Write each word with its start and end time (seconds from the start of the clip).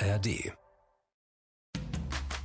ARD. 0.00 0.26
Ich 0.26 0.52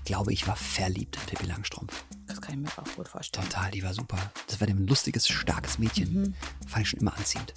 glaube, 0.04 0.32
ich 0.32 0.48
war 0.48 0.56
verliebt 0.56 1.18
in 1.18 1.22
Pippi 1.24 1.46
Langstrumpf. 1.46 2.06
Das 2.28 2.40
kann 2.42 2.56
ich 2.56 2.62
mir 2.62 2.70
auch 2.82 2.96
gut 2.96 3.08
vorstellen. 3.08 3.48
Total, 3.50 3.72
die 3.72 3.84
war 3.84 3.94
super. 3.94 4.18
Das 4.48 4.60
war 4.62 4.68
ein 4.68 4.88
lustiges, 4.88 5.28
starkes 5.28 5.80
Mädchen. 5.80 6.14
Mhm. 6.14 6.34
Fand 6.68 6.84
ich 6.84 6.90
schon 6.90 7.00
immer 7.02 7.18
anziehend. 7.18 7.54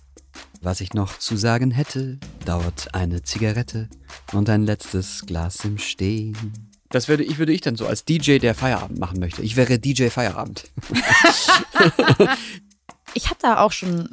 Was 0.60 0.80
ich 0.80 0.92
noch 0.94 1.18
zu 1.18 1.36
sagen 1.36 1.70
hätte, 1.70 2.18
dauert 2.44 2.94
eine 2.94 3.22
Zigarette 3.22 3.88
und 4.32 4.48
ein 4.50 4.64
letztes 4.64 5.26
Glas 5.26 5.64
im 5.64 5.78
Stehen. 5.78 6.70
Das 6.88 7.08
würde 7.08 7.22
ich, 7.22 7.38
würde 7.38 7.52
ich 7.52 7.60
dann 7.60 7.76
so 7.76 7.86
als 7.86 8.04
DJ, 8.04 8.38
der 8.38 8.54
Feierabend 8.54 8.98
machen 8.98 9.20
möchte. 9.20 9.42
Ich 9.42 9.56
wäre 9.56 9.78
DJ 9.78 10.08
Feierabend. 10.08 10.70
Ich 13.14 13.26
habe 13.26 13.38
da 13.40 13.58
auch 13.58 13.72
schon 13.72 14.10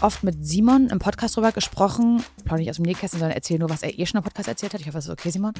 oft 0.00 0.22
mit 0.22 0.46
Simon 0.46 0.88
im 0.88 0.98
Podcast 0.98 1.36
drüber 1.36 1.52
gesprochen. 1.52 2.22
Plaudere 2.44 2.60
nicht 2.60 2.70
aus 2.70 2.76
dem 2.76 2.84
Nähkästchen, 2.84 3.20
sondern 3.20 3.36
erzähle 3.36 3.60
nur, 3.60 3.70
was 3.70 3.82
er 3.82 3.98
eh 3.98 4.06
schon 4.06 4.18
im 4.18 4.24
Podcast 4.24 4.48
erzählt 4.48 4.74
hat. 4.74 4.80
Ich 4.80 4.86
hoffe, 4.86 4.98
das 4.98 5.06
ist 5.06 5.10
okay, 5.10 5.30
Simon. 5.30 5.52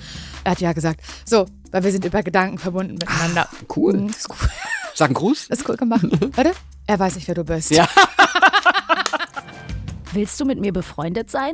Er 0.45 0.53
hat 0.53 0.61
ja 0.61 0.73
gesagt, 0.73 1.01
so, 1.25 1.47
weil 1.71 1.85
wir 1.85 1.93
sind 1.93 2.05
über 2.05 2.23
Gedanken 2.23 2.59
verbunden 2.59 2.95
miteinander. 2.95 3.49
cool. 3.77 3.95
Mhm, 3.95 4.09
ist 4.09 4.29
cool. 4.31 4.49
Sag 4.95 5.07
einen 5.07 5.15
Gruß. 5.15 5.49
Das 5.49 5.61
ist 5.61 5.69
cool 5.69 5.77
gemacht. 5.77 6.05
Warte. 6.37 6.53
Er 6.87 6.99
weiß 6.99 7.17
nicht, 7.17 7.29
wer 7.29 7.35
du 7.35 7.45
bist. 7.45 7.71
Ja. 7.71 7.89
Willst 10.13 10.39
du 10.41 10.45
mit 10.45 10.61
mir 10.61 10.73
befreundet 10.73 11.31
sein? 11.31 11.53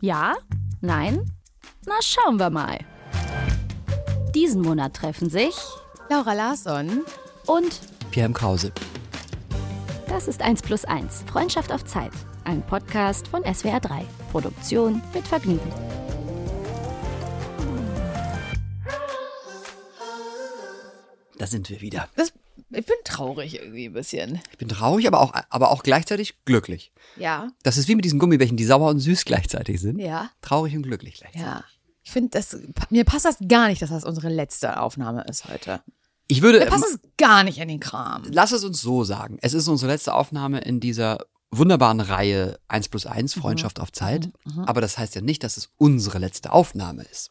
Ja? 0.00 0.34
Nein? 0.80 1.30
Na, 1.86 1.94
schauen 2.02 2.38
wir 2.38 2.50
mal. 2.50 2.78
Diesen 4.34 4.62
Monat 4.62 4.94
treffen 4.94 5.30
sich 5.30 5.54
Laura 6.10 6.34
Larsson. 6.34 7.02
und 7.46 7.80
Pierre 8.10 8.26
im 8.26 8.34
Krause. 8.34 8.72
Das 10.08 10.26
ist 10.26 10.42
1 10.42 10.62
plus 10.62 10.84
1. 10.84 11.24
Freundschaft 11.30 11.70
auf 11.70 11.84
Zeit. 11.84 12.12
Ein 12.44 12.62
Podcast 12.62 13.28
von 13.28 13.42
SWR 13.42 13.78
3. 13.78 14.04
Produktion 14.32 15.02
mit 15.14 15.26
Vergnügen. 15.28 15.70
Da 21.36 21.46
sind 21.46 21.68
wir 21.70 21.80
wieder. 21.80 22.08
Das, 22.16 22.32
ich 22.70 22.86
bin 22.86 22.96
traurig 23.04 23.60
irgendwie 23.60 23.86
ein 23.86 23.92
bisschen. 23.92 24.40
Ich 24.50 24.58
bin 24.58 24.68
traurig, 24.68 25.06
aber 25.06 25.20
auch, 25.20 25.32
aber 25.50 25.70
auch 25.70 25.82
gleichzeitig 25.82 26.42
glücklich. 26.44 26.90
Ja. 27.16 27.48
Das 27.62 27.76
ist 27.76 27.86
wie 27.86 27.94
mit 27.94 28.04
diesen 28.04 28.18
Gummibärchen, 28.18 28.56
die 28.56 28.64
sauer 28.64 28.88
und 28.90 29.00
süß 29.00 29.24
gleichzeitig 29.24 29.80
sind. 29.80 30.00
Ja. 30.00 30.30
Traurig 30.40 30.74
und 30.74 30.82
glücklich 30.82 31.18
gleichzeitig. 31.18 31.42
Ja. 31.42 31.64
Ich 32.02 32.10
finde, 32.10 32.30
das, 32.30 32.58
mir 32.88 33.04
passt 33.04 33.26
das 33.26 33.36
gar 33.46 33.68
nicht, 33.68 33.82
dass 33.82 33.90
das 33.90 34.04
unsere 34.04 34.30
letzte 34.30 34.80
Aufnahme 34.80 35.24
ist 35.28 35.44
heute. 35.44 35.82
Ich 36.28 36.42
würde, 36.42 36.58
Mir 36.60 36.66
passt 36.66 36.84
es 36.84 36.98
gar 37.16 37.42
nicht 37.42 37.58
in 37.58 37.68
den 37.68 37.80
Kram. 37.80 38.22
lass 38.30 38.52
es 38.52 38.62
uns 38.64 38.80
so 38.80 39.02
sagen. 39.04 39.38
Es 39.40 39.54
ist 39.54 39.66
unsere 39.68 39.90
letzte 39.90 40.14
Aufnahme 40.14 40.60
in 40.60 40.78
dieser 40.80 41.18
wunderbaren 41.50 42.00
Reihe 42.00 42.58
1 42.68 42.88
plus 42.90 43.06
1, 43.06 43.34
Mhm. 43.36 43.40
Freundschaft 43.40 43.80
auf 43.80 43.90
Zeit. 43.92 44.28
Aber 44.66 44.80
das 44.82 44.98
heißt 44.98 45.14
ja 45.14 45.22
nicht, 45.22 45.42
dass 45.42 45.56
es 45.56 45.70
unsere 45.78 46.18
letzte 46.18 46.52
Aufnahme 46.52 47.02
ist. 47.04 47.30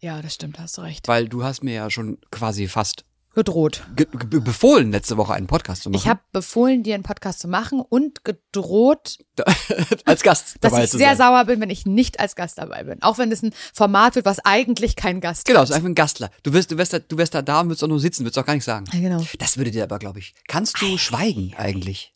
Ja, 0.00 0.20
das 0.22 0.34
stimmt, 0.34 0.58
hast 0.58 0.78
du 0.78 0.80
recht. 0.82 1.06
Weil 1.06 1.28
du 1.28 1.44
hast 1.44 1.62
mir 1.62 1.74
ja 1.74 1.90
schon 1.90 2.18
quasi 2.30 2.66
fast 2.68 3.04
Gedroht. 3.34 3.82
ge 3.96 4.06
ge 4.28 4.40
befohlen, 4.40 4.92
letzte 4.92 5.16
Woche 5.16 5.32
einen 5.32 5.46
Podcast 5.46 5.82
zu 5.84 5.90
machen. 5.90 6.00
Ich 6.02 6.06
habe 6.08 6.20
befohlen, 6.32 6.82
dir 6.82 6.94
einen 6.94 7.02
Podcast 7.02 7.38
zu 7.40 7.48
machen 7.48 7.80
und 7.80 8.24
gedroht, 8.24 9.18
als 10.04 10.22
Gast 10.22 10.56
dass 10.60 10.72
dabei 10.72 10.84
ich 10.84 10.90
zu 10.90 10.98
sehr 10.98 11.16
sein. 11.16 11.28
sauer 11.32 11.44
bin, 11.46 11.60
wenn 11.60 11.70
ich 11.70 11.86
nicht 11.86 12.20
als 12.20 12.36
Gast 12.36 12.58
dabei 12.58 12.84
bin. 12.84 13.02
Auch 13.02 13.16
wenn 13.16 13.32
es 13.32 13.42
ein 13.42 13.54
Format 13.72 14.16
wird, 14.16 14.26
was 14.26 14.38
eigentlich 14.40 14.96
kein 14.96 15.20
Gast 15.22 15.46
Genau, 15.46 15.60
hat. 15.60 15.64
es 15.64 15.70
ist 15.70 15.76
einfach 15.76 15.88
ein 15.88 15.94
Gastler. 15.94 16.30
Du 16.42 16.52
wirst, 16.52 16.70
du 16.70 16.76
wirst, 16.76 16.92
da, 16.92 16.98
du 16.98 17.16
wirst 17.16 17.34
da 17.34 17.40
da 17.40 17.60
und 17.60 17.68
würdest 17.68 17.82
auch 17.82 17.88
nur 17.88 18.00
sitzen, 18.00 18.24
würdest 18.24 18.38
auch 18.38 18.44
gar 18.44 18.54
nicht 18.54 18.64
sagen. 18.64 18.84
Ja, 18.92 19.00
genau. 19.00 19.24
Das 19.38 19.56
würde 19.56 19.70
dir 19.70 19.84
aber, 19.84 19.98
glaube 19.98 20.18
ich. 20.18 20.34
Kannst 20.46 20.80
du 20.82 20.98
schweigen 20.98 21.54
eigentlich? 21.56 22.14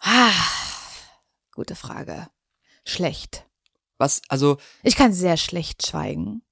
Ah, 0.00 0.32
gute 1.54 1.74
Frage. 1.76 2.28
Schlecht. 2.84 3.44
Was, 3.96 4.22
also, 4.28 4.58
Ich 4.82 4.96
kann 4.96 5.12
sehr 5.12 5.36
schlecht 5.36 5.86
schweigen, 5.86 6.42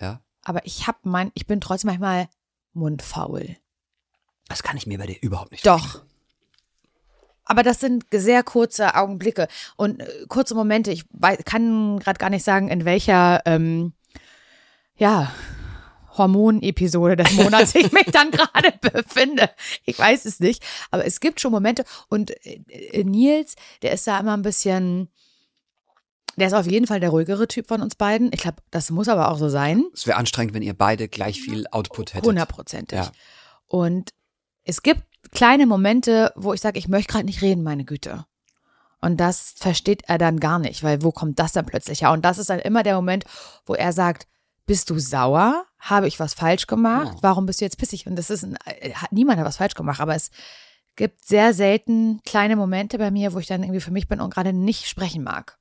ja, 0.00 0.20
aber 0.44 0.64
ich 0.66 0.86
habe 0.86 0.98
mein, 1.02 1.30
ich 1.34 1.46
bin 1.46 1.60
trotzdem 1.60 1.88
manchmal 1.88 2.28
mundfaul. 2.72 3.56
das 4.48 4.62
kann 4.62 4.76
ich 4.76 4.86
mir 4.86 4.98
bei 4.98 5.06
dir 5.06 5.16
überhaupt 5.20 5.52
nicht 5.52 5.66
Doch. 5.66 6.02
Aber 7.46 7.62
das 7.62 7.80
sind 7.80 8.06
sehr 8.10 8.42
kurze 8.42 8.94
Augenblicke 8.94 9.48
und 9.76 10.00
äh, 10.00 10.26
kurze 10.28 10.54
Momente. 10.54 10.90
Ich 10.90 11.04
kann 11.44 11.98
gerade 11.98 12.18
gar 12.18 12.30
nicht 12.30 12.44
sagen, 12.44 12.68
in 12.68 12.84
welcher, 12.84 13.42
ähm, 13.44 13.92
ja, 14.96 15.32
Hormonepisode 16.16 17.16
des 17.16 17.32
Monats 17.36 17.74
ich 17.74 17.92
mich 17.92 18.06
dann 18.06 18.30
gerade 18.30 18.72
befinde. 18.80 19.50
Ich 19.84 19.98
weiß 19.98 20.24
es 20.24 20.40
nicht. 20.40 20.62
Aber 20.90 21.04
es 21.04 21.20
gibt 21.20 21.40
schon 21.40 21.52
Momente. 21.52 21.84
Und 22.08 22.30
äh, 22.46 22.60
äh, 22.68 23.04
Nils, 23.04 23.56
der 23.82 23.92
ist 23.92 24.06
da 24.06 24.18
immer 24.18 24.36
ein 24.36 24.42
bisschen, 24.42 25.08
der 26.36 26.48
ist 26.48 26.54
auf 26.54 26.66
jeden 26.66 26.86
Fall 26.86 27.00
der 27.00 27.10
ruhigere 27.10 27.46
Typ 27.48 27.68
von 27.68 27.82
uns 27.82 27.94
beiden. 27.94 28.30
Ich 28.32 28.40
glaube, 28.40 28.58
das 28.70 28.90
muss 28.90 29.08
aber 29.08 29.30
auch 29.30 29.38
so 29.38 29.48
sein. 29.48 29.84
Es 29.94 30.06
wäre 30.06 30.18
anstrengend, 30.18 30.54
wenn 30.54 30.62
ihr 30.62 30.74
beide 30.74 31.08
gleich 31.08 31.40
viel 31.40 31.66
Output 31.70 32.14
hättet. 32.14 32.26
Hundertprozentig. 32.26 32.98
Ja. 32.98 33.12
Und 33.66 34.12
es 34.64 34.82
gibt 34.82 35.02
kleine 35.30 35.66
Momente, 35.66 36.32
wo 36.36 36.52
ich 36.52 36.60
sage, 36.60 36.78
ich 36.78 36.88
möchte 36.88 37.12
gerade 37.12 37.26
nicht 37.26 37.42
reden, 37.42 37.62
meine 37.62 37.84
Güte. 37.84 38.24
Und 39.00 39.18
das 39.18 39.54
versteht 39.56 40.02
er 40.06 40.16
dann 40.16 40.40
gar 40.40 40.58
nicht, 40.58 40.82
weil 40.82 41.02
wo 41.02 41.12
kommt 41.12 41.38
das 41.38 41.52
dann 41.52 41.66
plötzlich 41.66 42.02
her? 42.02 42.12
Und 42.12 42.24
das 42.24 42.38
ist 42.38 42.48
dann 42.48 42.58
immer 42.58 42.82
der 42.82 42.94
Moment, 42.94 43.24
wo 43.66 43.74
er 43.74 43.92
sagt, 43.92 44.26
bist 44.66 44.88
du 44.88 44.98
sauer? 44.98 45.66
Habe 45.78 46.08
ich 46.08 46.18
was 46.20 46.32
falsch 46.32 46.66
gemacht? 46.66 47.12
Ja. 47.16 47.18
Warum 47.20 47.44
bist 47.44 47.60
du 47.60 47.66
jetzt 47.66 47.76
pissig? 47.76 48.06
Und 48.06 48.16
das 48.16 48.30
ist 48.30 48.44
ein, 48.44 48.56
äh, 48.64 48.92
hat 48.94 49.12
niemand 49.12 49.38
hat 49.38 49.46
was 49.46 49.58
falsch 49.58 49.74
gemacht, 49.74 50.00
aber 50.00 50.14
es 50.14 50.30
gibt 50.96 51.26
sehr 51.26 51.52
selten 51.52 52.20
kleine 52.24 52.56
Momente 52.56 52.96
bei 52.96 53.10
mir, 53.10 53.34
wo 53.34 53.38
ich 53.38 53.46
dann 53.46 53.62
irgendwie 53.62 53.80
für 53.80 53.90
mich 53.90 54.08
bin 54.08 54.20
und 54.20 54.32
gerade 54.32 54.54
nicht 54.54 54.86
sprechen 54.86 55.22
mag. 55.22 55.58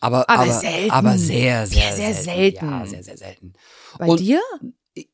Aber, 0.00 0.28
Aber 0.28 0.42
aber, 0.44 0.52
selten. 0.60 0.90
aber 0.90 1.18
sehr, 1.18 1.66
sehr, 1.66 1.92
Sehr, 1.92 2.12
sehr 2.12 2.14
selten. 2.14 2.66
Ja, 2.70 2.86
sehr, 2.86 3.02
sehr 3.02 3.16
selten. 3.16 3.52
Bei 3.98 4.06
Und- 4.06 4.20
dir? 4.20 4.40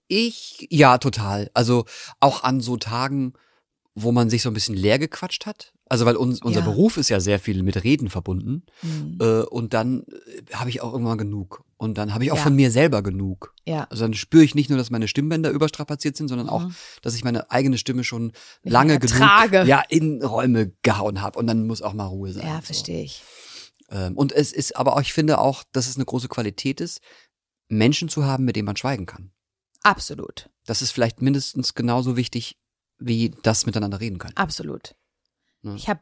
Ich, 0.08 0.66
ja, 0.70 0.98
total. 0.98 1.50
Also 1.54 1.84
auch 2.20 2.42
an 2.42 2.60
so 2.60 2.76
Tagen, 2.76 3.34
wo 3.94 4.12
man 4.12 4.30
sich 4.30 4.42
so 4.42 4.50
ein 4.50 4.54
bisschen 4.54 4.74
leer 4.74 4.98
gequatscht 4.98 5.46
hat. 5.46 5.72
Also 5.86 6.06
weil 6.06 6.16
uns, 6.16 6.40
unser 6.42 6.60
Ja. 6.60 6.66
Beruf 6.66 6.96
ist 6.96 7.10
ja 7.10 7.20
sehr 7.20 7.38
viel 7.38 7.62
mit 7.62 7.84
Reden 7.84 8.08
verbunden. 8.08 8.64
Hm. 8.80 9.18
Äh, 9.20 9.42
und 9.42 9.74
dann 9.74 10.04
äh, 10.50 10.54
habe 10.54 10.70
ich 10.70 10.80
auch 10.80 10.92
irgendwann 10.92 11.18
genug. 11.18 11.62
Und 11.76 11.98
dann 11.98 12.14
habe 12.14 12.24
ich 12.24 12.32
auch 12.32 12.38
Ja. 12.38 12.42
von 12.42 12.56
mir 12.56 12.70
selber 12.70 13.02
genug. 13.02 13.54
Ja. 13.66 13.86
Also 13.90 14.04
dann 14.04 14.14
spüre 14.14 14.42
ich 14.42 14.54
nicht 14.54 14.70
nur, 14.70 14.78
dass 14.78 14.90
meine 14.90 15.06
Stimmbänder 15.08 15.50
überstrapaziert 15.50 16.16
sind, 16.16 16.28
sondern 16.28 16.48
auch, 16.48 16.62
Mhm. 16.64 16.74
dass 17.02 17.14
ich 17.14 17.22
meine 17.22 17.50
eigene 17.50 17.76
Stimme 17.76 18.02
schon 18.02 18.32
lange 18.62 18.98
genug 18.98 19.20
ja, 19.66 19.82
in 19.90 20.22
Räume 20.22 20.72
gehauen 20.82 21.20
habe. 21.20 21.38
Und 21.38 21.46
dann 21.46 21.66
muss 21.66 21.82
auch 21.82 21.92
mal 21.92 22.06
Ruhe 22.06 22.32
sein. 22.32 22.46
Ja, 22.46 22.56
So. 22.56 22.62
verstehe 22.62 23.04
ich. 23.04 23.22
Ähm, 23.94 24.16
und 24.16 24.32
es 24.32 24.52
ist 24.52 24.76
aber 24.76 24.94
auch, 24.96 25.00
ich 25.00 25.12
finde 25.12 25.38
auch, 25.38 25.62
dass 25.72 25.86
es 25.86 25.96
eine 25.96 26.04
große 26.04 26.28
Qualität 26.28 26.80
ist, 26.80 27.00
Menschen 27.68 28.08
zu 28.08 28.24
haben, 28.24 28.44
mit 28.44 28.56
denen 28.56 28.66
man 28.66 28.76
schweigen 28.76 29.06
kann. 29.06 29.32
Absolut. 29.82 30.50
Das 30.66 30.82
ist 30.82 30.90
vielleicht 30.90 31.22
mindestens 31.22 31.74
genauso 31.74 32.16
wichtig, 32.16 32.58
wie 32.98 33.30
das 33.42 33.66
miteinander 33.66 34.00
reden 34.00 34.18
können. 34.18 34.36
Absolut. 34.36 34.96
Ne? 35.62 35.76
Ich 35.76 35.88
habe 35.88 36.00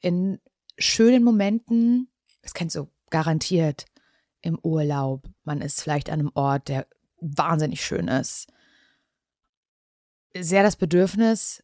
in 0.00 0.40
schönen 0.78 1.22
Momenten, 1.22 2.10
das 2.42 2.54
kennst 2.54 2.74
du 2.76 2.90
garantiert, 3.10 3.84
im 4.40 4.58
Urlaub, 4.62 5.28
man 5.44 5.60
ist 5.60 5.82
vielleicht 5.82 6.08
an 6.08 6.20
einem 6.20 6.30
Ort, 6.34 6.68
der 6.68 6.86
wahnsinnig 7.20 7.84
schön 7.84 8.08
ist, 8.08 8.46
sehr 10.36 10.62
das 10.62 10.76
Bedürfnis, 10.76 11.62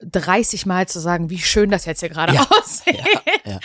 30 0.00 0.66
Mal 0.66 0.86
zu 0.86 1.00
sagen, 1.00 1.30
wie 1.30 1.38
schön 1.38 1.70
das 1.70 1.86
jetzt 1.86 2.00
hier 2.00 2.08
gerade 2.08 2.34
Ja. 2.34 2.46
aussieht. 2.50 3.02
Ja, 3.44 3.52
ja. 3.52 3.60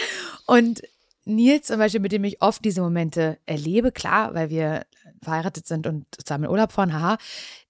Und 0.45 0.81
Nils 1.25 1.68
zum 1.68 1.78
Beispiel, 1.80 2.00
mit 2.00 2.12
dem 2.12 2.24
ich 2.24 2.41
oft 2.41 2.63
diese 2.66 2.81
Momente 2.81 3.38
erlebe, 3.46 3.91
klar, 3.91 4.34
weil 4.34 4.50
wir 4.50 4.85
verheiratet 5.22 5.68
sind 5.68 5.85
und 5.88 6.06
zusammen 6.18 6.46
in 6.46 6.50
Urlaub 6.50 6.72
fahren, 6.72 6.94
haha, 6.94 7.18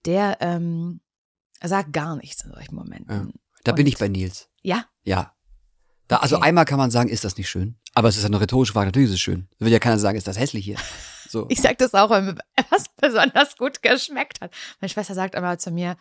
der 0.05 0.37
ähm, 0.39 1.01
sagt 1.63 1.91
gar 1.93 2.15
nichts 2.15 2.43
in 2.45 2.51
solchen 2.51 2.75
Momenten. 2.75 3.33
Da 3.63 3.71
bin 3.73 3.85
Und- 3.85 3.89
ich 3.93 3.97
bei 3.97 4.07
Nils. 4.07 4.49
Ja, 4.61 4.85
Ja. 5.03 5.33
Da, 6.07 6.17
also 6.17 6.37
Okay. 6.37 6.47
einmal 6.47 6.65
kann 6.65 6.79
man 6.79 6.89
sagen, 6.89 7.07
ist 7.07 7.23
das 7.23 7.37
nicht 7.37 7.49
schön? 7.51 7.75
Aber 7.93 8.07
es 8.07 8.17
ist 8.17 8.25
eine 8.25 8.41
rhetorische 8.41 8.73
Frage. 8.73 8.87
Natürlich 8.87 9.09
ist 9.09 9.13
es 9.15 9.19
schön. 9.21 9.47
Da 9.59 9.65
will 9.67 9.71
ja 9.71 9.77
keiner 9.77 9.99
sagen, 9.99 10.17
ist 10.17 10.27
das 10.27 10.39
hässlich 10.39 10.65
hier. 10.65 10.77
So. 11.29 11.45
Ich 11.49 11.61
sag 11.61 11.77
das 11.77 11.93
auch, 11.93 12.09
weil 12.09 12.23
mir 12.23 12.35
was 12.71 12.85
besonders 12.99 13.55
gut 13.55 13.83
geschmeckt 13.83 14.41
hat. 14.41 14.51
Meine 14.81 14.89
Schwester 14.89 15.13
sagt 15.13 15.35
immer 15.35 15.59
zu 15.59 15.69
mir, 15.69 15.95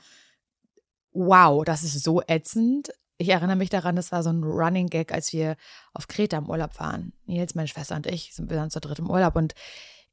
wow, 1.12 1.64
das 1.64 1.82
ist 1.84 2.02
so 2.02 2.22
ätzend. 2.26 2.88
Ich 3.20 3.28
erinnere 3.30 3.56
mich 3.56 3.68
daran, 3.68 3.96
das 3.96 4.12
war 4.12 4.22
so 4.22 4.30
ein 4.30 4.44
Running 4.44 4.86
Gag, 4.86 5.12
als 5.12 5.32
wir 5.32 5.56
auf 5.92 6.06
Kreta 6.06 6.38
im 6.38 6.48
Urlaub 6.48 6.78
waren. 6.78 7.12
Nils, 7.26 7.56
meine 7.56 7.66
Schwester 7.66 7.96
und 7.96 8.06
ich 8.06 8.32
sind 8.32 8.48
wir 8.48 8.56
dann 8.56 8.70
zu 8.70 8.80
dritt 8.80 9.00
im 9.00 9.10
Urlaub 9.10 9.34
und 9.34 9.54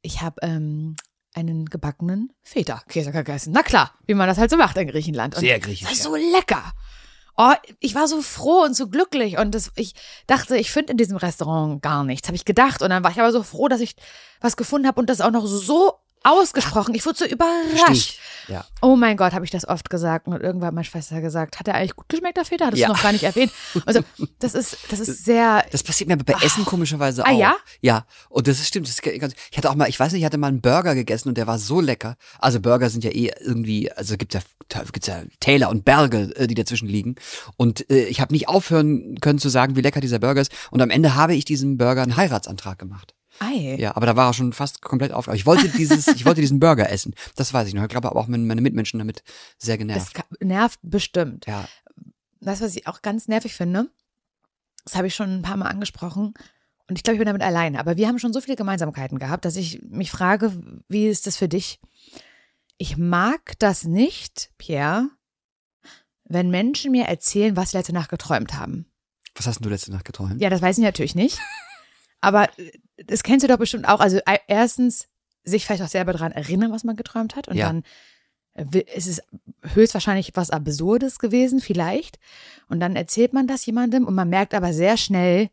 ich 0.02 0.22
habe 0.22 0.42
ähm, 0.42 0.96
einen 1.34 1.66
gebackenen 1.68 2.32
Feta-Käse 2.42 3.12
gegessen. 3.12 3.54
Na 3.54 3.62
klar, 3.62 3.94
wie 4.08 4.16
man 4.16 4.28
das 4.28 4.40
halt 4.40 4.50
so 4.50 4.58
macht 4.58 4.78
in 4.78 4.88
Griechenland. 4.88 5.36
Und 5.36 5.42
Sehr 5.42 5.60
griechisch, 5.60 5.84
Das 5.88 5.92
ist 5.92 6.04
ja. 6.06 6.10
so 6.10 6.16
lecker. 6.16 6.74
Oh, 7.38 7.52
ich 7.80 7.94
war 7.94 8.08
so 8.08 8.22
froh 8.22 8.64
und 8.64 8.76
so 8.76 8.88
glücklich 8.88 9.38
und 9.38 9.54
das, 9.54 9.72
ich 9.76 9.94
dachte, 10.26 10.58
ich 10.58 10.72
finde 10.72 10.92
in 10.94 10.98
diesem 10.98 11.18
Restaurant 11.18 11.82
gar 11.82 12.06
nichts, 12.06 12.28
habe 12.28 12.36
ich 12.38 12.46
gedacht. 12.46 12.82
Und 12.82 12.90
dann 12.90 13.04
war 13.04 13.12
ich 13.12 13.20
aber 13.20 13.32
so 13.32 13.44
froh, 13.44 13.68
dass 13.68 13.82
ich 13.82 13.96
was 14.40 14.58
gefunden 14.58 14.88
habe 14.88 15.00
und 15.00 15.10
das 15.10 15.22
auch 15.22 15.32
noch 15.32 15.46
so 15.46 16.00
ausgesprochen. 16.26 16.96
Ich 16.96 17.06
wurde 17.06 17.18
so 17.20 17.26
überrascht. 17.26 18.20
Ja. 18.48 18.64
Oh 18.82 18.96
mein 18.96 19.18
Gott, 19.18 19.34
habe 19.34 19.44
ich 19.46 19.52
das 19.52 19.68
oft 19.68 19.90
gesagt. 19.90 20.28
Und 20.28 20.42
irgendwann 20.42 20.68
hat 20.68 20.74
meine 20.76 20.86
Schwester 20.86 21.20
gesagt, 21.22 21.60
hat 21.60 21.68
er 21.68 21.76
eigentlich 21.76 21.96
gut 21.96 22.10
geschmeckt, 22.10 22.38
der 22.38 22.46
Feta? 22.46 22.66
Hattest 22.68 22.82
Ja. 22.82 22.88
du 22.88 22.94
noch 22.94 23.02
gar 23.02 23.12
nicht 23.12 23.24
erwähnt. 23.24 23.52
Also, 23.86 24.02
das 24.40 24.54
ist, 24.54 24.78
das 24.90 25.00
ist 25.00 25.26
sehr, 25.26 25.66
Das 25.72 25.84
passiert 25.84 26.08
mir 26.08 26.14
aber 26.14 26.24
bei 26.24 26.36
Essen 26.46 26.66
komischerweise 26.66 27.24
auch. 27.24 27.28
Ah, 27.28 27.32
ja? 27.32 27.56
Ja. 27.82 28.06
Und 28.30 28.48
das 28.48 28.60
ist 28.60 28.68
stimmt. 28.68 28.88
Das 28.88 28.96
ist 28.96 29.06
ich 29.06 29.58
hatte 29.58 29.70
auch 29.70 29.76
mal, 29.76 29.90
ich 29.90 30.00
weiß 30.00 30.12
nicht, 30.12 30.22
ich 30.22 30.26
hatte 30.26 30.38
mal 30.38 30.48
einen 30.48 30.62
Burger 30.62 30.94
gegessen 30.96 31.30
und 31.30 31.38
der 31.38 31.48
war 31.48 31.58
so 31.58 31.82
lecker. 31.82 32.18
Also 32.40 32.60
Burger 32.60 32.90
sind 32.90 33.04
ja 33.04 33.12
eh 33.12 33.32
irgendwie, 33.40 33.92
also 33.92 34.16
gibt's 34.18 34.36
ja, 34.36 34.82
gibt's 34.92 35.08
ja 35.08 35.24
Täler 35.40 35.70
und 35.70 35.86
Berge, 35.86 36.32
äh, 36.36 36.48
die 36.48 36.56
dazwischen 36.56 36.88
liegen. 36.88 37.16
Und 37.58 37.90
äh, 37.90 38.06
ich 38.06 38.22
habe 38.22 38.34
nicht 38.34 38.48
aufhören 38.48 39.20
können 39.22 39.40
zu 39.40 39.50
sagen, 39.50 39.76
wie 39.76 39.82
lecker 39.82 40.02
dieser 40.02 40.20
Burger 40.20 40.42
ist. 40.42 40.52
Und 40.72 40.82
am 40.82 40.90
Ende 40.90 41.16
habe 41.16 41.36
ich 41.36 41.46
diesem 41.46 41.78
Burger 41.78 42.04
einen 42.04 42.18
Heiratsantrag 42.18 42.78
gemacht. 42.78 43.14
Ei. 43.40 43.76
Ja, 43.80 43.96
aber 43.96 44.06
da 44.06 44.16
war 44.16 44.30
er 44.30 44.34
schon 44.34 44.54
fast 44.54 44.82
komplett 44.82 45.12
auf. 45.12 45.28
Ich 45.30 45.46
wollte 45.46 45.70
dieses, 45.70 46.08
ich 46.16 46.26
wollte 46.26 46.42
diesen 46.42 46.60
Burger 46.60 46.90
essen. 46.90 47.14
Das 47.36 47.54
weiß 47.54 47.68
ich 47.68 47.74
noch. 47.74 47.84
Ich 47.84 47.90
glaube 47.90 48.10
aber 48.10 48.20
auch 48.20 48.28
meine 48.28 48.62
Mitmenschen 48.62 48.98
damit 49.00 49.24
sehr 49.58 49.76
Das 49.78 49.80
genervt. 49.80 50.14
ka- 50.14 50.26
nervt 50.40 50.80
bestimmt. 50.84 51.46
Ja. 51.46 51.68
Du, 51.96 52.12
was 52.42 52.62
ich 52.76 52.88
auch 52.88 53.02
ganz 53.02 53.28
nervig 53.28 53.54
finde? 53.56 53.90
Das 54.84 54.96
habe 54.96 55.08
ich 55.08 55.16
schon 55.16 55.30
ein 55.40 55.42
paar 55.42 55.58
Mal 55.58 55.68
angesprochen. 55.68 56.34
Und 56.88 56.98
ich 56.98 57.04
glaube, 57.04 57.16
ich 57.16 57.20
bin 57.20 57.26
damit 57.26 57.42
alleine. 57.42 57.80
Aber 57.80 57.98
wir 57.98 58.08
haben 58.08 58.20
schon 58.20 58.34
so 58.34 58.42
viele 58.42 58.56
Gemeinsamkeiten 58.56 59.18
gehabt, 59.18 59.46
dass 59.46 59.56
ich 59.56 59.82
mich 59.90 60.12
frage, 60.12 60.54
wie 60.88 61.08
ist 61.08 61.26
das 61.26 61.36
für 61.38 61.48
dich? 61.48 61.80
Ich 62.78 62.98
mag 62.98 63.58
das 63.58 63.86
nicht, 63.86 64.52
Pierre, 64.60 65.10
wenn 66.26 66.50
Menschen 66.52 66.92
mir 66.92 67.06
erzählen, 67.06 67.56
was 67.56 67.72
sie 67.72 67.78
letzte 67.78 67.94
Nacht 67.94 68.10
geträumt 68.10 68.54
haben. 68.54 68.86
Was 69.34 69.48
hast 69.48 69.60
denn 69.60 69.64
du 69.64 69.70
letzte 69.70 69.92
Nacht 69.92 70.06
geträumt? 70.06 70.40
Ja, 70.42 70.50
das 70.52 70.62
weiß 70.62 70.78
ich 70.78 70.84
natürlich 70.84 71.16
nicht. 71.16 71.40
Aber 72.22 72.50
das 72.98 73.24
kennst 73.24 73.44
du 73.44 73.48
doch 73.48 73.58
bestimmt 73.58 73.88
auch. 73.88 74.00
Also 74.00 74.20
erstens, 74.48 75.08
sich 75.44 75.66
vielleicht 75.66 75.84
auch 75.84 75.88
selber 75.88 76.14
daran 76.14 76.32
erinnern, 76.32 76.72
was 76.72 76.84
man 76.84 76.96
geträumt 76.96 77.36
hat. 77.36 77.48
Und 77.48 77.56
Ja. 77.58 77.68
dann 77.68 77.84
äh, 78.54 78.80
ist 78.96 79.08
es 79.08 79.22
höchstwahrscheinlich 79.74 80.32
was 80.36 80.50
Absurdes 80.50 81.20
gewesen, 81.20 81.60
vielleicht. 81.62 82.20
Und 82.68 82.80
dann 82.80 82.96
erzählt 82.96 83.34
man 83.34 83.48
das 83.48 83.66
jemandem 83.66 84.06
und 84.06 84.16
man 84.16 84.30
merkt 84.30 84.54
aber 84.54 84.74
sehr 84.74 84.98
schnell, 84.98 85.50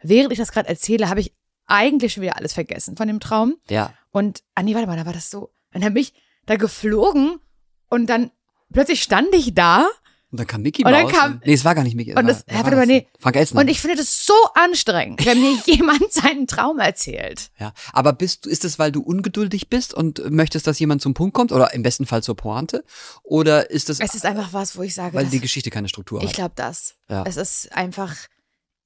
während 0.00 0.32
ich 0.32 0.38
das 0.38 0.52
gerade 0.52 0.68
erzähle, 0.68 1.08
habe 1.08 1.20
ich 1.20 1.34
eigentlich 1.66 2.12
schon 2.12 2.22
wieder 2.22 2.36
alles 2.36 2.52
vergessen 2.52 2.96
von 2.96 3.08
dem 3.08 3.20
Traum. 3.20 3.56
Ja. 3.68 3.92
Und, 4.10 4.42
ah 4.54 4.62
nee, 4.62 4.74
warte 4.74 4.86
mal, 4.86 4.96
da 4.96 5.06
war 5.06 5.12
das 5.12 5.30
so. 5.30 5.50
Dann 5.72 5.94
bin 5.94 6.02
ich 6.02 6.12
da 6.46 6.56
geflogen 6.56 7.40
und 7.88 8.06
dann 8.08 8.30
plötzlich 8.72 9.02
stand 9.02 9.34
ich 9.34 9.54
da 9.54 9.88
Und 10.32 10.38
dann 10.40 10.46
kam 10.46 10.62
Mickey 10.62 10.82
Und 10.84 10.90
dann 10.92 11.02
Maus. 11.04 11.12
kam- 11.12 11.40
nee, 11.44 11.52
es 11.52 11.64
war 11.64 11.74
gar 11.74 11.84
nicht 11.84 11.94
Mickey. 11.94 12.14
und 12.14 12.26
das- 12.26 12.44
ja, 12.48 12.54
war 12.56 12.64
warte 12.64 12.76
mal, 12.76 12.86
das 12.86 12.88
nee. 12.88 13.06
Frank 13.18 13.36
und 13.54 13.68
ich 13.68 13.80
finde 13.82 13.96
das 13.98 14.24
so 14.24 14.32
anstrengend, 14.54 15.24
wenn 15.26 15.38
mir 15.40 15.56
jemand 15.66 16.10
seinen 16.12 16.46
Traum 16.46 16.78
erzählt. 16.78 17.50
Ja, 17.58 17.72
aber 17.92 18.14
bist 18.14 18.46
du, 18.46 18.50
ist 18.50 18.64
es, 18.64 18.78
weil 18.78 18.90
du 18.92 19.02
ungeduldig 19.02 19.68
bist 19.68 19.92
und 19.92 20.30
möchtest, 20.30 20.66
dass 20.66 20.78
jemand 20.78 21.02
zum 21.02 21.12
Punkt 21.14 21.34
kommt 21.34 21.52
oder 21.52 21.74
im 21.74 21.82
besten 21.82 22.06
Fall 22.06 22.22
zur 22.22 22.34
Pointe? 22.36 22.82
Oder 23.22 23.70
ist 23.70 23.90
es, 23.90 24.00
Es 24.00 24.14
ist 24.14 24.24
einfach 24.24 24.52
was, 24.52 24.76
wo 24.76 24.82
ich 24.82 24.94
sage, 24.94 25.14
weil 25.14 25.24
das, 25.24 25.32
die 25.32 25.40
Geschichte 25.40 25.70
keine 25.70 25.88
Struktur 25.88 26.20
ich 26.22 26.28
hat? 26.30 26.34
glaube 26.34 26.52
das. 26.56 26.94
Ja. 27.10 27.24
Es 27.26 27.36
ist 27.36 27.70
einfach, 27.76 28.14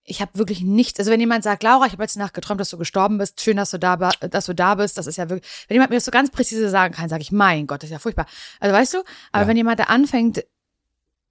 ich 0.02 0.20
habe 0.20 0.32
wirklich 0.34 0.62
nichts. 0.62 0.98
Also 0.98 1.10
wenn 1.12 1.20
jemand 1.20 1.44
sagt, 1.44 1.62
Laura, 1.62 1.87
ich 1.87 1.93
habe 1.93 2.02
letzte 2.02 2.19
Nacht 2.19 2.34
geträumt, 2.34 2.60
dass 2.60 2.70
du 2.70 2.78
gestorben 2.78 3.19
bist, 3.19 3.40
schön, 3.40 3.56
dass 3.56 3.70
du 3.70 3.78
da, 3.78 3.96
dass 3.96 4.46
du 4.46 4.52
da 4.54 4.75
bist, 4.75 4.98
das 4.98 5.06
ist 5.06 5.16
ja 5.16 5.28
wirklich. 5.28 5.48
Wenn 5.69 5.76
jemand 5.76 5.90
mir 5.90 5.96
das 5.96 6.04
so 6.06 6.10
ganz 6.10 6.31
präzise 6.31 6.70
sagen 6.70 6.93
kann, 6.94 7.08
sage 7.08 7.22
ich, 7.22 7.31
mein 7.31 7.66
Gott, 7.69 7.82
das 7.84 7.88
ist 7.90 7.93
ja 7.94 7.98
furchtbar. 8.00 8.26
Also 8.58 8.75
weißt 8.75 8.94
du, 8.94 8.98
aber 9.31 9.43
Ja. 9.44 9.48
wenn 9.48 9.56
jemand 9.56 9.78
da 9.78 9.84
anfängt, 9.84 10.44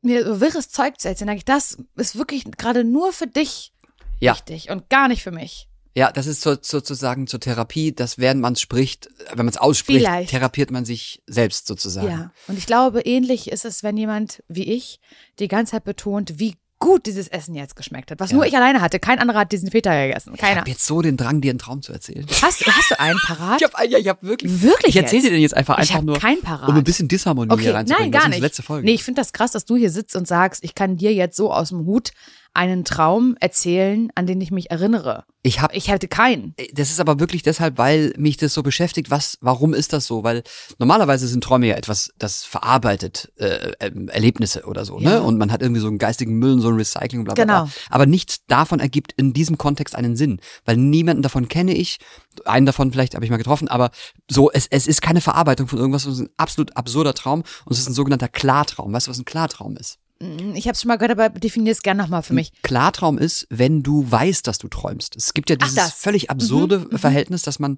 mir 0.06 0.26
so 0.26 0.40
wirres 0.42 0.70
Zeug 0.70 1.00
zu 1.00 1.08
erzählen, 1.10 1.28
sage 1.30 1.38
ich, 1.40 1.46
das 1.46 1.78
ist 1.96 2.18
wirklich 2.18 2.46
gerade 2.58 2.84
nur 2.84 3.12
für 3.14 3.28
dich 3.28 3.74
Ja. 4.20 4.34
wichtig 4.34 4.70
und 4.70 4.90
gar 4.90 5.08
nicht 5.08 5.24
für 5.24 5.32
mich. 5.32 5.68
Ja, 5.98 6.12
das 6.12 6.28
ist 6.28 6.42
so, 6.42 6.58
sozusagen 6.62 7.26
zur 7.26 7.40
Therapie, 7.40 7.94
dass 7.94 8.18
während 8.18 8.42
man 8.42 8.54
es 8.54 8.60
spricht, 8.62 9.08
wenn 9.30 9.38
man 9.46 9.48
es 9.48 9.56
ausspricht, 9.58 10.00
Vielleicht. 10.06 10.30
therapiert 10.30 10.70
man 10.70 10.84
sich 10.84 11.24
selbst 11.26 11.68
sozusagen. 11.68 12.10
Ja. 12.10 12.32
Und 12.48 12.58
ich 12.58 12.66
glaube, 12.66 13.02
ähnlich 13.02 13.50
ist 13.50 13.64
es, 13.64 13.82
wenn 13.82 13.96
jemand 13.96 14.44
wie 14.50 14.74
ich 14.74 15.00
die 15.40 15.48
ganze 15.48 15.72
Zeit 15.72 15.86
betont, 15.86 16.38
wie 16.38 16.56
gut 16.80 17.06
dieses 17.06 17.28
Essen 17.30 17.56
jetzt 17.56 17.76
geschmeckt 17.76 18.12
hat. 18.12 18.20
Was 18.20 18.32
Ja. 18.32 18.38
nur 18.38 18.46
ich 18.46 18.56
alleine 18.56 18.82
hatte. 18.82 19.00
Kein 19.00 19.20
anderer 19.20 19.40
hat 19.40 19.52
diesen 19.52 19.72
Feta 19.72 20.08
gegessen. 20.08 20.34
Ich 20.36 20.42
Keiner. 20.42 20.60
habe 20.62 20.70
jetzt 20.70 20.86
so 20.86 21.02
den 21.02 21.16
Drang, 21.18 21.40
dir 21.42 21.50
einen 21.52 21.60
Traum 21.60 21.82
zu 21.82 21.94
erzählen. 21.94 22.26
Hast, 22.42 22.66
hast 22.68 22.92
du 22.92 23.00
einen 23.00 23.18
parat? 23.26 23.62
Ich 23.62 23.68
habe 23.74 23.88
ja, 23.88 23.98
ich 23.98 24.08
hab 24.08 24.22
wirklich. 24.24 24.62
Wirklich 24.62 24.90
Ich 24.90 24.96
erzähle 24.98 25.22
jetzt? 25.22 25.30
dir 25.30 25.36
den 25.36 25.42
jetzt 25.42 25.56
einfach, 25.56 25.76
Ich 25.76 25.82
einfach 25.84 25.96
hab 25.96 26.04
nur, 26.04 26.20
keinen 26.20 26.42
parat. 26.42 26.68
um 26.70 26.76
ein 26.76 26.84
bisschen 26.84 27.08
Disharmonie 27.08 27.52
Okay, 27.52 27.72
nein, 27.72 27.86
Das 27.88 28.12
gar 28.12 28.24
ist 28.24 28.30
nicht. 28.30 28.40
letzte 28.42 28.62
Folge. 28.62 28.86
Nee, 28.86 28.94
ich 28.94 29.04
finde 29.04 29.22
das 29.22 29.32
krass, 29.34 29.52
dass 29.52 29.66
du 29.66 29.76
hier 29.78 29.90
sitzt 29.90 30.16
und 30.16 30.28
sagst, 30.28 30.64
ich 30.64 30.76
kann 30.76 30.98
dir 30.98 31.14
jetzt 31.14 31.38
so 31.38 31.52
aus 31.52 31.70
dem 31.70 31.86
Hut 31.86 32.12
einen 32.56 32.86
Traum 32.86 33.36
erzählen, 33.40 34.10
an 34.16 34.26
den 34.28 34.40
ich 34.42 34.52
mich 34.52 34.72
erinnere. 34.72 35.26
ich 35.44 35.60
habe 35.62 35.76
Ich 35.76 35.90
hätte 35.90 36.08
keinen. 36.08 36.56
Das 36.74 36.90
ist 36.90 37.00
aber 37.00 37.20
wirklich 37.20 37.44
deshalb, 37.44 37.78
weil 37.78 38.14
mich 38.18 38.38
das 38.38 38.54
so 38.54 38.64
beschäftigt. 38.64 39.12
Was, 39.12 39.38
warum 39.42 39.74
ist 39.74 39.94
das 39.94 40.08
so? 40.08 40.24
Weil 40.24 40.44
normalerweise 40.80 41.28
sind 41.28 41.44
Träume 41.44 41.68
ja 41.68 41.76
etwas, 41.76 42.12
das 42.18 42.44
verarbeitet 42.44 43.32
äh, 43.38 43.72
ähm, 43.80 44.08
Erlebnisse 44.10 44.64
oder 44.66 44.86
so, 44.86 45.00
Ja. 45.00 45.10
ne? 45.12 45.22
Und 45.24 45.38
man 45.38 45.52
hat 45.52 45.62
irgendwie 45.62 45.82
so 45.82 45.88
einen 45.88 45.98
geistigen 45.98 46.40
Müll, 46.40 46.60
so 46.60 46.70
ein 46.70 46.76
Recycling, 46.76 47.24
bla 47.26 47.34
bla 47.34 47.44
Genau. 47.44 47.64
bla. 47.66 47.74
Aber 47.90 48.06
nichts 48.06 48.46
davon 48.48 48.80
ergibt 48.80 49.12
in 49.18 49.34
diesem 49.34 49.58
Kontext 49.58 49.96
einen 49.96 50.16
Sinn, 50.16 50.40
weil 50.66 50.78
niemanden 50.78 51.22
davon 51.22 51.48
kenne 51.48 51.74
ich. 51.76 52.00
Einen 52.46 52.66
davon 52.66 52.92
vielleicht 52.92 53.16
habe 53.16 53.24
ich 53.26 53.32
mal 53.32 53.38
getroffen, 53.38 53.68
aber 53.68 53.92
so 54.30 54.52
es, 54.52 54.68
es 54.68 54.88
ist 54.88 55.02
keine 55.02 55.22
Verarbeitung 55.22 55.68
von 55.68 55.80
irgendwas. 55.80 56.06
Es 56.06 56.14
ist 56.16 56.20
ein 56.22 56.30
absolut 56.38 56.76
absurder 56.76 57.14
Traum 57.14 57.44
und 57.66 57.72
es 57.74 57.80
ist 57.80 57.88
ein 57.90 57.94
sogenannter 57.94 58.28
Klartraum. 58.28 58.92
Weißt 58.94 59.08
du, 59.08 59.12
was 59.12 59.20
ein 59.20 59.26
Klartraum 59.26 59.78
ist? 59.78 60.00
Ich 60.20 60.66
habe 60.68 60.74
es 60.76 60.82
schon 60.82 60.88
mal 60.88 60.96
gehört, 60.98 61.12
aber 61.20 61.30
definier 61.30 61.72
es 61.74 61.82
gerne 61.82 62.02
nochmal 62.02 62.24
für 62.24 62.34
mich. 62.34 62.54
Klartraum 62.64 63.18
ist, 63.18 63.48
wenn 63.50 63.84
du 63.84 64.10
weißt, 64.10 64.48
dass 64.48 64.58
du 64.58 64.68
träumst. 64.70 65.16
Es 65.18 65.34
gibt 65.34 65.50
ja 65.50 65.58
Ach, 65.60 65.64
dieses 65.66 65.76
das. 65.76 65.94
völlig 65.94 66.30
absurde 66.30 66.88
Verhältnis, 66.98 67.42
dass 67.42 67.60
man 67.60 67.78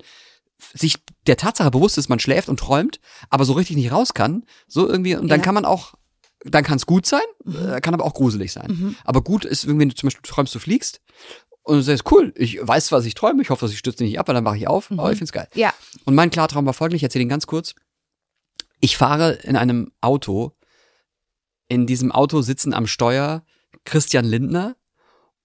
sich 0.74 0.98
der 1.26 1.38
Tatsache 1.38 1.72
bewusst 1.72 1.98
ist, 1.98 2.10
man 2.10 2.20
schläft 2.20 2.48
und 2.50 2.60
träumt, 2.60 3.00
aber 3.30 3.46
so 3.46 3.54
richtig 3.54 3.76
nicht 3.76 3.92
raus 3.92 4.14
kann. 4.14 4.44
So 4.68 4.88
irgendwie, 4.88 5.16
und 5.16 5.28
dann 5.30 5.40
Ja. 5.40 5.44
kann 5.46 5.56
man 5.56 5.66
auch, 5.66 5.96
dann 6.44 6.64
kann 6.64 6.78
es 6.78 6.86
gut 6.86 7.06
sein, 7.08 7.22
äh, 7.46 7.82
kann 7.82 7.94
aber 7.94 8.06
auch 8.06 8.14
gruselig 8.14 8.54
sein. 8.54 8.96
Aber 9.04 9.22
gut 9.24 9.44
ist 9.46 9.68
wenn 9.68 9.90
du 9.90 9.96
zum 9.96 10.08
Beispiel 10.08 10.22
träumst, 10.30 10.54
du 10.54 10.60
fliegst 10.60 11.02
und 11.64 11.78
du 11.78 11.82
sagst, 11.82 12.12
cool, 12.12 12.34
ich 12.36 12.60
weiß, 12.62 12.92
was 12.92 13.06
ich 13.06 13.14
träume, 13.16 13.42
ich 13.42 13.50
hoffe, 13.50 13.66
dass 13.66 13.72
ich 13.74 13.80
stürze 13.80 14.04
nicht 14.04 14.20
ab, 14.20 14.28
weil 14.28 14.36
dann 14.36 14.46
wache 14.46 14.58
ich 14.58 14.68
auf, 14.68 14.92
aber 14.92 15.12
ich 15.12 15.18
find's 15.18 15.32
geil. 15.32 15.48
Ja. 15.56 15.74
Und 16.06 16.14
mein 16.16 16.30
Klartraum 16.32 16.66
war 16.68 16.74
folglich, 16.74 17.00
ich 17.00 17.04
erzähle 17.04 17.24
ihn 17.24 17.30
ganz 17.30 17.46
kurz. 17.48 17.74
Ich 18.80 18.96
fahre 18.98 19.34
in 19.44 19.56
einem 19.56 19.92
Auto. 20.02 20.54
In 21.68 21.86
diesem 21.88 22.12
Auto 22.12 22.42
sitzen 22.42 22.74
am 22.74 22.88
Steuer 22.88 23.44
Christian 23.86 24.26
Lindner 24.26 24.76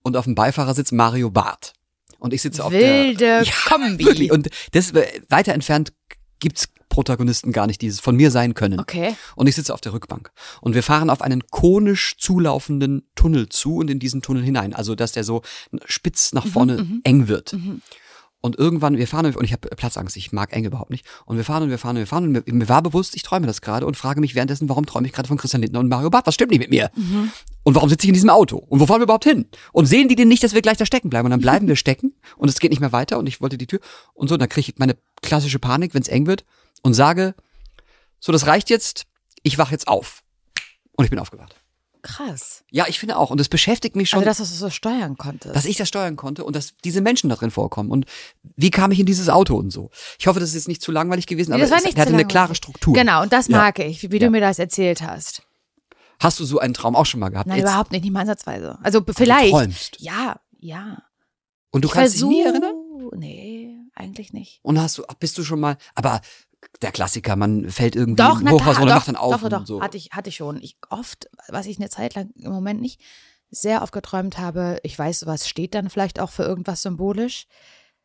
und 0.03 0.17
auf 0.17 0.25
dem 0.25 0.35
Beifahrersitz 0.35 0.93
Mario 0.93 1.31
Barth. 1.31 1.73
Und 2.19 2.33
ich 2.33 2.43
sitze 2.43 2.65
auf 2.65 2.73
Wilde 2.73 3.17
der 3.19 3.45
Kombi. 3.67 4.05
wirklich, 4.05 4.31
und 4.31 4.49
das 4.73 4.93
äh, 4.93 5.21
weiter 5.29 5.53
entfernt 5.55 5.93
gibt's 6.39 6.69
Protagonisten 6.89 7.53
gar 7.53 7.67
nicht, 7.67 7.81
die 7.81 7.87
es 7.87 8.01
von 8.01 8.17
mir 8.17 8.31
sein 8.31 8.53
können. 8.53 8.79
Okay. 8.79 9.17
Und 9.35 9.47
ich 9.49 9.55
sitze 9.55 9.73
auf 9.73 9.81
der 9.81 9.95
Rückbank. 9.95 10.31
Und 10.61 10.75
wir 10.75 10.83
fahren 10.83 11.09
auf 11.09 11.23
einen 11.23 11.47
konisch 11.47 12.17
zulaufenden 12.19 13.09
Tunnel 13.15 13.49
zu 13.49 13.77
und 13.77 13.89
in 13.89 13.99
diesen 13.99 14.21
Tunnel 14.21 14.43
hinein. 14.43 14.75
Also, 14.75 14.95
dass 14.95 15.13
der 15.13 15.25
so 15.25 15.41
spitz 15.87 16.35
nach 16.35 16.47
vorne 16.47 17.01
eng 17.05 17.29
wird. 17.29 17.57
Und 18.43 18.59
irgendwann, 18.59 18.99
wir 18.99 19.07
fahren, 19.07 19.25
und 19.35 19.45
ich 19.45 19.53
habe 19.53 19.69
Platzangst, 19.69 20.17
ich 20.17 20.33
mag 20.33 20.53
eng 20.53 20.65
überhaupt 20.65 20.91
nicht. 20.91 21.07
Und 21.27 21.37
wir 21.37 21.45
fahren 21.45 21.63
und 21.63 21.71
wir 21.71 21.79
fahren 21.79 21.97
und 21.97 22.01
wir 22.01 22.07
fahren 22.09 22.25
und 22.25 22.33
mir, 22.33 22.43
mir 22.45 22.69
war 22.69 22.83
bewusst, 22.83 23.15
ich 23.15 23.23
träume 23.23 23.47
das 23.47 23.61
gerade 23.61 23.87
und 23.87 23.97
frage 23.97 24.21
mich 24.21 24.35
währenddessen, 24.35 24.69
warum 24.69 24.85
träume 24.85 25.07
ich 25.07 25.13
gerade 25.13 25.29
von 25.29 25.39
Christian 25.39 25.63
Lindner 25.63 25.79
und 25.79 25.89
Mario 25.89 26.11
Barth? 26.11 26.27
Was 26.27 26.35
stimmt 26.35 26.51
nicht 26.51 26.59
mit 26.59 26.69
mir? 26.69 26.91
Und 27.63 27.77
warum 27.77 27.89
sitze 27.89 28.05
ich 28.05 28.09
in 28.09 28.15
diesem 28.15 28.31
Auto? 28.31 28.57
Und 28.57 28.81
wo 28.81 28.87
fahren 28.87 28.99
wir 28.99 29.05
überhaupt 29.05 29.25
hin? 29.25 29.47
Und 29.71 29.87
sehen 29.87 30.09
die 30.09 30.17
denn 30.17 30.27
nicht, 30.27 30.43
dass 30.43 30.55
wir 30.55 30.61
gleich 30.61 30.77
da 30.77 30.85
stecken 30.85 31.09
bleiben? 31.09 31.27
Und 31.27 31.31
dann 31.31 31.41
bleiben 31.41 31.69
wir 31.69 31.77
stecken 31.77 32.15
und 32.37 32.49
es 32.49 32.59
geht 32.59 32.71
nicht 32.71 32.81
mehr 32.81 32.91
weiter 32.91 33.21
und 33.21 33.29
ich 33.29 33.41
wollte 33.41 33.57
die 33.57 33.69
Tür 33.69 33.79
und 34.13 34.27
so, 34.27 34.35
und 34.35 34.41
dann 34.41 34.49
kriege 34.49 34.73
ich 34.73 34.79
meine 34.79 34.97
klassische 35.23 35.61
Panik, 35.61 35.95
wenn 35.95 36.03
es 36.03 36.09
eng 36.09 36.27
wird 36.27 36.45
und 36.83 36.95
sage, 36.95 37.37
so, 38.19 38.33
das 38.33 38.49
reicht 38.49 38.71
jetzt, 38.71 39.05
ich 39.45 39.57
wach 39.57 39.71
jetzt 39.71 39.87
auf. 39.87 40.25
Und 40.97 41.05
ich 41.05 41.11
bin 41.11 41.21
aufgewacht. 41.21 41.62
Krass. 42.03 42.65
Ja, 42.71 42.87
ich 42.89 42.99
finde 42.99 43.17
auch. 43.17 43.31
Und 43.31 43.41
es 43.41 43.49
beschäftigt 43.49 43.95
mich 43.95 44.11
schon, 44.11 44.19
Also, 44.19 44.29
dass 44.31 44.37
du 44.39 44.43
es 44.43 44.59
so 44.59 44.71
steuern 44.71 45.17
konntest. 45.17 45.55
dass 45.55 45.65
ich 45.65 45.77
das 45.77 45.87
steuern 45.89 46.17
konnte 46.17 46.45
und 46.45 46.57
dass 46.57 46.75
diese 46.85 47.01
Menschen 47.01 47.31
da 47.31 47.37
drin 47.37 47.51
vorkommen. 47.53 47.91
Und 47.91 48.07
wie 48.57 48.71
kam 48.71 48.91
ich 48.91 48.99
in 49.01 49.07
dieses 49.07 49.29
Auto 49.29 49.57
und 49.57 49.71
so? 49.71 49.91
Ich 50.19 50.27
hoffe, 50.27 50.41
das 50.41 50.49
ist 50.51 50.55
jetzt 50.57 50.69
nicht 50.69 50.83
zu 50.83 50.91
langweilig 50.91 51.27
gewesen, 51.27 51.53
aber 51.53 51.61
das 51.63 51.71
war 51.71 51.79
es 51.79 51.85
hatte 51.97 52.13
eine 52.13 52.27
klare 52.27 52.55
Struktur. 52.57 52.93
Genau, 52.95 53.23
und 53.23 53.33
das 53.33 53.47
Ja. 53.49 53.57
mag 53.59 53.79
ich, 53.79 54.11
wie, 54.11 54.17
Ja. 54.19 54.27
du 54.27 54.31
mir 54.31 54.41
das 54.41 54.59
erzählt 54.59 55.01
hast. 55.03 55.43
Hast 56.19 56.39
du 56.41 56.45
so 56.45 56.59
einen 56.59 56.75
Traum 56.75 56.97
auch 56.97 57.07
schon 57.07 57.21
mal 57.21 57.29
gehabt? 57.31 57.49
Nein, 57.49 57.59
Jetzt- 57.59 57.69
überhaupt 57.69 57.93
nicht, 57.93 58.03
nicht 58.03 58.13
mal 58.13 58.21
ansatzweise. 58.21 58.79
Also 58.83 59.03
vielleicht. 59.17 59.51
träumst. 59.51 59.97
Ja, 60.01 60.41
ja. 60.59 61.03
Und 61.71 61.83
du 61.85 61.89
ich 61.89 61.95
kannst 61.95 62.15
dich 62.17 62.23
nie 62.25 62.43
versuch- 62.43 62.47
erinnern? 62.63 62.75
Nee, 63.15 63.77
eigentlich 63.95 64.33
nicht. 64.33 64.61
Und 64.63 64.81
hast 64.81 64.99
du, 64.99 65.03
bist 65.21 65.37
du 65.39 65.45
schon 65.45 65.61
mal, 65.61 65.77
aber 65.95 66.21
der 66.81 66.93
Klassiker, 66.93 67.37
man 67.37 67.71
fällt 67.71 67.95
irgendwie 67.97 68.17
Doch, 68.23 68.41
Hochhaus 68.41 68.77
klar, 68.77 68.83
und 68.83 68.89
doch, 68.89 68.97
wacht 68.97 69.09
dann 69.09 69.17
auf 69.17 69.41
doch, 69.41 69.49
doch, 69.49 69.61
und 69.61 69.67
so. 69.67 69.83
hatte 69.83 69.97
ich, 69.97 70.11
hatte 70.13 70.31
ich 70.31 70.37
schon. 70.37 70.61
Ich 70.63 70.77
oft, 70.91 71.29
was 71.49 71.67
ich 71.67 71.79
eine 71.79 71.91
Zeit 71.91 72.15
lang 72.15 72.31
im 72.37 72.51
Moment 72.53 72.81
nicht 72.81 73.01
sehr 73.51 73.83
oft 73.83 73.93
geträumt 73.93 74.39
habe, 74.39 74.81
ich 74.83 74.99
weiß, 74.99 75.27
was 75.27 75.47
steht 75.49 75.75
dann 75.75 75.91
vielleicht 75.91 76.19
auch 76.19 76.31
für 76.31 76.43
irgendwas 76.43 76.83
symbolisch. 76.83 77.47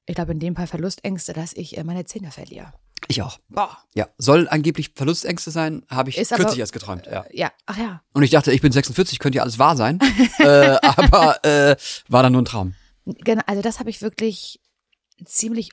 Ich 0.05 0.15
glaube, 0.15 0.33
in 0.33 0.39
dem 0.39 0.55
Fall 0.55 0.67
Verlustängste, 0.67 1.33
dass 1.33 1.53
ich 1.53 1.77
äh, 1.77 1.83
meine 1.83 2.05
Zähne 2.05 2.31
verliere. 2.31 2.73
Ich 3.07 3.21
auch. 3.21 3.39
Boah. 3.47 3.77
Ja, 3.93 4.07
soll 4.17 4.47
angeblich 4.49 4.91
Verlustängste 4.95 5.51
sein, 5.51 5.83
habe 5.89 6.09
ich 6.09 6.17
Ist 6.17 6.33
aber- 6.33 6.43
kürzlich 6.43 6.59
erst 6.59 6.73
geträumt. 6.73 7.05
Ja. 7.05 7.25
Ja, 7.31 7.51
ach 7.65 7.77
ja. 7.77 8.01
Und 8.13 8.23
ich 8.23 8.31
dachte, 8.31 8.51
ich 8.51 8.61
bin 8.61 8.71
46, 8.71 9.19
könnte 9.19 9.37
ja 9.37 9.43
alles 9.43 9.59
wahr 9.59 9.77
sein. 9.77 9.99
äh, 10.39 10.77
aber 10.81 11.43
äh, 11.45 11.75
war 12.09 12.23
dann 12.23 12.33
nur 12.33 12.41
ein 12.41 12.45
Traum. 12.45 12.75
Genau, 13.05 13.41
also 13.45 13.61
das 13.61 13.79
habe 13.79 13.89
ich 13.89 14.01
wirklich 14.01 14.59
ziemlich 15.23 15.71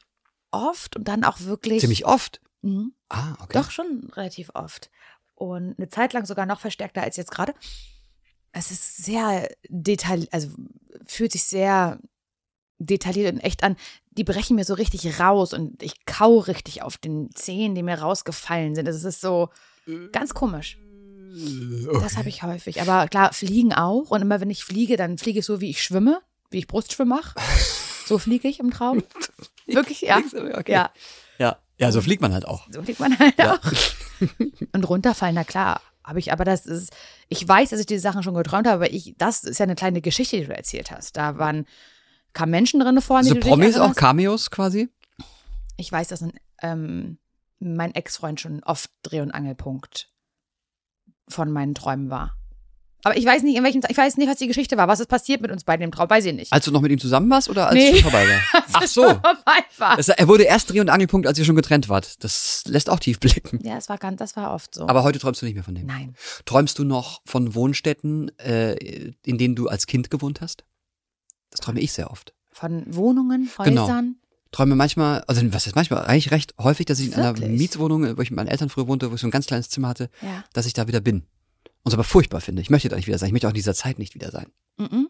oft 0.53 0.95
und 0.97 1.09
dann 1.09 1.25
auch 1.25 1.41
wirklich. 1.41 1.81
Ziemlich 1.81 2.07
oft. 2.07 2.41
Mhm. 2.65 2.95
Ah, 3.11 3.35
okay. 3.41 3.59
Doch 3.59 3.71
schon 3.71 4.11
relativ 4.15 4.51
oft. 4.55 4.91
Und 5.35 5.75
eine 5.79 5.89
Zeit 5.89 6.13
lang 6.15 6.25
sogar 6.25 6.47
noch 6.47 6.61
verstärkter 6.61 7.03
als 7.03 7.17
jetzt 7.17 7.31
gerade. 7.31 7.55
Es 8.53 8.71
ist 8.71 9.05
sehr 9.05 9.49
detailliert, 9.69 10.33
also 10.33 10.49
fühlt 11.07 11.33
sich 11.33 11.45
sehr 11.45 11.99
detailliert 12.79 13.35
und 13.35 13.41
echt 13.41 13.63
an. 13.63 13.77
Die 14.13 14.25
brechen 14.25 14.57
mir 14.57 14.65
so 14.65 14.75
richtig 14.75 15.21
raus 15.21 15.53
und 15.53 15.83
ich 15.83 16.07
kau 16.07 16.39
richtig 16.39 16.83
auf 16.83 16.97
den 16.97 17.31
Zehen, 17.35 17.75
die 17.75 17.83
mir 17.83 17.99
rausgefallen 17.99 18.75
sind. 18.75 18.89
Es 18.89 19.05
ist 19.05 19.21
so 19.21 19.51
ganz 20.13 20.33
komisch. 20.33 20.79
Das 22.01 22.17
habe 22.17 22.29
ich 22.29 22.45
häufig. 22.45 22.81
Aber 22.81 23.09
klar, 23.09 23.33
fliegen 23.33 23.75
auch. 23.75 24.11
Und 24.11 24.23
immer 24.23 24.41
wenn 24.41 24.51
ich 24.51 24.65
fliege, 24.65 24.97
dann 24.97 25.19
fliege 25.19 25.41
ich 25.41 25.45
so, 25.45 25.61
wie 25.61 25.71
ich 25.71 25.83
schwimme, 25.83 26.21
wie 26.51 26.59
ich 26.59 26.67
Brustschwimm 26.67 27.09
mache. 27.09 27.35
So 28.07 28.19
fliege 28.19 28.49
ich 28.49 28.61
im 28.61 28.71
Traum. 28.71 29.03
Wirklich, 29.67 30.03
ja. 30.03 30.19
Okay. 30.19 30.73
Ja, 30.73 30.91
Ja. 31.79 31.91
So 31.93 32.01
fliegt 32.01 32.23
man 32.23 32.33
halt 32.33 32.47
auch. 32.47 32.67
so 32.71 32.83
fliegt 32.83 33.01
man 33.01 33.19
halt 33.19 33.39
Ja. 33.39 33.55
auch. 33.55 33.61
Und 34.73 34.89
runterfallen, 34.89 35.35
na 35.35 35.45
klar. 35.45 35.81
Habe 36.05 36.19
ich, 36.19 36.33
aber 36.33 36.45
das 36.45 36.67
ist, 36.67 36.93
ich 37.29 37.49
weiß, 37.49 37.71
dass 37.71 37.81
ich 37.81 37.87
diese 37.87 38.03
Sachen 38.03 38.23
schon 38.23 38.35
geträumt 38.35 38.67
habe, 38.67 38.85
aber 38.85 38.93
ich, 38.93 39.15
das 39.17 39.43
ist 39.43 39.59
ja 39.59 39.65
eine 39.65 39.75
kleine 39.75 40.03
Geschichte, 40.03 40.37
die 40.39 40.45
du 40.45 40.55
erzählt 40.55 40.91
hast. 40.91 41.17
Da 41.17 41.39
waren, 41.39 41.67
kamen 42.35 42.51
Menschen 42.51 42.81
drin 42.81 43.01
vor, 43.01 43.23
die 43.23 43.29
So 43.31 43.37
Promis 43.37 43.79
auch. 43.79 43.95
Cameos 43.95 44.51
quasi? 44.51 44.91
Ich 45.79 45.91
weiß, 45.91 46.09
dass 46.09 46.23
ein, 46.23 46.35
ähm, 46.61 47.17
mein 47.59 47.95
Ex-Freund 47.95 48.39
schon 48.39 48.63
oft 48.65 48.91
Dreh- 49.03 49.23
und 49.23 49.31
Angelpunkt 49.31 50.11
von 51.27 51.51
meinen 51.51 51.75
Träumen 51.75 52.11
war. 52.11 52.37
Aber 53.05 53.17
ich 53.17 53.25
weiß 53.25 53.43
nicht, 53.43 53.57
in 53.57 53.63
welchem, 53.65 53.83
ich 53.89 53.97
weiß 53.97 54.17
nicht, 54.17 54.29
was 54.29 54.37
die 54.39 54.47
Geschichte 54.47 54.77
war. 54.77 54.89
Was 54.89 54.99
ist 55.01 55.07
passiert 55.09 55.41
mit 55.43 55.51
uns 55.51 55.63
beiden 55.65 55.85
im 55.85 55.93
Traum? 55.93 56.09
Weiß 56.11 56.25
ich 56.25 56.33
nicht. 56.35 56.53
Als 56.53 56.65
du 56.65 56.71
noch 56.71 56.81
mit 56.81 56.91
ihm 56.91 56.99
zusammen 56.99 57.31
warst 57.31 57.49
oder 57.49 57.67
als 57.69 57.75
Nee. 57.75 57.91
es 57.91 58.01
schon 58.01 58.11
vorbei 58.11 58.27
war? 58.27 58.65
Ach 58.73 58.87
so. 58.87 59.03
war. 59.79 59.97
Das, 59.97 60.09
er 60.09 60.27
wurde 60.29 60.45
erst 60.45 60.71
Dreh- 60.71 60.81
und 60.81 60.89
Angelpunkt, 60.91 61.27
als 61.27 61.39
ihr 61.39 61.45
schon 61.45 61.55
getrennt 61.57 61.89
wart. 61.89 62.23
Das 62.25 62.65
lässt 62.67 62.91
auch 62.91 62.99
tief 62.99 63.21
blicken. 63.21 63.61
Ja, 63.63 63.77
es 63.77 63.89
war 63.89 63.99
ganz, 63.99 64.19
das 64.19 64.37
war 64.37 64.53
oft 64.55 64.75
so. 64.75 64.89
Aber 64.89 65.03
heute 65.05 65.19
träumst 65.19 65.43
du 65.43 65.47
nicht 65.47 65.55
mehr 65.55 65.65
von 65.65 65.75
dem. 65.75 65.87
Nein. 65.87 66.15
Träumst 66.47 66.79
du 66.79 66.85
noch 66.85 67.21
von 67.25 67.55
Wohnstätten, 67.55 68.31
äh, 68.39 68.75
in 69.25 69.39
denen 69.39 69.55
du 69.55 69.69
als 69.69 69.87
Kind 69.87 70.11
gewohnt 70.11 70.41
hast? 70.41 70.65
Das 71.51 71.61
träume 71.61 71.81
ich 71.81 71.93
sehr 71.93 72.11
oft. 72.11 72.35
Von 72.53 72.85
Wohnungen, 72.95 73.51
Genau. 73.65 73.83
Häusern. 73.85 74.17
Träume 74.53 74.77
manchmal, 74.77 75.23
also 75.27 75.43
was 75.53 75.67
ist 75.67 75.75
manchmal, 75.75 76.05
eigentlich 76.05 76.31
recht 76.31 76.55
häufig, 76.61 76.87
dass 76.87 77.01
ich 77.01 77.09
in 77.09 77.15
einer 77.15 77.37
Wirklich? 77.37 77.59
Mietswohnung, 77.59 78.17
wo 78.17 78.23
ich 78.23 78.31
mit 78.31 78.37
meinen 78.37 78.47
Eltern 78.47 78.69
früher 78.69 78.87
wohnte, 78.87 79.11
wo 79.11 79.17
ich 79.17 79.21
so 79.21 79.27
ein 79.27 79.33
ganz 79.33 79.47
kleines 79.47 79.69
Zimmer 79.69 79.89
hatte, 79.89 80.11
Ja. 80.23 80.45
dass 80.53 80.65
ich 80.67 80.73
da 80.73 80.87
wieder 80.87 81.01
bin. 81.01 81.25
Und 81.85 81.91
es 81.91 81.95
aber 81.95 82.03
furchtbar 82.05 82.41
finde. 82.41 82.61
Ich 82.63 82.71
möchte 82.71 82.89
da 82.89 82.97
nicht 82.97 83.07
wieder 83.07 83.19
sein. 83.19 83.29
Ich 83.29 83.33
möchte 83.33 83.47
auch 83.47 83.53
in 83.53 83.57
dieser 83.57 83.75
Zeit 83.75 83.99
nicht 83.99 84.15
wieder 84.15 84.31
sein. 84.31 84.47
Mhm. 84.79 85.09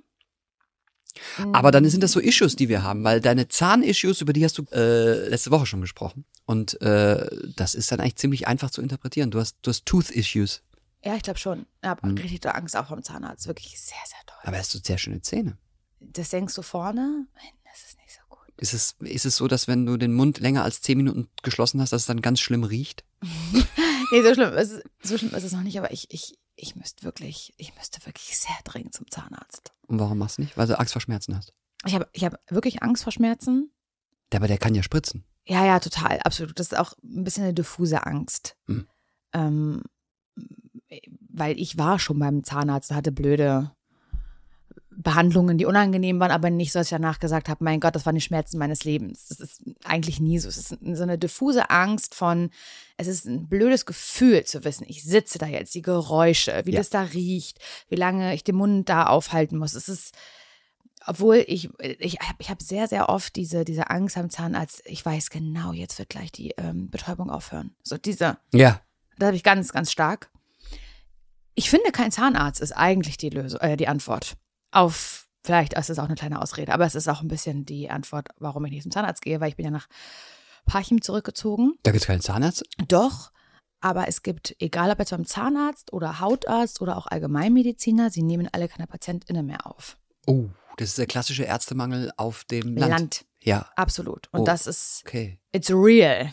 Aber 1.52 1.71
dann 1.71 1.88
sind 1.88 2.02
das 2.02 2.11
so 2.12 2.19
Issues, 2.21 2.57
die 2.57 2.69
wir 2.69 2.83
haben, 2.83 3.04
weil 3.04 3.21
deine 3.21 3.47
Zahnissues, 3.47 4.21
über 4.21 4.33
die 4.33 4.45
hast 4.45 4.59
du 4.59 4.64
äh, 4.73 5.28
letzte 5.28 5.52
Woche 5.52 5.66
schon 5.66 5.81
gesprochen. 5.81 6.25
Und 6.45 6.81
äh, 6.83 7.28
das 7.54 7.75
ist 7.76 7.93
dann 7.93 8.00
eigentlich 8.00 8.16
ziemlich 8.16 8.49
einfach 8.49 8.71
zu 8.71 8.83
interpretieren. 8.83 9.31
Du 9.31 9.38
hast, 9.38 9.57
du 9.62 9.71
hast 9.71 9.87
Tooth-Issues. 9.87 10.62
Ja, 11.04 11.14
ich 11.14 11.23
glaube 11.23 11.38
schon. 11.38 11.66
Ich 11.83 11.88
habe 11.88 12.07
Mhm. 12.09 12.19
richtig 12.19 12.45
Angst 12.47 12.76
auch 12.76 12.88
vom 12.88 13.02
Zahnarzt. 13.04 13.47
Wirklich 13.47 13.81
sehr, 13.81 13.97
sehr 14.07 14.19
doll. 14.26 14.37
Aber 14.43 14.59
hast 14.59 14.75
du 14.75 14.78
sehr 14.83 14.99
schöne 14.99 15.21
Zähne. 15.23 15.57
Das 16.00 16.31
denkst 16.31 16.54
du 16.54 16.62
vorne? 16.62 17.26
Das 17.64 17.85
ist 17.88 17.97
nicht 17.99 18.11
so 18.12 18.21
gut. 18.28 18.49
Ist 18.57 18.75
es, 18.75 18.97
ist 19.00 19.25
es 19.26 19.37
so, 19.37 19.47
dass 19.47 19.69
wenn 19.69 19.87
du 19.87 19.97
den 19.97 20.12
Mund 20.14 20.40
länger 20.40 20.64
als 20.64 20.83
zehn 20.83 20.97
Minuten 20.97 21.28
geschlossen 21.43 21.81
hast, 21.81 21.93
dass 21.93 22.02
es 22.02 22.07
dann 22.07 22.23
ganz 22.23 22.40
schlimm 22.40 22.64
riecht? 22.64 23.04
Nee, 24.12 24.23
so 24.23 24.35
schlimm, 24.35 24.52
ist, 24.52 24.83
so 25.02 25.16
schlimm 25.19 25.35
ist 25.35 25.45
es 25.45 25.52
noch 25.52 25.62
nicht, 25.62 25.78
aber 25.78 25.90
ich, 25.90 26.07
ich, 26.11 26.38
ich 26.56 26.76
müsste 26.76 27.04
wirklich, 27.04 27.54
ich 27.56 27.75
müsste 27.76 28.04
wirklich 28.06 28.38
sehr 28.38 28.56
dringend 28.64 28.94
zum 28.94 29.11
Zahnarzt. 29.11 29.73
Und 29.87 29.99
warum 29.99 30.18
machst 30.18 30.38
du 30.38 30.42
nicht? 30.42 30.56
Weil 30.56 30.66
du 30.66 30.78
Angst 30.78 30.92
vor 30.92 31.02
Schmerzen 31.02 31.37
hast. 31.37 31.52
Ich 31.84 31.94
habe 31.94 32.08
ich 32.12 32.25
hab 32.25 32.40
wirklich 32.50 32.82
Angst 32.82 33.04
vor 33.04 33.12
Schmerzen. 33.12 33.70
Der, 34.32 34.40
aber 34.40 34.49
der 34.49 34.58
kann 34.58 34.75
ja 34.75 34.82
spritzen. 34.82 35.25
Ja, 35.46 35.64
ja, 35.66 35.78
total, 35.80 36.20
absolut. 36.20 36.58
Das 36.58 36.68
ist 36.73 36.78
auch 36.78 36.94
ein 37.02 37.25
bisschen 37.25 37.44
eine 37.44 37.54
diffuse 37.54 38.06
Angst. 38.06 38.56
Mhm. 38.66 38.88
Ähm, 39.32 39.82
weil 41.28 41.58
ich 41.58 41.76
war 41.76 41.99
schon 41.99 42.18
beim 42.18 42.44
Zahnarzt, 42.44 42.92
hatte 42.92 43.12
blöde 43.12 43.73
Behandlungen, 44.96 45.58
die 45.58 45.66
unangenehm 45.66 46.20
waren, 46.20 46.30
aber 46.30 46.50
nicht 46.50 46.72
so, 46.72 46.78
dass 46.78 46.86
ich 46.86 46.90
danach 46.90 47.18
gesagt 47.20 47.48
habe, 47.48 47.62
mein 47.64 47.80
Gott, 47.80 47.94
das 47.96 48.06
waren 48.06 48.14
die 48.14 48.20
Schmerzen 48.20 48.58
meines 48.58 48.84
Lebens. 48.84 49.26
Das 49.28 49.40
ist 49.40 49.62
eigentlich 49.84 50.20
nie 50.20 50.38
so. 50.38 50.48
Es 50.48 50.56
ist 50.56 50.68
so 50.68 51.02
eine 51.02 51.18
diffuse 51.18 51.70
Angst 51.70 52.14
von, 52.14 52.50
es 52.96 53.06
ist 53.06 53.24
ein 53.26 53.48
blödes 53.48 53.86
Gefühl 53.86 54.44
zu 54.44 54.64
wissen, 54.64 54.84
ich 54.88 55.02
sitze 55.04 55.38
da 55.38 55.46
jetzt, 55.46 55.74
die 55.74 55.82
Geräusche, 55.82 56.62
wie 56.64 56.72
Ja. 56.72 56.78
das 56.80 56.90
da 56.90 57.02
riecht, 57.02 57.58
wie 57.88 57.96
lange 57.96 58.34
ich 58.34 58.44
den 58.44 58.56
Mund 58.56 58.88
da 58.88 59.06
aufhalten 59.06 59.58
muss. 59.58 59.74
Es 59.74 59.88
ist, 59.88 60.14
obwohl 61.06 61.44
ich, 61.46 61.68
ich 61.98 62.18
habe 62.20 62.36
ich 62.38 62.48
hab 62.50 62.62
sehr, 62.62 62.88
sehr 62.88 63.08
oft 63.08 63.36
diese, 63.36 63.64
diese 63.64 63.90
Angst 63.90 64.16
am 64.16 64.30
Zahnarzt, 64.30 64.82
ich 64.86 65.04
weiß 65.04 65.30
genau, 65.30 65.72
jetzt 65.72 65.98
wird 65.98 66.08
gleich 66.08 66.32
die 66.32 66.50
ähm, 66.56 66.88
Betäubung 66.90 67.30
aufhören. 67.30 67.74
So 67.82 67.96
diese, 67.98 68.38
Ja. 68.52 68.80
das 69.18 69.26
habe 69.26 69.36
ich 69.36 69.42
ganz, 69.42 69.72
ganz 69.72 69.92
stark. 69.92 70.30
Ich 71.56 71.70
finde, 71.70 71.92
kein 71.92 72.10
Zahnarzt 72.10 72.60
ist 72.60 72.72
eigentlich 72.72 73.16
die 73.16 73.30
Lösung, 73.30 73.60
äh, 73.60 73.76
die 73.76 73.86
Antwort 73.88 74.34
auf, 74.75 75.26
vielleicht 75.43 75.75
ist 75.75 75.90
es 75.90 75.99
auch 75.99 76.04
eine 76.04 76.14
kleine 76.14 76.40
Ausrede, 76.43 76.73
aber 76.73 76.85
es 76.87 76.95
ist 76.95 77.09
auch 77.09 77.21
ein 77.23 77.28
bisschen 77.28 77.64
die 77.64 77.90
Antwort, 77.90 78.28
warum 78.38 78.64
ich 78.66 78.73
nicht 78.73 78.83
zum 78.83 78.93
Zahnarzt 78.93 79.23
gehe, 79.23 79.40
weil 79.40 79.49
ich 79.50 79.57
bin 79.57 79.64
ja 79.66 79.71
nach 79.71 79.87
Parchim 80.66 81.02
zurückgezogen. 81.02 81.75
Da 81.83 81.90
gibt 81.90 82.02
es 82.02 82.07
keinen 82.07 82.21
Zahnarzt? 82.23 82.64
Doch, 82.88 83.31
aber 83.81 84.09
es 84.09 84.23
gibt, 84.23 84.57
egal 84.61 84.90
ob 84.90 84.99
jetzt 84.99 85.11
beim 85.11 85.26
Zahnarzt 85.26 85.93
oder 85.93 86.21
Hautarzt 86.21 86.81
oder 86.81 86.97
auch 86.97 87.07
Allgemeinmediziner, 87.07 88.11
sie 88.11 88.23
nehmen 88.23 88.49
alle 88.52 88.69
keine 88.69 88.87
PatientInnen 88.87 89.45
mehr 89.45 89.66
auf. 89.66 89.99
Oh, 90.26 90.47
das 90.78 90.88
ist 90.90 90.99
der 90.99 91.07
klassische 91.07 91.45
Ärztemangel 91.45 92.11
auf 92.16 92.45
dem 92.45 92.76
Land. 92.76 92.90
Land, 92.90 93.25
Ja, 93.43 93.69
absolut. 93.76 94.28
Und 94.33 94.40
Oh. 94.40 94.45
das 94.45 94.66
ist, 94.66 95.02
okay. 95.07 95.38
it's 95.52 95.71
real. 95.71 96.33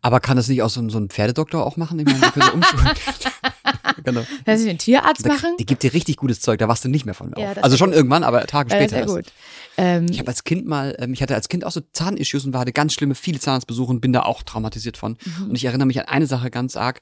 Aber 0.00 0.20
kann 0.20 0.36
das 0.36 0.46
nicht 0.46 0.62
auch 0.62 0.70
so, 0.70 0.80
ein- 0.80 0.90
so 0.90 0.98
ein 0.98 1.08
Pferdedoktor 1.10 1.66
auch 1.66 1.76
machen? 1.76 1.98
Ich 1.98 2.04
meine, 2.06 2.52
umschulen. 2.52 2.90
genau. 4.04 4.22
Lass 4.46 4.60
ich 4.60 4.66
den 4.66 4.78
Tierarzt 4.78 5.24
Da- 5.24 5.30
machen? 5.30 5.56
Die 5.58 5.66
gibt 5.66 5.82
dir 5.82 5.92
richtig 5.92 6.16
gutes 6.16 6.40
Zeug, 6.40 6.58
da 6.58 6.68
wachst 6.68 6.84
du 6.84 6.88
nicht 6.88 7.04
mehr 7.04 7.14
von 7.14 7.32
Ja, 7.36 7.48
auf. 7.50 7.54
das 7.54 7.64
Also 7.64 7.76
schon 7.76 7.90
gut. 7.90 7.96
irgendwann, 7.96 8.24
aber 8.24 8.46
Tage 8.46 8.70
Ja, 8.70 8.76
später. 8.76 9.00
ist 9.02 9.08
ja 9.08 9.14
gut. 9.14 9.26
Ähm, 9.76 10.06
Ich 10.10 10.18
habe 10.18 10.28
als 10.28 10.44
Kind 10.44 10.66
mal, 10.66 10.94
ähm, 10.98 11.12
ich 11.12 11.22
hatte 11.22 11.34
als 11.34 11.48
Kind 11.48 11.64
auch 11.64 11.72
so 11.72 11.80
Zahnissues 11.92 12.44
und 12.44 12.54
hatte 12.56 12.72
ganz 12.72 12.92
schlimme, 12.92 13.14
viele 13.14 13.38
Zahnarztbesuche 13.40 13.90
und 13.90 14.00
bin 14.00 14.12
da 14.12 14.22
auch 14.22 14.42
traumatisiert 14.42 14.96
von. 14.96 15.16
Mhm. 15.24 15.50
Und 15.50 15.54
ich 15.56 15.64
erinnere 15.64 15.86
mich 15.86 15.98
an 16.00 16.06
eine 16.06 16.26
Sache 16.26 16.50
ganz 16.50 16.76
arg. 16.76 17.00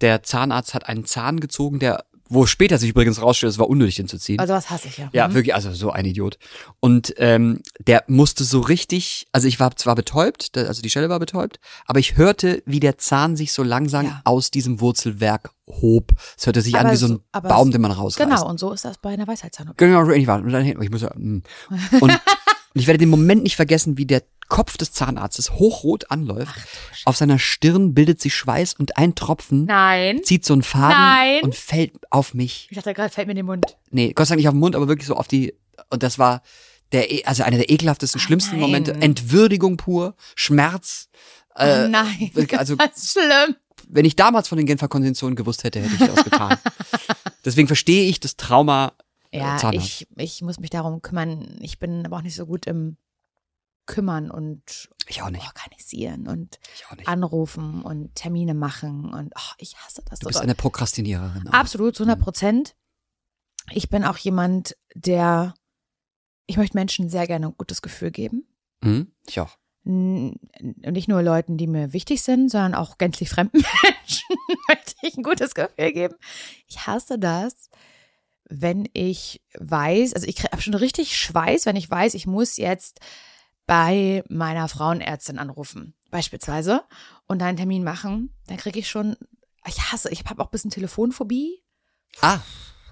Der 0.00 0.22
Zahnarzt 0.22 0.74
hat 0.74 0.88
einen 0.88 1.04
Zahn 1.06 1.40
gezogen, 1.40 1.78
der, 1.78 2.04
wo 2.28 2.46
später 2.46 2.78
sich 2.78 2.90
übrigens 2.90 3.20
rausstellt, 3.20 3.52
es 3.52 3.58
war 3.58 3.68
unnötig, 3.68 3.96
den 3.96 4.08
zu 4.08 4.18
ziehen. 4.18 4.38
also 4.40 4.54
was 4.54 4.70
hasse 4.70 4.88
ich 4.88 4.96
ja. 4.98 5.10
Ja, 5.12 5.28
Mhm. 5.28 5.34
wirklich, 5.34 5.54
also 5.54 5.72
so 5.72 5.90
ein 5.90 6.04
Idiot. 6.06 6.38
Und 6.80 7.14
ähm, 7.18 7.60
der 7.86 8.04
musste 8.08 8.44
so 8.44 8.60
richtig, 8.60 9.26
also 9.32 9.46
ich 9.46 9.60
war 9.60 9.76
zwar 9.76 9.94
betäubt, 9.94 10.56
also 10.56 10.80
die 10.82 10.90
Stelle 10.90 11.08
war 11.08 11.18
betäubt, 11.18 11.60
aber 11.86 11.98
ich 12.00 12.16
hörte, 12.16 12.62
wie 12.66 12.80
der 12.80 12.98
Zahn 12.98 13.36
sich 13.36 13.52
so 13.52 13.62
langsam 13.62 14.06
Ja. 14.06 14.20
aus 14.24 14.50
diesem 14.50 14.80
Wurzelwerk 14.80 15.50
hob. 15.66 16.12
Es 16.36 16.46
hörte 16.46 16.60
sich 16.62 16.74
Aber 16.76 16.86
an 16.88 16.92
wie 16.92 16.96
so 16.96 17.06
ein 17.08 17.20
aber 17.32 17.48
Baum, 17.48 17.70
den 17.70 17.80
man 17.80 17.90
rausreißt. 17.90 18.28
Genau, 18.30 18.48
und 18.48 18.58
so 18.58 18.72
ist 18.72 18.84
das 18.84 18.98
bei 18.98 19.10
einer 19.10 19.26
Weisheitszahn-OP. 19.26 19.76
Genau, 19.76 20.08
ich 20.10 20.26
war. 20.26 20.38
Und 20.40 20.50
dann, 20.52 20.64
ich 20.66 20.90
muss 20.90 21.02
ja, 21.02 21.10
mm. 21.14 21.42
und, 22.00 22.00
und 22.00 22.20
ich 22.74 22.86
werde 22.86 22.98
den 22.98 23.08
Moment 23.08 23.42
nicht 23.44 23.56
vergessen, 23.56 23.96
wie 23.98 24.04
der 24.06 24.22
Kopf 24.48 24.76
des 24.76 24.92
Zahnarztes 24.92 25.52
hochrot 25.52 26.10
anläuft. 26.10 26.54
Auf 27.04 27.16
seiner 27.16 27.38
Stirn 27.38 27.94
bildet 27.94 28.20
sich 28.20 28.34
Schweiß 28.34 28.74
und 28.74 28.96
ein 28.96 29.14
Tropfen 29.14 29.64
Nein. 29.64 30.20
zieht 30.22 30.44
so 30.44 30.52
einen 30.52 30.62
Faden 30.62 30.96
Nein. 30.96 31.42
und 31.42 31.54
fällt 31.54 31.92
auf 32.10 32.34
mich. 32.34 32.68
Ich 32.70 32.76
dachte 32.76 32.94
gerade, 32.94 33.10
fällt 33.12 33.26
mir 33.26 33.32
in 33.32 33.36
den 33.36 33.46
Mund. 33.46 33.64
Nee, 33.90 34.12
Gott 34.12 34.26
sei 34.26 34.32
Dank 34.34 34.38
nicht 34.40 34.48
auf 34.48 34.54
den 34.54 34.60
Mund, 34.60 34.76
aber 34.76 34.88
wirklich 34.88 35.06
so 35.08 35.14
auf 35.16 35.28
die. 35.28 35.54
Und 35.90 36.02
das 36.02 36.18
war 36.18 36.42
der, 36.92 37.10
e- 37.10 37.24
also 37.24 37.42
einer 37.42 37.56
der 37.56 37.70
ekelhaftesten, 37.70 38.20
schlimmsten 38.20 38.52
nein. 38.52 38.60
Momente. 38.60 38.92
Entwürdigung 38.94 39.76
pur, 39.76 40.14
Schmerz. 40.36 41.08
Äh, 41.56 41.84
oh 41.84 41.88
nein. 41.88 42.30
also 42.56 42.76
das 42.76 42.96
ist 42.96 43.12
schlimm. 43.12 43.56
wenn 43.88 44.04
ich 44.04 44.16
damals 44.16 44.48
von 44.48 44.58
den 44.58 44.66
Genfer 44.66 44.88
Konventionen 44.88 45.36
gewusst 45.36 45.64
hätte, 45.64 45.80
hätte 45.80 45.94
ich 46.04 46.10
das 46.14 46.24
getan. 46.24 46.58
Deswegen 47.44 47.66
verstehe 47.66 48.08
ich 48.08 48.20
das 48.20 48.36
Trauma 48.36 48.92
äh, 49.30 49.38
Ja, 49.38 49.56
Zahnarzt. 49.56 49.86
ich, 49.86 50.06
ich 50.16 50.42
muss 50.42 50.58
mich 50.58 50.70
darum 50.70 51.02
kümmern. 51.02 51.58
Ich 51.60 51.78
bin 51.78 52.04
aber 52.06 52.16
auch 52.16 52.22
nicht 52.22 52.34
so 52.36 52.46
gut 52.46 52.66
im 52.66 52.96
Kümmern 53.86 54.30
und 54.30 54.88
organisieren 55.46 56.26
und 56.28 56.58
anrufen 57.04 57.82
und 57.82 58.14
Termine 58.14 58.54
machen 58.54 59.12
und 59.12 59.32
oh, 59.36 59.52
ich 59.58 59.76
hasse 59.76 60.02
das 60.08 60.20
Du 60.20 60.26
bist 60.28 60.40
eine 60.40 60.54
Prokrastiniererin. 60.54 61.48
auch. 61.48 61.52
Absolut, 61.52 61.94
zu 61.96 62.04
100 62.04 62.22
Prozent. 62.22 62.76
Ich 63.70 63.88
bin 63.88 64.04
auch 64.04 64.16
jemand, 64.16 64.76
der, 64.94 65.54
ich 66.46 66.56
möchte 66.56 66.76
Menschen 66.76 67.08
sehr 67.08 67.26
gerne 67.26 67.48
ein 67.48 67.56
gutes 67.56 67.82
Gefühl 67.82 68.10
geben. 68.10 68.46
Mhm, 68.82 69.12
ich 69.26 69.40
auch. 69.40 69.56
Nicht 69.84 71.08
nur 71.08 71.22
Leuten, 71.22 71.58
die 71.58 71.66
mir 71.66 71.92
wichtig 71.92 72.22
sind, 72.22 72.50
sondern 72.50 72.74
auch 72.74 72.96
gänzlich 72.96 73.28
fremden 73.28 73.62
Menschen 73.82 74.36
möchte 74.68 74.94
ich 75.02 75.16
ein 75.16 75.22
gutes 75.22 75.54
Gefühl 75.54 75.92
geben. 75.92 76.14
Ich 76.66 76.86
hasse 76.86 77.18
das, 77.18 77.68
wenn 78.48 78.88
ich 78.94 79.42
weiß, 79.58 80.14
also 80.14 80.26
ich 80.26 80.42
habe 80.44 80.62
schon 80.62 80.74
richtig 80.74 81.16
Schweiß, 81.18 81.66
wenn 81.66 81.76
ich 81.76 81.90
weiß, 81.90 82.14
ich 82.14 82.26
muss 82.26 82.56
jetzt 82.56 83.00
bei 83.66 84.22
meiner 84.28 84.68
Frauenärztin 84.68 85.38
anrufen, 85.38 85.94
beispielsweise, 86.10 86.84
und 87.26 87.42
einen 87.42 87.56
Termin 87.56 87.84
machen, 87.84 88.34
dann 88.46 88.56
kriege 88.56 88.78
ich 88.78 88.88
schon, 88.88 89.16
ich 89.66 89.92
hasse, 89.92 90.10
ich 90.10 90.24
habe 90.24 90.42
auch 90.42 90.48
ein 90.48 90.52
bisschen 90.52 90.70
Telefonphobie. 90.70 91.62
Ah, 92.20 92.40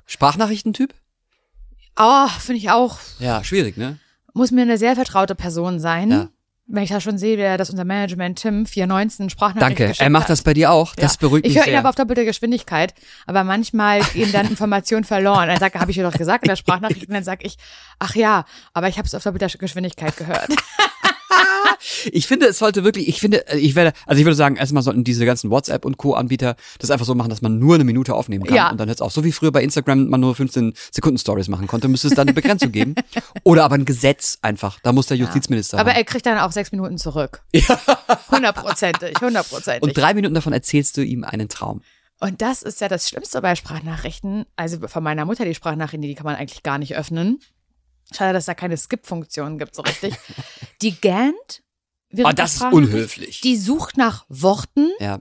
Sprachnachrichtentyp? 0.06 0.94
Oh, 1.96 2.28
finde 2.28 2.58
ich 2.58 2.70
auch. 2.70 2.98
Ja, 3.18 3.44
schwierig, 3.44 3.76
ne? 3.76 3.98
Muss 4.34 4.50
mir 4.50 4.62
eine 4.62 4.78
sehr 4.78 4.94
vertraute 4.94 5.34
Person 5.34 5.78
sein. 5.78 6.10
Ja. 6.10 6.28
Wenn 6.66 6.84
ich 6.84 6.90
da 6.90 7.00
schon 7.00 7.18
sehe, 7.18 7.56
dass 7.56 7.70
unser 7.70 7.84
Management 7.84 8.40
Tim 8.40 8.66
419 8.66 9.30
Sprachnachrichten 9.30 9.86
Danke. 9.86 10.00
Er 10.00 10.10
macht 10.10 10.28
das 10.30 10.42
bei 10.42 10.54
dir 10.54 10.70
auch. 10.70 10.94
Das 10.94 11.14
ja. 11.14 11.18
beruhigt 11.20 11.46
ich 11.46 11.54
mich 11.54 11.58
höre 11.58 11.66
ihn 11.66 11.72
sehr. 11.72 11.78
aber 11.80 11.88
auf 11.90 11.94
doppelte 11.96 12.24
Geschwindigkeit. 12.24 12.94
Aber 13.26 13.44
manchmal 13.44 14.00
gehen 14.14 14.32
dann 14.32 14.46
Informationen 14.48 15.04
verloren. 15.04 15.48
Dann 15.48 15.58
sagt 15.58 15.74
habe 15.74 15.90
ich 15.90 15.96
dir 15.96 16.04
doch 16.04 16.16
gesagt 16.16 16.44
in 16.44 16.48
der 16.48 16.56
Sprachnachricht. 16.62 17.08
Und 17.08 17.14
dann 17.14 17.24
sage 17.24 17.44
ich, 17.44 17.56
ach 17.98 18.14
ja, 18.14 18.44
aber 18.72 18.88
ich 18.88 18.96
habe 18.96 19.06
es 19.06 19.14
auf 19.14 19.22
doppelter 19.22 19.48
Geschwindigkeit 19.48 20.16
gehört. 20.16 20.48
Ich 22.12 22.26
finde, 22.26 22.46
es 22.46 22.58
sollte 22.58 22.84
wirklich, 22.84 23.08
ich 23.08 23.20
finde, 23.20 23.46
äh, 23.48 23.58
ich 23.58 23.74
werde, 23.74 23.92
also 24.06 24.18
ich 24.18 24.24
würde 24.24 24.36
sagen, 24.36 24.56
erstmal 24.56 24.82
sollten 24.82 25.04
diese 25.04 25.24
ganzen 25.26 25.50
WhatsApp 25.50 25.84
und 25.84 25.96
Co-Anbieter 25.96 26.56
das 26.78 26.90
einfach 26.90 27.06
so 27.06 27.14
machen, 27.14 27.30
dass 27.30 27.42
man 27.42 27.58
nur 27.58 27.74
eine 27.74 27.84
Minute 27.84 28.14
aufnehmen 28.14 28.44
kann 28.44 28.54
Ja. 28.56 28.70
und 28.70 28.78
dann 28.78 28.88
hört 28.88 28.98
es 28.98 29.02
auf. 29.02 29.12
So 29.12 29.24
wie 29.24 29.32
früher 29.32 29.50
bei 29.52 29.62
Instagram 29.62 30.08
man 30.08 30.20
nur 30.20 30.34
15 30.34 30.74
Sekunden 30.90 31.18
Stories 31.18 31.48
machen 31.48 31.66
konnte, 31.66 31.88
müsste 31.88 32.08
es 32.08 32.14
dann 32.14 32.28
eine 32.28 32.34
Begrenzung 32.34 32.70
geben. 32.72 32.94
Oder 33.44 33.64
aber 33.64 33.74
ein 33.76 33.84
Gesetz 33.84 34.38
einfach. 34.42 34.78
Da 34.82 34.92
muss 34.92 35.06
der 35.06 35.16
Justizminister 35.16 35.78
Aber 35.78 35.90
ran. 35.90 35.96
er 35.96 36.04
kriegt 36.04 36.26
dann 36.26 36.38
auch 36.38 36.52
sechs 36.52 36.72
Minuten 36.72 36.98
zurück. 36.98 37.42
Hundertprozentig, 38.30 39.14
hundertprozentig. 39.20 39.82
Und 39.82 39.96
drei 39.96 40.14
Minuten 40.14 40.34
davon 40.34 40.52
erzählst 40.52 40.96
du 40.96 41.02
ihm 41.04 41.24
einen 41.24 41.48
Traum. 41.48 41.82
Und 42.20 42.40
das 42.40 42.62
ist 42.62 42.80
ja 42.80 42.88
das 42.88 43.08
Schlimmste 43.08 43.40
bei 43.42 43.54
Sprachnachrichten. 43.56 44.46
Also 44.56 44.86
von 44.86 45.02
meiner 45.02 45.24
Mutter 45.24 45.44
die 45.44 45.54
Sprachnachrichten, 45.54 46.02
die 46.02 46.14
kann 46.14 46.24
man 46.24 46.36
eigentlich 46.36 46.62
gar 46.62 46.78
nicht 46.78 46.94
öffnen. 46.96 47.40
Schade, 48.14 48.32
dass 48.32 48.46
da 48.46 48.54
keine 48.54 48.76
Skip-Funktion 48.76 49.58
gibt 49.58 49.74
so 49.74 49.82
richtig. 49.82 50.14
Die 50.82 50.96
Ah, 52.24 52.32
der 52.32 52.44
das 52.44 52.56
ist 52.56 52.62
unhöflich. 52.62 53.40
Die 53.40 53.56
sucht 53.56 53.96
nach 53.96 54.26
Worten. 54.28 54.90
Ja, 55.00 55.20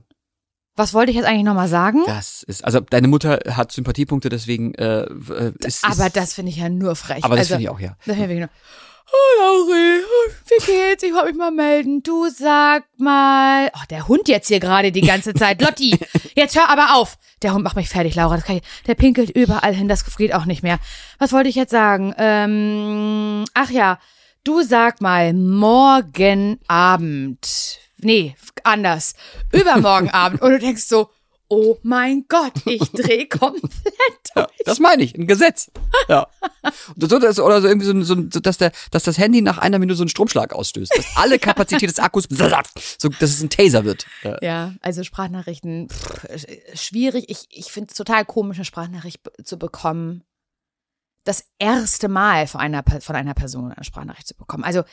Was 0.75 0.93
wollte 0.93 1.12
ich 1.12 1.17
jetzt 1.17 1.25
eigentlich 1.25 1.45
nochmal 1.45 1.69
sagen? 1.69 2.03
das 2.05 2.43
ist, 2.43 2.65
also 2.65 2.79
deine 2.81 3.07
Mutter 3.07 3.39
hat 3.50 3.71
Sympathiepunkte, 3.71 4.29
deswegen 4.29 4.74
äh, 4.75 5.03
äh, 5.03 5.53
ist, 5.60 5.86
aber 5.86 6.07
ist, 6.07 6.15
das 6.15 6.33
finde 6.33 6.51
ich 6.51 6.57
ja 6.57 6.69
nur 6.69 6.95
frech. 6.95 7.24
aber 7.24 7.36
das 7.36 7.51
also, 7.51 7.53
finde 7.55 7.63
ich 7.63 7.69
auch, 7.69 7.79
ja. 7.79 7.95
Das 8.05 8.17
finde 8.17 8.33
ich 8.33 8.39
nur. 8.39 8.50
Oh, 9.13 9.39
Lauri, 9.39 10.03
wie 10.48 10.65
geht's? 10.65 11.03
Ich 11.03 11.12
wollte 11.12 11.27
mich 11.27 11.38
mal 11.38 11.51
melden. 11.51 12.01
Du 12.01 12.30
sag 12.30 12.86
mal. 12.98 13.70
Oh, 13.75 13.86
der 13.89 14.08
Hund 14.08 14.30
jetzt 14.30 14.48
hier 14.48 14.60
gerade 14.60 14.91
die 14.91 15.01
ganze 15.01 15.34
Zeit. 15.34 15.62
Lotti, 15.62 15.98
jetzt 16.36 16.56
hör 16.56 16.70
aber 16.70 16.96
auf. 16.96 17.18
Der 17.41 17.53
Hund 17.53 17.63
macht 17.63 17.75
mich 17.75 17.89
fertig, 17.89 18.15
Laura. 18.15 18.38
Ich, 18.38 18.62
der 18.88 18.96
pinkelt 18.96 19.30
überall 19.32 19.74
hin. 19.74 19.89
Das 19.89 20.06
geht 20.15 20.34
auch 20.34 20.46
nicht 20.46 20.63
mehr. 20.63 20.80
Was 21.20 21.34
wollte 21.34 21.50
ich 21.50 21.56
jetzt 21.56 21.72
sagen? 21.72 22.13
Ähm, 22.18 23.46
ach 23.53 23.70
ja, 23.70 24.00
du 24.44 24.62
sag 24.62 25.01
mal, 25.01 25.34
morgen 25.34 26.60
Abend. 26.68 27.80
Nee, 27.98 28.36
anders. 28.63 29.15
Übermorgen 29.51 30.10
Abend. 30.10 30.41
Und 30.41 30.51
du 30.51 30.60
denkst 30.60 30.84
so, 30.84 31.10
oh 31.51 31.77
mein 31.84 32.25
Gott, 32.29 32.53
ich 32.65 32.79
dreh 32.91 33.25
komplett 33.25 33.72
Ja, 34.36 34.48
das 34.65 34.79
meine 34.79 35.03
ich, 35.03 35.13
ein 35.15 35.27
Gesetz. 35.27 35.70
Ja. 36.08 36.27
So, 36.96 37.20
das, 37.20 37.39
oder 37.39 37.62
so 37.62 37.67
irgendwie 37.67 37.86
so, 37.86 38.01
so, 38.03 38.15
so 38.31 38.39
dass, 38.39 38.58
der, 38.58 38.72
dass 38.91 39.03
das 39.03 39.17
Handy 39.17 39.41
nach 39.41 39.58
einer 39.58 39.77
Minute 39.77 39.98
so 39.98 40.03
einen 40.03 40.10
Stromschlag 40.10 40.53
ausstößt. 40.53 40.96
Dass 40.96 41.05
alle 41.17 41.38
Kapazität 41.48 41.89
des 41.89 42.00
Akkus, 42.00 42.27
so, 42.29 43.10
dass 43.10 43.29
es 43.29 43.41
ein 43.41 43.50
Taser 43.50 43.84
wird. 43.84 44.05
Ja. 44.24 44.38
Ja, 44.41 44.74
also 44.81 45.03
Sprachnachrichten, 45.03 45.89
pff, 45.89 46.24
sch- 46.29 46.77
schwierig. 46.77 47.25
Ich, 47.27 47.48
ich 47.50 47.72
finde 47.72 47.89
es 47.91 47.98
total 47.98 48.24
komisch, 48.25 48.58
eine 48.58 48.65
Sprachnachricht 48.65 49.20
zu 49.43 49.60
bekommen. 49.60 50.24
Das 51.25 51.43
erste 51.60 52.08
Mal 52.08 52.48
von 52.48 52.62
einer, 52.62 52.84
von 53.01 53.15
einer 53.15 53.34
Person 53.34 53.72
eine 53.74 53.84
Sprachnachricht 53.84 54.27
zu 54.27 54.36
bekommen. 54.36 54.63
Also 54.63 54.84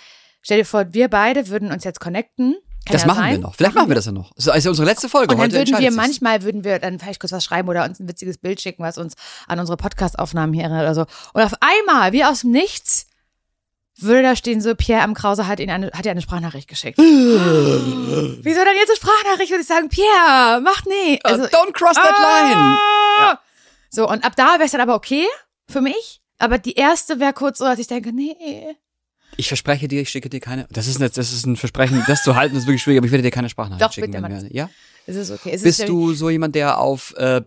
stell 0.43 0.59
dir 0.59 0.65
vor, 0.65 0.93
wir 0.93 1.09
beide 1.09 1.49
würden 1.49 1.73
uns 1.73 1.85
jetzt 1.85 2.01
connecten. 2.01 2.57
Kann 2.87 2.93
Das 2.93 3.03
ja 3.03 3.07
machen 3.09 3.19
sein. 3.19 3.31
wir 3.33 3.39
noch. 3.39 3.55
Vielleicht 3.55 3.75
machen 3.75 3.89
wir 3.89 3.95
das 3.95 4.07
ja 4.07 4.13
noch. 4.13 4.33
Das 4.35 4.47
ist 4.47 4.65
ja 4.65 4.71
unsere 4.71 4.87
letzte 4.87 5.09
Folge. 5.09 5.35
Und 5.35 5.41
dann 5.41 5.51
Heute 5.53 5.57
würden 5.59 5.79
wir 5.79 5.91
manchmal, 5.91 6.43
würden 6.43 6.65
wir 6.65 6.79
dann 6.79 6.99
vielleicht 6.99 7.21
kurz 7.21 7.33
was 7.33 7.45
schreiben 7.45 7.69
oder 7.69 7.85
uns 7.85 8.01
ein 8.01 8.09
witziges 8.09 8.39
Bild 8.39 8.61
schicken, 8.61 8.83
was 8.83 8.97
uns 8.97 9.15
an 9.47 9.59
unsere 9.61 9.77
Podcast-Aufnahmen 9.77 10.55
hier 10.55 10.65
erinnert 10.65 10.83
oder 10.83 10.95
so. 10.95 11.07
Und 11.35 11.43
auf 11.43 11.53
einmal, 11.61 12.13
wie 12.13 12.25
aus 12.25 12.41
dem 12.41 12.53
Nichts, 12.53 13.07
würde 14.01 14.23
da 14.23 14.37
stehen 14.37 14.61
so, 14.61 14.75
Pierre 14.75 15.03
am 15.03 15.13
Krause 15.15 15.49
hat 15.49 15.59
ihn 15.61 15.71
eine, 15.71 15.91
hat 15.93 16.05
dir 16.05 16.13
eine 16.13 16.23
Sprachnachricht 16.23 16.69
geschickt. 16.69 16.99
Wieso 16.99 17.05
dann 17.05 18.77
jetzt 18.77 18.91
eine 18.91 18.97
Sprachnachricht? 18.97 19.51
Würde 19.51 19.63
ich 19.63 19.67
sagen, 19.67 19.89
Pierre, 19.89 20.61
mach 20.63 20.85
nee. 20.87 21.19
Uh, 21.27 21.31
don't 21.47 21.73
cross 21.73 21.95
that 21.97 22.15
line. 22.19 22.55
Ah! 22.55 23.41
So, 23.91 24.09
und 24.09 24.25
ab 24.25 24.35
da 24.37 24.55
wäre 24.55 24.65
es 24.65 24.71
dann 24.71 24.81
aber 24.81 24.95
okay 24.95 25.27
für 25.69 25.81
mich. 25.81 26.21
Aber 26.39 26.59
die 26.59 26.75
erste 26.75 27.19
wäre 27.19 27.33
kurz 27.33 27.59
so, 27.59 27.65
dass 27.65 27.79
ich 27.81 27.89
denke, 27.89 28.13
nee. 28.13 28.37
Ich 29.41 29.49
verspreche 29.49 29.87
dir, 29.89 30.03
ich 30.03 30.11
schicke 30.11 30.29
dir 30.29 30.41
keine. 30.41 30.67
Das 30.71 30.87
ist, 30.89 31.01
ein- 31.01 31.09
das 31.15 31.33
ist 31.33 31.47
ein 31.47 31.57
Versprechen, 31.57 32.03
das 32.09 32.23
zu 32.25 32.35
halten, 32.35 32.57
ist 32.57 32.67
wirklich 32.67 32.83
schwierig, 32.83 32.99
aber 32.99 33.07
ich 33.07 33.13
werde 33.13 33.23
dir 33.23 33.31
keine 33.31 33.49
Sprachnachricht 33.49 33.89
Doch, 33.89 33.93
schicken. 33.93 34.11
bitte, 34.11 34.23
wenn 34.23 34.43
wir- 34.43 34.53
ja? 34.53 34.69
Es 35.07 35.15
ist 35.17 35.31
okay. 35.31 35.51
Es 35.51 35.57
ist 35.59 35.63
Bist 35.63 35.79
ja- 35.81 35.87
du 35.87 36.13
so 36.13 36.29
jemand, 36.29 36.55
der 36.57 36.79
auf 36.79 37.15
äh, 37.17 37.41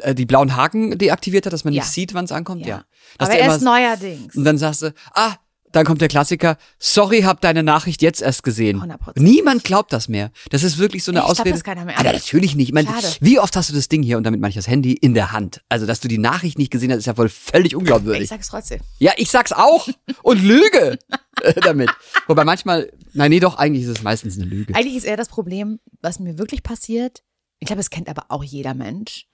äh, 0.00 0.14
die 0.14 0.24
blauen 0.24 0.56
Haken 0.56 0.96
deaktiviert 0.96 1.44
hat, 1.44 1.52
dass 1.52 1.64
man 1.64 1.74
Ja. 1.74 1.82
nicht 1.82 1.92
sieht, 1.92 2.14
wann 2.14 2.24
es 2.24 2.32
ankommt? 2.32 2.62
Ja. 2.62 2.68
Ja. 2.78 2.84
Aber 3.18 3.36
erst 3.36 3.60
neuerdings. 3.62 4.34
Und 4.36 4.44
dann 4.44 4.56
sagst 4.56 4.82
du, 4.82 4.94
ah, 5.14 5.34
dann 5.72 5.84
kommt 5.84 6.00
der 6.00 6.08
Klassiker, 6.08 6.56
sorry, 6.78 7.22
hab 7.22 7.40
deine 7.40 7.62
Nachricht 7.62 8.02
jetzt 8.02 8.22
erst 8.22 8.42
gesehen. 8.42 8.80
100%. 8.80 9.12
Niemand 9.16 9.64
glaubt 9.64 9.92
das 9.92 10.08
mehr. 10.08 10.30
Das 10.50 10.62
ist 10.62 10.78
wirklich 10.78 11.02
so 11.04 11.10
eine 11.12 11.20
Ich 11.20 11.24
glaub 11.24 11.30
Ausrede. 11.38 11.50
das 11.52 11.64
keiner 11.64 11.84
mehr. 11.84 11.98
Ah, 11.98 12.02
natürlich 12.02 12.54
nicht. 12.54 12.68
Ich 12.68 12.74
meine, 12.74 12.88
wie 13.20 13.38
oft 13.38 13.56
hast 13.56 13.70
du 13.70 13.74
das 13.74 13.88
Ding 13.88 14.02
hier, 14.02 14.16
und 14.18 14.24
damit 14.24 14.40
meine 14.40 14.50
ich 14.50 14.56
das 14.56 14.68
Handy, 14.68 14.92
in 14.92 15.14
der 15.14 15.32
Hand? 15.32 15.62
Also, 15.68 15.86
dass 15.86 16.00
du 16.00 16.08
die 16.08 16.18
Nachricht 16.18 16.58
nicht 16.58 16.70
gesehen 16.70 16.90
hast, 16.90 16.98
ist 16.98 17.06
ja 17.06 17.16
wohl 17.18 17.28
völlig 17.28 17.72
Ich 17.72 17.76
unglaubwürdig. 17.76 18.28
sag's 18.28 18.48
trotzdem. 18.48 18.80
Ja, 18.98 19.12
ich 19.16 19.30
sag's 19.30 19.52
auch 19.52 19.88
und 20.22 20.42
lüge 20.42 20.98
äh, 21.42 21.54
damit. 21.60 21.90
Wobei 22.26 22.44
manchmal, 22.44 22.92
nein, 23.14 23.30
nee, 23.30 23.40
doch, 23.40 23.56
eigentlich 23.56 23.84
ist 23.84 23.90
es 23.96 24.02
meistens 24.02 24.36
eine 24.36 24.44
Lüge. 24.44 24.74
Eigentlich 24.74 24.96
ist 24.96 25.04
eher 25.04 25.16
das 25.16 25.28
Problem, 25.28 25.80
was 26.00 26.18
mir 26.20 26.38
wirklich 26.38 26.62
passiert. 26.62 27.22
Ich 27.58 27.66
glaube, 27.66 27.80
es 27.80 27.90
kennt 27.90 28.08
aber 28.08 28.26
auch 28.28 28.42
jeder 28.44 28.74
Mensch, 28.74 29.26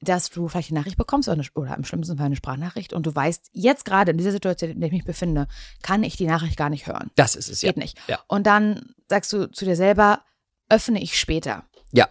dass 0.00 0.30
du 0.30 0.48
vielleicht 0.48 0.70
eine 0.70 0.80
Nachricht 0.80 0.98
bekommst 0.98 1.28
oder, 1.28 1.40
eine, 1.40 1.48
oder 1.54 1.76
im 1.76 1.84
schlimmsten 1.84 2.16
Fall 2.16 2.26
eine 2.26 2.36
Sprachnachricht 2.36 2.92
und 2.92 3.06
du 3.06 3.14
weißt, 3.14 3.50
jetzt 3.52 3.84
gerade 3.84 4.10
in 4.10 4.18
dieser 4.18 4.32
Situation, 4.32 4.70
in 4.70 4.80
der 4.80 4.88
ich 4.88 4.92
mich 4.92 5.04
befinde, 5.04 5.48
kann 5.82 6.02
ich 6.02 6.16
die 6.16 6.26
Nachricht 6.26 6.56
gar 6.56 6.70
nicht 6.70 6.86
hören. 6.86 7.10
Das 7.16 7.34
ist 7.34 7.48
es, 7.48 7.62
ja. 7.62 7.70
Geht 7.70 7.78
nicht. 7.78 7.98
Ja. 8.08 8.18
Und 8.28 8.46
dann 8.46 8.94
sagst 9.08 9.32
du 9.32 9.50
zu 9.50 9.64
dir 9.64 9.76
selber, 9.76 10.20
öffne 10.68 11.00
ich 11.02 11.18
später. 11.18 11.64
Ja. 11.92 12.08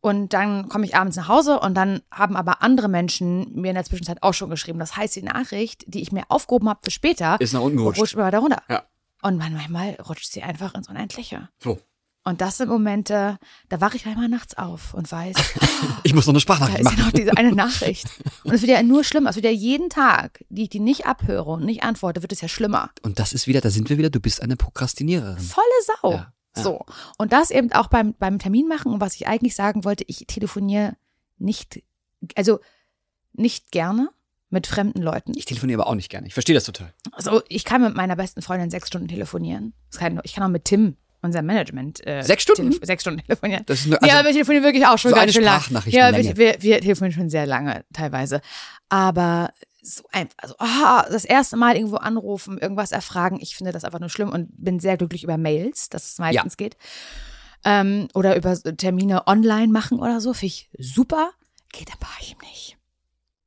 Und 0.00 0.32
dann 0.32 0.68
komme 0.68 0.86
ich 0.86 0.96
abends 0.96 1.16
nach 1.16 1.28
Hause 1.28 1.60
und 1.60 1.74
dann 1.74 2.00
haben 2.10 2.34
aber 2.34 2.62
andere 2.62 2.88
Menschen 2.88 3.52
mir 3.54 3.68
in 3.68 3.74
der 3.74 3.84
Zwischenzeit 3.84 4.22
auch 4.22 4.32
schon 4.32 4.48
geschrieben. 4.48 4.78
Das 4.78 4.96
heißt, 4.96 5.14
die 5.14 5.22
Nachricht, 5.22 5.84
die 5.86 6.00
ich 6.00 6.10
mir 6.10 6.24
aufgehoben 6.30 6.68
habe 6.70 6.80
für 6.82 6.90
später, 6.90 7.36
Ist 7.38 7.52
nach 7.52 7.60
unten 7.60 7.76
gerutscht. 7.76 8.00
rutscht 8.00 8.14
immer 8.14 8.24
weiter 8.24 8.38
runter. 8.38 8.62
Ja. 8.68 8.84
Und 9.22 9.36
manchmal 9.36 9.96
rutscht 10.08 10.32
sie 10.32 10.42
einfach 10.42 10.74
ins 10.74 10.88
Unendliche. 10.88 11.50
So. 11.62 11.78
Und 12.24 12.40
das 12.40 12.56
sind 12.56 12.68
Momente, 12.68 13.38
da 13.68 13.80
wache 13.80 13.96
ich 13.96 14.06
einmal 14.06 14.28
nachts 14.28 14.56
auf 14.56 14.94
und 14.94 15.10
weiß, 15.10 15.36
Ich 16.02 16.14
muss 16.14 16.26
noch 16.26 16.32
eine 16.32 16.36
da 16.36 16.40
Sprachnachricht 16.40 16.80
ist 16.80 16.84
ja 16.84 16.90
machen. 16.92 17.04
noch 17.04 17.12
diese 17.12 17.36
eine 17.36 17.52
Nachricht. 17.54 18.06
Und 18.44 18.54
es 18.54 18.62
wird 18.62 18.70
ja 18.70 18.82
nur 18.82 19.04
schlimmer. 19.04 19.30
Es 19.30 19.36
wird 19.36 19.44
ja 19.44 19.50
jeden 19.50 19.90
Tag, 19.90 20.44
die 20.48 20.62
ich 20.62 20.68
die 20.68 20.80
nicht 20.80 21.06
abhöre 21.06 21.50
und 21.50 21.64
nicht 21.64 21.82
antworte, 21.82 22.22
wird 22.22 22.32
es 22.32 22.40
ja 22.40 22.48
schlimmer. 22.48 22.90
Und 23.02 23.18
das 23.18 23.32
ist 23.32 23.46
wieder, 23.46 23.60
da 23.60 23.70
sind 23.70 23.90
wir 23.90 23.98
wieder, 23.98 24.10
du 24.10 24.20
bist 24.20 24.42
eine 24.42 24.56
Prokrastiniererin. 24.56 25.38
Volle 25.38 25.64
Sau. 25.86 26.12
Ja, 26.12 26.32
ja. 26.56 26.62
So. 26.62 26.84
Und 27.18 27.32
das 27.32 27.50
eben 27.50 27.72
auch 27.72 27.88
beim, 27.88 28.14
beim 28.18 28.38
Termin 28.38 28.66
machen. 28.66 28.92
Und 28.92 29.00
was 29.00 29.14
ich 29.14 29.26
eigentlich 29.26 29.54
sagen 29.54 29.84
wollte, 29.84 30.04
ich 30.06 30.24
telefoniere 30.26 30.96
nicht, 31.38 31.82
also 32.34 32.60
nicht 33.32 33.70
gerne 33.70 34.10
mit 34.50 34.66
fremden 34.66 35.00
Leuten. 35.00 35.32
Ich 35.36 35.44
telefoniere 35.44 35.80
aber 35.80 35.90
auch 35.90 35.94
nicht 35.94 36.10
gerne. 36.10 36.26
Ich 36.26 36.34
verstehe 36.34 36.54
das 36.54 36.64
total. 36.64 36.92
Also 37.12 37.42
ich 37.48 37.64
kann 37.64 37.82
mit 37.82 37.94
meiner 37.94 38.16
besten 38.16 38.42
Freundin 38.42 38.70
sechs 38.70 38.88
Stunden 38.88 39.08
telefonieren. 39.08 39.74
Ich 40.24 40.34
kann 40.34 40.42
auch 40.42 40.48
mit 40.48 40.64
Tim, 40.64 40.96
unserem 41.22 41.46
Management. 41.46 42.06
Äh, 42.06 42.22
Sechs 42.22 42.42
Stunden? 42.42 42.70
telef- 42.72 42.84
Sechs 42.86 43.02
Stunden 43.02 43.20
telefonieren. 43.24 43.64
Das 43.66 43.80
ist 43.80 43.86
ja, 43.86 43.98
also, 43.98 44.24
wir 44.26 44.32
telefonieren 44.32 44.64
wirklich 44.64 44.86
auch 44.86 44.98
schon 44.98 45.10
so 45.10 45.16
ganz 45.16 45.32
schön 45.32 45.42
lange. 45.44 45.62
Ja, 45.86 46.16
wir, 46.16 46.36
wir, 46.36 46.56
wir 46.60 46.80
telefonieren 46.80 47.12
schon 47.12 47.30
sehr 47.30 47.46
lange 47.46 47.84
teilweise. 47.92 48.40
Aber 48.88 49.50
so 49.82 50.02
einfach, 50.12 50.34
also 50.38 50.54
ah, 50.58 51.06
das 51.10 51.24
erste 51.24 51.56
Mal 51.56 51.76
irgendwo 51.76 51.96
anrufen, 51.96 52.58
irgendwas 52.58 52.92
erfragen, 52.92 53.38
ich 53.40 53.56
finde 53.56 53.72
das 53.72 53.84
einfach 53.84 54.00
nur 54.00 54.10
schlimm 54.10 54.28
und 54.30 54.48
bin 54.56 54.78
sehr 54.80 54.96
glücklich 54.96 55.24
über 55.24 55.38
Mails, 55.38 55.88
dass 55.88 56.12
es 56.12 56.18
meistens 56.18 56.56
geht. 56.56 56.76
Ähm, 57.64 58.08
oder 58.14 58.36
über 58.36 58.54
Termine 58.62 59.26
online 59.26 59.68
machen 59.72 59.98
oder 59.98 60.20
so, 60.20 60.32
finde 60.32 60.46
ich 60.54 60.70
super. 60.78 61.30
Geht 61.72 61.90
im 61.90 61.98
Parchim 61.98 62.38
nicht. 62.42 62.76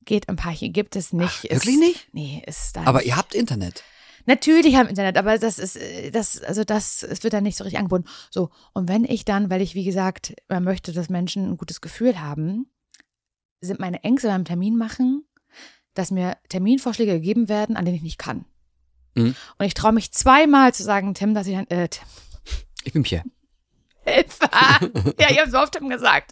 Geht 0.05 0.25
im 0.25 0.36
Parchim, 0.36 0.73
gibt 0.73 0.95
es 0.95 1.13
nicht. 1.13 1.29
Ach, 1.29 1.43
wirklich 1.43 1.77
nicht? 1.77 2.07
Nee, 2.13 2.43
ist 2.45 2.75
da 2.75 2.83
aber 2.83 2.99
nicht. 2.99 3.07
ihr 3.07 3.15
habt 3.17 3.33
Internet. 3.36 3.83
Natürlich 4.25 4.75
haben 4.75 4.89
Internet, 4.89 5.17
aber 5.17 5.38
das 5.38 5.59
ist, 5.59 5.75
äh, 5.75 6.12
das, 6.12 6.41
also 6.41 6.63
das, 6.63 7.03
es 7.03 7.23
wird 7.23 7.33
dann 7.33 7.43
nicht 7.43 7.57
so 7.57 7.63
richtig 7.63 7.79
angeboten. 7.79 8.05
So, 8.29 8.49
und 8.73 8.88
wenn 8.88 9.03
ich 9.03 9.25
dann, 9.25 9.49
weil 9.49 9.62
ich, 9.62 9.75
wie 9.75 9.83
gesagt, 9.83 10.36
man 10.47 10.63
möchte, 10.63 10.93
dass 10.93 11.09
Menschen 11.09 11.51
ein 11.51 11.57
gutes 11.57 11.81
Gefühl 11.81 12.19
haben, 12.19 12.67
sind 13.62 13.79
meine 13.79 14.03
Ängste 14.03 14.27
beim 14.27 14.45
Termin 14.45 14.77
machen, 14.77 15.25
dass 15.93 16.12
mir 16.12 16.38
Terminvorschläge 16.49 17.13
gegeben 17.13 17.49
werden, 17.49 17.75
an 17.75 17.86
denen 17.86 17.97
ich 17.97 18.03
nicht 18.03 18.17
kann. 18.17 18.45
Mhm. 19.15 19.36
Und 19.57 19.65
ich 19.65 19.73
traue 19.73 19.93
mich 19.93 20.12
zweimal 20.12 20.73
zu 20.73 20.83
sagen, 20.83 21.13
Tim, 21.13 21.33
dass 21.33 21.47
ich, 21.47 21.55
äh, 21.55 21.88
Tim, 21.88 22.03
Ich 22.83 22.93
bin 22.93 23.03
Pierre. 23.03 23.23
Hilfe! 24.05 24.49
ja, 25.19 25.31
ihr 25.31 25.41
habt 25.41 25.51
so 25.51 25.59
oft 25.59 25.73
Tim 25.73 25.89
gesagt. 25.89 26.31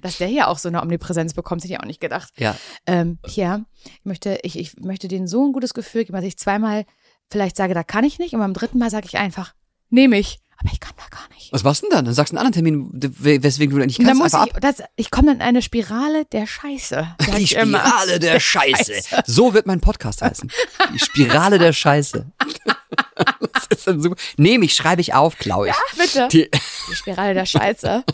Dass 0.00 0.18
der 0.18 0.28
hier 0.28 0.48
auch 0.48 0.58
so 0.58 0.68
eine 0.68 0.80
Omnipräsenz 0.80 1.34
bekommt, 1.34 1.62
hätte 1.62 1.74
ich 1.74 1.80
auch 1.80 1.84
nicht 1.84 2.00
gedacht. 2.00 2.32
Ja. 2.38 2.56
Ähm, 2.86 3.18
Pierre, 3.22 3.66
ich 3.84 4.04
möchte, 4.04 4.38
ich, 4.42 4.58
ich 4.58 4.76
möchte 4.80 5.08
denen 5.08 5.26
so 5.26 5.46
ein 5.46 5.52
gutes 5.52 5.74
Gefühl 5.74 6.04
geben, 6.04 6.16
dass 6.16 6.24
ich 6.24 6.38
zweimal 6.38 6.86
vielleicht 7.30 7.56
sage, 7.56 7.74
da 7.74 7.82
kann 7.82 8.04
ich 8.04 8.18
nicht, 8.18 8.34
und 8.34 8.40
beim 8.40 8.54
dritten 8.54 8.78
Mal 8.78 8.90
sage 8.90 9.06
ich 9.06 9.18
einfach, 9.18 9.54
nehme 9.88 10.18
ich. 10.18 10.38
Aber 10.62 10.70
ich 10.74 10.80
kann 10.80 10.92
da 10.98 11.04
gar 11.16 11.26
nicht. 11.34 11.50
Was 11.54 11.64
machst 11.64 11.82
du 11.82 11.86
denn 11.86 11.96
dann? 11.96 12.04
Dann 12.04 12.12
sagst 12.12 12.32
du 12.34 12.36
einen 12.36 12.46
anderen 12.46 12.64
Termin, 12.90 12.90
weswegen 12.92 13.74
du 13.74 13.82
nicht 13.82 13.98
Und 13.98 14.04
dann 14.06 14.18
kannst. 14.18 14.34
muss 14.34 14.46
ich, 14.46 14.52
das, 14.60 14.82
ich 14.96 15.10
komme 15.10 15.28
dann 15.28 15.36
in 15.36 15.42
eine 15.42 15.62
Spirale 15.62 16.26
der 16.26 16.46
Scheiße. 16.46 17.16
Die. 17.38 17.46
Spirale 17.46 18.18
der 18.18 18.38
Scheiße. 18.40 18.92
So 19.26 19.54
wird 19.54 19.66
mein 19.66 19.80
Podcast 19.80 20.20
heißen. 20.20 20.50
Die 20.92 20.98
Spirale 20.98 21.58
der 21.58 21.72
Scheiße. 21.72 22.30
das 23.54 23.66
ist 23.70 23.86
dann 23.86 24.02
super. 24.02 24.16
Nehme 24.36 24.66
ich, 24.66 24.74
schreibe 24.74 25.00
ich 25.00 25.14
auf, 25.14 25.38
klaue 25.38 25.68
ich. 25.70 25.74
Ja, 25.74 25.80
bitte. 26.04 26.28
Die, 26.30 26.50
Die 26.90 26.94
Spirale 26.94 27.32
der 27.32 27.46
Scheiße. 27.46 28.04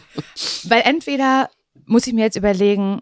Weil 0.65 0.83
entweder 0.83 1.51
muss 1.85 2.07
ich 2.07 2.13
mir 2.13 2.23
jetzt 2.27 2.37
überlegen, 2.37 3.01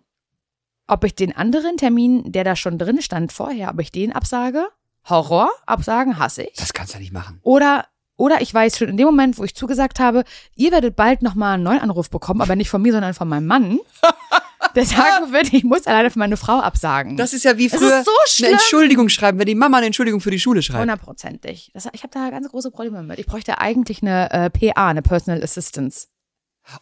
ob 0.87 1.05
ich 1.05 1.15
den 1.15 1.37
anderen 1.37 1.77
Termin, 1.77 2.33
der 2.33 2.45
da 2.45 2.57
schon 2.57 2.79
drin 2.79 3.03
stand 3.03 3.31
vorher, 3.31 3.71
ob 3.73 3.81
ich 3.81 3.93
den 3.93 4.13
absage. 4.13 4.69
Horror, 5.09 5.51
absagen, 5.67 6.19
hasse 6.19 6.45
ich. 6.45 6.55
das 6.57 6.73
kannst 6.73 6.95
du 6.95 6.99
nicht 6.99 7.13
machen. 7.13 7.41
Oder, 7.43 7.87
oder 8.17 8.41
ich 8.41 8.53
weiß 8.53 8.79
schon 8.79 8.89
in 8.89 8.97
dem 8.97 9.07
Moment, 9.07 9.39
wo 9.39 9.45
ich 9.45 9.55
zugesagt 9.55 10.01
habe, 10.01 10.25
ihr 10.55 10.73
werdet 10.73 10.97
bald 10.97 11.23
nochmal 11.23 11.55
einen 11.55 11.63
neuen 11.63 11.81
Anruf 11.81 12.11
bekommen, 12.11 12.41
aber 12.41 12.57
nicht 12.57 12.71
von 12.71 12.81
mir, 12.83 12.93
sondern 12.93 13.15
von 13.15 13.29
meinem 13.29 13.47
Mann. 13.47 13.79
Der 14.75 14.85
sagen 14.87 15.31
wird, 15.33 15.53
ich 15.53 15.63
muss 15.63 15.87
alleine 15.87 16.11
für 16.11 16.19
meine 16.19 16.37
Frau 16.37 16.59
absagen. 16.59 17.17
Das 17.17 17.33
ist 17.33 17.45
ja 17.45 17.59
wie 17.59 17.69
früher 17.69 18.03
so 18.03 18.11
eine 18.45 18.55
Entschuldigung 18.55 19.09
schreiben, 19.09 19.39
wenn 19.39 19.47
die 19.47 19.55
Mama 19.55 19.77
eine 19.77 19.87
Entschuldigung 19.87 20.21
für 20.21 20.33
die 20.33 20.41
Schule 20.41 20.63
schreibt. 20.63 20.81
Hundertprozentig. 20.81 21.71
Ich 21.93 22.03
habe 22.03 22.11
da 22.11 22.31
ganz 22.31 22.49
große 22.49 22.71
Probleme 22.73 23.03
mit. 23.03 23.19
Ich 23.19 23.27
bräuchte 23.27 23.59
eigentlich 23.59 24.03
eine 24.03 24.31
äh, 24.33 24.51
PA, 24.51 24.89
eine 24.89 25.03
Personal 25.03 25.45
Assistance. 25.45 26.09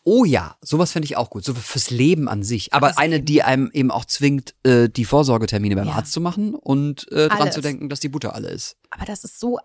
Oh 0.05 0.25
ja, 0.25 0.57
sowas 0.61 0.93
fände 0.93 1.07
ich 1.07 1.17
auch 1.17 1.31
gut. 1.31 1.45
So 1.45 1.55
fürs 1.55 1.91
Leben 1.91 2.29
an 2.29 2.43
sich. 2.43 2.73
Aber 2.73 2.89
Fürs 2.89 2.99
eine, 2.99 3.17
Leben. 3.17 3.27
die 3.27 3.43
einem 3.43 3.71
eben 3.73 3.91
auch 3.91 4.05
zwingt, 4.05 4.55
äh, 4.63 4.89
die 4.89 5.05
Vorsorgetermine 5.05 5.75
beim 5.77 5.89
Ja. 5.89 5.95
Arzt 5.95 6.13
zu 6.13 6.21
machen 6.21 6.55
und 6.55 7.11
äh, 7.11 7.29
dran 7.29 7.43
Alles. 7.43 7.55
zu 7.55 7.61
denken, 7.61 7.89
dass 7.89 8.01
die 8.01 8.09
Butter 8.09 8.35
alle 8.35 8.49
ist. 8.51 8.77
Aber 8.91 9.05
das 9.05 9.25
ist 9.25 9.41
so, 9.41 9.59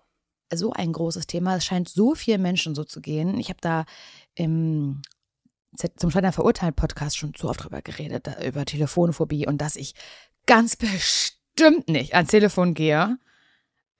so 0.54 0.72
ein 0.74 0.92
großes 0.92 1.28
Thema. 1.28 1.56
Es 1.56 1.66
scheint 1.66 1.90
so 1.90 2.16
vielen 2.16 2.42
Menschen 2.42 2.74
so 2.76 2.84
zu 2.84 3.02
gehen. 3.02 3.40
Ich 3.40 3.50
habe 3.50 3.60
da 3.62 3.86
im 4.36 5.02
zum 5.98 6.10
Scheitern 6.10 6.34
verurteilt 6.34 6.76
Podcast 6.76 7.18
schon 7.18 7.34
zu 7.36 7.48
oft 7.50 7.64
drüber 7.64 7.82
geredet, 7.84 8.28
über 8.44 8.66
Telefonphobie 8.66 9.46
und 9.48 9.60
dass 9.60 9.76
ich 9.76 9.94
ganz 10.48 10.76
bestimmt 10.76 11.88
nicht 11.90 12.16
ans 12.16 12.32
Telefon 12.32 12.74
gehe, 12.74 13.18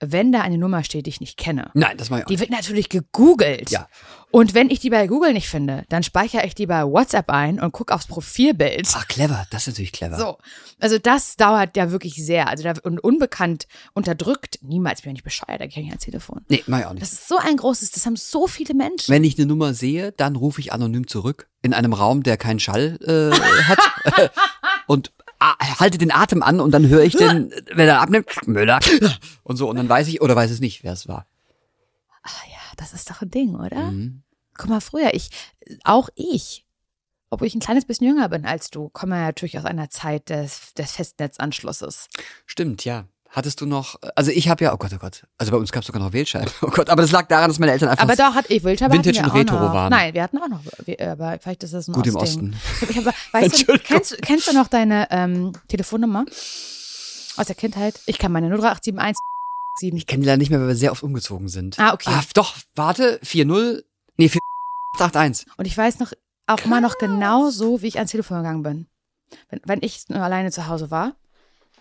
wenn 0.00 0.30
da 0.32 0.42
eine 0.42 0.58
Nummer 0.58 0.84
steht, 0.84 1.06
die 1.06 1.10
ich 1.10 1.20
nicht 1.20 1.36
kenne. 1.36 1.70
Nein, 1.74 1.96
das 1.96 2.10
mache 2.10 2.20
ich 2.20 2.24
auch 2.26 2.28
Die 2.28 2.34
nicht. 2.34 2.40
wird 2.40 2.50
natürlich 2.50 2.88
gegoogelt. 2.88 3.70
Ja. 3.70 3.88
Und 4.30 4.52
wenn 4.54 4.68
ich 4.70 4.78
die 4.78 4.90
bei 4.90 5.06
Google 5.06 5.32
nicht 5.32 5.48
finde, 5.48 5.84
dann 5.88 6.02
speichere 6.02 6.44
ich 6.44 6.54
die 6.54 6.66
bei 6.66 6.84
WhatsApp 6.84 7.30
ein 7.30 7.58
und 7.58 7.72
gucke 7.72 7.94
aufs 7.94 8.06
Profilbild. 8.06 8.86
Ach, 8.94 9.08
clever. 9.08 9.46
Das 9.50 9.62
ist 9.62 9.74
natürlich 9.74 9.92
clever. 9.92 10.18
So, 10.18 10.38
also 10.80 10.98
das 10.98 11.36
dauert 11.36 11.76
ja 11.76 11.90
wirklich 11.90 12.14
sehr. 12.14 12.48
Also 12.48 12.62
da, 12.62 12.74
und 12.82 13.00
unbekannt 13.00 13.66
unterdrückt, 13.94 14.58
niemals 14.62 15.02
bin 15.02 15.16
ich 15.16 15.24
bescheuert, 15.24 15.60
da 15.60 15.66
gehe 15.66 15.78
ich 15.82 15.84
nicht 15.84 15.90
ans 15.92 16.04
Telefon. 16.04 16.44
Nee, 16.48 16.62
mach 16.66 16.80
ich 16.80 16.86
auch 16.86 16.92
nicht. 16.92 17.02
Das 17.02 17.12
ist 17.12 17.26
so 17.26 17.38
ein 17.38 17.56
großes, 17.56 17.90
das 17.90 18.04
haben 18.06 18.16
so 18.16 18.46
viele 18.46 18.74
Menschen. 18.74 19.12
Wenn 19.12 19.24
ich 19.24 19.38
eine 19.38 19.46
Nummer 19.46 19.72
sehe, 19.72 20.12
dann 20.12 20.36
rufe 20.36 20.60
ich 20.60 20.72
anonym 20.72 21.06
zurück 21.08 21.48
in 21.62 21.72
einem 21.74 21.92
Raum, 21.94 22.22
der 22.22 22.36
keinen 22.36 22.60
Schall 22.60 22.98
äh, 23.02 23.36
hat 23.64 24.30
und 24.86 25.10
halte 25.40 25.98
den 25.98 26.12
Atem 26.12 26.42
an 26.42 26.60
und 26.60 26.72
dann 26.72 26.88
höre 26.88 27.02
ich 27.02 27.16
den, 27.16 27.50
wenn 27.74 27.88
er 27.88 28.00
abnimmt, 28.00 28.46
Müller 28.46 28.80
und 29.42 29.56
so 29.56 29.68
und 29.68 29.76
dann 29.76 29.88
weiß 29.88 30.08
ich 30.08 30.20
oder 30.20 30.36
weiß 30.36 30.50
es 30.50 30.60
nicht, 30.60 30.84
wer 30.84 30.92
es 30.92 31.08
war. 31.08 31.26
Ah 32.22 32.48
ja, 32.50 32.58
das 32.76 32.92
ist 32.92 33.10
doch 33.10 33.22
ein 33.22 33.30
Ding, 33.30 33.54
oder? 33.54 33.90
Mhm. 33.90 34.22
Guck 34.56 34.70
mal, 34.70 34.80
früher, 34.80 35.14
ich, 35.14 35.30
auch 35.84 36.08
ich, 36.16 36.64
obwohl 37.30 37.46
ich 37.46 37.54
ein 37.54 37.60
kleines 37.60 37.84
bisschen 37.84 38.08
jünger 38.08 38.28
bin 38.28 38.44
als 38.44 38.70
du, 38.70 38.88
komme 38.88 39.16
ja 39.16 39.22
natürlich 39.22 39.58
aus 39.58 39.64
einer 39.64 39.90
Zeit 39.90 40.28
des, 40.30 40.74
des 40.74 40.92
Festnetzanschlusses. 40.92 42.08
Stimmt, 42.46 42.84
ja. 42.84 43.04
Hattest 43.30 43.60
du 43.60 43.66
noch, 43.66 43.96
also 44.14 44.30
ich 44.30 44.48
habe 44.48 44.64
ja, 44.64 44.72
oh 44.72 44.78
Gott, 44.78 44.90
oh 44.94 44.98
Gott, 44.98 45.24
also 45.36 45.52
bei 45.52 45.58
uns 45.58 45.70
gab 45.70 45.82
es 45.82 45.86
sogar 45.86 46.02
noch 46.02 46.12
Wählscheiben. 46.14 46.50
Oh 46.62 46.70
Gott, 46.70 46.88
aber 46.88 47.02
das 47.02 47.10
lag 47.12 47.28
daran, 47.28 47.50
dass 47.50 47.58
meine 47.58 47.72
Eltern 47.72 47.90
einfach 47.90 48.04
Aber 48.04 48.16
doch, 48.16 48.34
hat 48.34 48.46
ich 48.50 48.64
Wildscheibe 48.64 48.94
Vintage 48.94 49.20
und 49.22 49.34
Retro 49.34 49.56
noch. 49.56 49.74
waren. 49.74 49.90
Nein, 49.90 50.14
wir 50.14 50.22
hatten 50.22 50.38
auch 50.38 50.48
noch, 50.48 50.60
aber 50.98 51.38
vielleicht 51.40 51.62
ist 51.62 51.74
das 51.74 51.88
ein 51.88 51.92
gut 51.92 52.06
im 52.06 52.16
Ostding. 52.16 52.54
Osten. 52.54 52.90
Ich 52.90 52.96
hab, 52.96 53.06
ich 53.06 53.06
hab, 53.06 53.14
weißt 53.32 53.68
du, 53.68 53.78
kennst, 53.78 54.22
kennst 54.22 54.48
du 54.48 54.54
noch 54.54 54.68
deine 54.68 55.08
ähm, 55.10 55.52
Telefonnummer 55.68 56.24
aus 57.36 57.46
der 57.46 57.54
Kindheit? 57.54 58.00
Ich 58.06 58.18
kann 58.18 58.32
meine 58.32 58.48
03871 58.48 59.94
Ich 59.94 60.06
kenne 60.06 60.22
die 60.22 60.26
leider 60.26 60.38
nicht 60.38 60.50
mehr, 60.50 60.60
weil 60.60 60.68
wir 60.68 60.76
sehr 60.76 60.92
oft 60.92 61.02
umgezogen 61.02 61.48
sind. 61.48 61.78
Ah, 61.78 61.92
okay. 61.92 62.10
Ah, 62.12 62.22
doch, 62.34 62.54
warte, 62.76 63.20
4-0, 63.24 63.82
nee, 64.16 64.30
4-8-1. 64.98 65.44
Und 65.58 65.66
ich 65.66 65.76
weiß 65.76 65.98
noch 65.98 66.12
auch 66.46 66.64
immer 66.64 66.80
noch 66.80 66.96
genau 66.98 67.50
so, 67.50 67.82
wie 67.82 67.88
ich 67.88 67.96
ans 67.98 68.10
Telefon 68.10 68.38
gegangen 68.38 68.62
bin. 68.62 68.86
Wenn, 69.50 69.60
wenn 69.66 69.78
ich 69.82 70.08
nur 70.08 70.22
alleine 70.22 70.50
zu 70.50 70.66
Hause 70.66 70.90
war 70.90 71.14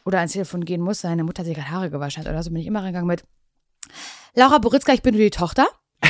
oder 0.07 0.19
ans 0.19 0.31
Telefon 0.31 0.63
gehen 0.63 0.79
musste, 0.81 1.07
seine 1.09 1.25
Mutter 1.25 1.43
sich 1.43 1.53
gerade 1.53 1.69
Haare 1.69 1.89
gewaschen 1.89 2.23
hat 2.23 2.31
oder 2.31 2.41
so, 2.41 2.49
bin 2.49 2.61
ich 2.61 2.67
immer 2.67 2.79
reingegangen 2.79 3.07
mit 3.07 3.25
Laura 4.35 4.57
Boritzka, 4.57 4.93
ich 4.93 5.01
bin 5.01 5.13
nur 5.13 5.23
die 5.23 5.31
Tochter. 5.31 5.67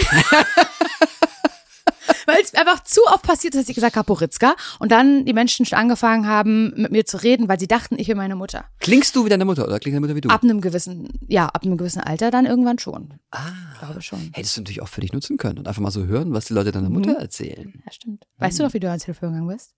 Weil 2.28 2.42
es 2.44 2.54
mir 2.54 2.60
einfach 2.60 2.84
zu 2.84 3.02
oft 3.08 3.24
passiert 3.24 3.56
ist, 3.56 3.62
dass 3.62 3.70
ich 3.70 3.76
gesagt 3.76 3.96
habe, 3.96 4.06
Boritzka. 4.06 4.56
Und 4.80 4.92
dann 4.92 5.26
die 5.26 5.34
Menschen 5.34 5.66
schon 5.66 5.80
angefangen 5.80 6.28
haben, 6.28 6.74
mit 6.76 6.92
mir 6.92 7.06
zu 7.06 7.24
reden, 7.24 7.48
weil 7.48 7.58
sie 7.60 7.68
dachten, 7.68 7.98
ich 7.98 8.08
bin 8.08 8.18
meine 8.18 8.36
Mutter. 8.36 8.66
Klingst 8.80 9.16
du 9.16 9.24
wie 9.26 9.30
deine 9.30 9.46
Mutter 9.46 9.66
oder 9.66 9.80
klingt 9.80 9.96
deine 9.96 10.02
Mutter 10.02 10.16
wie 10.16 10.22
du? 10.22 10.30
Ab 10.30 10.44
einem 10.44 10.60
gewissen, 10.60 11.08
ja, 11.28 11.48
ab 11.48 11.64
einem 11.64 11.78
gewissen 11.78 12.02
Alter 12.02 12.30
dann 12.30 12.46
irgendwann 12.46 12.80
schon. 12.80 13.14
Ah, 13.32 13.52
Glaube 13.80 14.02
schon. 14.02 14.30
hättest 14.34 14.58
du 14.58 14.62
natürlich 14.62 14.82
auch 14.82 14.90
für 14.90 15.02
dich 15.02 15.14
nutzen 15.14 15.38
können 15.38 15.58
und 15.58 15.68
einfach 15.70 15.82
mal 15.82 15.90
so 15.90 16.06
hören, 16.06 16.34
was 16.34 16.46
die 16.46 16.54
Leute 16.54 16.72
deiner 16.74 16.90
Mutter 16.90 17.14
erzählen. 17.14 17.82
Ja, 17.86 17.92
stimmt. 17.94 18.28
Weißt 18.38 18.60
du 18.60 18.64
noch, 18.64 18.74
wie 18.74 18.82
du 18.82 18.90
ans 18.90 19.06
Telefon 19.06 19.30
gegangen 19.30 19.48
bist? 19.48 19.74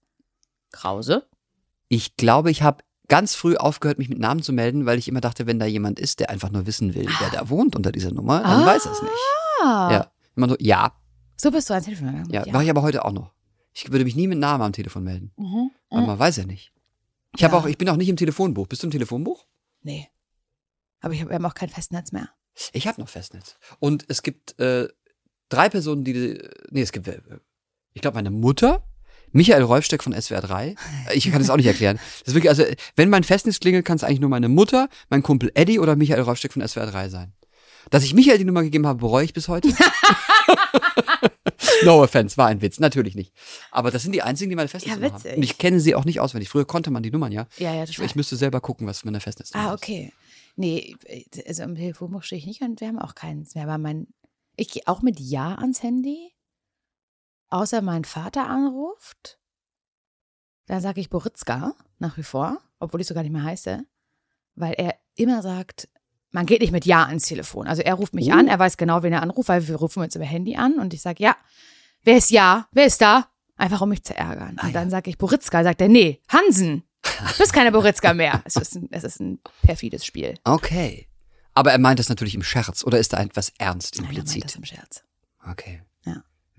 Krause? 0.71 1.27
Ich 1.88 2.17
glaube, 2.17 2.49
ich 2.51 2.63
habe 2.63 2.84
ganz 3.10 3.36
früh 3.36 3.58
aufgehört, 3.58 3.98
mich 3.98 4.08
mit 4.10 4.19
Namen 4.19 4.41
zu 4.41 4.54
melden, 4.54 4.86
weil 4.86 4.98
ich 4.98 5.08
immer 5.10 5.19
dachte, 5.22 5.45
wenn 5.48 5.60
da 5.60 5.65
jemand 5.65 6.00
ist, 6.00 6.19
der 6.22 6.30
einfach 6.30 6.50
nur 6.52 6.65
wissen 6.65 6.95
will, 6.95 7.08
wer 7.19 7.30
da 7.32 7.50
wohnt 7.50 7.76
unter 7.76 7.91
dieser 7.91 8.12
Nummer, 8.12 8.39
dann 8.41 8.62
Ah. 8.63 8.65
weiß 8.65 8.86
er 8.86 8.91
es 8.93 9.02
nicht. 9.02 9.13
Ja. 9.62 10.12
Immer 10.36 10.50
so, 10.50 10.56
ja, 10.60 10.93
So 11.36 11.52
bist 11.52 11.69
du 11.69 11.74
ans 11.74 11.86
Telefon 11.86 12.08
gegangen. 12.08 12.30
ja, 12.32 12.45
mache 12.52 12.63
ich 12.63 12.69
aber 12.69 12.82
heute 12.82 13.04
auch 13.04 13.12
noch. 13.12 13.34
Ich 13.74 13.91
würde 13.91 14.06
mich 14.06 14.15
nie 14.15 14.28
mit 14.28 14.39
Namen 14.39 14.63
am 14.63 14.72
Telefon 14.74 15.04
melden, 15.04 15.32
Mhm. 15.38 15.72
aber 15.89 16.02
Mhm. 16.02 16.08
man 16.08 16.19
weiß 16.19 16.38
ja 16.38 16.45
nicht. 16.45 16.72
Ich 17.36 17.41
Ja. 17.41 17.52
auch, 17.54 17.65
ich 17.65 17.78
bin 17.78 17.89
auch 17.89 17.98
nicht 17.98 18.10
im 18.10 18.15
Telefonbuch. 18.17 18.67
Bist 18.67 18.82
du 18.84 18.88
im 18.88 18.91
Telefonbuch? 18.91 19.45
Nee. 19.82 20.08
Aber 21.02 21.13
ich 21.13 21.22
hab, 21.22 21.30
wir 21.30 21.36
haben 21.36 21.45
auch 21.45 21.54
kein 21.54 21.69
Festnetz 21.69 22.12
mehr. 22.12 22.30
Ich 22.74 22.88
habe 22.88 23.00
noch 23.00 23.08
Festnetz. 23.10 23.58
Und 23.80 24.06
es 24.10 24.22
gibt 24.24 24.60
äh, 24.60 24.88
drei 25.50 25.69
Personen, 25.69 26.04
die, 26.04 26.39
nee, 26.72 26.82
es 26.82 26.91
gibt, 26.91 27.08
äh, 27.08 27.22
ich 27.93 28.02
glaube, 28.02 28.15
meine 28.15 28.32
Mutter, 28.32 28.84
Michael 29.32 29.63
Rolfsteck 29.63 30.04
von 30.04 30.13
SWR 30.20 30.42
3. 30.42 30.76
Ich 31.13 31.30
kann 31.32 31.39
das 31.39 31.50
auch 31.50 31.58
nicht 31.58 31.68
erklären. 31.68 32.00
Das 32.20 32.30
ist 32.30 32.34
wirklich, 32.34 32.50
also, 32.50 32.63
wenn 32.96 33.10
mein 33.10 33.24
Festnetz 33.24 33.60
klingelt, 33.60 33.86
kann 33.86 33.98
es 33.98 34.04
eigentlich 34.04 34.20
nur 34.22 34.30
meine 34.30 34.50
Mutter, 34.50 34.89
mein 35.10 35.24
Kumpel 35.24 35.52
Eddie 35.54 35.80
oder 35.80 35.96
Michael 35.96 36.22
Rolfsteck 36.22 36.54
von 36.54 36.68
SWR 36.68 36.88
3 36.88 37.10
sein. 37.10 37.34
Dass 37.92 38.04
ich 38.04 38.13
Michael 38.13 38.38
die 38.38 38.46
Nummer 38.46 38.62
gegeben 38.63 38.86
habe, 38.86 39.00
bereue 39.00 39.26
ich 39.26 39.34
bis 39.34 39.48
heute. 39.48 39.70
no 41.84 42.02
offense, 42.04 42.38
war 42.38 42.48
ein 42.48 42.62
Witz, 42.62 42.80
natürlich 42.80 43.15
nicht. 43.15 43.34
Aber 43.72 43.92
das 43.92 44.04
sind 44.04 44.12
die 44.13 44.22
einzigen, 44.22 44.50
die 44.50 44.56
meine 44.56 44.68
Festnetznummer 44.68 45.08
Ja, 45.08 45.13
haben. 45.13 45.24
witzig. 45.24 45.38
Und 45.38 45.44
ich 45.44 45.58
kenne 45.58 45.80
sie 45.80 45.96
auch 45.96 46.06
nicht 46.06 46.20
auswendig. 46.20 46.50
Früher 46.50 46.65
konnte 46.65 46.92
man 46.92 47.04
die 47.04 47.12
Nummern, 47.12 47.32
ja. 47.32 47.48
Ja, 47.58 47.74
ja, 47.74 47.84
Ich, 47.84 48.00
ich 48.00 48.15
müsste 48.15 48.36
selber 48.36 48.62
gucken, 48.62 48.88
was 48.88 49.04
meine 49.06 49.20
Festnetznummer 49.20 49.72
Ah, 49.72 49.74
ist. 49.76 49.82
okay. 49.82 50.12
Nee, 50.56 50.96
also 51.48 51.63
im 51.63 51.76
Telefonbuch 51.76 52.24
stehe 52.24 52.39
ich 52.39 52.46
nicht 52.46 52.62
und 52.62 52.82
wir 52.82 52.88
haben 52.89 53.00
auch 53.00 53.15
keins 53.15 53.56
mehr. 53.56 53.63
Aber 53.63 53.78
mein, 53.78 54.08
ich 54.58 54.70
gehe 54.70 54.84
auch 54.88 55.02
mit 55.02 55.20
Ja 55.20 55.56
ans 55.56 55.82
Handy. 55.84 56.32
Außer 57.50 57.82
mein 57.82 58.06
Vater 58.06 58.48
anruft. 58.48 59.40
Dann 60.68 60.82
sage 60.82 61.02
ich 61.02 61.10
Boritzka 61.10 61.74
nach 61.98 62.18
wie 62.18 62.24
vor, 62.24 62.60
obwohl 62.80 63.02
ich 63.02 63.08
sogar 63.08 63.24
nicht 63.24 63.32
mehr 63.32 63.44
heiße. 63.44 63.84
Weil 64.56 64.74
er 64.74 64.96
immer 65.16 65.42
sagt, 65.42 65.90
man 66.32 66.46
geht 66.46 66.62
nicht 66.62 66.72
mit 66.72 66.86
Ja 66.86 67.06
ans 67.06 67.26
Telefon. 67.26 67.68
Also 67.68 67.82
er 67.82 67.96
ruft 67.96 68.14
mich 68.14 68.30
Oh. 68.30 68.34
an, 68.36 68.48
er 68.48 68.60
weiß 68.60 68.78
genau, 68.78 69.02
wen 69.04 69.14
er 69.14 69.24
anruft, 69.24 69.50
weil 69.50 69.68
wir 69.68 69.76
rufen 69.78 70.04
uns 70.04 70.16
über 70.16 70.26
Handy 70.26 70.56
an 70.56 70.78
und 70.80 70.94
ich 70.94 71.02
sage, 71.02 71.24
ja, 71.24 71.36
wer 72.04 72.18
ist 72.18 72.30
Ja? 72.30 72.68
Wer 72.72 72.86
ist 72.86 73.02
da? 73.02 73.28
Einfach 73.58 73.82
um 73.82 73.90
mich 73.90 74.04
zu 74.04 74.16
ärgern. 74.16 74.58
Ah, 74.60 74.68
und 74.68 74.74
dann 74.74 74.90
sage 74.90 75.10
ich 75.10 75.18
Boritzka, 75.18 75.64
sagt 75.64 75.82
er, 75.82 75.90
nee, 75.90 76.22
Hansen. 76.30 76.84
Du 77.04 77.38
bist 77.40 77.52
keine 77.54 77.72
Boritzka 77.72 78.14
mehr. 78.14 78.42
Es 78.46 78.56
ist 78.58 78.76
ein, 78.76 78.90
es 78.92 79.04
ist 79.04 79.20
ein 79.20 79.40
perfides 79.64 80.06
Spiel. 80.06 80.38
Okay. 80.44 81.08
Aber 81.56 81.72
er 81.72 81.80
meint 81.80 82.00
das 82.00 82.10
natürlich 82.10 82.36
im 82.36 82.44
Scherz 82.44 82.84
oder 82.84 83.00
ist 83.00 83.12
da 83.14 83.20
etwas 83.22 83.52
ernst 83.58 83.96
Nein, 83.96 84.04
er 84.04 84.08
meint 84.08 84.18
implizit? 84.20 84.44
das 84.46 84.56
im 84.56 84.66
Scherz. 84.66 85.04
Okay. 85.50 85.82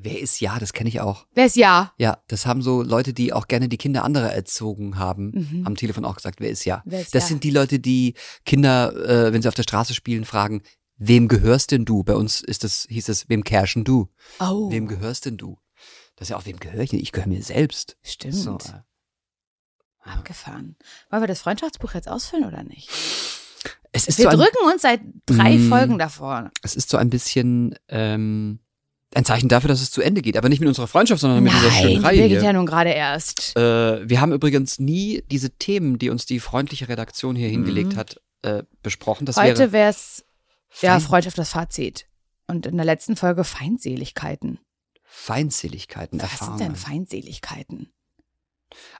Wer 0.03 0.21
ist 0.21 0.41
ja? 0.41 0.59
Das 0.59 0.73
kenne 0.73 0.89
ich 0.89 1.01
auch. 1.01 1.27
Wer 1.35 1.47
ist 1.47 1.57
Ja? 1.57 1.93
Ja, 1.99 2.23
das 2.29 2.47
haben 2.47 2.63
so 2.63 2.83
Leute, 2.83 3.13
die 3.13 3.33
auch 3.33 3.47
gerne 3.49 3.69
die 3.69 3.77
Kinder 3.77 4.05
anderer 4.05 4.33
erzogen 4.33 4.99
haben, 4.99 5.31
Mhm. 5.35 5.67
am 5.67 5.77
Telefon 5.77 6.05
auch 6.05 6.17
gesagt, 6.17 6.41
wer 6.41 6.51
ist 6.51 6.65
ja? 6.65 6.83
Wer 6.85 7.01
ist 7.03 7.15
das 7.15 7.25
Ja? 7.25 7.29
sind 7.29 7.45
die 7.45 7.51
Leute, 7.51 7.79
die 7.81 8.15
Kinder, 8.45 8.95
äh, 8.95 9.33
wenn 9.33 9.43
sie 9.43 9.49
auf 9.49 9.55
der 9.55 9.63
Straße 9.65 9.95
spielen, 9.95 10.25
fragen, 10.25 10.63
wem 10.97 11.29
gehörst 11.29 11.71
denn 11.73 11.85
du? 11.85 12.03
Bei 12.03 12.15
uns 12.15 12.41
ist 12.41 12.65
das, 12.65 12.87
hieß 12.89 13.09
es, 13.09 13.29
wem 13.29 13.45
careshen 13.45 13.85
du? 13.85 14.09
Oh, 14.39 14.71
Wem 14.71 14.87
gehörst 14.87 15.27
denn 15.27 15.37
du? 15.37 15.59
Das 16.17 16.27
ist 16.27 16.31
ja 16.31 16.37
auch, 16.37 16.45
wem 16.47 16.59
gehöre 16.61 16.83
ich 16.83 16.91
denn? 16.91 17.01
Ich 17.01 17.13
gehöre 17.13 17.29
mir 17.29 17.43
selbst. 17.43 17.97
stimmt. 18.03 18.35
So, 18.35 18.57
äh, 18.59 18.81
Abgefahren. 20.03 20.77
Wollen 21.11 21.23
wir 21.23 21.27
das 21.29 21.43
Freundschaftsbuch 21.43 21.95
jetzt 21.95 22.09
ausfüllen 22.09 22.47
oder 22.47 22.63
nicht? 22.65 22.89
es 23.93 24.07
ist 24.07 24.19
Wir 24.19 24.25
so 24.25 24.29
ein, 24.31 24.39
drücken 24.39 24.71
uns 24.73 24.83
seit 24.83 25.01
drei 25.27 25.57
Mm. 25.59 25.69
Folgen 25.69 25.99
davor. 25.99 26.51
es 26.63 26.75
ist 26.77 26.91
so 26.91 26.97
ein 26.97 27.11
bisschen 27.11 27.75
ähm, 27.89 28.61
ein 29.15 29.25
Zeichen 29.25 29.49
dafür, 29.49 29.69
dass 29.69 29.81
es 29.83 29.91
zu 29.91 30.03
Ende 30.03 30.23
geht. 30.23 30.37
Aber 30.37 30.49
nicht 30.49 30.61
mit 30.61 30.69
unserer 30.69 30.87
Freundschaft, 30.87 31.21
sondern 31.21 31.43
mit 31.43 31.53
dieser 31.53 31.71
schönen 31.73 31.95
Nein, 31.95 32.05
Reihe 32.05 32.17
die 32.17 32.29
hier. 32.29 32.37
geht 32.37 32.43
ja 32.45 32.53
nun 32.53 32.67
gerade 32.67 32.91
erst. 32.91 33.57
Äh, 33.57 34.09
wir 34.09 34.21
haben 34.21 34.33
übrigens 34.33 34.79
nie 34.79 35.23
diese 35.31 35.51
Themen, 35.51 35.99
die 35.99 36.11
uns 36.11 36.27
die 36.27 36.39
freundliche 36.41 36.89
Redaktion 36.89 37.35
hier 37.35 37.49
hingelegt 37.49 37.97
hat, 37.97 38.21
äh, 38.43 38.63
besprochen. 38.83 39.27
Das 39.27 39.37
Mhm. 39.37 39.41
Heute 39.43 39.73
wäre 39.73 39.91
es 39.91 40.25
ja 40.81 41.01
Freundschaft 41.01 41.39
das 41.39 41.51
Fazit. 41.51 42.07
Und 42.47 42.67
in 42.67 42.77
der 42.77 42.87
letzten 42.87 43.17
Folge 43.17 43.45
Feindseligkeiten. 43.45 44.59
Feindseligkeiten, 45.05 46.21
Was 46.21 46.31
sind 46.31 46.41
Erfahrungen. 46.41 46.59
denn 46.61 46.77
Feindseligkeiten? 46.77 47.93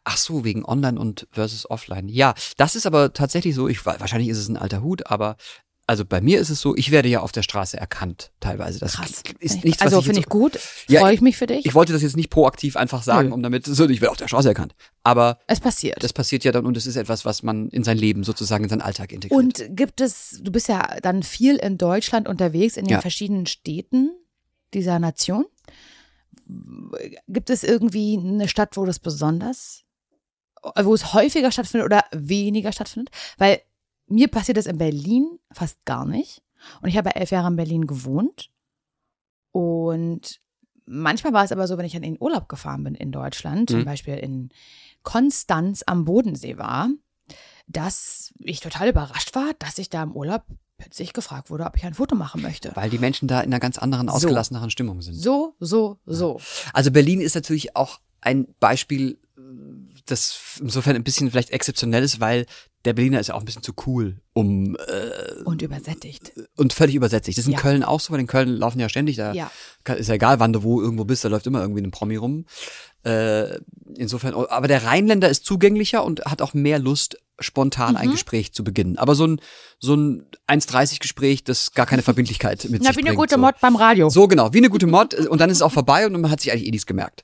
Ach 0.03 0.17
so, 0.17 0.45
wegen 0.45 0.65
Online 0.65 0.99
und 0.99 1.29
versus 1.31 1.71
Offline. 1.71 2.09
Ja, 2.09 2.35
das 2.57 2.75
ist 2.75 2.87
aber 2.87 3.13
tatsächlich 3.13 3.55
so. 3.55 3.69
Ich, 3.69 3.87
wahrscheinlich 3.87 4.29
ist 4.29 4.39
es 4.39 4.49
ein 4.49 4.57
alter 4.57 4.83
Hut, 4.83 5.07
aber 5.07 5.37
also 5.91 6.05
bei 6.05 6.21
mir 6.21 6.39
ist 6.39 6.51
es 6.51 6.61
so, 6.61 6.77
ich 6.77 6.93
werde 6.93 7.09
ja 7.09 7.19
auf 7.19 7.33
der 7.33 7.43
Straße 7.43 7.77
erkannt, 7.77 8.31
teilweise. 8.39 8.79
Das 8.79 8.93
Krass. 8.93 9.25
ist 9.41 9.65
nichts, 9.65 9.83
also 9.83 10.01
finde 10.01 10.21
ich 10.21 10.27
gut. 10.27 10.57
Ja, 10.87 11.01
Freue 11.01 11.15
ich 11.15 11.21
mich 11.21 11.37
für 11.37 11.49
dich. 11.49 11.67
Ich 11.67 11.75
wollte 11.75 11.93
das 11.93 12.03
jetzt 12.03 12.17
nicht 12.17 12.31
proaktiv 12.31 12.77
einfach 12.77 13.03
sagen, 13.03 13.31
Nö. 13.31 13.35
um 13.35 13.43
damit 13.43 13.67
so, 13.67 13.89
ich 13.89 14.01
werde 14.01 14.13
auf 14.13 14.17
der 14.17 14.29
Straße 14.29 14.47
erkannt. 14.47 14.77
Aber 15.03 15.41
es 15.49 15.59
passiert. 15.59 16.01
das 16.01 16.13
passiert 16.13 16.45
ja 16.45 16.53
dann 16.53 16.65
und 16.65 16.77
es 16.77 16.87
ist 16.87 16.95
etwas, 16.95 17.25
was 17.25 17.43
man 17.43 17.71
in 17.71 17.83
sein 17.83 17.99
Leben 17.99 18.23
sozusagen, 18.23 18.63
in 18.63 18.71
seinen 18.71 18.83
Alltag 18.83 19.11
integriert. 19.11 19.37
Und 19.37 19.65
gibt 19.77 20.01
es, 20.01 20.39
du 20.41 20.53
bist 20.53 20.69
ja 20.69 21.01
dann 21.03 21.25
viel 21.25 21.57
in 21.57 21.77
Deutschland 21.77 22.29
unterwegs, 22.29 22.77
in 22.77 22.85
den 22.85 22.93
Ja. 22.93 23.01
verschiedenen 23.01 23.47
Städten 23.47 24.13
dieser 24.73 25.01
Nation. 25.01 25.45
Gibt 27.27 27.51
es 27.51 27.65
irgendwie 27.65 28.17
eine 28.17 28.47
Stadt, 28.47 28.77
wo 28.77 28.85
das 28.85 29.01
besonders, 29.01 29.83
wo 30.83 30.95
es 30.95 31.15
häufiger 31.15 31.51
stattfindet 31.51 31.87
oder 31.87 32.05
weniger 32.13 32.71
stattfindet? 32.71 33.13
Weil 33.39 33.61
mir 34.11 34.29
passiert 34.29 34.57
das 34.59 34.67
in 34.67 34.79
Berlin 34.79 35.39
fast 35.53 35.83
gar 35.85 36.05
nicht. 36.05 36.43
Und 36.83 36.89
ich 36.91 36.97
habe 36.97 37.15
elf 37.17 37.31
Jahre 37.31 37.49
in 37.49 37.57
Berlin 37.57 37.87
gewohnt. 37.87 38.51
Und 39.53 40.41
manchmal 40.87 41.33
war 41.33 41.45
es 41.45 41.53
aber 41.53 41.67
so, 41.67 41.79
wenn 41.79 41.87
ich 41.87 41.93
dann 41.93 42.03
in 42.03 42.17
Urlaub 42.21 42.49
gefahren 42.49 42.85
bin 42.85 42.95
in 42.95 43.13
Deutschland, 43.13 43.71
zum 43.71 43.81
Mhm. 43.81 43.85
Beispiel 43.85 44.15
in 44.15 44.51
Konstanz 45.03 45.83
am 45.87 46.05
Bodensee 46.05 46.59
war, 46.59 46.89
dass 47.67 48.33
ich 48.41 48.61
total 48.61 48.89
überrascht 48.91 49.35
war, 49.35 49.53
dass 49.59 49.79
ich 49.79 49.89
da 49.91 50.03
im 50.03 50.13
Urlaub 50.13 50.45
plötzlich 50.77 51.13
gefragt 51.13 51.51
wurde, 51.51 51.65
ob 51.67 51.77
ich 51.77 51.85
ein 51.85 51.95
Foto 51.95 52.15
machen 52.15 52.41
möchte. 52.43 52.73
weil 52.75 52.89
die 52.91 52.99
Menschen 52.99 53.29
da 53.29 53.41
in 53.41 53.51
einer 53.53 53.61
ganz 53.61 53.77
anderen, 53.79 54.09
So. 54.09 54.15
ausgelasseneren 54.15 54.71
Stimmung 54.71 55.03
sind. 55.03 55.15
So, 55.15 55.55
so, 55.61 55.99
so. 56.07 56.41
Also 56.73 56.91
Berlin 56.91 57.21
ist 57.21 57.35
natürlich 57.35 57.77
auch 57.77 58.01
ein 58.23 58.47
Beispiel, 58.61 59.19
das 60.07 60.59
insofern 60.61 60.97
ein 60.97 61.05
bisschen 61.05 61.31
vielleicht 61.31 61.51
exzeptionell 61.51 62.03
ist, 62.03 62.19
weil 62.21 62.47
der 62.85 62.93
Berliner 62.95 63.21
ist 63.21 63.27
ja 63.29 63.35
auch 63.35 63.41
ein 63.41 63.45
bisschen 63.45 63.63
zu 63.63 63.73
cool, 63.87 64.21
um 64.33 64.75
äh, 64.77 65.43
Und 65.45 65.61
übersättigt. 65.63 66.33
und 66.57 66.73
völlig 66.73 66.95
übersättigt. 66.95 67.37
Das 67.37 67.43
ist 67.45 67.49
in 67.49 67.53
Ja. 67.55 67.59
Köln 67.61 67.83
auch 67.85 68.01
so, 68.01 68.13
weil 68.13 68.21
in 68.21 68.27
Köln 68.27 68.49
laufen 68.49 68.81
ja 68.81 68.89
ständig 68.89 69.17
da. 69.17 69.33
Ja. 69.35 69.51
Ist 69.97 70.09
ja 70.09 70.15
egal, 70.15 70.41
wann 70.41 70.53
du 70.53 70.63
wo 70.63 70.81
irgendwo 70.81 71.05
bist, 71.05 71.25
da 71.25 71.29
läuft 71.29 71.47
immer 71.47 71.61
irgendwie 71.61 71.83
ein 71.83 71.91
Promi 71.91 72.17
rum. 72.17 72.47
Äh, 73.03 73.59
insofern, 73.97 74.35
aber 74.35 74.69
der 74.69 74.85
Rheinländer 74.85 75.29
ist 75.31 75.45
zugänglicher 75.47 76.05
und 76.05 76.25
hat 76.27 76.43
auch 76.43 76.53
mehr 76.55 76.79
Lust, 76.79 77.17
spontan 77.43 77.93
Mhm. 77.93 77.97
ein 77.97 78.11
Gespräch 78.11 78.53
zu 78.53 78.63
beginnen. 78.63 78.99
Aber 78.99 79.15
so 79.15 79.27
ein, 79.27 79.41
so 79.79 79.95
ein 79.95 80.27
1,30 80.47 81.01
Gespräch, 81.01 81.43
das 81.43 81.73
gar 81.73 81.87
keine 81.87 82.03
Verbindlichkeit 82.03 82.69
mit 82.69 82.83
Na, 82.83 82.89
sich 82.89 82.99
wie 82.99 83.01
bringt. 83.01 83.09
eine 83.09 83.17
gute 83.17 83.35
so. 83.37 83.41
Mod 83.41 83.55
beim 83.63 83.77
Radio. 83.77 84.11
So 84.11 84.29
genau, 84.29 84.53
wie 84.53 84.59
eine 84.59 84.69
gute 84.69 84.87
Mod 84.87 85.15
und 85.15 85.41
dann 85.41 85.49
ist 85.49 85.57
es 85.59 85.63
auch 85.63 85.73
vorbei 85.73 86.05
und 86.05 86.13
man 86.21 86.31
hat 86.31 86.43
sich 86.43 86.53
eigentlich 86.53 86.67
eh 86.67 86.71
nichts 86.71 86.85
gemerkt. 86.85 87.23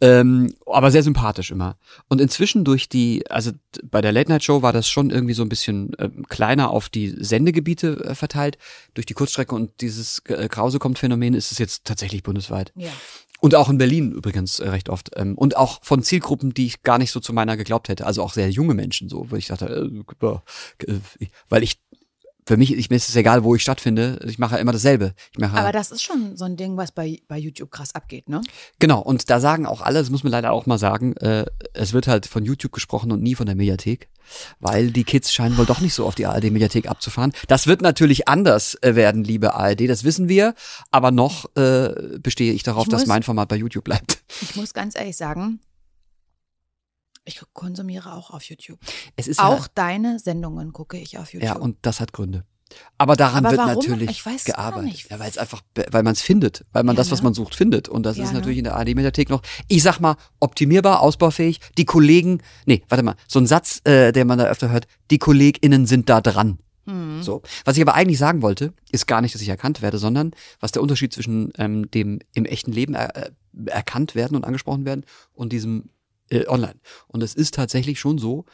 Ähm, 0.00 0.54
aber 0.66 0.92
sehr 0.92 1.02
sympathisch 1.02 1.50
immer. 1.50 1.76
Und 2.08 2.20
inzwischen 2.20 2.64
durch 2.64 2.88
die, 2.88 3.28
also 3.28 3.50
bei 3.90 4.00
der 4.00 4.12
Late 4.12 4.30
Night 4.30 4.44
Show 4.44 4.62
war 4.62 4.72
das 4.72 4.86
schon 4.96 5.10
irgendwie 5.10 5.34
so 5.34 5.42
ein 5.42 5.50
bisschen 5.50 5.92
ähm, 5.98 6.24
kleiner 6.26 6.70
auf 6.70 6.88
die 6.88 7.14
Sendegebiete 7.18 8.02
äh, 8.02 8.14
verteilt. 8.14 8.56
Durch 8.94 9.04
die 9.04 9.12
Kurzstrecke 9.12 9.54
und 9.54 9.82
dieses 9.82 10.22
äh, 10.28 10.48
Krause 10.48 10.78
kommt 10.78 10.98
Phänomen 10.98 11.34
ist 11.34 11.52
es 11.52 11.58
jetzt 11.58 11.84
tatsächlich 11.84 12.22
bundesweit. 12.22 12.72
Ja. 12.76 12.88
Und 13.40 13.54
auch 13.54 13.68
in 13.68 13.76
Berlin 13.76 14.12
übrigens 14.12 14.58
äh, 14.58 14.70
recht 14.70 14.88
oft. 14.88 15.10
Ähm, 15.14 15.36
und 15.36 15.54
auch 15.54 15.80
von 15.82 16.02
Zielgruppen, 16.02 16.54
die 16.54 16.64
ich 16.64 16.82
gar 16.82 16.96
nicht 16.96 17.10
so 17.10 17.20
zu 17.20 17.34
meiner 17.34 17.58
geglaubt 17.58 17.90
hätte. 17.90 18.06
Also 18.06 18.22
auch 18.22 18.32
sehr 18.32 18.48
junge 18.50 18.72
Menschen 18.72 19.10
so, 19.10 19.30
wo 19.30 19.36
ich 19.36 19.48
dachte, 19.48 19.66
äh, 19.66 20.86
äh, 20.86 21.00
weil 21.50 21.62
ich, 21.62 21.78
für 22.48 22.56
mich, 22.56 22.72
ich, 22.72 22.90
mir 22.90 22.96
ist 22.96 23.08
es 23.08 23.16
egal, 23.16 23.42
wo 23.42 23.56
ich 23.56 23.62
stattfinde. 23.62 24.20
Ich 24.24 24.38
mache 24.38 24.56
immer 24.58 24.70
dasselbe. 24.70 25.14
Ich 25.32 25.38
mache 25.38 25.56
Aber 25.58 25.72
das 25.72 25.90
ist 25.90 26.02
schon 26.02 26.36
so 26.36 26.44
ein 26.44 26.56
Ding, 26.56 26.76
was 26.76 26.92
bei, 26.92 27.20
bei 27.26 27.36
YouTube 27.38 27.72
krass 27.72 27.94
abgeht, 27.94 28.28
ne? 28.28 28.40
Genau, 28.78 29.00
und 29.00 29.28
da 29.30 29.40
sagen 29.40 29.66
auch 29.66 29.80
alle, 29.80 29.98
das 29.98 30.10
muss 30.10 30.22
man 30.22 30.30
leider 30.30 30.52
auch 30.52 30.64
mal 30.66 30.78
sagen, 30.78 31.16
äh, 31.16 31.44
es 31.74 31.92
wird 31.92 32.06
halt 32.06 32.26
von 32.26 32.44
YouTube 32.44 32.70
gesprochen 32.72 33.10
und 33.10 33.20
nie 33.20 33.34
von 33.34 33.46
der 33.46 33.56
Mediathek, 33.56 34.08
weil 34.60 34.92
die 34.92 35.02
Kids 35.02 35.32
scheinen 35.32 35.58
wohl 35.58 35.66
doch 35.66 35.80
nicht 35.80 35.94
so 35.94 36.06
auf 36.06 36.14
die 36.14 36.26
ARD-Mediathek 36.26 36.88
abzufahren. 36.88 37.32
Das 37.48 37.66
wird 37.66 37.82
natürlich 37.82 38.28
anders 38.28 38.76
äh, 38.82 38.94
werden, 38.94 39.24
liebe 39.24 39.54
ARD, 39.54 39.88
das 39.88 40.04
wissen 40.04 40.28
wir, 40.28 40.54
aber 40.92 41.10
noch 41.10 41.46
äh, 41.56 42.18
bestehe 42.20 42.52
ich 42.52 42.62
darauf, 42.62 42.84
Ich 42.84 42.90
dass 42.90 43.00
muss- 43.02 43.08
mein 43.08 43.24
Format 43.24 43.48
bei 43.48 43.56
YouTube 43.56 43.84
bleibt. 43.84 44.18
Ich 44.40 44.54
muss 44.54 44.72
ganz 44.72 44.94
ehrlich 44.96 45.16
sagen, 45.16 45.58
ich 47.26 47.42
konsumiere 47.52 48.14
auch 48.14 48.30
auf 48.30 48.44
YouTube. 48.44 48.78
Es 49.16 49.26
ist 49.26 49.38
Auch 49.40 49.64
ja, 49.66 49.70
deine 49.74 50.18
Sendungen 50.18 50.72
gucke 50.72 50.96
ich 50.96 51.18
auf 51.18 51.32
YouTube. 51.32 51.48
ja, 51.48 51.56
und 51.56 51.76
das 51.82 52.00
hat 52.00 52.12
Gründe. 52.12 52.44
Aber 52.98 53.14
daran 53.14 53.44
Aber 53.46 53.52
wird 53.56 53.60
warum? 53.66 53.76
natürlich 53.76 54.10
Ich 54.10 54.26
weiß 54.26 54.44
gar 54.44 54.72
gearbeitet. 54.72 55.08
Ja, 55.08 55.18
weil 55.20 55.28
es 55.30 55.38
einfach, 55.38 55.62
weil 55.92 56.02
man 56.02 56.14
es 56.14 56.22
findet, 56.22 56.64
weil 56.72 56.82
man 56.82 56.96
Ja, 56.96 56.98
das, 56.98 57.12
was 57.12 57.20
ne? 57.20 57.24
man 57.24 57.34
sucht, 57.34 57.54
findet. 57.54 57.88
Und 57.88 58.02
das 58.04 58.16
Ja, 58.16 58.24
ist 58.24 58.32
ne? 58.32 58.38
natürlich 58.38 58.58
in 58.58 58.64
der 58.64 58.74
ARD-Mediathek 58.76 59.30
noch, 59.30 59.42
ich 59.68 59.82
sag 59.84 60.00
mal, 60.00 60.16
optimierbar, 60.40 61.00
ausbaufähig. 61.00 61.60
Die 61.78 61.84
Kollegen, 61.84 62.42
nee, 62.64 62.82
warte 62.88 63.04
mal, 63.04 63.14
so 63.28 63.38
ein 63.38 63.46
Satz, 63.46 63.80
äh, 63.84 64.10
der 64.12 64.24
man 64.24 64.38
da 64.38 64.46
öfter 64.46 64.70
hört, 64.70 64.88
die 65.12 65.18
KollegInnen 65.18 65.86
sind 65.86 66.08
da 66.08 66.20
dran. 66.20 66.58
Hm. 66.86 67.22
So. 67.22 67.42
Was 67.64 67.76
ich 67.76 67.82
aber 67.82 67.94
eigentlich 67.94 68.18
sagen 68.18 68.42
wollte, 68.42 68.72
ist 68.90 69.06
gar 69.06 69.20
nicht, 69.20 69.34
dass 69.34 69.42
ich 69.42 69.48
erkannt 69.48 69.80
werde, 69.82 69.98
sondern 69.98 70.32
was 70.60 70.72
der 70.72 70.82
Unterschied 70.82 71.12
zwischen 71.12 71.52
ähm, 71.58 71.88
dem 71.90 72.18
im 72.34 72.44
echten 72.44 72.72
Leben 72.72 72.94
er, 72.94 73.14
äh, 73.16 73.30
erkannt 73.66 74.14
werden 74.16 74.36
und 74.36 74.44
angesprochen 74.44 74.84
werden 74.84 75.04
und 75.34 75.52
diesem 75.52 75.90
äh, 76.30 76.46
online. 76.46 76.80
Und 77.06 77.22
es 77.22 77.34
ist 77.34 77.54
tatsächlich 77.54 77.98
schon 78.00 78.18
so, 78.18 78.44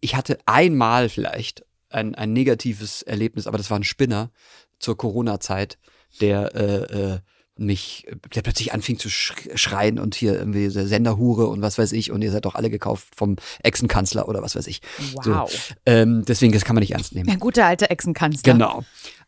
ich 0.00 0.16
hatte 0.16 0.38
einmal 0.46 1.08
vielleicht 1.08 1.64
ein, 1.88 2.14
ein 2.14 2.32
negatives 2.32 3.02
Erlebnis, 3.02 3.46
aber 3.46 3.58
das 3.58 3.70
war 3.70 3.78
ein 3.78 3.84
Spinner 3.84 4.30
zur 4.78 4.96
Corona-Zeit, 4.96 5.78
der 6.20 6.54
äh, 6.54 7.12
äh, 7.14 7.18
mich, 7.56 8.06
der 8.34 8.42
plötzlich 8.42 8.72
anfing 8.72 8.98
zu 8.98 9.08
sch- 9.08 9.56
schreien 9.56 9.98
und 9.98 10.14
hier 10.14 10.34
irgendwie 10.34 10.70
Senderhure 10.70 11.46
und 11.48 11.60
was 11.60 11.76
weiß 11.78 11.92
ich 11.92 12.10
und 12.10 12.22
ihr 12.22 12.32
seid 12.32 12.46
doch 12.46 12.54
alle 12.54 12.70
gekauft 12.70 13.08
vom 13.14 13.36
Ex-Kanzler 13.62 14.26
oder 14.26 14.42
was 14.42 14.56
weiß 14.56 14.66
ich. 14.66 14.80
Wow. 15.24 15.50
So, 15.52 15.74
ähm, 15.84 16.24
deswegen, 16.26 16.52
das 16.52 16.64
kann 16.64 16.74
man 16.74 16.80
nicht 16.80 16.92
ernst 16.92 17.14
nehmen. 17.14 17.26
Der 17.28 17.36
gute 17.36 17.64
alte 17.64 17.90
Echsenkanzler. 17.90 18.54
Genau. 18.54 18.84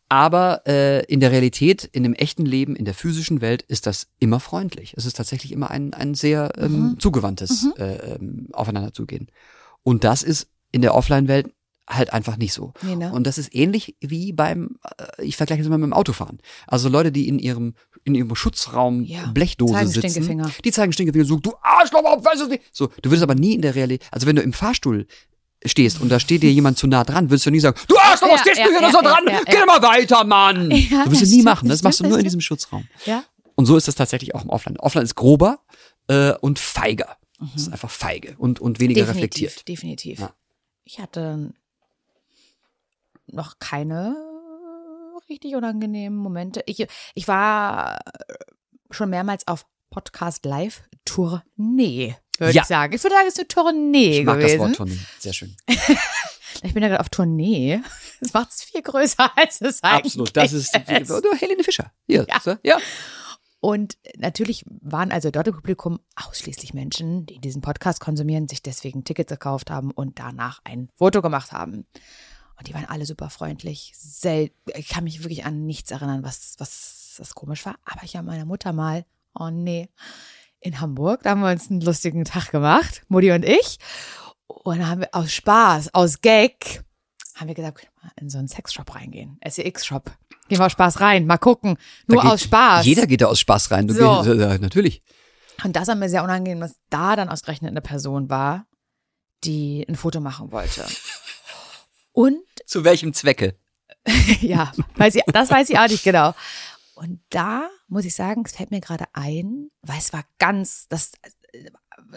Aber 0.07 0.61
äh, 0.67 1.03
in 1.05 1.19
der 1.19 1.31
Realität, 1.31 1.83
in 1.91 2.03
dem 2.03 2.13
echten 2.13 2.45
Leben, 2.45 2.75
in 2.75 2.85
der 2.85 2.93
physischen 2.93 3.41
Welt 3.41 3.63
ist 3.63 3.87
das 3.87 4.07
immer 4.19 4.39
freundlich. 4.39 4.93
Es 4.95 5.05
ist 5.05 5.17
tatsächlich 5.17 5.51
immer 5.51 5.71
ein, 5.71 5.93
ein 5.93 6.13
sehr 6.13 6.53
ähm, 6.57 6.97
zugewandtes 6.99 7.67
äh, 7.77 8.13
ähm, 8.15 8.47
Aufeinanderzugehen. 8.53 9.27
Und 9.83 10.03
das 10.03 10.21
ist 10.21 10.47
in 10.71 10.81
der 10.81 10.93
Offline-Welt 10.93 11.51
halt 11.87 12.13
einfach 12.13 12.37
nicht 12.37 12.53
so. 12.53 12.73
Nee, 12.81 12.95
ne? 12.95 13.11
Und 13.11 13.25
das 13.27 13.37
ist 13.37 13.53
ähnlich 13.53 13.95
wie 13.99 14.31
beim, 14.33 14.77
äh, 14.97 15.23
ich 15.23 15.37
vergleiche 15.37 15.61
es 15.61 15.69
mal 15.69 15.77
mit 15.77 15.85
dem 15.87 15.93
Autofahren. 15.93 16.39
Also 16.67 16.89
Leute, 16.89 17.11
die 17.11 17.27
in 17.27 17.39
ihrem 17.39 17.73
in 18.03 18.13
ihrem 18.13 18.35
Schutzraum 18.35 19.03
Ja, 19.03 19.25
Blechdose 19.33 19.73
zeigen 19.73 19.89
sitzen, 19.89 20.09
Stinkefinger. 20.11 20.51
die 20.63 20.71
zeigen 20.71 20.93
Stinkefinger, 20.93 21.25
so 21.25 21.37
du 21.39 21.53
Arschloch, 21.61 22.03
warum 22.03 22.23
weißt 22.23 22.43
du 22.43 22.47
nicht? 22.47 22.63
So, 22.71 22.87
du 23.01 23.09
würdest 23.09 23.23
aber 23.23 23.33
nie 23.33 23.55
in 23.55 23.63
der 23.63 23.73
Realität, 23.73 24.07
also 24.11 24.27
wenn 24.27 24.35
du 24.35 24.43
im 24.43 24.53
Fahrstuhl 24.53 25.07
stehst 25.65 26.01
und 26.01 26.09
da 26.09 26.19
steht 26.19 26.43
dir 26.43 26.51
jemand 26.51 26.77
zu 26.77 26.87
nah 26.87 27.03
dran, 27.03 27.29
würdest 27.29 27.45
du 27.45 27.51
nie 27.51 27.59
sagen, 27.59 27.79
du 27.87 27.97
Arschloch, 27.97 28.29
was 28.29 28.39
Ja, 28.39 28.53
stehst 28.53 28.57
ja, 28.59 28.65
du 28.65 28.71
hier 28.71 28.81
ja, 28.81 28.91
so 28.91 29.01
dran? 29.01 29.25
Geh 29.45 29.65
mal 29.65 29.81
weiter, 29.81 30.23
Mann. 30.23 30.71
Ja, 30.71 31.03
du 31.05 31.11
wirst 31.11 31.21
es 31.23 31.29
nie 31.29 31.35
stimmt, 31.35 31.45
machen, 31.45 31.69
das 31.69 31.79
das 31.79 31.83
machst 31.83 31.99
du 31.99 32.07
nur 32.07 32.17
in 32.17 32.23
diesem 32.23 32.41
Schutzraum. 32.41 32.87
Ja. 33.05 33.23
Und 33.55 33.65
so 33.65 33.77
ist 33.77 33.87
das 33.87 33.95
tatsächlich 33.95 34.35
auch 34.35 34.43
im 34.43 34.49
Offline. 34.49 34.77
Offline 34.79 35.03
ist 35.05 35.15
grober 35.15 35.59
äh, 36.07 36.33
und 36.41 36.59
feiger. 36.59 37.17
Das 37.53 37.63
ist 37.63 37.71
einfach 37.71 37.89
feige 37.91 38.35
und, 38.37 38.59
und 38.61 38.79
weniger 38.79 39.01
Mhm. 39.03 39.07
Definitiv, 39.07 39.43
reflektiert. 39.49 39.67
definitiv. 39.67 40.19
Ja. 40.19 40.33
Ich 40.85 40.99
hatte 40.99 41.53
noch 43.27 43.59
keine 43.59 44.15
richtig 45.29 45.55
unangenehmen 45.55 46.17
Momente. 46.17 46.61
Ich, 46.65 46.85
ich 47.13 47.27
war 47.27 47.99
schon 48.91 49.09
mehrmals 49.09 49.47
auf 49.47 49.65
Podcast 49.95 50.43
Live 50.45 50.83
Tournee, 51.05 52.15
würde 52.37 52.53
Ja. 52.53 52.61
ich 52.63 52.67
sagen. 52.67 52.93
Ich 52.93 53.01
würde 53.03 53.15
sagen, 53.15 53.27
es 53.27 53.33
ist 53.35 53.39
eine 53.39 53.47
Tournee 53.47 54.19
Ich 54.19 54.25
mag 54.25 54.37
gewesen. 54.39 54.57
das 54.59 54.67
Wort 54.67 54.75
Tournee. 54.75 54.99
Sehr 55.19 55.33
schön. 55.33 55.55
Ich 56.63 56.73
bin 56.73 56.81
ja 56.81 56.87
gerade 56.87 57.01
auf 57.01 57.09
Tournee. 57.09 57.81
Das 58.21 58.31
macht 58.33 58.49
es 58.51 58.63
viel 58.63 58.81
größer, 58.81 59.29
als 59.37 59.59
es 59.59 59.83
eigentlich 59.83 60.13
Absolut. 60.13 60.37
Das 60.37 60.53
ist, 60.53 60.73
ist. 60.73 61.11
oder 61.11 61.35
Helene 61.35 61.63
Fischer. 61.65 61.91
Hier. 62.07 62.25
Ja. 62.29 62.39
so, 62.41 62.55
ja. 62.63 62.77
Und 63.59 63.97
natürlich 64.17 64.63
waren 64.67 65.11
also 65.11 65.31
dort 65.31 65.49
im 65.49 65.53
Publikum 65.55 65.99
ausschließlich 66.15 66.73
Menschen, 66.73 67.25
die 67.25 67.39
diesen 67.39 67.61
Podcast 67.61 67.99
konsumieren, 67.99 68.47
sich 68.47 68.63
deswegen 68.63 69.03
Tickets 69.03 69.29
gekauft 69.31 69.69
haben 69.69 69.91
und 69.91 70.17
danach 70.17 70.61
ein 70.63 70.89
Foto 70.95 71.21
gemacht 71.21 71.51
haben. 71.51 71.85
Und 72.57 72.67
die 72.67 72.73
waren 72.73 72.85
alle 72.85 73.05
super 73.05 73.29
freundlich. 73.29 73.91
Sel 73.97 74.49
ich 74.77 74.87
kann 74.87 75.03
mich 75.03 75.23
wirklich 75.23 75.43
an 75.43 75.65
nichts 75.65 75.91
erinnern, 75.91 76.23
was, 76.23 76.55
was, 76.57 77.15
was 77.17 77.35
komisch 77.35 77.65
war. 77.65 77.75
Aber 77.83 78.03
ich 78.03 78.15
habe 78.15 78.25
meiner 78.27 78.45
Mutter 78.45 78.71
mal, 78.71 79.05
oh 79.37 79.49
nee, 79.49 79.89
in 80.59 80.79
Hamburg, 80.81 81.23
da 81.23 81.31
haben 81.31 81.41
wir 81.41 81.51
uns 81.51 81.69
einen 81.69 81.81
lustigen 81.81 82.25
Tag 82.25 82.51
gemacht, 82.51 83.03
Mutti 83.07 83.31
und 83.31 83.45
ich. 83.45 83.77
Und 84.47 84.79
da 84.79 84.87
haben 84.87 85.01
wir 85.01 85.09
aus 85.11 85.31
Spaß, 85.33 85.93
aus 85.93 86.21
Gag, 86.21 86.83
haben 87.35 87.47
wir 87.47 87.55
gesagt, 87.55 87.81
wir 87.81 88.11
in 88.19 88.29
so 88.29 88.37
einen 88.37 88.47
Sexshop 88.47 88.95
reingehen. 88.95 89.39
SEX-Shop. 89.45 90.11
Gehen 90.47 90.59
wir 90.59 90.65
aus 90.65 90.71
Spaß 90.71 91.01
rein, 91.01 91.25
mal 91.25 91.37
gucken. 91.37 91.77
Nur 92.07 92.21
geht- 92.21 92.31
aus 92.31 92.41
Spaß. 92.43 92.85
Jeder 92.85 93.07
geht 93.07 93.21
da 93.21 93.27
aus 93.27 93.39
Spaß 93.39 93.71
rein. 93.71 93.89
So. 93.89 94.23
gehst, 94.23 94.27
äh, 94.29 94.57
natürlich. 94.59 95.01
Und 95.63 95.75
das 95.75 95.87
war 95.87 95.95
mir 95.95 96.09
sehr 96.09 96.23
unangenehm, 96.23 96.59
dass 96.59 96.75
da 96.89 97.15
dann 97.15 97.29
ausgerechnet 97.29 97.71
eine 97.71 97.81
Person 97.81 98.29
war, 98.29 98.65
die 99.43 99.85
ein 99.87 99.95
Foto 99.95 100.19
machen 100.19 100.51
wollte. 100.51 100.85
Und 102.11 102.37
Zu 102.65 102.83
welchem 102.83 103.13
Zwecke? 103.13 103.57
ja, 104.41 104.71
weiß 104.95 105.15
ich, 105.15 105.23
das 105.27 105.49
weiß 105.49 105.69
ich 105.69 105.79
auch 105.79 105.87
nicht 105.87 106.03
genau. 106.03 106.33
Und 106.95 107.19
da 107.29 107.69
muss 107.87 108.05
ich 108.05 108.15
sagen, 108.15 108.43
es 108.45 108.53
fällt 108.53 108.71
mir 108.71 108.81
gerade 108.81 109.05
ein, 109.13 109.69
weil 109.81 109.97
es 109.97 110.13
war 110.13 110.23
ganz, 110.39 110.87
das 110.87 111.11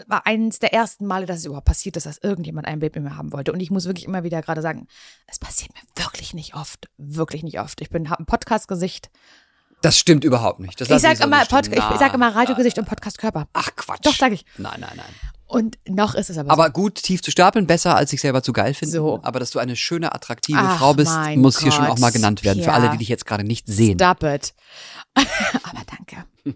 war 0.07 0.25
eines 0.25 0.59
der 0.59 0.73
ersten 0.73 1.05
Male, 1.05 1.25
dass 1.25 1.39
es 1.39 1.45
überhaupt 1.45 1.67
passiert 1.67 1.97
ist, 1.97 2.05
dass 2.05 2.17
irgendjemand 2.17 2.67
ein 2.67 2.79
Bild 2.79 2.95
mit 2.95 3.03
mir 3.03 3.15
haben 3.17 3.31
wollte. 3.33 3.51
Und 3.51 3.59
ich 3.59 3.71
muss 3.71 3.85
wirklich 3.85 4.05
immer 4.05 4.23
wieder 4.23 4.41
gerade 4.41 4.61
sagen, 4.61 4.87
es 5.27 5.39
passiert 5.39 5.71
mir 5.73 6.03
wirklich 6.03 6.33
nicht 6.33 6.55
oft. 6.55 6.89
Wirklich 6.97 7.43
nicht 7.43 7.59
oft. 7.59 7.81
Ich 7.81 7.89
bin, 7.89 8.09
habe 8.09 8.23
ein 8.23 8.25
Podcast-Gesicht. 8.25 9.09
Das 9.81 9.97
stimmt 9.97 10.23
überhaupt 10.23 10.59
nicht. 10.59 10.79
Das 10.79 10.87
Ich 10.87 10.91
lass 10.91 11.01
sag 11.01 11.17
so 11.17 11.23
immer, 11.23 11.45
Pod, 11.45 11.67
ich, 11.67 11.73
ich 11.73 11.99
sag 11.99 12.13
immer 12.13 12.35
Radiogesicht 12.35 12.77
und 12.79 12.85
Podcast-Körper. 12.85 13.47
Ach 13.53 13.75
Quatsch. 13.75 14.05
Doch, 14.05 14.15
sag 14.15 14.31
ich. 14.33 14.45
Nein, 14.57 14.79
nein, 14.79 14.93
nein. 14.95 15.13
Und 15.49 15.79
noch 15.87 16.13
ist 16.13 16.29
es 16.29 16.37
aber, 16.37 16.51
Aber 16.51 16.69
gut, 16.69 16.93
tief 16.95 17.23
zu 17.23 17.31
stapeln, 17.31 17.65
besser 17.65 17.95
als 17.95 18.11
sich 18.11 18.21
selber 18.21 18.43
zu 18.43 18.53
geil 18.53 18.75
finden. 18.75 18.93
So. 18.93 19.19
Aber 19.23 19.39
dass 19.39 19.49
du 19.49 19.57
eine 19.57 19.75
schöne, 19.75 20.13
attraktive 20.13 20.59
Ach, 20.59 20.77
Frau 20.77 20.93
bist, 20.93 21.11
muss 21.35 21.59
hier 21.59 21.71
schon 21.71 21.85
Gott, 21.85 21.95
auch 21.95 21.99
mal 21.99 22.11
genannt 22.11 22.43
werden. 22.43 22.59
Für 22.59 22.69
ja. 22.69 22.73
alle, 22.75 22.91
die 22.91 22.97
dich 22.97 23.09
jetzt 23.09 23.25
gerade 23.25 23.43
nicht 23.43 23.65
so. 23.65 23.73
sehen. 23.73 23.97
Stop 23.97 24.21
it. 24.21 24.53
aber 25.15 25.81
danke. 25.87 26.25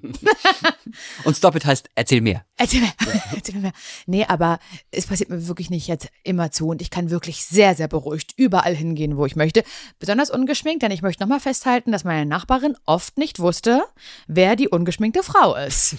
Und 1.24 1.36
Stop 1.36 1.56
It 1.56 1.66
heißt, 1.66 1.90
erzähl 1.96 2.22
mehr. 2.22 2.46
Erzähl 2.56 2.82
mir, 2.82 2.92
erzähl 3.36 3.56
mir 3.56 3.62
mehr. 3.62 3.74
Nee, 4.06 4.26
aber 4.26 4.60
es 4.92 5.08
passiert 5.08 5.30
mir 5.30 5.48
wirklich 5.48 5.70
nicht 5.70 5.88
jetzt 5.88 6.10
immer 6.24 6.52
zu 6.52 6.68
und 6.70 6.82
ich 6.82 6.90
kann 6.90 7.10
wirklich 7.10 7.46
sehr, 7.46 7.76
sehr 7.76 7.88
beruhigt 7.88 8.34
überall 8.38 8.76
hingehen, 8.76 9.18
wo 9.18 9.26
ich 9.26 9.36
möchte. 9.36 9.64
Besonders 10.00 10.30
ungeschminkt, 10.30 10.84
denn 10.84 10.92
ich 10.92 11.02
möchte 11.02 11.24
nochmal 11.24 11.40
festhalten, 11.40 11.92
dass 11.92 12.04
meine 12.04 12.26
Nachbarin 12.26 12.76
oft 12.86 13.18
nicht 13.18 13.40
wusste, 13.40 13.84
wer 14.28 14.56
die 14.56 14.70
ungeschminkte 14.70 15.24
Frau 15.24 15.56
ist, 15.56 15.96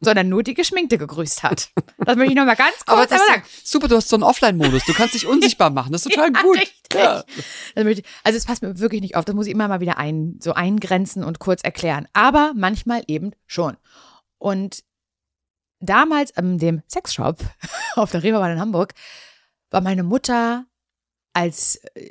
sondern 0.00 0.28
nur 0.28 0.42
die 0.42 0.54
geschminkte 0.54 0.98
gegrüßt 0.98 1.42
hat. 1.42 1.70
Das 1.98 2.16
möchte 2.16 2.32
ich 2.32 2.36
nochmal 2.36 2.56
ganz 2.56 2.76
kurz 2.86 2.88
Aber 2.88 3.08
sagen. 3.08 3.42
super, 3.64 3.88
du 3.88 3.96
hast 3.96 4.08
so 4.08 4.16
einen 4.16 4.22
Offline-Modus. 4.22 4.84
Du 4.84 4.92
kannst 4.92 5.14
dich 5.14 5.26
unsichtbar 5.26 5.70
machen. 5.70 5.92
Das 5.92 6.04
ist 6.04 6.12
total 6.12 6.32
Ja, 6.34 6.42
gut. 6.42 6.58
Ja. 6.92 7.24
Ich, 7.74 8.04
also 8.22 8.36
es 8.36 8.44
passt 8.44 8.62
mir 8.62 8.78
wirklich 8.78 9.00
nicht 9.00 9.16
auf. 9.16 9.24
Das 9.24 9.34
muss 9.34 9.46
ich 9.46 9.52
immer 9.52 9.68
mal 9.68 9.80
wieder 9.80 9.98
ein, 9.98 10.38
so 10.42 10.52
eingrenzen 10.52 11.24
und 11.24 11.38
kurz 11.38 11.62
erklären. 11.62 12.06
Aber 12.12 12.52
manchmal 12.54 13.02
eben 13.06 13.32
schon. 13.46 13.76
Und 14.38 14.84
damals 15.80 16.30
in 16.30 16.58
dem 16.58 16.82
Sexshop 16.88 17.38
auf 17.94 18.10
der 18.10 18.22
Reeperbahn 18.22 18.52
in 18.52 18.60
Hamburg 18.60 18.92
war 19.70 19.80
meine 19.80 20.02
Mutter 20.02 20.66
als 21.32 21.76
äh, 21.94 22.10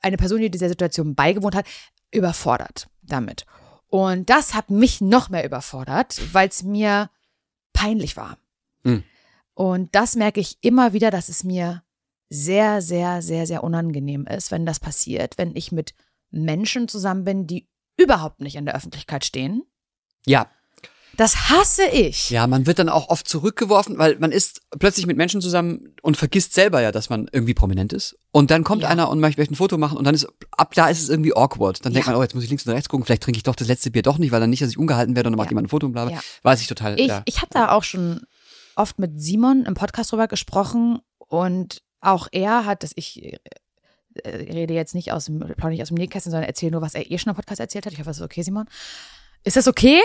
eine 0.00 0.16
Person, 0.16 0.40
die 0.40 0.50
dieser 0.50 0.68
Situation 0.68 1.14
beigewohnt 1.14 1.54
hat, 1.54 1.66
überfordert 2.10 2.88
damit. 3.02 3.46
Und 3.92 4.30
das 4.30 4.54
hat 4.54 4.70
mich 4.70 5.02
noch 5.02 5.28
mehr 5.28 5.44
überfordert, 5.44 6.18
weil 6.32 6.48
es 6.48 6.62
mir 6.62 7.10
peinlich 7.74 8.16
war. 8.16 8.38
Hm. 8.84 9.04
Und 9.52 9.94
das 9.94 10.16
merke 10.16 10.40
ich 10.40 10.56
immer 10.62 10.94
wieder, 10.94 11.10
dass 11.10 11.28
es 11.28 11.44
mir 11.44 11.82
sehr, 12.30 12.80
sehr, 12.80 13.20
sehr, 13.20 13.46
sehr 13.46 13.62
unangenehm 13.62 14.26
ist, 14.26 14.50
wenn 14.50 14.64
das 14.64 14.80
passiert, 14.80 15.36
wenn 15.36 15.54
ich 15.54 15.72
mit 15.72 15.92
Menschen 16.30 16.88
zusammen 16.88 17.24
bin, 17.24 17.46
die 17.46 17.68
überhaupt 17.98 18.40
nicht 18.40 18.56
in 18.56 18.64
der 18.64 18.74
Öffentlichkeit 18.74 19.26
stehen. 19.26 19.62
ja, 20.24 20.50
Das 21.16 21.50
hasse 21.50 21.84
ich. 21.86 22.30
Ja, 22.30 22.46
man 22.46 22.66
wird 22.66 22.78
dann 22.78 22.88
auch 22.88 23.08
oft 23.10 23.28
zurückgeworfen, 23.28 23.98
weil 23.98 24.18
man 24.18 24.32
ist 24.32 24.62
plötzlich 24.78 25.06
mit 25.06 25.16
Menschen 25.16 25.40
zusammen 25.42 25.94
und 26.00 26.16
vergisst 26.16 26.54
selber 26.54 26.80
ja, 26.80 26.90
dass 26.90 27.10
man 27.10 27.28
irgendwie 27.32 27.52
prominent 27.54 27.92
ist. 27.92 28.16
Und 28.30 28.50
dann 28.50 28.64
kommt 28.64 28.82
Ja. 28.82 28.88
einer 28.88 29.10
und 29.10 29.20
möchte 29.20 29.42
ein 29.42 29.54
Foto 29.54 29.76
machen 29.76 29.98
und 29.98 30.04
dann 30.04 30.14
ist, 30.14 30.26
ab 30.52 30.72
da 30.74 30.88
ist 30.88 31.02
es 31.02 31.08
irgendwie 31.10 31.34
awkward. 31.36 31.84
Dann 31.84 31.92
denkt 31.92 32.06
Ja. 32.06 32.12
man, 32.12 32.20
oh, 32.20 32.22
jetzt 32.22 32.34
muss 32.34 32.44
ich 32.44 32.48
links 32.50 32.66
und 32.66 32.72
rechts 32.72 32.88
gucken, 32.88 33.04
vielleicht 33.04 33.22
trinke 33.22 33.36
ich 33.36 33.42
doch 33.42 33.54
das 33.54 33.68
letzte 33.68 33.90
Bier 33.90 34.02
doch 34.02 34.16
nicht, 34.18 34.32
weil 34.32 34.40
dann 34.40 34.48
nicht, 34.50 34.62
dass 34.62 34.70
ich 34.70 34.78
ungehalten 34.78 35.14
werde 35.14 35.28
und 35.28 35.32
dann 35.32 35.38
macht 35.38 35.48
Ja. 35.48 35.50
jemand 35.50 35.66
ein 35.66 35.70
Foto 35.70 35.86
und 35.86 35.92
bla 35.92 36.06
bla. 36.06 36.20
Weiß 36.42 36.60
ich 36.62 36.66
total. 36.66 36.98
Ich, 36.98 37.08
ja. 37.08 37.22
ich 37.26 37.36
habe 37.42 37.48
da 37.50 37.72
auch 37.72 37.84
schon 37.84 38.22
oft 38.76 38.98
mit 38.98 39.20
Simon 39.20 39.64
im 39.66 39.74
Podcast 39.74 40.12
drüber 40.12 40.28
gesprochen 40.28 41.00
und 41.18 41.82
auch 42.00 42.28
er 42.32 42.64
hat, 42.64 42.82
dass 42.82 42.92
ich 42.96 43.22
äh, 43.22 43.38
rede 44.28 44.74
jetzt 44.74 44.94
nicht 44.94 45.12
aus 45.12 45.26
dem, 45.26 45.38
nicht 45.38 45.82
aus 45.82 45.88
dem 45.88 45.96
Nähkästchen, 45.96 46.30
sondern 46.30 46.48
erzähle 46.48 46.72
nur, 46.72 46.80
was 46.82 46.94
er 46.94 47.10
eh 47.10 47.18
schon 47.18 47.30
im 47.30 47.36
Podcast 47.36 47.60
erzählt 47.60 47.84
hat. 47.86 47.92
Ich 47.92 47.98
hoffe, 47.98 48.08
das 48.10 48.16
ist 48.18 48.22
okay, 48.24 48.42
Simon. 48.42 48.64
Ist 49.44 49.56
das 49.56 49.68
okay? 49.68 50.00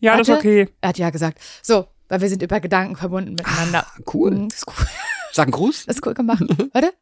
Ja, 0.00 0.16
das 0.16 0.28
ist 0.28 0.34
okay. 0.36 0.68
Er 0.80 0.88
hat 0.90 0.98
ja 0.98 1.10
gesagt. 1.10 1.38
So, 1.62 1.86
weil 2.08 2.20
wir 2.20 2.28
sind 2.28 2.42
über 2.42 2.60
Gedanken 2.60 2.96
verbunden 2.96 3.34
miteinander. 3.34 3.86
Cool. 4.12 4.30
Mhm, 4.32 4.48
Das 4.48 4.58
ist 4.58 4.66
cool. 4.68 4.86
Sag 5.32 5.44
einen 5.44 5.52
Gruß. 5.52 5.86
Das 5.86 5.96
ist 5.96 6.06
cool 6.06 6.14
gemacht. 6.14 6.42
Warte. 6.72 6.92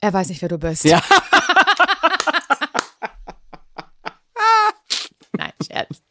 Er 0.00 0.12
weiß 0.12 0.28
nicht, 0.28 0.40
wer 0.42 0.48
du 0.48 0.58
bist. 0.58 0.84
Ja. 0.84 1.02
Nein, 5.32 5.52
Scherz. 5.64 6.02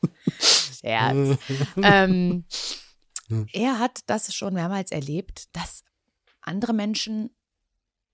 Scherz. 0.80 1.38
ähm, 1.82 2.46
er 3.52 3.80
hat 3.80 4.00
das 4.08 4.34
schon 4.34 4.54
mehrmals 4.54 4.92
erlebt, 4.92 5.56
dass 5.56 5.84
andere 6.42 6.74
Menschen, 6.74 7.30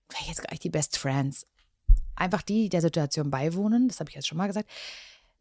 vielleicht 0.10 0.30
jetzt 0.30 0.41
gar 0.43 0.52
nicht 0.52 0.63
die 0.63 0.69
Best 0.69 0.98
Friends, 0.98 1.46
einfach 2.15 2.41
die, 2.41 2.63
die 2.63 2.69
der 2.69 2.82
Situation 2.82 3.30
beiwohnen, 3.30 3.88
das 3.88 4.00
habe 4.00 4.10
ich 4.10 4.15
jetzt 4.15 4.28
schon 4.28 4.38
mal 4.38 4.48
gesagt, 4.48 4.69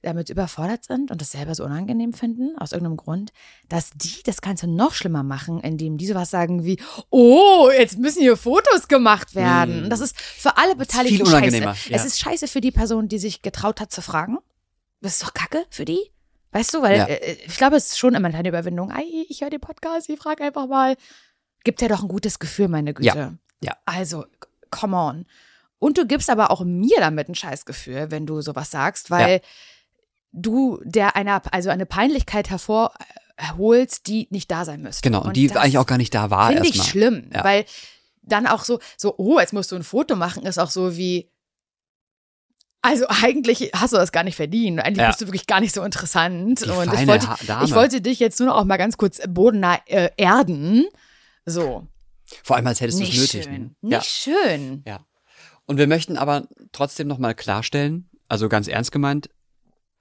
damit 0.02 0.28
überfordert 0.30 0.84
sind 0.84 1.10
und 1.10 1.20
das 1.20 1.30
selber 1.32 1.54
so 1.54 1.64
unangenehm 1.64 2.12
finden, 2.12 2.56
aus 2.58 2.72
irgendeinem 2.72 2.96
Grund, 2.96 3.32
dass 3.68 3.90
die 3.94 4.22
das 4.24 4.40
Ganze 4.42 4.66
noch 4.66 4.92
schlimmer 4.94 5.22
machen, 5.22 5.60
indem 5.60 5.96
die 5.96 6.06
sowas 6.06 6.30
sagen 6.30 6.64
wie, 6.64 6.80
oh, 7.10 7.70
jetzt 7.76 7.98
müssen 7.98 8.20
hier 8.20 8.36
Fotos 8.36 8.88
gemacht 8.88 9.34
werden. 9.34 9.84
Und 9.84 9.90
das 9.90 10.00
ist 10.00 10.20
für 10.20 10.56
alle 10.58 10.74
Beteiligten 10.76 11.24
viel 11.24 11.26
scheiße. 11.26 11.58
ja. 11.58 11.74
Es 11.90 12.04
ist 12.04 12.18
scheiße 12.18 12.48
für 12.48 12.60
die 12.60 12.72
Person, 12.72 13.08
die 13.08 13.18
sich 13.18 13.42
getraut 13.42 13.80
hat 13.80 13.92
zu 13.92 14.02
fragen. 14.02 14.38
Das 15.00 15.14
ist 15.14 15.22
doch 15.22 15.34
kacke 15.34 15.64
für 15.70 15.84
die. 15.84 16.10
Weißt 16.52 16.74
du, 16.74 16.82
weil 16.82 16.98
Ja. 16.98 17.06
äh, 17.06 17.36
ich 17.46 17.56
glaube, 17.56 17.76
es 17.76 17.86
ist 17.90 17.98
schon 17.98 18.14
immer 18.14 18.26
eine 18.26 18.34
kleine 18.34 18.48
Überwindung. 18.50 18.90
Ei, 18.92 19.04
ich 19.28 19.40
höre 19.40 19.50
den 19.50 19.60
Podcast, 19.60 20.08
ich 20.10 20.18
frage 20.18 20.44
einfach 20.44 20.66
mal. 20.66 20.96
Gibt 21.64 21.80
ja 21.80 21.88
doch 21.88 22.02
ein 22.02 22.08
gutes 22.08 22.38
Gefühl, 22.38 22.68
meine 22.68 22.92
Güte. 22.92 23.06
Ja. 23.16 23.34
Ja. 23.62 23.76
Also, 23.86 24.24
come 24.70 24.96
on. 24.96 25.26
Und 25.78 25.96
du 25.98 26.06
gibst 26.06 26.28
aber 26.30 26.50
auch 26.50 26.62
mir 26.64 26.96
damit 26.98 27.28
ein 27.28 27.34
Scheißgefühl, 27.34 28.10
wenn 28.10 28.26
du 28.26 28.40
sowas 28.40 28.70
sagst, 28.70 29.10
weil 29.10 29.40
du 30.33 30.81
der 30.85 31.16
einer, 31.16 31.42
also 31.53 31.71
eine 31.71 31.87
Peinlichkeit 31.87 32.51
hervorholst, 32.51 34.07
die 34.07 34.29
nicht 34.31 34.51
da 34.51 34.64
sein 34.64 34.83
müsste. 34.83 35.03
Genau, 35.03 35.23
und 35.23 35.37
die 35.37 35.51
eigentlich 35.55 35.79
auch 35.79 35.87
gar 35.87 35.99
nicht 35.99 36.14
da 36.14 36.31
war 36.31 36.49
Finde 36.53 36.68
ich 36.68 36.83
schlimm, 36.83 37.31
Ja. 37.33 37.45
weil 37.45 37.64
dann 38.23 38.47
auch 38.47 38.64
so, 38.64 38.79
so, 38.97 39.14
oh, 39.18 39.40
jetzt 39.40 39.53
musst 39.53 39.73
du 39.73 39.77
ein 39.77 39.83
Foto 39.83 40.16
machen, 40.16 40.45
ist 40.47 40.59
auch 40.59 40.71
so 40.71 40.97
wie, 40.97 41.31
also 42.81 43.05
eigentlich 43.09 43.71
hast 43.75 43.92
du 43.92 43.97
das 43.97 44.11
gar 44.12 44.25
nicht 44.25 44.37
verdient. 44.37 44.81
Eigentlich 44.81 44.99
Ja. 44.99 45.09
bist 45.09 45.21
du 45.21 45.27
wirklich 45.27 45.47
gar 45.47 45.61
nicht 45.61 45.75
so 45.75 45.83
interessant. 45.85 46.61
Die 46.64 46.68
und 46.71 46.92
ich 46.92 47.07
wollte, 47.07 47.29
ich 47.64 47.75
wollte 47.75 48.01
dich 48.01 48.18
jetzt 48.18 48.40
nur 48.40 48.49
noch 48.49 48.57
auch 48.57 48.64
mal 48.64 48.77
ganz 48.77 48.97
kurz 48.97 49.21
bodennah 49.29 49.79
äh, 49.87 50.11
erden. 50.16 50.85
So. 51.45 51.87
Vor 52.42 52.57
allem, 52.57 52.66
als 52.66 52.81
hättest 52.81 52.99
du 52.99 53.05
es 53.05 53.11
Nicht 53.11 53.21
nötig. 53.21 53.45
schön. 53.45 53.77
ne? 53.83 53.90
Ja. 53.90 53.99
Nicht 53.99 54.11
schön. 54.11 54.83
Ja. 54.87 55.01
Und 55.66 55.77
wir 55.79 55.87
möchten 55.87 56.16
aber 56.16 56.49
trotzdem 56.73 57.07
nochmal 57.07 57.35
klarstellen, 57.35 58.09
also 58.29 58.49
ganz 58.49 58.66
ernst 58.68 58.90
gemeint, 58.90 59.29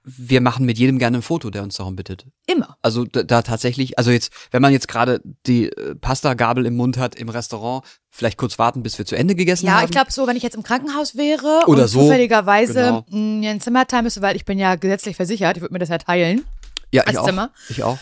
wir 0.04 0.40
machen 0.40 0.66
mit 0.66 0.78
jedem 0.78 0.98
gerne 0.98 1.18
ein 1.18 1.22
Foto, 1.22 1.50
der 1.50 1.62
uns 1.62 1.76
darum 1.76 1.94
bittet. 1.96 2.26
Immer. 2.46 2.76
Also 2.82 3.04
da, 3.04 3.22
da 3.22 3.42
tatsächlich, 3.42 3.98
also 3.98 4.10
jetzt, 4.10 4.32
wenn 4.50 4.60
man 4.60 4.72
jetzt 4.72 4.88
gerade 4.88 5.20
die 5.46 5.66
äh, 5.68 5.94
Pasta-Gabel 5.94 6.66
im 6.66 6.76
Mund 6.76 6.98
hat 6.98 7.14
im 7.14 7.28
Restaurant, 7.28 7.84
vielleicht 8.10 8.36
kurz 8.36 8.58
warten, 8.58 8.82
bis 8.82 8.98
wir 8.98 9.06
zu 9.06 9.16
Ende 9.16 9.34
gegessen 9.34 9.66
Ja, 9.66 9.74
haben. 9.74 9.84
ich 9.84 9.90
glaube 9.90 10.10
so, 10.10 10.26
wenn 10.26 10.36
ich 10.36 10.42
jetzt 10.42 10.56
im 10.56 10.62
Krankenhaus 10.62 11.16
wäre 11.16 11.62
Oder 11.66 11.82
und 11.82 11.88
so, 11.88 12.00
zufälligerweise 12.00 12.74
genau. 12.74 13.04
mir 13.10 13.50
ein 13.50 13.60
Zimmer 13.60 13.86
teilen 13.86 14.04
müsste, 14.04 14.22
weil 14.22 14.36
ich 14.36 14.44
bin 14.44 14.58
ja 14.58 14.74
gesetzlich 14.74 15.16
versichert, 15.16 15.56
ich 15.56 15.62
würde 15.62 15.72
mir 15.72 15.78
das 15.78 15.88
ja 15.88 15.98
teilen, 15.98 16.44
ja, 16.90 17.02
ich 17.02 17.08
als 17.08 17.18
auch. 17.18 17.26
Zimmer. 17.26 17.50
Ich 17.68 17.82
auch. 17.84 17.98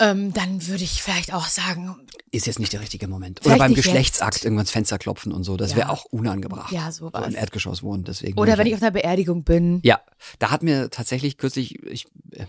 Ähm, 0.00 0.32
dann 0.32 0.66
würde 0.66 0.82
ich 0.84 1.02
vielleicht 1.02 1.32
auch 1.32 1.46
sagen, 1.46 1.96
Ist 2.32 2.46
jetzt 2.46 2.58
nicht 2.58 2.72
der 2.72 2.80
richtige 2.80 3.06
Moment. 3.08 3.44
Oder 3.44 3.56
beim 3.58 3.74
Geschlechtsakt 3.74 4.36
jetzt. 4.36 4.44
irgendwann 4.44 4.62
ins 4.62 4.70
Fenster 4.70 4.98
klopfen 4.98 5.32
und 5.32 5.44
so. 5.44 5.56
Das 5.56 5.70
Ja. 5.72 5.76
wäre 5.78 5.90
auch 5.90 6.04
unangebracht. 6.06 6.72
Ja, 6.72 6.90
So 6.92 7.06
sowas. 7.08 7.26
im 7.28 7.34
Erdgeschoss 7.34 7.82
wohnen, 7.82 8.04
deswegen. 8.04 8.38
Oder 8.38 8.56
wenn 8.58 8.66
ich 8.66 8.74
auf 8.74 8.82
einer 8.82 8.90
Beerdigung 8.92 9.44
bin. 9.44 9.80
Ja, 9.84 10.00
da 10.38 10.50
hat 10.50 10.62
mir 10.62 10.90
tatsächlich 10.90 11.36
kürzlich, 11.38 11.82
ich, 11.84 12.06
äh, 12.32 12.44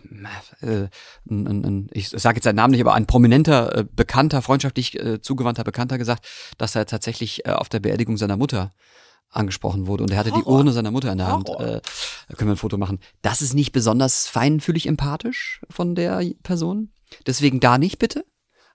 ein, 0.61 0.89
ein, 1.47 1.65
ein, 1.65 1.89
ich 1.93 2.09
sage 2.09 2.37
jetzt 2.37 2.43
seinen 2.45 2.55
Namen 2.55 2.71
nicht, 2.71 2.81
aber 2.81 2.93
ein 2.93 3.05
prominenter, 3.07 3.77
äh, 3.79 3.85
bekannter, 3.91 4.41
freundschaftlich 4.41 4.99
äh, 4.99 5.21
zugewandter 5.21 5.63
Bekannter 5.63 5.97
gesagt, 5.97 6.27
dass 6.57 6.75
er 6.75 6.85
tatsächlich 6.85 7.45
äh, 7.45 7.51
auf 7.51 7.69
der 7.69 7.79
Beerdigung 7.79 8.17
seiner 8.17 8.37
Mutter 8.37 8.71
angesprochen 9.33 9.87
wurde 9.87 10.03
und 10.03 10.11
er 10.11 10.17
hatte 10.17 10.31
die 10.31 10.41
Horror. 10.41 10.57
Urne 10.57 10.73
seiner 10.73 10.91
Mutter 10.91 11.11
in 11.11 11.17
der 11.17 11.27
Hand. 11.27 11.47
Horror. 11.47 11.61
Äh, 11.77 11.81
da 12.27 12.35
können 12.35 12.49
wir 12.49 12.55
ein 12.55 12.57
Foto 12.57 12.77
machen. 12.77 12.99
Das 13.21 13.41
ist 13.41 13.53
nicht 13.53 13.71
besonders 13.71 14.27
feinfühlig 14.27 14.87
empathisch 14.87 15.61
von 15.69 15.95
der 15.95 16.21
Person. 16.43 16.89
Deswegen 17.25 17.59
da 17.59 17.77
nicht 17.77 17.99
bitte. 17.99 18.25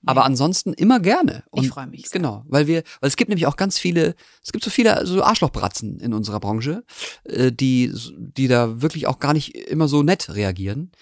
Aber 0.08 0.24
ansonsten 0.24 0.72
immer 0.72 1.00
gerne. 1.00 1.42
Ich 1.54 1.68
freu 1.68 1.86
mich 1.86 2.08
sehr. 2.08 2.20
Genau, 2.20 2.44
weil 2.46 2.68
wir, 2.68 2.84
weil 3.00 3.08
es 3.08 3.16
gibt 3.16 3.28
nämlich 3.28 3.46
auch 3.46 3.56
ganz 3.56 3.76
viele, 3.78 4.14
es 4.44 4.52
gibt 4.52 4.62
so 4.64 4.70
viele 4.70 5.04
so 5.04 5.22
Arschlochbratzen 5.22 5.98
in 5.98 6.14
unserer 6.14 6.38
Branche, 6.38 6.84
äh, 7.24 7.50
die, 7.50 7.92
die 8.16 8.46
da 8.46 8.80
wirklich 8.82 9.08
auch 9.08 9.18
gar 9.18 9.32
nicht 9.32 9.56
immer 9.56 9.88
so 9.88 10.02
nett 10.04 10.32
reagieren. 10.34 10.92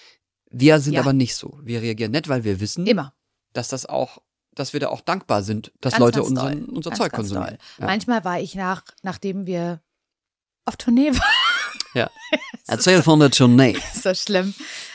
Wir 0.50 0.80
sind 0.80 0.94
Ja. 0.94 1.00
aber 1.00 1.12
nicht 1.12 1.34
so. 1.34 1.58
Wir 1.62 1.82
reagieren 1.82 2.12
nett, 2.12 2.28
weil 2.28 2.44
wir 2.44 2.60
wissen, 2.60 2.86
Immer. 2.86 3.12
dass 3.52 3.68
das 3.68 3.84
auch, 3.84 4.22
dass 4.54 4.72
wir 4.72 4.80
da 4.80 4.88
auch 4.88 5.02
dankbar 5.02 5.42
sind, 5.42 5.72
dass 5.82 5.94
Ganz, 5.94 6.00
Leute 6.00 6.18
ganz 6.20 6.28
unseren, 6.30 6.64
unser 6.66 6.90
Ganz, 6.90 6.98
Zeug 6.98 7.12
konsumieren. 7.12 7.58
Ja. 7.78 7.86
Manchmal 7.86 8.24
war 8.24 8.40
ich 8.40 8.54
nach, 8.54 8.84
nachdem 9.02 9.46
wir 9.46 9.82
auf 10.64 10.76
Tournee 10.76 11.10
waren, 11.10 11.20
ja. 11.94 12.10
Erzähl 12.68 13.02
von 13.02 13.20
der 13.20 13.30
Tournee. 13.30 13.72
ist 13.92 14.02
so 14.02 14.14
schlimm, 14.14 14.54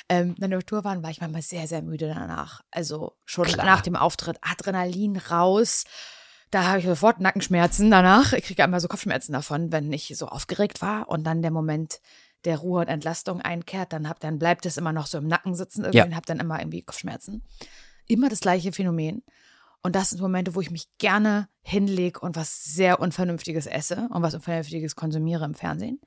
ähm, 0.09 0.35
wir 0.37 0.57
auf 0.57 0.63
Tour 0.63 0.83
waren, 0.83 1.03
war 1.03 1.11
ich 1.11 1.21
manchmal 1.21 1.41
sehr, 1.41 1.67
sehr 1.67 1.81
müde 1.81 2.07
danach. 2.07 2.61
Also 2.71 3.13
schon 3.25 3.45
Klar. 3.45 3.65
nach 3.65 3.81
dem 3.81 3.95
Auftritt, 3.95 4.37
Adrenalin 4.41 5.17
raus. 5.17 5.85
Da 6.51 6.63
habe 6.67 6.79
ich 6.79 6.85
sofort 6.85 7.19
Nackenschmerzen 7.19 7.91
danach. 7.91 8.33
Ich 8.33 8.45
kriege 8.45 8.63
immer 8.63 8.79
so 8.79 8.87
Kopfschmerzen 8.87 9.33
davon, 9.33 9.71
wenn 9.71 9.93
ich 9.93 10.11
so 10.17 10.27
aufgeregt 10.27 10.81
war 10.81 11.07
und 11.09 11.23
dann 11.23 11.41
der 11.43 11.51
Moment 11.51 11.99
der 12.45 12.57
Ruhe 12.57 12.81
und 12.81 12.87
Entlastung 12.87 13.41
einkehrt, 13.41 13.93
dann 13.93 14.07
hab, 14.09 14.19
dann 14.19 14.39
bleibt 14.39 14.65
es 14.65 14.77
immer 14.77 14.93
noch 14.93 15.07
so 15.07 15.17
im 15.17 15.27
Nacken 15.27 15.53
sitzen 15.55 15.81
irgendwie 15.81 15.97
Ja. 15.97 16.05
und 16.05 16.15
hab 16.15 16.25
dann 16.25 16.39
immer 16.39 16.59
irgendwie 16.59 16.81
Kopfschmerzen. 16.81 17.43
Immer 18.07 18.29
das 18.29 18.39
gleiche 18.39 18.71
Phänomen. 18.71 19.23
Und 19.81 19.95
das 19.95 20.09
sind 20.09 20.21
Momente, 20.21 20.55
wo 20.55 20.61
ich 20.61 20.71
mich 20.71 20.87
gerne 20.97 21.47
hinlege 21.61 22.19
und 22.19 22.35
was 22.35 22.63
sehr 22.63 22.99
Unvernünftiges 22.99 23.65
esse 23.67 24.07
und 24.11 24.21
was 24.23 24.33
Unvernünftiges 24.33 24.95
konsumiere 24.95 25.45
im 25.45 25.53
Fernsehen. 25.53 26.01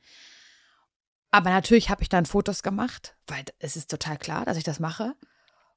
Aber 1.32 1.50
natürlich 1.50 1.90
habe 1.90 2.02
ich 2.02 2.10
dann 2.10 2.26
Fotos 2.26 2.62
gemacht, 2.62 3.16
weil 3.26 3.44
es 3.58 3.74
ist 3.74 3.90
total 3.90 4.18
klar, 4.18 4.44
dass 4.44 4.58
ich 4.58 4.64
das 4.64 4.78
mache. 4.78 5.16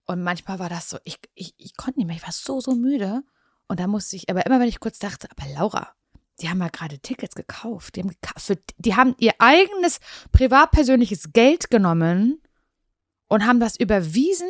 Und 0.06 0.22
manchmal 0.22 0.60
war 0.60 0.70
das 0.70 0.90
so, 0.90 0.98
ich, 1.06 1.18
ich, 1.34 1.56
ich 1.58 1.76
konnte 1.78 2.00
nicht 2.00 2.08
mehr, 2.08 2.16
ich 2.18 2.24
war 2.24 2.32
so, 2.34 2.60
so 2.60 2.76
müde. 2.76 3.24
Und 3.68 3.80
da 3.80 3.88
musste 3.88 4.18
ich, 4.18 4.30
aber 4.30 4.46
immer 4.46 4.60
wenn 4.60 4.68
ich 4.68 4.82
kurz 4.82 5.00
dachte, 5.00 5.28
aber 5.32 5.50
Laura, 5.54 5.96
die 6.42 6.50
haben 6.50 6.60
ja 6.60 6.68
gerade 6.68 7.00
Tickets 7.00 7.36
gekauft. 7.36 7.96
Die 7.96 8.02
haben, 8.02 8.16
für, 8.38 8.58
die 8.78 8.96
haben 8.96 9.16
ihr 9.18 9.34
eigenes 9.40 10.02
privatpersönliches 10.34 11.32
Geld 11.32 11.72
genommen 11.72 12.42
und 13.28 13.48
haben 13.48 13.62
das 13.62 13.80
überwiesen, 13.80 14.50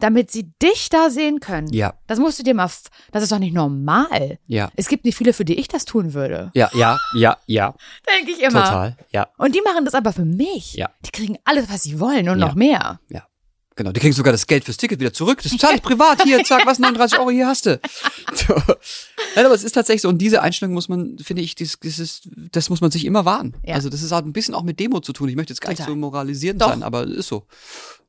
damit 0.00 0.30
sie 0.30 0.52
dich 0.62 0.88
da 0.88 1.10
sehen 1.10 1.40
können. 1.40 1.68
Ja. 1.72 1.94
Das 2.06 2.18
musst 2.18 2.38
du 2.38 2.42
dir 2.42 2.54
mal, 2.54 2.68
das 3.12 3.22
ist 3.22 3.30
doch 3.32 3.38
nicht 3.38 3.54
normal. 3.54 4.38
Ja. 4.46 4.70
Es 4.76 4.88
gibt 4.88 5.04
nicht 5.04 5.16
viele, 5.16 5.32
für 5.32 5.44
die 5.44 5.58
ich 5.58 5.68
das 5.68 5.84
tun 5.84 6.14
würde. 6.14 6.50
Ja, 6.54 6.70
ja, 6.74 6.98
ja, 7.14 7.36
ja. 7.46 7.74
Denke 8.18 8.32
ich 8.32 8.40
immer. 8.42 8.64
Total, 8.64 8.96
ja. 9.12 9.28
Und 9.38 9.54
die 9.54 9.62
machen 9.62 9.84
das 9.84 9.94
aber 9.94 10.12
für 10.12 10.24
mich. 10.24 10.74
Ja. 10.74 10.90
Die 11.06 11.10
kriegen 11.10 11.36
alles, 11.44 11.70
was 11.70 11.82
sie 11.82 12.00
wollen 12.00 12.28
und 12.28 12.38
Ja. 12.40 12.46
noch 12.48 12.54
mehr. 12.54 13.00
Ja. 13.08 13.26
Genau, 13.76 13.92
die 13.92 14.00
kriegen 14.00 14.12
sogar 14.12 14.32
das 14.32 14.46
Geld 14.46 14.64
fürs 14.64 14.76
Ticket 14.76 15.00
wieder 15.00 15.12
zurück. 15.12 15.40
Das 15.42 15.56
zahle 15.56 15.76
ich 15.76 15.82
privat. 15.90 16.22
Hier, 16.24 16.44
zack, 16.44 16.66
was, 16.66 16.78
39 16.80 17.18
Euro, 17.18 17.30
hier 17.30 17.46
hast 17.46 17.64
du. 17.66 17.80
So. 18.34 18.54
Nein, 19.36 19.46
aber 19.46 19.54
es 19.54 19.64
ist 19.64 19.72
tatsächlich 19.72 20.02
so. 20.02 20.08
Und 20.08 20.18
diese 20.18 20.42
Einstellung 20.42 20.74
muss 20.74 20.88
man, 20.88 21.18
finde 21.18 21.40
ich, 21.42 21.54
das, 21.54 21.78
das, 21.82 21.98
ist, 21.98 22.28
das 22.52 22.68
muss 22.68 22.80
man 22.82 22.90
sich 22.90 23.04
immer 23.06 23.24
wahren. 23.24 23.56
Ja. 23.64 23.74
Also 23.76 23.88
das 23.88 24.02
ist 24.02 24.12
halt 24.12 24.26
ein 24.26 24.32
bisschen 24.32 24.54
auch 24.54 24.64
mit 24.64 24.78
Demo 24.80 25.00
zu 25.00 25.12
tun. 25.12 25.28
Ich 25.30 25.36
möchte 25.36 25.52
jetzt 25.52 25.60
gar 25.60 25.70
nicht 25.70 25.78
Total. 25.78 25.94
so 25.94 25.98
moralisierend 25.98 26.60
Doch. 26.60 26.68
sein, 26.70 26.82
aber 26.82 27.04
es 27.04 27.10
ist 27.16 27.28
so. 27.28 27.46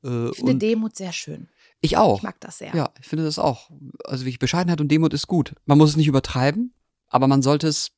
Äh, 0.03 0.29
Ich 0.31 0.37
finde 0.37 0.55
Demut 0.55 0.95
sehr 0.97 1.13
schön. 1.13 1.47
Ich 1.81 1.97
auch. 1.97 2.17
Ich 2.17 2.23
mag 2.23 2.39
das 2.39 2.59
sehr. 2.59 2.73
Ja, 2.75 2.89
ich 2.99 3.07
finde 3.07 3.25
das 3.25 3.39
auch. 3.39 3.69
Also 4.05 4.25
wie 4.25 4.37
Bescheidenheit 4.37 4.79
und 4.81 4.87
Demut 4.89 5.13
ist 5.13 5.27
gut. 5.27 5.53
Man 5.65 5.77
muss 5.77 5.89
es 5.91 5.95
nicht 5.97 6.07
übertreiben, 6.07 6.73
aber 7.09 7.27
man 7.27 7.41
sollte 7.41 7.67
es 7.67 7.91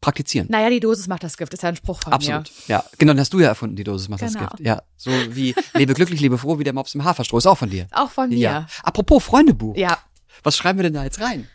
praktizieren. 0.00 0.46
Naja, 0.50 0.70
die 0.70 0.78
Dosis 0.80 1.08
macht 1.08 1.24
das 1.24 1.36
Gift, 1.36 1.52
ist 1.54 1.62
ja 1.62 1.70
ein 1.70 1.76
Spruch 1.76 2.00
von 2.02 2.12
Absolut. 2.12 2.50
Ja, 2.68 2.84
genau, 2.98 3.14
den 3.14 3.20
hast 3.20 3.32
du 3.32 3.40
ja 3.40 3.48
erfunden, 3.48 3.74
die 3.74 3.82
Dosis 3.84 4.08
macht 4.08 4.22
das 4.22 4.34
Genau. 4.34 4.48
Gift. 4.50 4.60
Ja, 4.60 4.82
so 4.96 5.10
wie 5.30 5.54
lebe 5.74 5.94
glücklich, 5.94 6.20
lebe 6.20 6.38
froh, 6.38 6.58
wie 6.58 6.64
der 6.64 6.72
Mops 6.74 6.94
im 6.94 7.02
Haferstroh 7.04 7.38
ist 7.38 7.46
auch 7.46 7.58
von 7.58 7.70
dir. 7.70 7.84
mir. 7.84 7.88
Auch 7.92 8.10
von 8.10 8.28
mir. 8.28 8.38
Ja. 8.38 8.66
Apropos 8.82 9.24
Freundebuch. 9.24 9.76
ja. 9.76 9.98
Was 10.44 10.56
schreiben 10.56 10.78
wir 10.78 10.84
denn 10.84 10.92
da 10.94 11.02
jetzt 11.02 11.20
rein? 11.20 11.48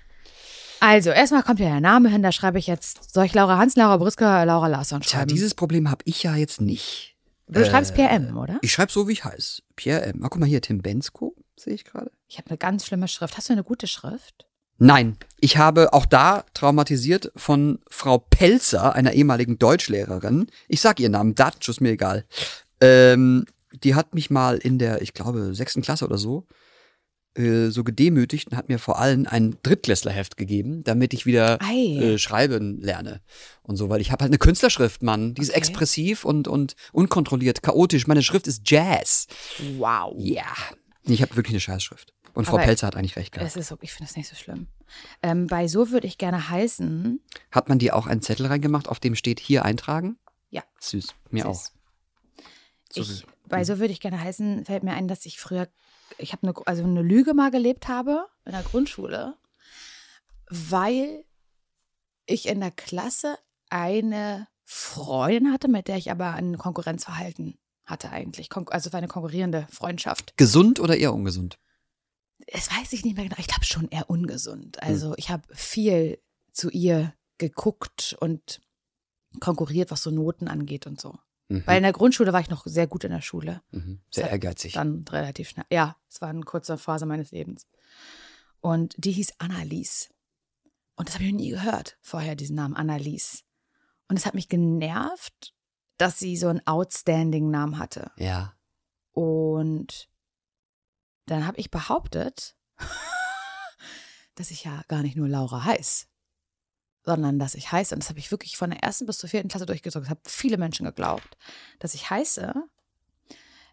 Also, 0.82 1.12
erstmal 1.12 1.44
kommt 1.44 1.62
ja 1.62 1.70
der 1.70 1.80
Name 1.80 2.10
hin, 2.10 2.22
da 2.22 2.34
schreibe 2.34 2.60
ich 2.60 2.68
jetzt, 2.68 3.14
soll 3.14 3.24
ich 3.24 3.34
Laura 3.34 3.58
Hans, 3.58 3.78
Laura 3.78 3.96
Briska, 3.96 4.44
Laura 4.44 4.68
Larsson 4.68 5.00
Tja, 5.00 5.20
schreiben? 5.20 5.30
dieses 5.30 5.56
Problem 5.56 5.90
habe 5.90 6.02
ich 6.04 6.22
ja 6.24 6.36
jetzt 6.36 6.60
nicht. 6.60 7.13
Du 7.48 7.66
schreibst 7.66 7.92
äh, 7.92 8.08
PM, 8.08 8.38
oder? 8.38 8.60
Ich 8.62 8.72
schreibe 8.72 8.92
so, 8.92 9.08
wie 9.08 9.14
ich 9.14 9.26
heiße. 9.26 9.62
Pierre 9.76 10.04
M. 10.04 10.24
Ah, 10.24 10.28
guck 10.30 10.40
mal 10.40 10.46
hier, 10.46 10.62
Tim 10.62 10.82
Bensko, 10.82 11.36
sehe 11.58 11.74
ich 11.74 11.86
gerade. 11.86 12.12
Ich 12.28 12.38
habe 12.38 12.50
eine 12.50 12.58
ganz 12.58 12.86
schlimme 12.86 13.08
Schrift. 13.08 13.38
Hast 13.38 13.50
du 13.50 13.54
eine 13.54 13.64
gute 13.64 13.88
Schrift? 13.88 14.46
Nein, 14.80 15.18
ich 15.40 15.58
habe 15.58 15.94
auch 15.94 16.06
da 16.06 16.46
traumatisiert 16.54 17.32
von 17.36 17.80
Frau 17.90 18.18
Pelzer, 18.18 18.94
einer 18.96 19.14
ehemaligen 19.14 19.60
Deutschlehrerin. 19.60 20.48
Ich 20.68 20.82
sag 20.82 21.00
ihren 21.00 21.12
Namen, 21.12 21.36
Datenschutz 21.36 21.80
mir 21.80 21.92
egal. 21.92 22.26
Ähm, 22.82 23.46
die 23.72 23.96
hat 23.96 24.14
mich 24.14 24.30
mal 24.30 24.58
in 24.58 24.80
der, 24.80 25.02
ich 25.02 25.14
glaube, 25.14 25.54
sechsten 25.56 25.82
Klasse 25.82 26.06
oder 26.06 26.18
so, 26.18 26.48
äh, 27.36 27.70
so 27.70 27.84
gedemütigt 27.84 28.52
und 28.52 28.58
hat 28.58 28.70
mir 28.70 28.80
vor 28.80 29.00
allem 29.00 29.26
ein 29.28 29.58
Drittklässlerheft 29.64 30.38
gegeben, 30.38 30.84
damit 30.84 31.14
ich 31.14 31.26
wieder 31.26 31.60
äh, 31.62 32.18
schreiben 32.18 32.80
lerne 32.82 33.22
und 33.64 33.76
so, 33.78 33.90
weil 33.90 34.02
ich 34.02 34.12
habe 34.12 34.22
halt 34.24 34.30
eine 34.30 34.38
Künstlerschrift, 34.38 35.02
Mann. 35.04 35.34
Die 35.34 35.42
ist 35.42 35.50
Okay. 35.50 35.58
expressiv 35.58 36.26
und, 36.26 36.48
und 36.48 36.76
unkontrolliert, 36.92 37.64
chaotisch. 37.64 38.08
Meine 38.08 38.24
Schrift 38.24 38.48
ist 38.48 38.70
Jazz. 38.70 39.28
Wow. 39.78 40.16
Ja. 40.18 40.46
Ich 41.04 41.22
habe 41.22 41.36
wirklich 41.36 41.54
eine 41.54 41.60
Scheißschrift. 41.60 42.14
Und 42.34 42.46
Frau 42.46 42.56
Aber 42.56 42.64
Pelzer 42.66 42.88
hat 42.88 42.96
eigentlich 42.96 43.16
recht 43.16 43.32
gehabt. 43.32 43.48
Es 43.48 43.56
ist 43.56 43.68
so, 43.68 43.78
ich 43.82 43.94
finde 43.94 44.10
das 44.10 44.18
nicht 44.18 44.28
so 44.28 44.36
schlimm. 44.36 44.68
Ähm, 45.22 45.46
bei 45.48 45.68
so 45.68 45.92
würde 45.92 46.08
ich 46.08 46.18
gerne 46.18 46.50
heißen. 46.50 47.20
Hat 47.52 47.70
man 47.70 47.78
dir 47.78 47.96
auch 47.96 48.08
einen 48.08 48.22
Zettel 48.22 48.48
reingemacht, 48.48 48.88
auf 48.88 49.00
dem 49.00 49.14
steht 49.16 49.40
hier 49.40 49.66
eintragen? 49.66 50.18
Ja. 50.50 50.64
Süß. 50.80 51.14
Mir 51.30 51.48
auch. 51.48 51.62
Süß. 51.64 51.72
So 52.92 53.02
Ich, 53.02 53.26
bei 53.48 53.64
so 53.64 53.78
würde 53.80 53.92
ich 53.94 54.00
gerne 54.00 54.20
heißen, 54.20 54.66
fällt 54.66 54.84
mir 54.84 54.94
ein, 54.94 55.08
dass 55.08 55.26
ich 55.28 55.40
früher, 55.40 55.68
ich 56.18 56.34
habe 56.34 56.48
eine, 56.48 56.54
also 56.66 56.84
eine 56.84 57.02
Lüge 57.02 57.34
mal 57.34 57.52
gelebt 57.52 57.88
habe 57.88 58.28
in 58.46 58.52
der 58.52 58.64
Grundschule, 58.64 59.38
weil 60.50 61.26
ich 62.26 62.48
in 62.48 62.60
der 62.60 62.72
Klasse 62.72 63.38
eine 63.70 64.48
Freundin 64.64 65.52
hatte, 65.52 65.68
mit 65.68 65.88
der 65.88 65.98
ich 65.98 66.12
aber 66.12 66.34
ein 66.34 66.58
Konkurrenzverhalten 66.58 67.58
hatte 67.86 68.12
eigentlich. 68.12 68.50
Also 68.68 68.94
war 68.94 68.98
eine 68.98 69.08
konkurrierende 69.08 69.68
Freundschaft. 69.70 70.38
Gesund 70.38 70.80
oder 70.80 70.98
eher 70.98 71.14
ungesund? 71.14 71.60
Das 72.48 72.70
weiß 72.72 72.94
ich 72.94 73.04
nicht 73.04 73.16
mehr 73.16 73.26
genau. 73.26 73.40
Ich 73.40 73.48
glaube 73.48 73.66
schon 73.66 73.90
eher 73.90 74.10
ungesund. 74.10 74.78
Hm. 74.82 74.90
Also 74.90 75.14
ich 75.18 75.30
habe 75.30 75.44
viel 75.54 76.20
zu 76.52 76.70
ihr 76.70 77.14
geguckt 77.38 78.16
und 78.20 78.62
konkurriert, 79.40 79.92
was 79.92 80.04
so 80.04 80.12
Noten 80.12 80.48
angeht 80.48 80.88
und 80.88 81.02
so. 81.02 81.18
Mhm. 81.54 81.64
Weil 81.68 81.78
in 81.78 81.84
der 81.84 81.94
Grundschule 81.94 82.34
war 82.34 82.42
ich 82.42 82.50
noch 82.50 82.66
sehr 82.66 82.88
gut 82.88 83.04
in 83.04 83.12
der 83.12 83.22
Schule. 83.22 83.62
mhm. 83.72 84.02
Sehr 84.10 84.30
ehrgeizig. 84.30 84.74
Dann 84.74 85.06
relativ 85.08 85.50
schnell. 85.50 85.66
Ja, 85.70 85.98
es 86.10 86.20
war 86.20 86.30
eine 86.30 86.42
kurze 86.42 86.78
Phase 86.78 87.06
meines 87.06 87.32
Lebens. 87.32 87.68
Und 88.60 88.96
die 88.98 89.12
hieß 89.12 89.34
Annalies. 89.40 90.10
Und 90.96 91.08
das 91.08 91.16
habe 91.16 91.26
ich 91.26 91.32
noch 91.32 91.40
nie 91.40 91.50
gehört 91.50 91.98
vorher, 92.02 92.36
diesen 92.36 92.56
Namen 92.56 92.76
Annalies. 92.76 93.44
Und 94.08 94.18
es 94.18 94.26
hat 94.26 94.34
mich 94.34 94.50
genervt, 94.50 95.54
dass 95.98 96.18
sie 96.18 96.38
so 96.38 96.48
einen 96.48 96.66
outstanding 96.66 97.52
Namen 97.52 97.78
hatte. 97.78 98.12
Ja. 98.18 98.56
Und 99.12 100.10
dann 101.28 101.46
habe 101.46 101.60
ich 101.60 101.70
behauptet, 101.70 102.56
dass 104.36 104.50
ich 104.50 104.64
ja 104.64 104.82
gar 104.88 105.04
nicht 105.04 105.16
nur 105.16 105.30
Laura 105.30 105.66
heiß, 105.66 106.08
sondern 107.06 107.40
dass 107.40 107.56
ich 107.56 107.72
heiße, 107.72 107.94
und 107.96 108.04
das 108.04 108.10
habe 108.10 108.20
ich 108.20 108.32
wirklich 108.32 108.58
von 108.58 108.70
der 108.70 108.82
ersten 108.84 109.06
bis 109.06 109.18
zur 109.18 109.30
vierten 109.30 109.50
Klasse 109.50 109.66
durchgezogen, 109.66 110.04
das 110.06 110.10
haben 110.12 110.22
viele 110.26 110.58
Menschen 110.58 110.86
geglaubt, 110.86 111.38
dass 111.80 111.94
ich 111.94 112.10
heiße 112.10 112.54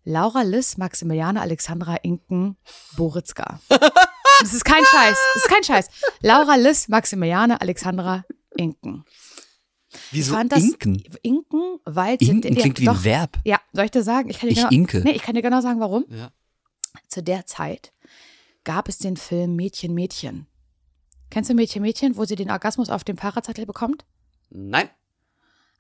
Laura 0.05 0.43
Liss 0.43 0.79
Maximiliane 0.79 1.41
Alexandra 1.41 1.97
Inken 1.97 2.57
Boritzka. 2.97 3.61
Das 4.43 4.55
ist 4.55 4.65
kein 4.65 4.83
Scheiß, 4.83 5.19
das 5.35 5.43
ist 5.45 5.49
kein 5.51 5.63
Scheiß. 5.63 5.89
Laura 6.23 6.55
Liss 6.57 6.89
Maximiliane 6.89 7.61
Alexandra 7.61 8.25
Inken. 8.57 9.05
Wieso 10.13 10.43
das 10.45 10.63
Inken? 10.63 11.03
Inken, 11.21 11.79
weil 11.85 12.17
sie- 12.19 12.31
Inken 12.31 12.55
ja, 12.55 12.61
klingt 12.63 12.81
wie 12.81 12.87
doch, 12.87 12.95
ein 12.97 13.05
Verb. 13.05 13.39
Ja, 13.45 13.61
soll 13.75 13.85
ich 13.85 13.91
dir 13.91 14.03
sagen? 14.03 14.31
Ich 14.31 14.39
kann 14.39 14.49
dir 14.49 14.53
Ich 14.55 14.59
genau, 14.61 14.71
inke. 14.71 15.01
Nee, 15.01 15.11
ich 15.11 15.21
kann 15.21 15.35
dir 15.35 15.43
genau 15.43 15.61
sagen, 15.61 15.79
warum. 15.79 16.07
Ja. 16.09 16.31
Zu 17.09 17.23
der 17.23 17.45
Zeit 17.45 17.93
gab 18.65 18.89
es 18.89 18.97
den 18.97 19.19
Film 19.19 19.57
Mädchen, 19.57 19.93
Mädchen. 19.93 20.47
Kennst 21.31 21.49
du 21.51 21.55
Mädchen, 21.55 21.83
Mädchen, 21.83 22.17
wo 22.17 22.25
sie 22.25 22.37
den 22.37 22.51
Orgasmus 22.51 22.91
auf 22.91 23.05
dem 23.05 23.17
Fahrradzettel 23.17 23.67
bekommt? 23.67 24.05
Nein. 24.51 24.89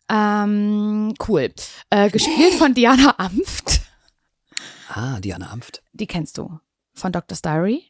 Ähm, 0.08 1.14
cool. 1.28 1.52
Äh, 1.90 2.10
gespielt 2.10 2.54
von 2.54 2.74
Diana 2.74 3.14
Amft. 3.18 3.80
Ah, 4.88 5.20
Diana 5.20 5.50
Amft. 5.50 5.82
Die 5.92 6.06
kennst 6.06 6.38
du. 6.38 6.58
Von 6.94 7.12
Dr. 7.12 7.38
Diary. 7.42 7.84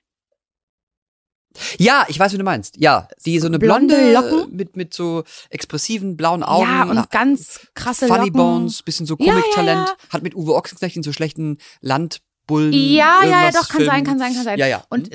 Ja, 1.78 2.04
ich 2.08 2.18
weiß, 2.18 2.32
wie 2.32 2.38
du 2.38 2.44
meinst. 2.44 2.76
Ja, 2.76 3.08
die 3.26 3.40
so 3.40 3.48
eine 3.48 3.58
Blonde 3.58 3.96
blonde, 3.96 4.12
Locken? 4.12 4.54
mit 4.56 4.76
mit 4.76 4.94
so 4.94 5.24
expressiven 5.48 6.16
blauen 6.16 6.44
Augen. 6.44 6.62
ja, 6.70 6.84
und 6.84 7.10
ganz 7.10 7.66
krasse 7.74 8.06
Funny 8.06 8.26
Locken. 8.26 8.32
Bones, 8.34 8.82
bisschen 8.82 9.04
so 9.06 9.16
Ja, 9.18 9.32
Komiktalent. 9.34 9.88
ja, 9.88 9.96
Hat 10.10 10.22
mit 10.22 10.34
Uwe 10.36 10.54
Ochsenknecht 10.54 10.96
in 10.96 11.02
so 11.02 11.12
schlechten 11.12 11.58
Landbullen. 12.50 12.72
Ja, 12.72 13.22
ja, 13.24 13.44
ja, 13.44 13.50
doch, 13.52 13.68
kann 13.68 13.84
sein, 13.84 14.04
Filmen. 14.04 14.04
kann 14.04 14.18
sein, 14.18 14.34
kann 14.34 14.44
sein. 14.44 14.58
Ja, 14.58 14.66
ja. 14.66 14.84
Und 14.88 15.10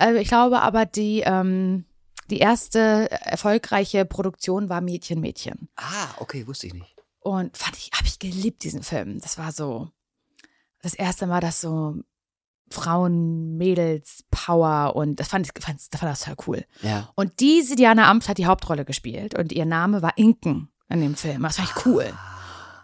äh, 0.00 0.20
ich 0.20 0.28
glaube 0.28 0.60
aber, 0.60 0.86
die, 0.86 1.22
ähm, 1.24 1.84
die 2.30 2.38
erste 2.38 3.10
erfolgreiche 3.10 4.04
Produktion 4.04 4.68
war 4.68 4.80
Mädchen, 4.80 5.20
Mädchen. 5.20 5.68
Ah, 5.76 6.08
okay, 6.18 6.46
wusste 6.46 6.66
ich 6.66 6.74
nicht. 6.74 6.94
Und 7.20 7.56
fand 7.56 7.76
ich, 7.76 7.90
habe 7.94 8.06
ich 8.06 8.18
geliebt, 8.18 8.64
diesen 8.64 8.82
Film. 8.82 9.20
Das 9.20 9.38
war 9.38 9.52
so 9.52 9.90
das 10.82 10.94
erste 10.94 11.26
Mal, 11.26 11.40
dass 11.40 11.60
so 11.60 11.96
Frauen, 12.70 13.56
Mädels, 13.56 14.24
Power 14.30 14.94
und 14.96 15.20
das 15.20 15.28
fand 15.28 15.46
ich, 15.46 15.62
fand, 15.62 15.80
das 15.90 16.00
fand 16.00 16.12
das 16.12 16.20
total 16.20 16.36
cool. 16.46 16.64
Ja. 16.82 17.10
Und 17.14 17.40
diese 17.40 17.76
Diana 17.76 18.10
Amft 18.10 18.28
hat 18.28 18.38
die 18.38 18.46
Hauptrolle 18.46 18.84
gespielt 18.84 19.38
und 19.38 19.52
ihr 19.52 19.64
Name 19.64 20.02
war 20.02 20.16
Inken 20.18 20.68
in 20.88 21.00
dem 21.00 21.14
Film. 21.14 21.42
Das 21.42 21.56
fand 21.56 21.70
ich 21.70 21.86
cool. 21.86 22.12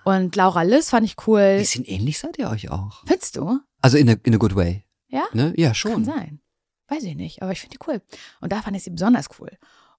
Und 0.05 0.35
Laura 0.37 0.63
Liss 0.63 0.91
fand 0.91 1.07
ich 1.07 1.17
cool. 1.27 1.59
Bisschen 1.59 1.85
ähnlich 1.85 2.19
seid 2.19 2.39
ihr 2.39 2.49
euch 2.51 2.71
auch. 2.71 3.03
Findest 3.07 3.37
du? 3.37 3.61
Also 3.83 3.97
in 3.99 4.09
a, 4.11 4.15
in 4.25 4.35
a 4.35 4.39
good 4.39 4.55
way. 4.57 4.85
Ja? 5.09 5.25
Ne? 5.33 5.53
Ja, 5.57 5.69
Kann 5.69 5.75
schon. 5.75 6.05
sein. 6.05 6.41
Weiß 6.89 7.03
ich 7.05 7.15
nicht, 7.17 7.43
aber 7.43 7.53
ich 7.53 7.61
finde 7.61 7.77
die 7.79 7.85
cool. 7.89 8.01
Und 8.41 8.53
da 8.53 8.63
fand 8.63 8.77
ich 8.77 8.83
sie 8.83 8.91
besonders 8.91 9.27
cool. 9.39 9.51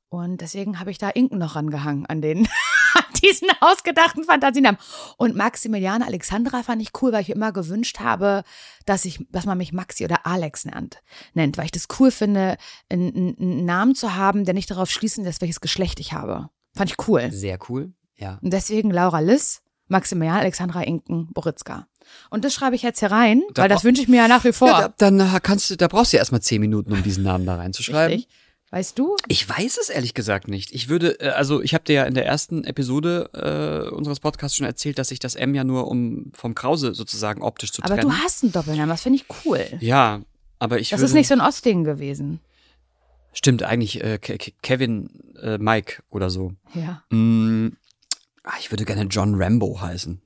Und 0.10 0.42
deswegen 0.42 0.80
habe 0.80 0.92
ich 0.92 0.98
da 0.98 1.10
Inken 1.10 1.38
noch 1.38 1.56
rangehangen 1.56 2.06
an 2.06 2.22
den 2.22 2.48
an 2.94 3.04
diesen 3.24 3.48
ausgedachten 3.62 4.26
Fantasienamen. 4.26 4.78
Und 5.18 5.36
Maximiliane 5.38 6.06
Alexandra 6.06 6.64
fand 6.64 6.82
ich 6.82 6.90
cool, 7.02 7.14
weil 7.14 7.22
ich 7.22 7.30
immer 7.30 7.54
gewünscht 7.54 8.00
habe, 8.02 8.44
dass 8.86 9.06
ich, 9.06 9.26
dass 9.30 9.46
man 9.46 9.58
mich 9.58 9.72
Maxi 9.72 10.04
oder 10.04 10.26
Alex 10.26 10.66
nennt, 10.66 11.02
nennt, 11.34 11.58
weil 11.58 11.66
ich 11.66 11.72
das 11.72 11.88
cool 12.00 12.12
finde, 12.12 12.58
einen, 12.90 13.16
einen- 13.16 13.38
einen 13.40 13.66
Namen 13.66 13.96
zu 13.96 14.16
haben, 14.16 14.44
der 14.44 14.54
nicht 14.54 14.70
darauf 14.70 14.90
schließen 14.92 15.24
lässt, 15.24 15.40
welches 15.40 15.62
Geschlecht 15.62 16.00
ich 16.02 16.12
habe. 16.12 16.50
Fand 16.76 16.90
ich 16.92 17.08
cool. 17.08 17.32
Sehr 17.32 17.58
cool. 17.70 17.94
Ja. 18.18 18.38
Und 18.42 18.52
deswegen 18.52 18.92
Laura 18.92 19.20
Liss, 19.20 19.62
Maximilian 19.92 20.38
Alexandra 20.38 20.82
Inken 20.84 21.28
Boritzka. 21.34 21.88
Und 22.30 22.44
das 22.46 22.54
schreibe 22.54 22.76
ich 22.76 22.82
jetzt 22.82 23.00
hier 23.00 23.12
rein, 23.12 23.42
Da 23.54 23.64
weil 23.64 23.70
das 23.70 23.84
wünsche 23.84 24.02
ich 24.02 24.08
mir 24.08 24.18
ja 24.18 24.28
nach 24.28 24.44
wie 24.44 24.54
vor. 24.54 24.68
Ja, 24.68 24.82
da, 24.90 24.94
dann 24.98 25.20
äh, 25.20 25.40
kannst 25.42 25.70
du, 25.70 25.76
da 25.78 25.88
brauchst 25.88 26.12
du 26.14 26.18
ja 26.18 26.22
erstmal 26.22 26.42
zehn 26.42 26.60
Minuten, 26.62 26.92
um 26.92 27.04
diesen 27.04 27.24
Namen 27.24 27.46
da 27.46 27.56
reinzuschreiben. 27.56 28.18
Richtig. 28.18 28.34
Weißt 28.74 28.98
du? 28.98 29.18
Ich 29.28 29.48
weiß 29.50 29.78
es 29.82 29.90
ehrlich 29.90 30.14
gesagt 30.14 30.48
nicht. 30.48 30.72
Ich 30.74 30.88
würde, 30.88 31.20
äh, 31.20 31.30
also 31.30 31.62
ich 31.62 31.74
habe 31.74 31.84
dir 31.84 31.94
ja 31.94 32.04
in 32.06 32.14
der 32.14 32.26
ersten 32.26 32.64
Episode 32.64 33.30
äh, 33.92 33.94
unseres 33.94 34.22
Podcasts 34.22 34.56
schon 34.56 34.66
erzählt, 34.66 34.98
dass 34.98 35.12
ich 35.12 35.20
das 35.20 35.36
M 35.36 35.54
ja 35.54 35.64
nur 35.66 35.88
um 35.88 36.32
vom 36.34 36.56
Krause 36.56 36.94
sozusagen 36.94 37.42
optisch 37.42 37.74
zu 37.74 37.84
Aber 37.84 37.96
trennen. 37.96 38.10
du 38.10 38.16
hast 38.16 38.44
einen 38.44 38.54
Doppelnamen, 38.54 38.90
das 38.90 39.02
finde 39.04 39.18
ich 39.20 39.26
cool. 39.46 39.66
ja, 39.82 40.22
aber 40.60 40.80
ich 40.80 40.90
Das 40.90 41.00
würde, 41.02 41.08
ist 41.08 41.14
nicht 41.16 41.28
so 41.28 41.34
ein 41.34 41.42
Ostding 41.42 41.84
gewesen. 41.84 42.40
Stimmt 43.34 43.64
eigentlich 43.64 44.04
äh, 44.04 44.18
Ke- 44.18 44.38
Ke- 44.38 44.52
Kevin 44.62 45.10
äh, 45.42 45.58
Mike 45.58 46.02
oder 46.10 46.30
so. 46.30 46.54
Ja. 46.74 47.04
Mm, 47.16 47.70
ah, 48.44 48.54
ich 48.60 48.72
würde 48.72 48.86
gerne 48.86 49.04
John 49.04 49.42
Rambo 49.42 49.82
heißen. 49.82 50.22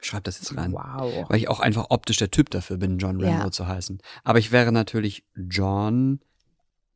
Schreib 0.00 0.24
das 0.24 0.38
jetzt 0.38 0.56
rein. 0.56 0.72
Wow. 0.72 1.28
Weil 1.28 1.38
ich 1.38 1.48
auch 1.48 1.60
einfach 1.60 1.86
optisch 1.90 2.16
der 2.16 2.30
Typ 2.30 2.50
dafür 2.50 2.76
bin, 2.76 2.98
John 2.98 3.20
Rambo 3.22 3.44
Ja. 3.44 3.50
zu 3.52 3.66
heißen. 3.68 4.02
Aber 4.24 4.38
ich 4.40 4.50
wäre 4.50 4.72
natürlich 4.72 5.24
John 5.36 6.20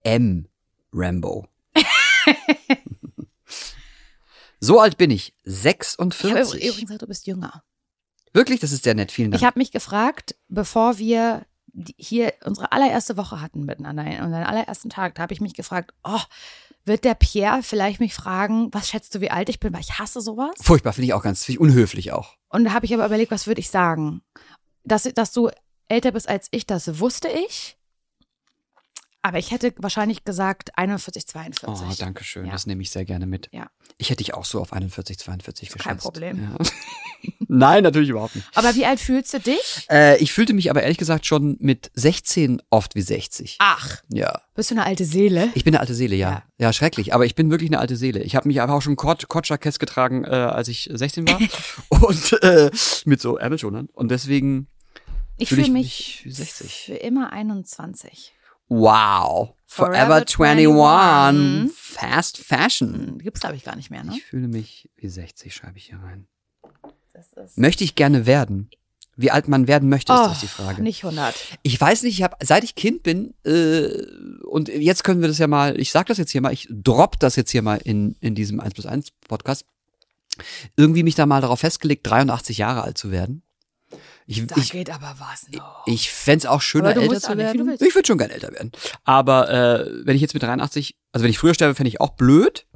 M. 0.03 0.49
Rambo. 0.93 1.47
so 4.61 4.81
alt 4.81 4.97
bin 4.99 5.11
ich. 5.11 5.35
Ich 5.45 5.65
habe 5.67 5.85
46. 5.85 6.65
übrigens 6.65 6.81
gesagt, 6.81 7.03
du 7.03 7.07
bist 7.07 7.27
jünger. 7.27 7.63
Wirklich, 8.33 8.61
das 8.61 8.73
ist 8.73 8.85
sehr 8.85 8.95
nett. 8.95 9.13
Vielen 9.13 9.31
Dank. 9.31 9.41
Ich 9.41 9.47
habe 9.47 9.59
mich 9.59 9.71
gefragt, 9.73 10.35
bevor 10.49 10.99
wir 10.99 11.47
hier 11.97 12.33
unsere 12.45 12.73
allererste 12.73 13.17
Woche 13.17 13.41
hatten 13.41 13.65
miteinander, 13.65 14.05
unseren 14.25 14.45
allerersten 14.45 14.91
Tag, 14.91 15.15
da 15.15 15.23
habe 15.23 15.35
ich 15.35 15.41
mich 15.41 15.55
gefragt, 15.55 15.93
oh, 16.05 16.21
wird 16.85 17.05
der 17.05 17.15
Pierre 17.15 17.63
vielleicht 17.63 18.01
mich 18.01 18.15
fragen, 18.15 18.73
was 18.73 18.89
schätzt 18.89 19.15
du, 19.15 19.21
wie 19.21 19.31
alt 19.31 19.49
ich 19.49 19.61
bin, 19.61 19.73
weil 19.73 19.81
ich 19.81 19.99
hasse 19.99 20.21
sowas? 20.21 20.55
Furchtbar, 20.63 20.93
finde 20.93 21.07
ich 21.07 21.15
auch 21.15 21.23
ganz, 21.23 21.45
finde 21.45 21.57
ich 21.57 21.61
unhöflich 21.61 22.13
auch. 22.13 22.37
Und 22.49 22.65
da 22.65 22.73
habe 22.73 22.87
ich 22.87 22.95
aber 22.95 23.07
überlegt, 23.07 23.33
was 23.33 23.47
würde 23.47 23.61
ich 23.61 23.71
sagen? 23.71 24.23
Dass, 24.85 25.03
dass 25.03 25.33
du 25.33 25.51
älter 25.89 26.13
bist 26.13 26.29
als 26.29 26.49
ich, 26.53 26.67
das 26.67 27.01
wusste 27.01 27.29
ich. 27.29 27.77
Aber 29.27 29.39
ich 29.41 29.51
hätte 29.51 29.75
wahrscheinlich 29.79 30.23
gesagt 30.23 30.79
41, 30.79 31.27
42. 31.27 31.85
Oh, 31.85 31.93
danke 31.99 32.23
schön. 32.23 32.47
Ja. 32.47 32.53
Das 32.53 32.65
nehme 32.67 32.81
ich 32.81 32.91
sehr 32.91 33.05
gerne 33.05 33.27
mit. 33.27 33.49
Ja. 33.51 33.67
Ich 33.99 34.11
hätte 34.11 34.19
dich 34.23 34.35
auch 34.35 34.45
so 34.45 34.61
auf 34.61 34.73
41, 34.73 35.19
42 35.19 35.69
geschätzt. 35.71 35.85
kein 35.85 35.99
Problem. 35.99 36.41
Ja. 36.57 36.65
Nein, 37.49 37.83
natürlich 37.83 38.11
überhaupt 38.11 38.37
nicht. 38.37 38.47
Aber 38.55 38.77
wie 38.77 38.87
alt 38.87 39.01
fühlst 39.01 39.35
du 39.35 39.41
dich? 39.41 39.85
Äh, 39.91 40.17
ich 40.23 40.33
fühlte 40.33 40.55
mich 40.55 40.71
aber 40.71 40.85
ehrlich 40.85 40.97
gesagt 40.99 41.27
schon 41.27 41.57
mit 41.59 41.91
16 41.95 42.63
oft 42.71 42.95
wie 42.95 43.03
60. 43.03 43.57
Ach, 43.59 44.01
Ja. 44.11 44.43
bist 44.55 44.71
du 44.71 44.77
eine 44.77 44.85
alte 44.85 45.05
Seele? 45.05 45.49
Ich 45.55 45.65
bin 45.65 45.75
eine 45.75 45.81
alte 45.81 45.95
Seele, 45.97 46.15
ja. 46.15 46.31
Ja. 46.31 46.43
Ja, 46.59 46.73
schrecklich. 46.73 47.13
Aber 47.13 47.27
ich 47.27 47.35
bin 47.35 47.51
wirklich 47.51 47.71
eine 47.71 47.81
alte 47.81 47.97
Seele. 47.97 48.23
Ich 48.23 48.37
habe 48.37 48.47
mich 48.47 48.61
aber 48.63 48.75
auch 48.75 48.83
schon 48.83 48.95
Kot 48.95 49.27
Kotschakess 49.27 49.81
getragen, 49.81 50.23
äh, 50.25 50.29
als 50.29 50.69
ich 50.69 50.89
16 50.93 51.27
war. 51.27 51.41
und 51.89 52.33
äh, 52.45 52.71
mit 53.07 53.21
so 53.21 53.39
Ärmelschonern. 53.39 53.89
Und 53.93 54.09
deswegen, 54.13 54.69
Ich 55.37 55.49
fühl 55.49 55.59
ich 55.59 55.65
fühle 55.65 55.73
mich 55.79 55.83
mich 55.83 56.21
wie 56.27 56.31
60. 56.31 56.73
für 56.87 56.95
immer 56.95 57.33
21. 57.33 58.35
wow. 58.69 59.55
Forever, 59.67 59.95
Forever 59.95 60.15
21. 60.15 60.67
21. 60.67 61.77
Fast 61.77 62.39
Fashion. 62.39 63.19
Gibt's, 63.19 63.41
glaube 63.41 63.57
ich, 63.57 63.65
gar 63.65 63.77
nicht 63.77 63.91
mehr, 63.91 64.05
ne? 64.05 64.13
Ich 64.15 64.25
fühle 64.25 64.49
mich 64.49 64.89
wie 64.97 65.09
60, 65.09 65.55
schreibe 65.55 65.79
ich 65.79 65.87
hier 65.87 65.99
rein. 65.99 66.27
Das 67.13 67.33
ist 67.33 67.59
Möchte 67.59 67.85
ich 67.85 67.95
gerne 67.95 68.27
werden? 68.27 68.71
Wie 69.19 69.31
alt 69.31 69.49
man 69.49 69.67
werden 69.67 69.89
möchte, 69.89 70.13
ist 70.13 70.21
oh, 70.21 70.29
das 70.29 70.41
die 70.41 70.47
Frage. 70.47 70.83
nicht 70.83 71.03
100. 71.03 71.35
Ich 71.63 71.81
weiß 71.81 72.03
nicht, 72.03 72.19
ich 72.19 72.23
habe, 72.23 72.37
seit 72.45 72.65
ich 72.65 72.75
Kind 72.75 73.03
bin, 73.03 73.33
äh, 73.45 73.89
und 74.45 74.69
jetzt 74.69 75.05
können 75.05 75.23
wir 75.23 75.29
das 75.29 75.39
ja 75.39 75.47
mal, 75.47 75.81
ich 75.81 75.91
sag 75.91 76.07
das 76.07 76.19
jetzt 76.19 76.33
hier 76.33 76.43
mal, 76.43 76.53
ich 76.53 76.69
drop 76.71 77.19
das 77.19 77.35
jetzt 77.37 77.51
hier 77.51 77.63
mal 77.63 77.79
in, 77.83 78.17
in 78.21 78.35
diesem 78.35 78.61
1 78.61 78.75
plus 78.75 78.85
1 78.85 79.13
Podcast, 79.27 79.65
irgendwie 80.77 81.03
mich 81.03 81.15
da 81.15 81.25
mal 81.25 81.41
darauf 81.41 81.61
festgelegt, 81.61 82.07
83 82.07 82.59
Jahre 82.59 82.83
alt 82.83 82.99
zu 82.99 83.11
werden. 83.11 83.43
Ich, 84.27 84.45
Da 84.47 84.57
ich, 84.57 84.73
geht 84.73 84.91
aber 84.91 85.15
was 85.19 85.49
noch. 85.53 85.87
ich 85.87 86.11
fänd's 86.11 86.47
auch 86.47 86.61
schöner, 86.61 86.97
älter 86.97 87.21
zu 87.21 87.31
nicht, 87.35 87.39
werden. 87.39 87.67
willst. 87.67 87.83
ich 87.83 87.95
würde 87.95 88.07
schon 88.07 88.19
gerne 88.19 88.33
älter 88.35 88.51
werden. 88.53 88.73
Aber 89.05 89.49
äh, 89.51 89.91
wenn 90.05 90.17
ich 90.17 90.23
jetzt 90.23 90.35
mit 90.35 90.43
83, 90.43 90.97
also 91.13 91.23
wenn 91.25 91.31
ich 91.31 91.39
früher 91.39 91.55
sterbe, 91.55 91.75
fände 91.75 91.89
ich 91.89 92.01
auch 92.01 92.11
blöd. 92.17 92.67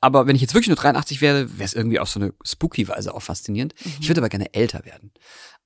Aber 0.00 0.26
wenn 0.26 0.36
ich 0.36 0.42
jetzt 0.42 0.54
wirklich 0.54 0.68
nur 0.68 0.76
83 0.76 1.20
wäre, 1.20 1.50
wäre 1.58 1.64
es 1.64 1.74
irgendwie 1.74 1.98
auf 1.98 2.08
so 2.10 2.20
eine 2.20 2.32
spooky 2.44 2.86
Weise 2.88 3.14
auch 3.14 3.22
faszinierend. 3.22 3.74
Mhm. 3.84 3.92
Ich 4.00 4.08
würde 4.08 4.20
aber 4.20 4.28
gerne 4.28 4.52
älter 4.54 4.84
werden. 4.84 5.12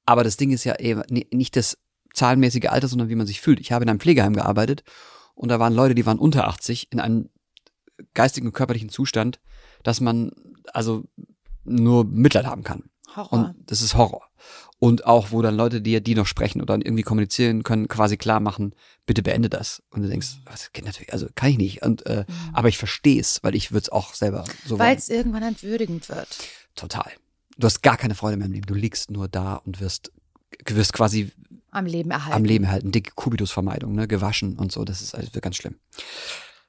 Aber 0.06 0.24
das 0.24 0.36
Ding 0.38 0.50
ist 0.52 0.64
ja 0.64 0.78
eben 0.78 1.02
ni- 1.10 1.26
nicht 1.32 1.56
das 1.56 1.76
zahlenmäßige 2.14 2.66
Alter, 2.68 2.88
sondern 2.88 3.08
wie 3.10 3.14
man 3.16 3.26
sich 3.26 3.40
fühlt. 3.40 3.60
Ich 3.60 3.72
habe 3.72 3.82
in 3.84 3.90
einem 3.90 4.00
Pflegeheim 4.00 4.32
gearbeitet 4.32 4.82
und 5.34 5.50
da 5.50 5.60
waren 5.60 5.74
Leute, 5.74 5.94
die 5.94 6.06
waren 6.06 6.18
unter 6.18 6.48
80 6.48 6.90
in 6.92 7.00
einem 7.00 7.28
geistigen 8.14 8.46
und 8.46 8.52
körperlichen 8.54 8.88
Zustand, 8.88 9.40
dass 9.82 10.00
man 10.00 10.30
also 10.72 11.04
nur 11.64 12.04
Mitleid 12.04 12.46
haben 12.46 12.62
kann. 12.62 12.84
Horror. 13.14 13.32
Und 13.32 13.54
das 13.70 13.82
ist 13.82 13.94
Horror. 13.94 14.22
Und 14.80 15.06
auch, 15.06 15.32
wo 15.32 15.42
dann 15.42 15.56
Leute, 15.56 15.80
die, 15.80 16.00
die 16.00 16.14
noch 16.14 16.26
sprechen 16.26 16.62
oder 16.62 16.74
irgendwie 16.74 17.02
kommunizieren 17.02 17.64
können, 17.64 17.88
quasi 17.88 18.16
klar 18.16 18.38
machen, 18.38 18.74
bitte 19.06 19.24
beende 19.24 19.48
das. 19.48 19.82
Und 19.90 20.02
du 20.02 20.08
denkst, 20.08 20.36
was 20.44 20.72
geht 20.72 20.84
natürlich, 20.84 21.12
also 21.12 21.26
kann 21.34 21.50
ich 21.50 21.58
nicht. 21.58 21.82
Und, 21.82 22.06
äh, 22.06 22.24
aber 22.52 22.68
ich 22.68 22.78
verstehe 22.78 23.20
es, 23.20 23.42
weil 23.42 23.56
ich 23.56 23.72
würde 23.72 23.82
es 23.82 23.88
auch 23.88 24.14
selber 24.14 24.44
so 24.64 24.78
Weil 24.78 24.96
es 24.96 25.08
irgendwann 25.08 25.42
entwürdigend 25.42 26.08
wird. 26.08 26.28
Total. 26.76 27.10
Du 27.56 27.66
hast 27.66 27.82
gar 27.82 27.96
keine 27.96 28.14
Freude 28.14 28.36
mehr 28.36 28.46
im 28.46 28.52
Leben. 28.52 28.66
Du 28.66 28.74
liegst 28.74 29.10
nur 29.10 29.26
da 29.26 29.54
und 29.56 29.80
wirst, 29.80 30.12
wirst 30.64 30.92
quasi 30.92 31.32
Am 31.72 31.86
Leben 31.86 32.12
erhalten. 32.12 32.36
am 32.36 32.44
Leben 32.44 32.70
halten. 32.70 32.92
Dicke 32.92 33.10
Kubitusvermeidung, 33.16 33.96
ne? 33.96 34.06
Gewaschen 34.06 34.56
und 34.56 34.70
so. 34.70 34.84
Das 34.84 35.02
ist 35.02 35.12
also 35.12 35.28
ganz 35.40 35.56
schlimm. 35.56 35.74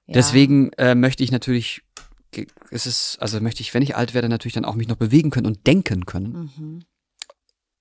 Ja. 0.08 0.14
Deswegen 0.16 0.74
äh, 0.74 0.96
möchte 0.96 1.24
ich 1.24 1.32
natürlich, 1.32 1.84
es 2.72 2.88
ist, 2.88 3.18
also 3.22 3.40
möchte 3.40 3.62
ich, 3.62 3.72
wenn 3.76 3.84
ich 3.84 3.96
alt 3.96 4.16
werde, 4.16 4.30
natürlich 4.30 4.56
dann 4.56 4.66
auch 4.66 4.74
mich 4.74 4.88
noch 4.88 4.96
bewegen 4.96 5.30
können 5.30 5.46
und 5.46 5.68
denken 5.68 6.08
können. 6.08 6.52
Mhm. 6.58 6.84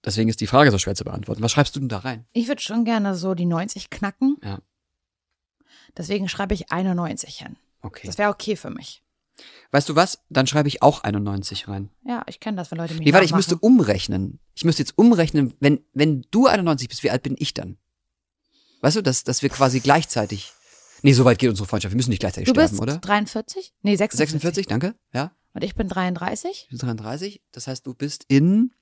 Deswegen 0.05 0.29
ist 0.29 0.41
die 0.41 0.47
Frage 0.47 0.71
so 0.71 0.79
schwer 0.79 0.95
zu 0.95 1.05
beantworten. 1.05 1.43
Was 1.43 1.53
schreibst 1.53 1.75
du 1.77 1.81
denn 1.81 1.89
da 1.89 1.99
rein? 1.99 2.25
Ich 2.33 2.49
würde 2.49 2.63
schon 2.63 2.85
gerne 2.85 3.15
so 3.15 3.35
die 3.35 3.47
90 3.47 3.91
knacken. 3.91 4.37
Ja. 4.43 4.61
Deswegen 5.97 6.29
schreibe 6.29 6.55
ich 6.55 6.71
91 6.71 7.37
hin. 7.37 7.57
Okay. 7.83 8.07
Das 8.07 8.19
wäre 8.19 8.31
okay 8.31 8.57
für 8.57 8.71
mich. 8.71 9.03
Weißt 9.71 9.89
du 9.89 9.95
was? 9.97 10.21
Dann 10.31 10.47
schreibe 10.47 10.69
ich 10.69 10.83
auch 10.83 11.05
91 11.05 11.69
rein. 11.69 11.91
Ja, 12.05 12.25
ich 12.27 12.41
kenne 12.41 12.57
das, 12.57 12.71
wenn 12.71 12.79
Leute 12.79 12.95
mich 12.95 13.05
Nee, 13.05 13.13
warte, 13.13 13.25
ich 13.25 13.35
müsste 13.35 13.57
umrechnen. 13.57 14.41
Ich 14.55 14.65
müsste 14.65 14.83
jetzt 14.83 14.97
umrechnen, 14.97 15.55
wenn, 15.61 15.81
wenn 15.93 16.23
du 16.31 16.47
91 16.47 16.89
bist, 16.89 17.03
wie 17.03 17.11
alt 17.11 17.23
bin 17.23 17.37
ich 17.39 17.55
dann? 17.55 17.77
Weißt 18.81 18.97
du, 18.97 19.03
dass, 19.03 19.25
dass 19.25 19.43
wir 19.43 19.49
quasi 19.49 19.81
gleichzeitig. 19.81 20.53
Nee, 21.03 21.13
so 21.13 21.25
weit 21.25 21.39
geht 21.39 21.51
unsere 21.51 21.69
Freundschaft. 21.69 21.93
Wir 21.93 21.97
müssen 21.97 22.11
nicht 22.11 22.21
gleichzeitig 22.21 22.47
Du 22.47 22.53
sterben, 22.53 22.71
bist 22.71 22.83
oder? 22.83 22.99
43? 22.99 23.73
Nee, 23.83 23.97
46. 23.97 24.31
46, 24.33 24.67
danke. 24.67 24.95
Ja. 25.13 25.33
Und 25.55 25.63
ich 25.63 25.75
bin 25.75 25.89
33? 25.89 26.65
Ich 26.65 26.69
bin 26.69 26.79
33. 26.79 27.43
Das 27.53 27.67
heißt, 27.67 27.87
du 27.87 27.95
bist 27.95 28.25
in. 28.29 28.73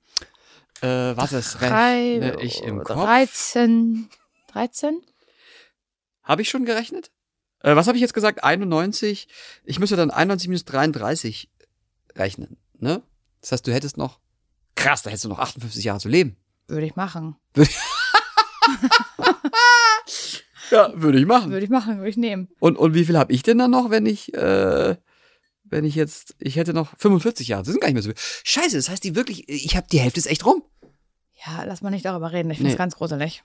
Äh, 0.81 1.15
das 1.15 1.53
Drei, 1.53 2.19
rechne 2.19 2.41
ich 2.41 2.61
im 2.63 2.83
Kopf. 2.83 3.03
13. 3.03 4.09
13? 4.51 5.01
Habe 6.23 6.41
ich 6.41 6.49
schon 6.49 6.65
gerechnet? 6.65 7.11
Äh, 7.61 7.75
was 7.75 7.87
habe 7.87 7.97
ich 7.97 8.01
jetzt 8.01 8.13
gesagt? 8.13 8.43
91. 8.43 9.27
Ich 9.65 9.79
müsste 9.79 9.95
dann 9.95 10.11
91 10.11 10.49
minus 10.49 10.65
33 10.65 11.49
rechnen, 12.15 12.57
ne? 12.79 13.01
Das 13.41 13.51
heißt, 13.51 13.67
du 13.67 13.73
hättest 13.73 13.97
noch. 13.97 14.19
Krass, 14.75 15.03
da 15.03 15.09
hättest 15.09 15.25
du 15.25 15.29
noch 15.29 15.39
58 15.39 15.83
Jahre 15.83 15.99
zu 15.99 16.09
leben. 16.09 16.37
Würde 16.67 16.85
ich 16.85 16.95
machen. 16.95 17.35
Ja, 20.71 20.91
würde 20.95 21.19
ich 21.19 21.25
machen. 21.25 21.51
Würde 21.51 21.63
ich 21.63 21.69
machen, 21.69 21.97
würde 21.97 22.09
ich 22.09 22.17
nehmen. 22.17 22.49
Und, 22.59 22.77
und 22.77 22.93
wie 22.93 23.05
viel 23.05 23.17
habe 23.17 23.31
ich 23.31 23.43
denn 23.43 23.57
dann 23.57 23.71
noch, 23.71 23.89
wenn 23.89 24.05
ich, 24.05 24.33
äh, 24.33 24.97
wenn 25.69 25.85
ich 25.85 25.95
jetzt, 25.95 26.35
ich 26.39 26.55
hätte 26.55 26.73
noch 26.73 26.95
45 26.97 27.47
Jahre. 27.47 27.63
Das 27.63 27.71
sind 27.71 27.79
gar 27.81 27.87
nicht 27.87 27.93
mehr 27.95 28.03
so 28.03 28.09
viel. 28.09 28.17
Scheiße, 28.43 28.75
das 28.75 28.89
heißt, 28.89 29.03
die 29.03 29.15
wirklich, 29.15 29.47
ich 29.49 29.75
habe 29.75 29.87
die 29.91 29.99
Hälfte 29.99 30.19
ist 30.19 30.25
echt 30.27 30.45
rum. 30.45 30.63
Ja, 31.45 31.63
lass 31.63 31.81
mal 31.81 31.89
nicht 31.91 32.05
darüber 32.05 32.31
reden. 32.31 32.49
Ich 32.51 32.57
finde 32.57 32.71
es 32.71 32.73
Nee. 32.75 32.77
ganz 32.77 32.95
gruselig. 32.95 33.43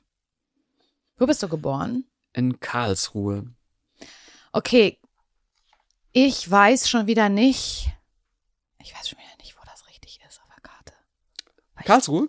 Wo 1.16 1.26
bist 1.26 1.42
du 1.42 1.48
geboren? 1.48 2.04
In 2.32 2.58
Karlsruhe. 2.60 3.46
Okay. 4.52 4.98
Ich 6.12 6.50
weiß 6.50 6.88
schon 6.88 7.06
wieder 7.06 7.28
nicht. 7.28 7.90
Ich 8.82 8.94
weiß 8.94 9.08
schon 9.08 9.18
wieder 9.18 9.36
nicht, 9.40 9.56
wo 9.56 9.60
das 9.64 9.86
richtig 9.88 10.20
ist 10.28 10.40
auf 10.40 10.48
der 10.54 10.62
Karte. 10.62 10.92
Karlsruhe? 11.84 12.28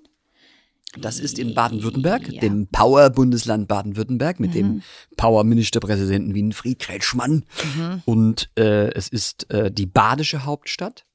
Das 0.99 1.19
ist 1.19 1.39
in 1.39 1.53
Baden-Württemberg, 1.55 2.27
Ja. 2.31 2.41
dem 2.41 2.67
Power-Bundesland 2.67 3.67
Baden-Württemberg 3.67 4.39
mit 4.39 4.51
Mhm. 4.51 4.53
dem 4.55 4.81
Power-Ministerpräsidenten 5.17 6.33
Winfried 6.33 6.79
Kretschmann. 6.79 7.45
Mhm. 7.75 8.01
Und 8.05 8.49
äh, 8.57 8.91
es 8.93 9.07
ist 9.09 9.49
äh, 9.51 9.71
die 9.71 9.85
badische 9.85 10.45
Hauptstadt. 10.45 11.05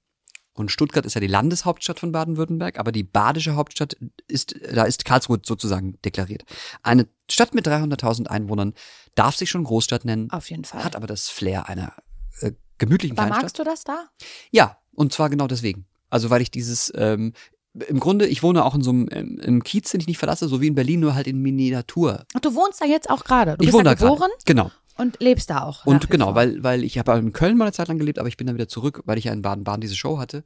Und 0.54 0.72
Stuttgart 0.72 1.06
ist 1.06 1.14
ja 1.14 1.20
die 1.20 1.28
Landeshauptstadt 1.28 2.00
von 2.00 2.10
Baden-Württemberg, 2.10 2.80
aber 2.80 2.90
die 2.90 3.04
badische 3.04 3.54
Hauptstadt 3.54 3.96
ist, 4.26 4.56
da 4.74 4.82
ist 4.84 5.04
Karlsruhe 5.04 5.38
sozusagen 5.44 5.96
deklariert. 6.04 6.42
Eine 6.82 7.06
Stadt 7.30 7.54
mit 7.54 7.64
300.000 7.68 8.26
Einwohnern 8.28 8.74
darf 9.14 9.36
sich 9.36 9.50
schon 9.50 9.62
Großstadt 9.62 10.04
nennen, 10.04 10.30
Auf 10.32 10.50
jeden 10.50 10.64
Fall. 10.64 10.82
hat 10.82 10.96
aber 10.96 11.06
das 11.06 11.28
Flair 11.28 11.68
einer 11.68 11.92
äh, 12.40 12.50
gemütlichen 12.78 13.16
Aber 13.16 13.26
Kleinstadt. 13.28 13.42
magst 13.44 13.58
du 13.60 13.64
das 13.64 13.84
da? 13.84 14.08
Ja, 14.50 14.78
und 14.92 15.12
zwar 15.12 15.30
genau 15.30 15.46
deswegen. 15.46 15.86
Also 16.10 16.28
weil 16.30 16.42
ich 16.42 16.50
dieses, 16.50 16.92
ähm, 16.96 17.34
im 17.88 18.00
Grunde, 18.00 18.26
ich 18.26 18.42
wohne 18.42 18.64
auch 18.64 18.74
in 18.74 18.82
so 18.82 18.90
einem 18.90 19.08
ähm, 19.12 19.38
im 19.40 19.62
Kiez, 19.62 19.90
den 19.90 20.00
ich 20.00 20.06
nicht 20.06 20.18
verlasse, 20.18 20.48
so 20.48 20.60
wie 20.60 20.66
in 20.66 20.74
Berlin, 20.74 21.00
nur 21.00 21.14
halt 21.14 21.26
in 21.26 21.40
Miniatur. 21.40 22.24
Ach, 22.34 22.40
du 22.40 22.54
wohnst 22.54 22.80
da 22.80 22.84
jetzt 22.86 23.10
auch 23.10 23.24
gerade. 23.24 23.52
Du 23.56 23.62
ich 23.62 23.66
bist 23.68 23.74
wohne 23.74 23.84
da 23.84 23.94
geboren 23.94 24.30
Genau. 24.44 24.70
und 24.96 25.20
lebst 25.20 25.50
da 25.50 25.62
auch. 25.62 25.86
Und 25.86 26.10
genau, 26.10 26.34
weil, 26.34 26.62
weil 26.62 26.84
ich 26.84 26.98
habe 26.98 27.12
in 27.18 27.32
Köln 27.32 27.56
mal 27.56 27.64
eine 27.64 27.72
Zeit 27.72 27.88
lang 27.88 27.98
gelebt, 27.98 28.18
aber 28.18 28.28
ich 28.28 28.36
bin 28.36 28.46
dann 28.46 28.56
wieder 28.56 28.68
zurück, 28.68 29.02
weil 29.04 29.18
ich 29.18 29.24
ja 29.24 29.32
in 29.32 29.42
Baden-Baden 29.42 29.80
diese 29.80 29.96
Show 29.96 30.18
hatte. 30.18 30.42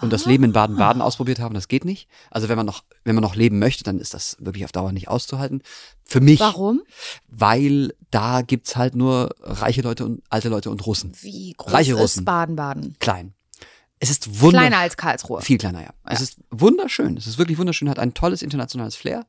und 0.00 0.12
das 0.12 0.26
Leben 0.26 0.44
in 0.44 0.52
Baden-Baden 0.52 1.02
ausprobiert 1.02 1.40
haben. 1.40 1.54
Das 1.56 1.66
geht 1.66 1.84
nicht. 1.84 2.08
Also 2.30 2.48
wenn 2.48 2.56
man 2.56 2.66
noch, 2.66 2.84
wenn 3.04 3.16
man 3.16 3.22
noch 3.22 3.34
leben 3.34 3.58
möchte, 3.58 3.82
dann 3.82 3.98
ist 3.98 4.14
das 4.14 4.36
wirklich 4.38 4.64
auf 4.64 4.70
Dauer 4.70 4.92
nicht 4.92 5.08
auszuhalten. 5.08 5.60
Für 6.04 6.20
mich. 6.20 6.38
Warum? 6.38 6.82
Weil 7.26 7.92
da 8.12 8.42
gibt's 8.42 8.76
halt 8.76 8.94
nur 8.94 9.34
reiche 9.40 9.82
Leute 9.82 10.04
und 10.04 10.22
alte 10.30 10.48
Leute 10.50 10.70
und 10.70 10.86
Russen. 10.86 11.12
Wie 11.20 11.52
groß 11.56 11.72
Reiche 11.72 11.98
ist. 11.98 12.24
Baden-Baden? 12.24 12.94
Klein. 13.00 13.34
Es 14.00 14.10
ist 14.10 14.40
wunderschön. 14.40 14.68
Kleiner 14.68 14.78
als 14.78 14.96
Karlsruhe. 14.96 15.40
Viel 15.42 15.58
kleiner, 15.58 15.82
ja. 15.82 15.90
Es 16.04 16.20
ist 16.20 16.38
wunderschön. 16.50 17.16
Es 17.16 17.26
ist 17.26 17.38
wirklich 17.38 17.58
wunderschön, 17.58 17.90
hat 17.90 17.98
ein 17.98 18.14
tolles 18.14 18.42
internationales 18.42 18.96
Flair. 18.96 19.26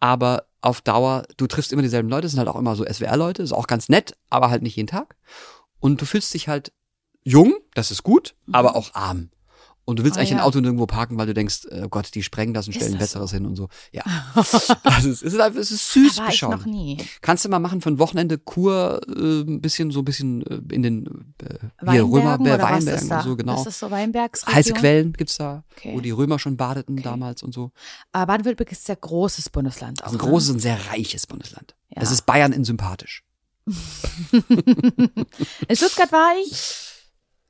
Aber 0.00 0.46
auf 0.60 0.80
Dauer, 0.80 1.24
du 1.36 1.46
triffst 1.46 1.72
immer 1.72 1.82
dieselben 1.82 2.08
Leute, 2.08 2.26
es 2.26 2.32
sind 2.32 2.38
halt 2.38 2.48
auch 2.48 2.56
immer 2.58 2.76
so 2.76 2.84
SWR-Leute, 2.84 3.42
ist 3.42 3.52
auch 3.52 3.66
ganz 3.66 3.88
nett, 3.88 4.16
aber 4.30 4.50
halt 4.50 4.62
nicht 4.62 4.76
jeden 4.76 4.88
Tag. 4.88 5.16
Und 5.80 6.00
du 6.00 6.06
fühlst 6.06 6.32
dich 6.32 6.48
halt 6.48 6.72
jung, 7.22 7.54
das 7.74 7.90
ist 7.90 8.02
gut, 8.02 8.34
aber 8.52 8.76
auch 8.76 8.94
arm. 8.94 9.30
Und 9.86 9.98
du 9.98 10.04
willst 10.04 10.16
Ah, 10.16 10.20
eigentlich 10.20 10.30
ja. 10.30 10.36
ein 10.38 10.42
Auto 10.42 10.60
nirgendwo 10.60 10.86
parken, 10.86 11.18
weil 11.18 11.26
du 11.26 11.34
denkst, 11.34 11.66
äh, 11.70 11.86
Gott, 11.90 12.14
die 12.14 12.22
sprengen 12.22 12.54
das 12.54 12.66
und 12.66 12.72
stellen 12.72 12.92
ein 12.94 12.98
das 12.98 13.10
besseres 13.10 13.32
hin 13.32 13.44
und 13.44 13.54
so. 13.54 13.68
Ja. 13.92 14.02
also 14.34 15.10
es 15.10 15.20
ist, 15.20 15.38
einfach- 15.38 15.60
es 15.60 15.70
ist 15.70 15.90
süß 15.92 16.16
Da 16.16 16.28
ich 16.28 16.40
noch 16.40 16.64
nie. 16.64 16.96
Kannst 17.20 17.44
du 17.44 17.50
mal 17.50 17.58
machen 17.58 17.82
für 17.82 17.90
ein 17.90 17.98
Wochenende 17.98 18.38
Kur, 18.38 19.00
äh, 19.08 19.42
ein 19.42 19.60
bisschen 19.60 19.90
so 19.90 19.98
ein 20.00 20.04
bisschen 20.06 20.40
äh, 20.46 20.74
in 20.74 20.82
den 20.82 21.34
äh, 21.42 21.58
hier 21.60 21.70
Weinbergen 22.08 22.12
Römer, 22.12 22.40
oder 22.40 22.58
was 22.62 22.70
Weinbergen 22.86 23.10
und 23.12 23.22
so, 23.22 23.36
genau. 23.36 23.56
Das 23.56 23.66
ist 23.66 23.78
so 23.78 23.90
Weinbergs 23.90 24.46
Heiße 24.46 24.72
Quellen 24.72 25.12
gibt's 25.12 25.36
da, 25.36 25.64
Okay. 25.76 25.92
wo 25.94 26.00
die 26.00 26.12
Römer 26.12 26.38
schon 26.38 26.56
badeten 26.56 26.94
Okay. 26.94 27.02
damals 27.02 27.42
und 27.42 27.52
so. 27.52 27.70
Aber 28.12 28.26
Baden-Württemberg 28.32 28.72
ist 28.72 28.84
ein 28.84 28.86
sehr 28.86 28.96
großes 28.96 29.50
Bundesland 29.50 30.00
auch. 30.02 30.06
Also 30.06 30.16
ein 30.18 30.24
ne? 30.24 30.30
großes 30.30 30.50
und 30.50 30.60
sehr 30.60 30.78
reiches 30.90 31.26
Bundesland. 31.26 31.74
Ja. 31.90 32.00
Das 32.00 32.10
ist 32.10 32.22
Bayern 32.22 32.52
in 32.52 32.64
sympathisch. 32.64 33.22
In 35.68 35.76
Stuttgart 35.76 36.12
war 36.12 36.32
ich, 36.46 36.74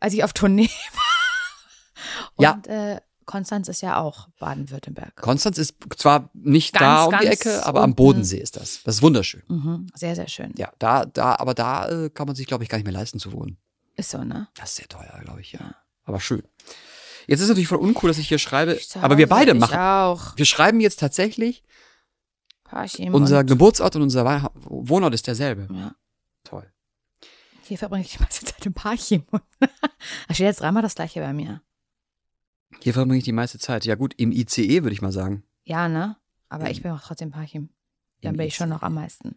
als 0.00 0.14
ich 0.14 0.24
auf 0.24 0.32
Tournee 0.32 0.68
war. 0.94 1.23
Ja. 2.38 2.52
Und 2.52 2.66
äh, 2.66 3.00
Konstanz 3.26 3.68
ist 3.68 3.80
ja 3.80 4.00
auch 4.00 4.28
Baden-Württemberg. 4.38 5.16
Konstanz 5.16 5.58
ist 5.58 5.76
zwar 5.96 6.30
nicht 6.34 6.74
Ganz, 6.74 6.82
da 6.82 7.04
um 7.04 7.18
die 7.20 7.26
Ecke, 7.26 7.64
aber 7.64 7.80
am 7.80 7.90
unten. 7.90 7.96
Bodensee 7.96 8.38
ist 8.38 8.56
das. 8.56 8.82
Das 8.84 8.96
ist 8.96 9.02
wunderschön. 9.02 9.42
Mhm. 9.48 9.86
Sehr, 9.94 10.14
sehr 10.14 10.28
schön. 10.28 10.52
Ja, 10.56 10.72
da, 10.78 11.06
da, 11.06 11.36
aber 11.36 11.54
da 11.54 11.88
äh, 11.88 12.10
kann 12.10 12.26
man 12.26 12.36
sich, 12.36 12.46
glaube 12.46 12.64
ich, 12.64 12.70
gar 12.70 12.76
nicht 12.78 12.84
mehr 12.84 12.92
leisten 12.92 13.18
zu 13.18 13.32
wohnen. 13.32 13.56
Ist 13.96 14.10
so, 14.10 14.22
ne? 14.24 14.48
Das 14.54 14.70
ist 14.70 14.76
sehr 14.76 14.88
teuer, 14.88 15.20
glaube 15.24 15.40
ich, 15.40 15.52
ja. 15.52 15.74
Aber 16.04 16.20
schön. 16.20 16.42
Jetzt 17.26 17.40
ist 17.40 17.48
natürlich 17.48 17.68
voll 17.68 17.78
uncool, 17.78 18.08
dass 18.10 18.18
ich 18.18 18.28
hier 18.28 18.38
schreibe, 18.38 18.74
Ich 18.74 18.94
aber 18.96 19.16
wir 19.16 19.28
beide 19.28 19.52
ich 19.52 19.58
machen. 19.58 19.78
auch. 19.78 20.36
Wir 20.36 20.44
schreiben 20.44 20.80
jetzt 20.80 21.00
tatsächlich, 21.00 21.62
Parchim 22.64 23.14
unser 23.14 23.38
und, 23.40 23.46
Geburtsort 23.46 23.96
und 23.96 24.02
unser 24.02 24.50
Wohnort 24.64 25.14
ist 25.14 25.26
derselbe. 25.26 25.68
ja. 25.72 25.94
Toll. 26.42 26.70
Hier 27.62 27.78
verbringe 27.78 28.04
ich 28.04 28.12
die 28.12 28.22
meiste 28.22 28.44
Zeit 28.44 28.66
im 28.66 28.74
Parchim. 28.74 29.24
da 29.60 30.34
steht 30.34 30.40
jetzt 30.46 30.60
dreimal 30.60 30.82
das 30.82 30.94
gleiche 30.94 31.20
bei 31.20 31.32
mir. 31.32 31.62
Hier 32.80 32.92
verbringe 32.92 33.18
ich 33.18 33.24
die 33.24 33.32
meiste 33.32 33.58
Zeit. 33.58 33.84
Ja 33.84 33.94
gut, 33.94 34.14
im 34.16 34.30
ICE 34.32 34.82
würde 34.82 34.92
ich 34.92 35.02
mal 35.02 35.12
sagen. 35.12 35.42
Ja, 35.64 35.88
ne? 35.88 36.16
Aber 36.48 36.66
Im- 36.66 36.72
ich 36.72 36.82
bin 36.82 36.92
auch 36.92 37.00
trotzdem 37.02 37.30
Parchim. 37.30 37.70
Dann 38.20 38.36
bin 38.36 38.46
ich 38.46 38.54
schon 38.56 38.68
noch 38.70 38.82
am 38.82 38.94
meisten. 38.94 39.36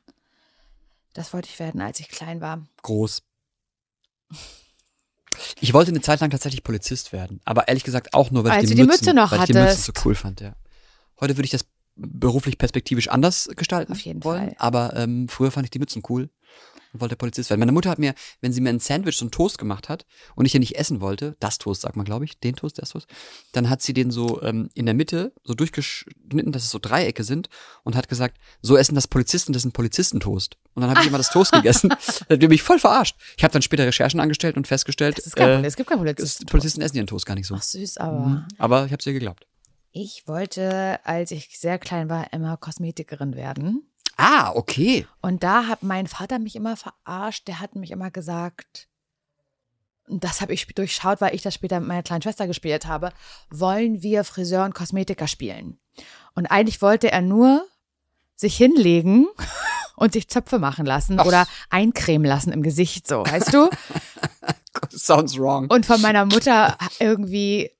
Das 1.14 1.34
wollte 1.34 1.50
ich 1.50 1.60
werden, 1.60 1.82
als 1.82 2.00
ich 2.00 2.08
klein 2.10 2.40
war. 2.42 2.66
Groß. 2.84 3.22
Ich 5.60 5.74
wollte 5.74 5.92
eine 5.92 6.02
Zeit 6.02 6.20
lang 6.22 6.30
tatsächlich 6.30 6.64
Polizist 6.64 7.12
werden, 7.14 7.42
aber 7.46 7.68
ehrlich 7.68 7.84
gesagt 7.84 8.14
auch 8.14 8.32
nur, 8.32 8.44
weil 8.44 8.52
Als 8.52 8.64
ich 8.64 8.70
die, 8.70 8.76
die 8.76 8.82
Mützen, 8.84 9.06
Mütze 9.06 9.14
noch 9.14 9.32
weil 9.32 9.40
ich 9.40 9.46
die 9.46 9.58
hattest. 9.58 9.86
so 9.86 9.94
cool 10.06 10.16
fand, 10.16 10.42
ja. 10.42 10.56
Heute 11.20 11.36
würde 11.36 11.46
ich 11.46 11.52
das 11.52 11.66
beruflich 11.98 12.58
perspektivisch 12.58 13.08
anders 13.10 13.50
gestalten 13.56 13.94
Auf 13.94 14.00
jeden 14.00 14.24
wollen, 14.24 14.50
Fall. 14.50 14.56
aber 14.60 14.96
ähm, 14.96 15.28
früher 15.30 15.52
fand 15.52 15.66
ich 15.66 15.72
die 15.72 15.80
Mützen 15.80 16.04
cool 16.10 16.30
und 16.94 17.02
wollte 17.02 17.18
Polizist 17.18 17.50
werden. 17.50 17.60
Meine 17.60 17.74
Mutter 17.74 17.90
hat 17.90 18.00
mir, 18.00 18.14
wenn 18.40 18.54
sie 18.54 18.62
mir 18.62 18.70
ein 18.70 18.80
Sandwich, 18.80 19.18
so 19.18 19.26
ein 19.26 19.32
Toast 19.32 19.58
gemacht 19.58 19.90
hat 19.90 20.06
und 20.36 20.46
ich 20.46 20.54
den 20.54 20.62
nicht 20.62 20.78
essen 20.78 21.02
wollte, 21.02 21.36
das 21.42 21.58
Toast 21.58 21.82
sagt 21.82 21.98
man, 21.98 22.06
glaube 22.06 22.24
ich, 22.24 22.40
den 22.40 22.56
Toast, 22.56 22.78
das 22.80 22.92
Toast, 22.92 23.08
dann 23.52 23.70
hat 23.70 23.82
sie 23.82 23.94
den 23.94 24.10
so 24.10 24.42
ähm, 24.42 24.70
in 24.74 24.86
der 24.86 24.94
Mitte 24.96 25.34
so 25.44 25.54
durchgeschnitten, 25.54 26.52
dass 26.54 26.64
es 26.64 26.70
so 26.70 26.80
Dreiecke 26.80 27.24
sind 27.26 27.50
und 27.84 27.96
hat 27.96 28.08
gesagt, 28.08 28.38
so 28.62 28.78
essen 28.78 28.96
das 28.96 29.08
Polizisten, 29.08 29.52
das 29.52 29.64
ist 29.64 29.66
ein 29.66 29.72
Polizistentoast. 29.74 30.58
Und 30.76 30.82
dann 30.82 30.90
habe 30.90 31.02
ich 31.02 31.08
immer 31.08 31.18
das 31.18 31.30
Toast 31.30 31.52
gegessen. 31.54 31.90
Das 31.90 32.22
hat 32.30 32.42
mich 32.50 32.64
voll 32.64 32.80
verarscht. 32.80 33.18
Ich 33.38 33.44
habe 33.44 33.52
dann 33.52 33.62
später 33.62 33.86
Recherchen 33.86 34.20
angestellt 34.22 34.56
und 34.56 34.66
festgestellt, 34.68 35.18
Das 35.18 35.26
ist 35.28 35.36
kein 35.36 35.64
äh. 35.64 35.68
Es 35.68 35.76
gibt 35.76 35.90
keinen 35.90 35.98
es- 36.00 36.04
Polizisten. 36.16 36.46
Polizisten 36.46 36.82
essen 36.82 36.96
ihren 36.96 37.08
Toast 37.08 37.26
gar 37.26 37.36
nicht 37.36 37.48
so. 37.48 37.56
Ach 37.56 37.64
süß, 37.64 37.98
aber 37.98 38.20
Mhm. 38.28 38.46
Aber 38.60 38.86
ich 38.86 38.92
habe 38.94 39.00
es 39.00 39.06
ihr 39.06 39.14
geglaubt. 39.14 39.46
Ich 39.98 40.28
wollte, 40.28 41.00
als 41.06 41.32
ich 41.32 41.58
sehr 41.58 41.80
klein 41.80 42.08
war, 42.08 42.32
immer 42.32 42.56
Kosmetikerin 42.58 43.36
werden. 43.36 43.90
Ah, 44.16 44.52
okay. 44.54 45.08
Und 45.22 45.42
da 45.42 45.66
hat 45.66 45.82
mein 45.82 46.06
Vater 46.06 46.38
mich 46.38 46.56
immer 46.56 46.78
verarscht. 46.78 47.48
Der 47.48 47.60
hat 47.60 47.76
mich 47.76 47.90
immer 47.90 48.12
gesagt, 48.12 48.88
das 50.08 50.40
habe 50.40 50.54
ich 50.54 50.68
durchschaut, 50.68 51.20
weil 51.20 51.34
ich 51.34 51.42
das 51.42 51.56
später 51.56 51.80
mit 51.80 51.88
meiner 51.88 52.04
kleinen 52.04 52.22
Schwester 52.22 52.46
gespielt 52.46 52.86
habe, 52.86 53.12
wollen 53.50 54.04
wir 54.04 54.24
Friseur 54.24 54.66
und 54.66 54.76
Kosmetiker 54.76 55.28
spielen. 55.28 55.80
Und 56.36 56.46
eigentlich 56.46 56.82
wollte 56.84 57.12
er 57.12 57.22
nur 57.22 57.66
sich 58.36 58.56
hinlegen 58.56 59.28
und 59.96 60.14
sich 60.14 60.30
Zöpfe 60.30 60.60
machen 60.60 60.86
lassen 60.86 61.20
Ach. 61.20 61.26
oder 61.26 61.48
eincremen 61.72 62.28
lassen 62.28 62.52
im 62.52 62.62
Gesicht, 62.62 63.08
so, 63.08 63.26
weißt 63.26 63.52
du? 63.52 63.70
Sounds 64.92 65.40
wrong. 65.40 65.68
Und 65.72 65.88
von 65.88 66.00
meiner 66.02 66.26
Mutter 66.26 66.78
irgendwie 67.00 67.72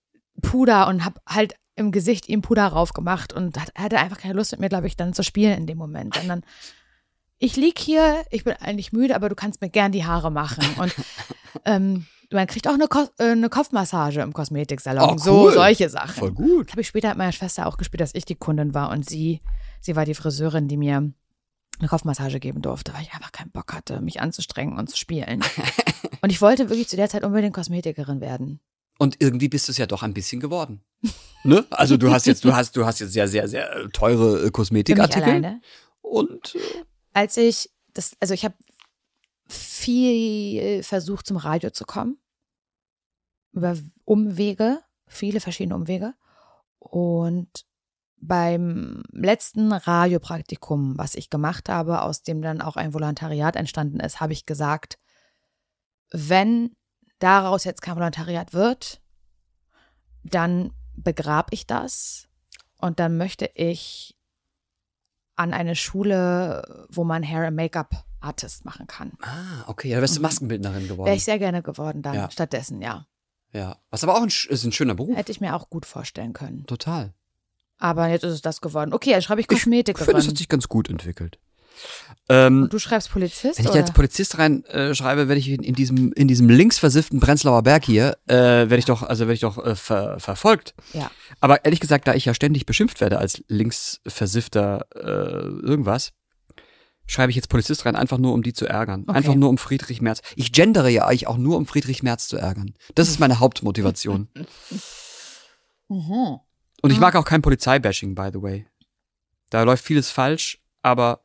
Puder 0.42 0.88
und 0.88 1.06
hab 1.06 1.22
halt 1.28 1.56
im 1.78 1.92
Gesicht 1.92 2.28
ihm 2.28 2.42
Puder 2.42 2.68
raufgemacht 2.68 3.34
und 3.34 3.60
hat, 3.60 3.72
hatte 3.78 4.00
einfach 4.00 4.18
keine 4.18 4.34
Lust 4.34 4.52
mit 4.52 4.60
mir, 4.60 4.70
glaube 4.70 4.88
ich, 4.88 4.98
dann 4.98 5.14
zu 5.14 5.24
spielen 5.24 5.58
in 5.58 5.68
dem 5.68 5.78
Moment. 5.78 6.20
Und 6.20 6.28
dann, 6.28 6.44
ich 7.38 7.56
lieg 7.56 7.80
hier, 7.80 8.26
ich 8.32 8.44
bin 8.44 8.54
eigentlich 8.56 8.92
müde, 8.92 9.16
aber 9.16 9.30
du 9.30 9.36
kannst 9.36 9.62
mir 9.62 9.70
gern 9.70 9.92
die 9.92 10.04
Haare 10.04 10.32
machen. 10.32 10.66
Und 10.78 10.94
ähm, 11.66 12.08
man 12.32 12.48
kriegt 12.48 12.68
auch 12.68 12.74
eine, 12.74 12.88
Ko 12.88 13.08
äh, 13.20 13.32
eine 13.32 13.50
Kopfmassage 13.50 14.22
im 14.22 14.34
Kosmetiksalon. 14.34 15.12
Oh, 15.12 15.18
So, 15.18 15.44
cool. 15.44 15.54
solche 15.54 15.88
Sachen. 15.88 16.16
Voll 16.16 16.32
gut. 16.32 16.72
Habe 16.72 16.82
ich 16.82 16.88
später 16.88 17.10
mit 17.10 17.20
meiner 17.20 17.32
Schwester 17.32 17.68
auch 17.68 17.78
gespielt, 17.78 18.02
dass 18.02 18.16
ich 18.16 18.26
die 18.26 18.36
Kundin 18.36 18.74
war 18.74 18.90
und 18.90 19.08
sie, 19.08 19.42
sie 19.80 19.96
war 19.96 20.04
die 20.06 20.16
Friseurin, 20.16 20.68
die 20.68 20.78
mir 20.78 21.14
eine 21.80 21.88
Kopfmassage 21.88 22.40
geben 22.40 22.64
durfte, 22.64 22.92
weil 22.94 23.04
ich 23.04 23.14
einfach 23.14 23.32
keinen 23.32 23.52
Bock 23.52 23.72
hatte, 23.74 24.02
mich 24.02 24.20
anzustrengen 24.20 24.78
und 24.80 24.90
zu 24.90 24.98
spielen. 24.98 25.44
und 26.22 26.32
ich 26.32 26.42
wollte 26.42 26.70
wirklich 26.70 26.88
zu 26.88 26.96
der 26.96 27.08
Zeit 27.08 27.24
unbedingt 27.24 27.54
Kosmetikerin 27.54 28.20
werden. 28.20 28.60
Und 28.98 29.18
irgendwie 29.20 29.50
bist 29.50 29.68
du 29.68 29.72
es 29.72 29.78
ja 29.78 29.86
doch 29.86 30.04
ein 30.04 30.14
bisschen 30.14 30.40
geworden. 30.40 30.82
ne? 31.44 31.66
Also 31.70 31.98
du 31.98 32.12
hast 32.12 32.26
jetzt, 32.26 32.44
du 32.44 32.54
hast, 32.54 32.76
du 32.76 32.86
hast 32.86 33.00
jetzt 33.00 33.14
sehr, 33.14 33.28
sehr, 33.28 33.48
sehr 33.48 33.76
äh, 33.76 33.90
teure 33.90 34.36
äh, 34.36 34.38
Für 34.38 34.44
mich 34.46 34.54
Kosmetikartikel. 34.54 35.24
alleine. 35.24 35.62
Und 36.02 36.56
äh, 36.56 36.84
Als 37.14 37.38
ich 37.38 37.70
das, 37.94 38.14
also 38.20 38.34
ich 38.34 38.44
habe 38.44 38.56
viel 39.48 40.84
versucht, 40.84 41.26
zum 41.26 41.38
Radio 41.38 41.70
zu 41.70 41.86
kommen. 41.86 42.18
Über 43.54 43.78
Umwege, 44.04 44.82
viele 45.08 45.40
verschiedene 45.40 45.76
Umwege. 45.76 46.14
Und 46.80 47.66
beim 48.20 49.04
letzten 49.12 49.72
Radiopraktikum, 49.72 50.98
was 50.98 51.16
ich 51.16 51.30
gemacht 51.30 51.70
habe, 51.70 52.02
aus 52.02 52.24
dem 52.24 52.42
dann 52.42 52.62
auch 52.62 52.76
ein 52.76 52.94
Volontariat 52.94 53.56
entstanden 53.56 54.00
ist, 54.00 54.20
habe 54.20 54.34
ich 54.34 54.46
gesagt, 54.46 54.98
wenn 56.12 56.76
daraus 57.20 57.64
jetzt 57.64 57.82
kein 57.82 57.96
Volontariat 57.96 58.54
wird, 58.54 59.02
dann 60.24 60.72
begrab 60.96 61.48
ich 61.52 61.68
das 61.68 62.28
und 62.78 63.00
dann 63.00 63.18
möchte 63.18 63.50
ich 63.54 64.16
an 65.36 65.54
eine 65.54 65.76
Schule, 65.76 66.86
wo 66.90 67.04
man 67.04 67.24
Hair 67.24 67.48
and 67.48 67.56
Make-up 67.56 68.04
Artist 68.20 68.66
machen 68.66 68.88
kann. 68.88 69.14
ah, 69.22 69.64
okay, 69.68 69.92
da 69.94 70.02
wärst 70.02 70.16
du 70.16 70.20
Mhm. 70.20 70.24
Maskenbildnerin 70.24 70.88
geworden. 70.88 71.06
Wäre 71.06 71.16
ich 71.16 71.24
sehr 71.24 71.38
gerne 71.38 71.62
geworden 71.62 72.02
dann. 72.02 72.16
Ja. 72.16 72.32
Stattdessen, 72.32 72.82
ja. 72.82 73.06
ja. 73.54 73.78
Was 73.92 74.04
aber 74.04 74.16
auch 74.18 74.22
ein, 74.24 74.28
ist 74.30 74.64
ein 74.64 74.72
schöner 74.72 74.96
Beruf. 74.96 75.16
Hätte 75.16 75.32
ich 75.32 75.40
mir 75.40 75.56
auch 75.56 75.70
gut 75.70 75.86
vorstellen 75.86 76.34
können. 76.34 76.66
Total. 76.66 77.14
Aber 77.78 78.08
jetzt 78.08 78.24
ist 78.24 78.34
es 78.34 78.42
das 78.42 78.60
geworden. 78.60 78.92
Okay, 78.92 79.12
dann 79.12 79.22
schreibe 79.22 79.42
ich 79.42 79.46
Ich 79.52 79.62
finde, 79.62 79.84
das 79.84 79.94
Kosmetikerin. 79.96 80.28
hat 80.32 80.38
sich 80.38 80.50
ganz 80.50 80.68
gut 80.68 80.90
entwickelt. 80.90 81.40
Ähm, 82.30 82.68
du 82.70 82.80
schreibst 82.80 83.10
Polizist? 83.10 83.58
wenn 83.58 83.66
ich 83.66 83.72
oder? 83.72 83.80
jetzt 83.80 83.94
Polizist 83.94 84.38
reinschreibe, 84.38 84.90
äh, 84.92 84.96
schreibe, 84.96 85.28
werde 85.30 85.40
ich 85.40 85.50
in, 85.50 85.64
in 85.64 85.76
diesem 85.76 86.12
in 86.14 86.28
diesem 86.28 86.50
linksversifften 86.50 87.20
Prenzlauer 87.20 87.64
Berg 87.64 87.86
hier, 87.86 88.18
äh, 88.28 88.36
werde 88.36 88.78
ich 88.78 88.86
doch 88.86 89.04
also 89.04 89.26
werde 89.26 89.34
ich 89.34 89.40
doch 89.42 89.64
äh, 89.64 89.76
ver, 89.76 90.20
verfolgt. 90.20 90.74
Ja. 90.94 91.10
Aber 91.40 91.64
ehrlich 91.64 91.80
gesagt, 91.80 92.08
da 92.08 92.14
ich 92.14 92.26
ja 92.26 92.34
ständig 92.34 92.66
beschimpft 92.66 93.00
werde 93.00 93.20
als 93.20 93.44
linksversiffter 93.48 94.86
äh, 94.96 95.00
irgendwas, 95.00 96.12
schreibe 97.08 97.30
ich 97.30 97.36
jetzt 97.36 97.50
Polizist 97.50 97.86
rein, 97.86 97.96
einfach 97.96 98.18
nur 98.18 98.34
um 98.34 98.44
die 98.44 98.54
zu 98.54 98.68
ärgern. 98.68 99.04
Okay. 99.08 99.18
Einfach 99.18 99.36
nur 99.36 99.50
um 99.50 99.58
Friedrich 99.58 100.02
Merz. 100.02 100.22
Ich 100.36 100.52
gendere 100.52 100.90
ja 100.90 101.06
eigentlich 101.06 101.28
auch 101.28 101.38
nur 101.38 101.58
um 101.58 101.66
Friedrich 101.66 102.04
Merz 102.04 102.28
zu 102.28 102.38
ärgern. 102.38 102.74
Das 102.96 103.08
ist 103.08 103.20
meine 103.20 103.40
Hauptmotivation. 103.40 104.28
Mhm. 105.88 106.40
Und 106.82 106.92
ich 106.92 107.00
mag 107.00 107.16
auch 107.16 107.26
kein 107.26 107.42
Polizeibashing, 107.42 108.14
by 108.14 108.30
the 108.34 108.42
way. 108.42 108.68
Da 109.50 109.64
läuft 109.64 109.86
vieles 109.86 110.12
falsch, 110.12 110.62
aber 110.82 111.22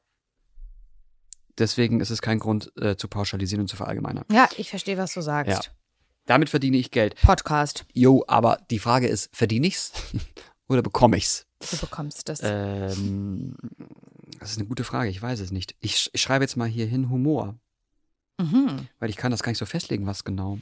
deswegen 1.59 2.00
ist 2.00 2.11
es 2.11 2.22
kein 2.22 2.38
Grund 2.38 2.72
äh, 2.80 2.96
zu 2.96 3.09
pauschalisieren 3.09 3.62
und 3.62 3.68
zu 3.68 3.76
verallgemeinern. 3.76 4.24
Ja, 4.30 4.48
ich 4.57 4.70
verstehe, 4.70 4.96
was 4.98 5.12
du 5.14 5.20
sagst. 5.20 5.64
Ja. 5.66 5.70
Damit 6.26 6.50
verdiene 6.50 6.76
ich 6.76 6.90
Geld. 6.90 7.16
Podcast. 7.16 7.84
Jo, 7.92 8.24
aber 8.28 8.59
die 8.70 8.78
Frage 8.78 9.09
ist, 9.09 9.34
verdiene 9.36 9.66
ich's 9.66 9.92
oder 10.68 10.82
bekomme 10.82 11.16
ich's? 11.16 11.46
Du 11.70 11.76
bekommst 11.76 12.28
das. 12.28 12.40
Ähm, 12.42 13.57
das 14.38 14.53
ist 14.53 14.59
eine 14.59 14.68
gute 14.68 14.84
Frage, 14.84 15.11
ich 15.11 15.20
weiß 15.20 15.40
es 15.40 15.50
nicht. 15.53 15.74
Ich, 15.80 16.11
ich 16.12 16.20
schreibe 16.22 16.44
jetzt 16.44 16.57
mal 16.57 16.68
hier 16.68 16.86
hin 16.86 17.11
Humor, 17.11 17.57
Mhm. 18.40 18.88
weil 18.98 19.11
ich 19.11 19.16
kann 19.16 19.30
das 19.30 19.42
gar 19.42 19.50
nicht 19.50 19.59
so 19.59 19.66
festlegen, 19.66 20.07
was 20.07 20.24
genau. 20.24 20.59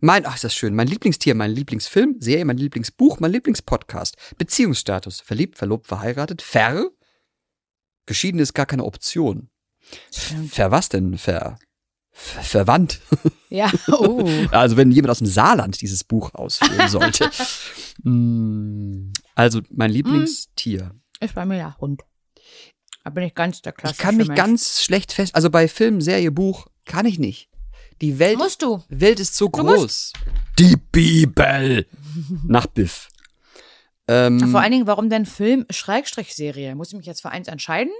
Mein, 0.00 0.24
ach, 0.26 0.36
ist 0.36 0.44
das 0.44 0.54
schön. 0.54 0.74
Mein 0.74 0.86
Lieblingstier, 0.86 1.34
mein 1.34 1.50
Lieblingsfilm, 1.50 2.16
Serie, 2.20 2.44
mein 2.44 2.56
Lieblingsbuch, 2.56 3.18
mein 3.20 3.32
Lieblingspodcast. 3.32 4.16
Beziehungsstatus. 4.38 5.20
Verliebt, 5.20 5.58
verlobt, 5.58 5.86
verheiratet. 5.86 6.42
Ver. 6.42 6.90
Geschieden 8.06 8.38
ist 8.40 8.54
gar 8.54 8.66
keine 8.66 8.84
Option. 8.84 9.48
Ver 10.50 10.70
was 10.70 10.88
denn? 10.88 11.18
Ver. 11.18 11.58
ver 12.12 12.42
verwandt. 12.42 13.00
Ja, 13.50 13.70
oh. 13.88 14.28
Also 14.50 14.76
wenn 14.76 14.90
jemand 14.90 15.10
aus 15.10 15.18
dem 15.18 15.26
Saarland 15.26 15.80
dieses 15.80 16.04
Buch 16.04 16.34
ausführen 16.34 16.88
sollte. 16.88 17.30
Mm, 18.02 19.12
also 19.36 19.60
mein 19.70 19.90
Lieblingstier. 19.90 20.90
Ist 21.20 21.36
bei 21.36 21.46
mir 21.46 21.56
der 21.58 21.78
Hund. 21.78 22.02
Da 23.04 23.10
bin 23.10 23.22
ich 23.22 23.34
ganz 23.34 23.62
der 23.62 23.72
Ich 23.72 23.76
klassische 23.78 24.02
kann 24.02 24.16
mich 24.16 24.26
Mensch. 24.26 24.36
ganz 24.36 24.82
schlecht 24.82 25.12
fest, 25.12 25.34
also 25.36 25.48
bei 25.48 25.68
Film, 25.68 26.00
Serie, 26.00 26.32
Buch 26.32 26.66
kann 26.84 27.06
ich 27.06 27.20
nicht. 27.20 27.48
Die 28.00 28.18
Welt, 28.18 28.36
Musst 28.38 28.62
du. 28.62 28.82
Welt 28.88 29.20
ist 29.20 29.36
so 29.36 29.46
Du 29.46 29.62
groß. 29.62 30.12
Die 30.58 30.76
Bibel. 30.76 31.86
Nach 32.42 32.66
Biff. 32.66 33.08
Ähm, 34.06 34.48
Vor 34.50 34.60
allen 34.60 34.72
Dingen, 34.72 34.86
warum 34.86 35.08
denn 35.08 35.26
Film 35.26 35.64
Schrägstrich 35.70 36.34
Serie? 36.34 36.74
Muss 36.74 36.92
ich 36.92 36.96
mich 36.96 37.06
jetzt 37.06 37.22
für 37.22 37.30
eins 37.30 37.48
entscheiden? 37.48 37.92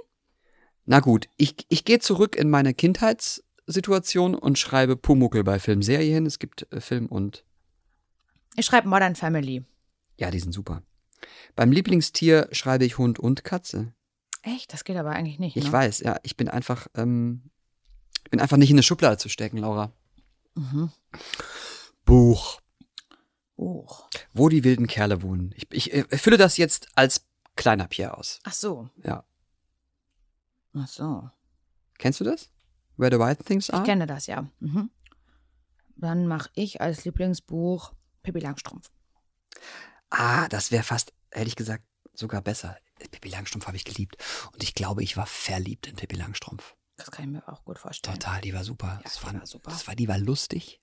na 0.85 0.99
gut, 0.99 1.27
ich, 1.37 1.55
ich 1.69 1.83
gehe 1.83 1.99
zurück 1.99 2.35
in 2.35 2.49
meine 2.49 2.73
Kindheitssituation 2.73 4.35
und 4.35 4.59
schreibe 4.59 4.95
Pumuckel 4.95 5.43
bei 5.43 5.59
Film, 5.59 5.81
Serie 5.81 6.13
hin. 6.13 6.25
Es 6.25 6.39
gibt 6.39 6.71
äh, 6.71 6.79
Film 6.79 7.07
und 7.07 7.43
Ich 8.55 8.65
schreibe 8.65 8.87
Modern 8.87 9.15
Family. 9.15 9.65
ja, 10.17 10.31
die 10.31 10.39
sind 10.39 10.51
super. 10.51 10.83
Beim 11.55 11.71
Lieblingstier 11.71 12.49
schreibe 12.51 12.85
ich 12.85 12.97
Hund 12.97 13.17
und 13.17 13.43
Katze. 13.43 13.93
Echt? 14.43 14.71
Das 14.73 14.83
geht 14.83 14.97
aber 14.97 15.11
eigentlich 15.11 15.39
nicht. 15.39 15.57
Ich 15.57 15.65
ne? 15.65 15.71
weiß, 15.71 16.01
ja, 16.01 16.17
ich 16.21 16.37
bin 16.37 16.49
einfach, 16.49 16.87
ähm, 16.93 17.49
ich 18.23 18.29
bin 18.29 18.39
einfach 18.39 18.57
nicht 18.57 18.69
in 18.69 18.75
eine 18.75 18.83
Schublade 18.83 19.17
zu 19.17 19.27
stecken, 19.27 19.57
Laura. 19.57 19.91
Mhm. 20.53 20.91
Buch. 22.05 22.61
Oh. 23.57 23.87
Wo 24.33 24.49
die 24.49 24.63
wilden 24.63 24.87
Kerle 24.87 25.21
wohnen. 25.21 25.53
Ich, 25.55 25.67
ich 25.71 25.93
äh, 25.93 26.17
fülle 26.17 26.37
das 26.37 26.57
jetzt 26.57 26.89
als 26.95 27.25
kleiner 27.55 27.87
Pierre 27.87 28.17
aus. 28.17 28.39
Ach 28.43 28.53
so. 28.53 28.89
Ja. 29.03 29.23
Ach 30.73 30.87
so. 30.87 31.29
Kennst 31.97 32.19
du 32.19 32.25
das? 32.25 32.49
Where 32.97 33.11
the 33.11 33.19
White 33.19 33.43
Things 33.43 33.69
Ich 33.69 33.73
Are? 33.73 33.83
kenne 33.83 34.07
das 34.07 34.27
ja. 34.27 34.49
Mhm. 34.59 34.89
Dann 35.95 36.27
mache 36.27 36.49
ich 36.55 36.81
als 36.81 37.05
Lieblingsbuch 37.05 37.93
Pippi 38.23 38.39
Langstrumpf. 38.39 38.89
Ah, 40.09 40.47
das 40.49 40.71
wäre 40.71 40.83
fast, 40.83 41.13
hätte 41.31 41.47
ich 41.47 41.55
gesagt, 41.55 41.83
sogar 42.13 42.41
besser. 42.41 42.77
Pippi 43.11 43.29
Langstrumpf 43.29 43.67
habe 43.67 43.77
ich 43.77 43.85
geliebt. 43.85 44.17
Und 44.53 44.63
ich 44.63 44.73
glaube, 44.73 45.03
ich 45.03 45.15
war 45.15 45.25
verliebt 45.25 45.87
in 45.87 45.95
Pippi 45.95 46.15
Langstrumpf. 46.15 46.75
Das 46.97 47.11
kann 47.11 47.25
ich 47.25 47.31
mir 47.31 47.47
auch 47.47 47.63
gut 47.65 47.77
vorstellen. 47.77 48.17
Total, 48.19 48.41
die 48.41 48.53
war 48.53 48.63
super. 48.63 48.87
Ja, 48.87 48.99
das 49.03 49.19
die 49.19 49.25
war, 49.25 49.33
war 49.33 49.45
super. 49.45 49.71
Das 49.71 49.87
war, 49.87 49.95
die 49.95 50.07
war 50.07 50.17
lustig. 50.17 50.81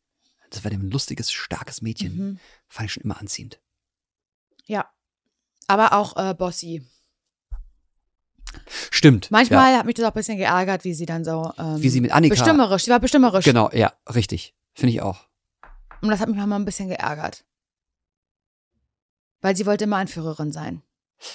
Das 0.53 0.65
war 0.65 0.71
ein 0.71 0.91
lustiges, 0.91 1.33
starkes 1.33 1.81
Mädchen. 1.81 2.17
Mhm. 2.17 2.39
Fand 2.69 2.87
ich 2.87 2.93
schon 2.93 3.03
immer 3.03 3.19
anziehend. 3.19 3.61
Ja. 4.67 4.91
Aber 5.67 5.95
auch 5.95 6.17
äh, 6.17 6.35
Bossy. 6.35 6.87
Stimmt. 8.91 9.31
Manchmal 9.31 9.73
Ja. 9.73 9.79
hat 9.79 9.87
mich 9.87 9.95
das 9.95 10.05
auch 10.05 10.11
ein 10.11 10.15
bisschen 10.15 10.37
geärgert, 10.37 10.85
wie 10.85 10.93
sie 10.95 11.07
dann 11.07 11.25
so. 11.25 11.53
Ähm, 11.59 11.83
Wie 11.83 11.89
sie 11.89 12.01
mit 12.03 12.13
Annika- 12.13 12.31
Bestimmerisch. 12.35 12.85
Sie 12.85 12.91
war 12.91 13.01
bestimmerisch. 13.01 13.45
Genau, 13.45 13.71
ja, 13.73 13.93
richtig. 14.15 14.55
Finde 14.75 14.93
ich 14.93 15.01
auch. 15.03 15.27
Und 16.03 16.11
das 16.11 16.21
hat 16.21 16.29
mich 16.29 16.37
manchmal 16.37 16.59
ein 16.61 16.65
bisschen 16.67 16.89
geärgert. 16.89 17.45
Weil 19.41 19.57
sie 19.57 19.65
wollte 19.67 19.85
immer 19.85 19.97
Anführerin 19.97 20.53
sein. 20.53 20.83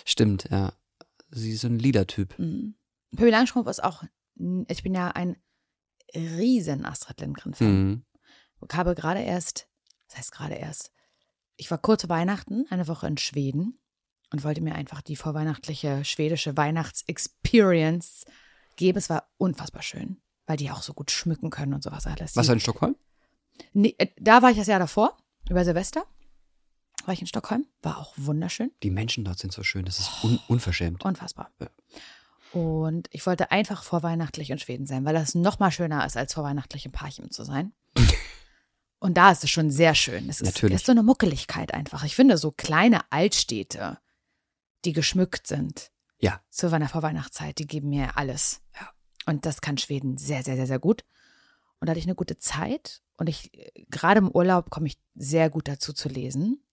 Stimmt, 0.06 0.48
ja. 0.52 0.74
Sie 1.32 1.52
ist 1.54 1.62
so 1.62 1.68
ein 1.68 1.80
Liedertyp. 1.80 2.38
Mhm. 2.38 2.76
Pippi 3.16 3.32
Langstrumpf 3.32 3.68
ist 3.68 3.84
auch. 3.84 4.04
Ich 4.68 4.84
bin 4.84 4.94
ja 4.94 5.10
ein 5.10 5.38
riesen 6.14 6.86
Astrid 6.86 7.20
Lindgren-Fan. 7.22 7.68
Mhm. 7.88 8.04
Ich 8.70 8.76
habe 8.78 8.96
gerade 8.96 9.22
erst, 9.22 9.68
das 10.08 10.18
heißt 10.18 10.32
gerade 10.32 10.56
erst, 10.56 10.92
ich 11.56 11.72
war 11.72 11.78
kurz 11.78 12.02
vor 12.04 12.10
Weihnachten, 12.10 12.66
eine 12.70 12.88
Woche 12.88 13.08
in 13.08 13.18
Schweden 13.18 13.80
und 14.32 14.44
wollte 14.44 14.62
mir 14.62 14.76
einfach 14.76 15.02
die 15.02 15.16
vorweihnachtliche 15.16 16.04
schwedische 16.06 16.56
Weihnachtsexperience 16.58 18.26
geben. 18.76 18.98
Es 18.98 19.10
war 19.10 19.30
unfassbar 19.38 19.82
schön, 19.82 20.18
weil 20.46 20.58
die 20.58 20.70
auch 20.72 20.82
so 20.84 20.94
gut 20.94 21.12
schmücken 21.12 21.50
können 21.50 21.74
und 21.74 21.84
sowas 21.84 22.06
alles. 22.08 22.36
Was 22.36 22.48
Die- 22.48 22.54
in 22.54 22.60
Stockholm? 22.60 22.96
Nee, 23.74 23.96
äh, 23.98 24.08
da 24.20 24.42
war 24.44 24.52
ich 24.52 24.58
das 24.58 24.68
Jahr 24.68 24.80
davor, 24.80 25.18
über 25.50 25.66
Silvester. 25.66 26.06
War 27.06 27.14
ich 27.14 27.22
in 27.22 27.28
Stockholm, 27.28 27.66
war 27.82 27.98
auch 27.98 28.14
wunderschön, 28.18 28.72
Die 28.84 28.92
Menschen 28.92 29.24
dort 29.24 29.40
sind 29.40 29.54
so 29.54 29.64
schön, 29.64 29.86
das 29.86 29.98
ist 30.00 30.24
un 30.24 30.40
unverschämt. 30.48 31.04
unfassbar. 31.06 31.52
Ja. 31.60 31.70
Und 32.54 33.08
ich 33.12 33.26
wollte 33.26 33.50
einfach 33.52 33.84
vorweihnachtlich 33.84 34.50
in 34.52 34.60
Schweden 34.60 34.86
sein, 34.86 35.06
weil 35.06 35.14
das 35.14 35.34
noch 35.36 35.58
mal 35.60 35.72
schöner 35.72 36.06
ist, 36.06 36.18
als 36.18 36.34
vorweihnachtlich 36.34 36.86
in 36.86 36.92
Parchim 36.92 37.32
zu 37.32 37.44
sein. 37.44 37.72
Und 39.00 39.16
da 39.16 39.32
ist 39.32 39.44
es 39.44 39.50
schon 39.52 39.70
sehr 39.70 39.94
schön. 39.96 40.28
Es 40.30 40.42
ist, 40.42 40.48
Natürlich. 40.54 40.76
ist 40.78 40.86
so 40.86 40.92
eine 40.92 41.04
Muckeligkeit 41.04 41.74
einfach. 41.74 42.04
Ich 42.04 42.16
finde 42.16 42.38
so 42.38 42.52
kleine 42.52 43.12
Altstädte, 43.12 44.00
die 44.86 44.94
geschmückt 44.94 45.46
sind 45.48 45.92
Ja. 46.20 46.42
zu 46.50 46.72
einer 46.74 46.90
Vorweihnachtszeit, 46.90 47.60
die 47.60 47.68
geben 47.68 47.90
mir 47.90 48.18
alles. 48.18 48.62
Ja. 48.76 48.90
Und 49.28 49.46
das 49.46 49.62
kann 49.62 49.78
Schweden 49.78 50.18
sehr, 50.18 50.44
sehr, 50.44 50.56
sehr, 50.56 50.68
sehr 50.68 50.80
gut. 50.80 51.04
Und 51.80 51.88
da 51.88 51.92
hatte 51.92 52.00
ich 52.00 52.06
eine 52.06 52.16
gute 52.16 52.40
Zeit. 52.40 53.04
Und 53.18 53.28
ich, 53.28 53.52
gerade 53.90 54.20
im 54.20 54.32
Urlaub 54.32 54.70
komme 54.72 54.88
ich 54.88 54.98
sehr 55.16 55.50
gut 55.50 55.68
dazu 55.68 55.94
zu 55.94 56.10
lesen. 56.10 56.64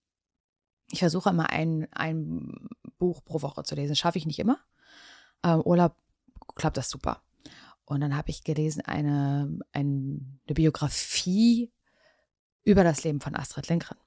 Ich 0.90 1.00
versuche 1.00 1.30
immer 1.30 1.50
ein, 1.50 1.88
ein 1.92 2.68
Buch 2.98 3.22
pro 3.24 3.42
Woche 3.42 3.64
zu 3.64 3.74
lesen. 3.74 3.96
Schaffe 3.96 4.18
ich 4.18 4.26
nicht 4.26 4.38
immer. 4.38 4.58
Aber 5.42 5.56
im 5.62 5.66
Urlaub 5.68 5.96
klappt 6.54 6.76
das 6.78 6.88
super. 6.88 7.22
Und 7.84 8.00
dann 8.00 8.16
habe 8.16 8.30
ich 8.30 8.44
gelesen 8.44 8.80
eine, 8.82 9.58
ein, 9.72 10.40
eine 10.46 10.54
Biografie 10.54 11.70
über 12.64 12.84
das 12.84 13.04
Leben 13.04 13.20
von 13.20 13.36
Astrid 13.36 13.68
Lindgren. 13.68 13.98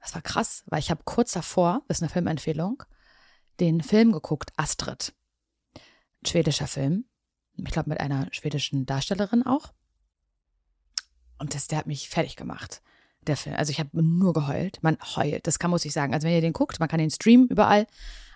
Das 0.00 0.14
war 0.14 0.22
krass, 0.22 0.64
weil 0.66 0.80
ich 0.80 0.90
habe 0.90 1.02
kurz 1.04 1.32
davor, 1.32 1.82
das 1.88 1.98
ist 1.98 2.02
eine 2.02 2.10
Filmempfehlung, 2.10 2.82
den 3.60 3.82
Film 3.82 4.12
geguckt, 4.12 4.52
Astrid. 4.56 5.14
Ein 5.74 6.26
schwedischer 6.26 6.66
Film. 6.66 7.04
Ich 7.56 7.72
glaube, 7.72 7.90
mit 7.90 8.00
einer 8.00 8.28
schwedischen 8.32 8.86
Darstellerin 8.86 9.44
auch. 9.44 9.72
Und 11.38 11.54
das, 11.54 11.66
der 11.66 11.78
hat 11.78 11.86
mich 11.86 12.08
fertig 12.08 12.36
gemacht. 12.36 12.82
Der 13.26 13.36
Film. 13.36 13.56
Also 13.56 13.70
ich 13.70 13.80
habe 13.80 13.90
nur 14.00 14.32
geheult. 14.32 14.82
Man 14.82 14.96
heult. 15.16 15.46
Das 15.46 15.58
kann, 15.58 15.70
muss 15.70 15.84
ich 15.84 15.92
sagen. 15.92 16.14
Also 16.14 16.26
wenn 16.26 16.34
ihr 16.34 16.40
den 16.40 16.52
guckt, 16.52 16.78
man 16.78 16.88
kann 16.88 16.98
den 17.00 17.10
streamen 17.10 17.48
überall. 17.48 17.86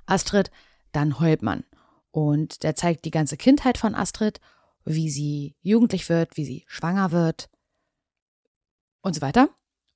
Astrid, 0.07 0.51
dann 0.91 1.21
heult 1.21 1.43
man. 1.43 1.65
Und 2.11 2.63
der 2.65 2.75
zeigt 2.75 3.05
die 3.05 3.11
ganze 3.11 3.37
Kindheit 3.37 3.79
von 3.79 3.95
Astrid, 3.95 4.41
wie 4.85 5.09
sie 5.09 5.57
jugendlich 5.63 6.09
wird, 6.09 6.37
wie 6.37 6.45
sie 6.45 6.65
schwanger 6.67 7.13
wird 7.13 7.49
und 9.03 9.15
so 9.15 9.21
weiter. 9.21 9.49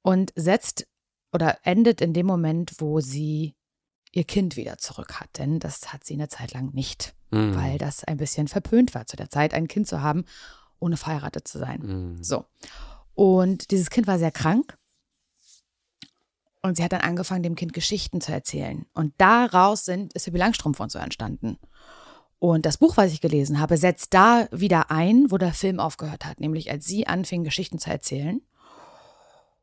Und 0.02 0.32
setzt 0.36 0.86
oder 1.32 1.58
endet 1.62 2.00
in 2.00 2.12
dem 2.12 2.26
Moment, 2.26 2.74
wo 2.78 3.00
sie 3.00 3.54
ihr 4.12 4.24
Kind 4.24 4.56
wieder 4.56 4.78
zurück 4.78 5.20
hat. 5.20 5.38
Denn 5.38 5.58
das 5.58 5.92
hat 5.92 6.04
sie 6.04 6.14
eine 6.14 6.28
Zeit 6.28 6.52
lang 6.54 6.72
nicht, 6.74 7.14
Mhm. 7.30 7.56
weil 7.56 7.78
das 7.78 8.04
ein 8.04 8.16
bisschen 8.18 8.46
verpönt 8.48 8.94
war 8.94 9.06
zu 9.06 9.16
der 9.16 9.30
Zeit, 9.30 9.52
ein 9.52 9.68
Kind 9.68 9.88
zu 9.88 10.00
haben, 10.00 10.24
ohne 10.78 10.96
verheiratet 10.96 11.48
zu 11.48 11.58
sein. 11.58 11.80
Mhm. 12.16 12.22
So. 12.22 12.44
Und 13.14 13.70
dieses 13.70 13.90
Kind 13.90 14.06
war 14.06 14.18
sehr 14.18 14.30
krank. 14.30 14.76
Und 16.62 16.76
sie 16.76 16.84
hat 16.84 16.92
dann 16.92 17.00
angefangen, 17.00 17.42
dem 17.42 17.54
Kind 17.54 17.72
Geschichten 17.72 18.20
zu 18.20 18.32
erzählen. 18.32 18.86
Und 18.92 19.14
daraus 19.18 19.84
sind, 19.84 20.12
ist 20.14 20.24
Pippi 20.24 20.38
Langstrumpf 20.38 20.80
und 20.80 20.90
so 20.90 20.98
entstanden. 20.98 21.58
Und 22.38 22.66
das 22.66 22.78
Buch, 22.78 22.96
was 22.96 23.12
ich 23.12 23.20
gelesen 23.20 23.60
habe, 23.60 23.76
setzt 23.76 24.12
da 24.14 24.48
wieder 24.50 24.90
ein, 24.90 25.30
wo 25.30 25.38
der 25.38 25.54
Film 25.54 25.80
aufgehört 25.80 26.24
hat. 26.24 26.40
Nämlich 26.40 26.70
als 26.70 26.84
sie 26.84 27.06
anfing, 27.06 27.44
Geschichten 27.44 27.78
zu 27.78 27.90
erzählen. 27.90 28.42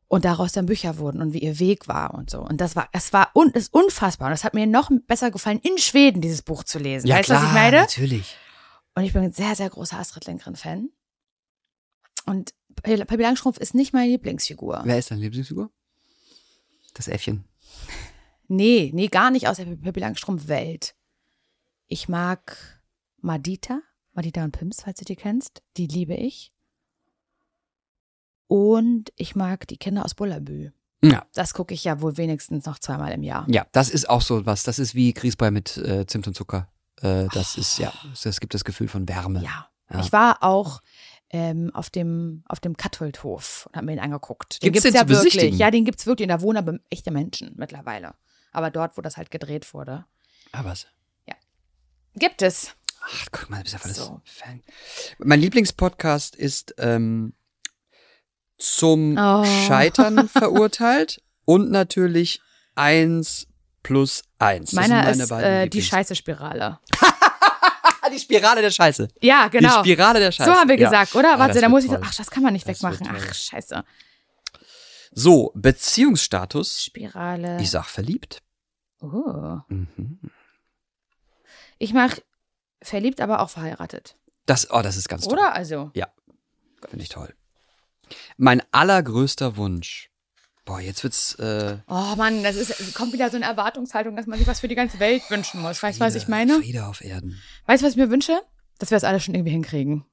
Und 0.06 0.24
daraus 0.24 0.52
dann 0.52 0.66
Bücher 0.66 0.98
wurden 0.98 1.22
und 1.22 1.32
wie 1.32 1.38
ihr 1.38 1.58
Weg 1.58 1.88
war 1.88 2.14
und 2.14 2.30
so. 2.30 2.40
Und 2.40 2.60
das 2.60 2.76
war, 2.76 2.88
es 2.92 3.12
war 3.12 3.30
un, 3.34 3.50
ist 3.50 3.72
unfassbar. 3.72 4.28
Und 4.28 4.34
es 4.34 4.44
hat 4.44 4.54
mir 4.54 4.66
noch 4.66 4.90
besser 5.06 5.30
gefallen, 5.30 5.58
in 5.60 5.78
Schweden 5.78 6.20
dieses 6.20 6.42
Buch 6.42 6.62
zu 6.62 6.78
lesen. 6.78 7.06
Ja, 7.06 7.16
weißt 7.16 7.30
du, 7.30 7.34
was 7.34 7.42
ich 7.42 7.52
meine? 7.52 7.78
natürlich. 7.78 8.36
Und 8.94 9.04
ich 9.04 9.12
bin 9.12 9.22
ein 9.22 9.32
sehr, 9.32 9.56
sehr 9.56 9.70
großer 9.70 9.98
Astrid 9.98 10.26
Lindgren-Fan. 10.26 10.90
Und 12.26 12.54
Pippi 12.82 13.22
Langstrumpf 13.22 13.58
ist 13.58 13.74
nicht 13.74 13.92
meine 13.92 14.10
Lieblingsfigur. 14.10 14.82
Wer 14.84 14.98
ist 14.98 15.10
deine 15.10 15.22
Lieblingsfigur? 15.22 15.70
Das 16.94 17.08
Äffchen. 17.08 17.44
Nee, 18.46 18.90
nee, 18.94 19.08
gar 19.08 19.30
nicht 19.30 19.48
aus 19.48 19.56
der 19.56 19.64
Pippi 19.64 20.00
Langstrumpf-Welt. 20.00 20.94
Ich 21.86 22.08
mag 22.08 22.82
Madita, 23.20 23.80
Madita 24.12 24.44
und 24.44 24.52
Pims, 24.52 24.82
falls 24.82 24.98
du 24.98 25.04
die 25.04 25.16
kennst. 25.16 25.62
Die 25.76 25.86
liebe 25.86 26.14
ich. 26.14 26.53
Und 28.54 29.12
ich 29.16 29.34
mag 29.34 29.66
die 29.66 29.78
Kinder 29.78 30.04
aus 30.04 30.14
Bullabü. 30.14 30.70
Ja. 31.02 31.26
Das 31.34 31.54
gucke 31.54 31.74
ich 31.74 31.82
ja 31.82 32.00
wohl 32.00 32.16
wenigstens 32.16 32.66
noch 32.66 32.78
zweimal 32.78 33.10
im 33.10 33.24
Jahr. 33.24 33.44
Ja, 33.50 33.66
das 33.72 33.90
ist 33.90 34.08
auch 34.08 34.20
so 34.20 34.46
was. 34.46 34.62
Das 34.62 34.78
ist 34.78 34.94
wie 34.94 35.12
Grießbrei 35.12 35.50
mit 35.50 35.76
äh, 35.76 36.06
Zimt 36.06 36.28
und 36.28 36.34
Zucker. 36.34 36.68
Äh, 37.02 37.26
das 37.32 37.56
ist, 37.56 37.78
ja, 37.78 37.92
das 38.22 38.38
gibt 38.38 38.54
das 38.54 38.64
Gefühl 38.64 38.86
von 38.86 39.08
Wärme. 39.08 39.42
Ja. 39.42 39.68
Ja. 39.90 39.98
Ich 39.98 40.12
war 40.12 40.44
auch 40.44 40.82
ähm, 41.30 41.72
auf 41.74 41.90
dem, 41.90 42.44
auf 42.46 42.60
dem 42.60 42.76
Katholdhof 42.76 43.66
und 43.66 43.74
habe 43.74 43.86
mir 43.86 43.94
ihn 43.94 43.98
angeguckt. 43.98 44.60
Gibt's 44.60 44.82
den 44.82 44.94
ja 44.94 45.00
zu 45.00 45.06
besichtigen? 45.06 45.46
wirklich. 45.46 45.58
Ja, 45.58 45.72
den 45.72 45.84
gibt's 45.84 46.06
wirklich. 46.06 46.26
Und 46.26 46.36
da 46.36 46.40
wohnen 46.40 46.58
aber 46.58 46.78
echte 46.90 47.10
Menschen 47.10 47.54
mittlerweile. 47.56 48.14
Aber 48.52 48.70
dort, 48.70 48.96
wo 48.96 49.02
das 49.02 49.16
halt 49.16 49.32
gedreht 49.32 49.74
wurde. 49.74 50.04
Ah, 50.52 50.62
was? 50.62 50.86
Gibt 52.14 52.40
es. 52.42 52.76
Ach, 53.02 53.26
guck 53.32 53.50
mal, 53.50 53.56
du 53.56 53.62
bist 53.64 53.72
ja 53.72 53.78
voll 53.80 53.88
das 53.90 54.06
So. 54.06 54.20
Fan. 54.24 54.62
Mein 55.18 55.40
Lieblingspodcast 55.40 56.36
ist 56.36 56.76
ähm, 56.78 57.34
zum 58.58 59.16
Oh. 59.18 59.44
Scheitern 59.44 60.28
verurteilt 60.28 61.20
und 61.44 61.70
natürlich 61.70 62.40
eins 62.74 63.46
plus 63.82 64.22
eins. 64.38 64.70
Das 64.70 64.74
Meiner 64.88 65.14
sind 65.14 65.30
meine 65.30 65.42
ist 65.62 65.66
äh, 65.66 65.68
die 65.68 65.82
Scheiße-Spirale. 65.82 66.78
Die 68.12 68.18
Spirale 68.20 68.60
der 68.60 68.70
Scheiße. 68.70 69.08
Ja, 69.22 69.48
genau. 69.48 69.82
Die 69.82 69.90
Spirale 69.90 70.20
der 70.20 70.30
Scheiße. 70.30 70.48
so 70.50 70.54
haben 70.56 70.68
wir 70.68 70.78
Ja. 70.78 70.88
gesagt, 70.90 71.16
oder? 71.16 71.34
Ah, 71.34 71.38
Warte, 71.38 71.54
das 71.54 71.62
da 71.62 71.68
muss 71.70 71.84
ich. 71.84 71.90
Ach, 71.90 72.14
das 72.14 72.30
kann 72.30 72.42
man 72.42 72.52
nicht 72.52 72.68
Das 72.68 72.82
wegmachen. 72.82 73.08
Ach, 73.10 73.34
scheiße. 73.34 73.82
So, 75.10 75.50
Beziehungsstatus. 75.54 76.84
Spirale. 76.84 77.56
Ich 77.60 77.70
sag 77.70 77.86
verliebt. 77.86 78.42
Oh. 79.00 79.58
Mhm. 79.68 80.20
Ich 81.78 81.94
mach 81.94 82.14
verliebt, 82.82 83.20
aber 83.22 83.40
auch 83.40 83.50
verheiratet. 83.50 84.16
Das, 84.46 84.70
oh, 84.70 84.82
das 84.82 84.96
ist 84.96 85.08
ganz 85.08 85.24
toll. 85.24 85.32
Oder? 85.32 85.54
Also. 85.54 85.90
Finde 86.88 87.02
ich 87.02 87.08
toll. 87.08 87.34
Mein 88.36 88.62
allergrößter 88.72 89.56
Wunsch. 89.56 90.10
Boah, 90.64 90.80
jetzt 90.80 91.02
wird's. 91.04 91.34
Äh, 91.34 91.78
Oh 91.86 92.14
Mann, 92.16 92.42
das 92.42 92.56
ist, 92.56 92.94
kommt 92.94 93.12
wieder 93.12 93.28
so 93.30 93.36
eine 93.36 93.44
Erwartungshaltung, 93.44 94.16
dass 94.16 94.26
man 94.26 94.38
sich 94.38 94.48
was 94.48 94.60
für 94.60 94.68
die 94.68 94.74
ganze 94.74 94.98
Welt 94.98 95.22
wünschen 95.28 95.60
muss. 95.60 95.82
Weißt 95.82 96.00
du, 96.00 96.04
was 96.04 96.14
ich 96.14 96.26
meine? 96.28 96.58
Friede 96.60 96.86
auf 96.86 97.02
Erden. 97.02 97.38
Weißt 97.66 97.82
du, 97.82 97.86
was 97.86 97.92
ich 97.92 97.98
mir 97.98 98.10
wünsche? 98.10 98.40
Dass 98.78 98.90
wir 98.90 98.96
das 98.96 99.04
alles 99.04 99.22
schon 99.24 99.34
irgendwie 99.34 99.52
hinkriegen. 99.52 100.04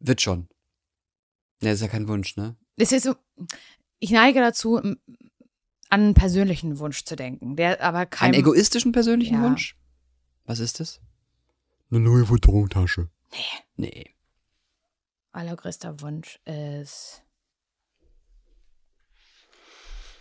Wird 0.00 0.20
schon. 0.20 0.48
Ja, 1.62 1.70
ist 1.72 1.82
ja 1.82 1.88
kein 1.88 2.08
Wunsch, 2.08 2.36
ne? 2.36 2.56
Es 2.76 2.90
ist 2.90 3.04
so, 3.04 3.14
ich 4.00 4.10
neige 4.10 4.40
dazu, 4.40 4.78
an 4.78 4.96
einen 5.90 6.14
persönlichen 6.14 6.78
Wunsch 6.78 7.04
zu 7.04 7.14
denken, 7.16 7.54
der 7.56 7.80
aber 7.82 8.06
kein. 8.06 8.28
Einen 8.32 8.40
egoistischen 8.40 8.92
persönlichen 8.92 9.34
Ja. 9.34 9.42
Wunsch? 9.42 9.76
Was 10.46 10.58
ist 10.58 10.80
das? 10.80 11.00
Eine 11.90 12.00
neue 12.00 12.26
Futterungstasche. 12.26 13.08
Nee. 13.30 13.38
Nee. 13.76 14.14
Allergrößter 15.32 16.00
Wunsch 16.00 16.38
ist. 16.44 17.22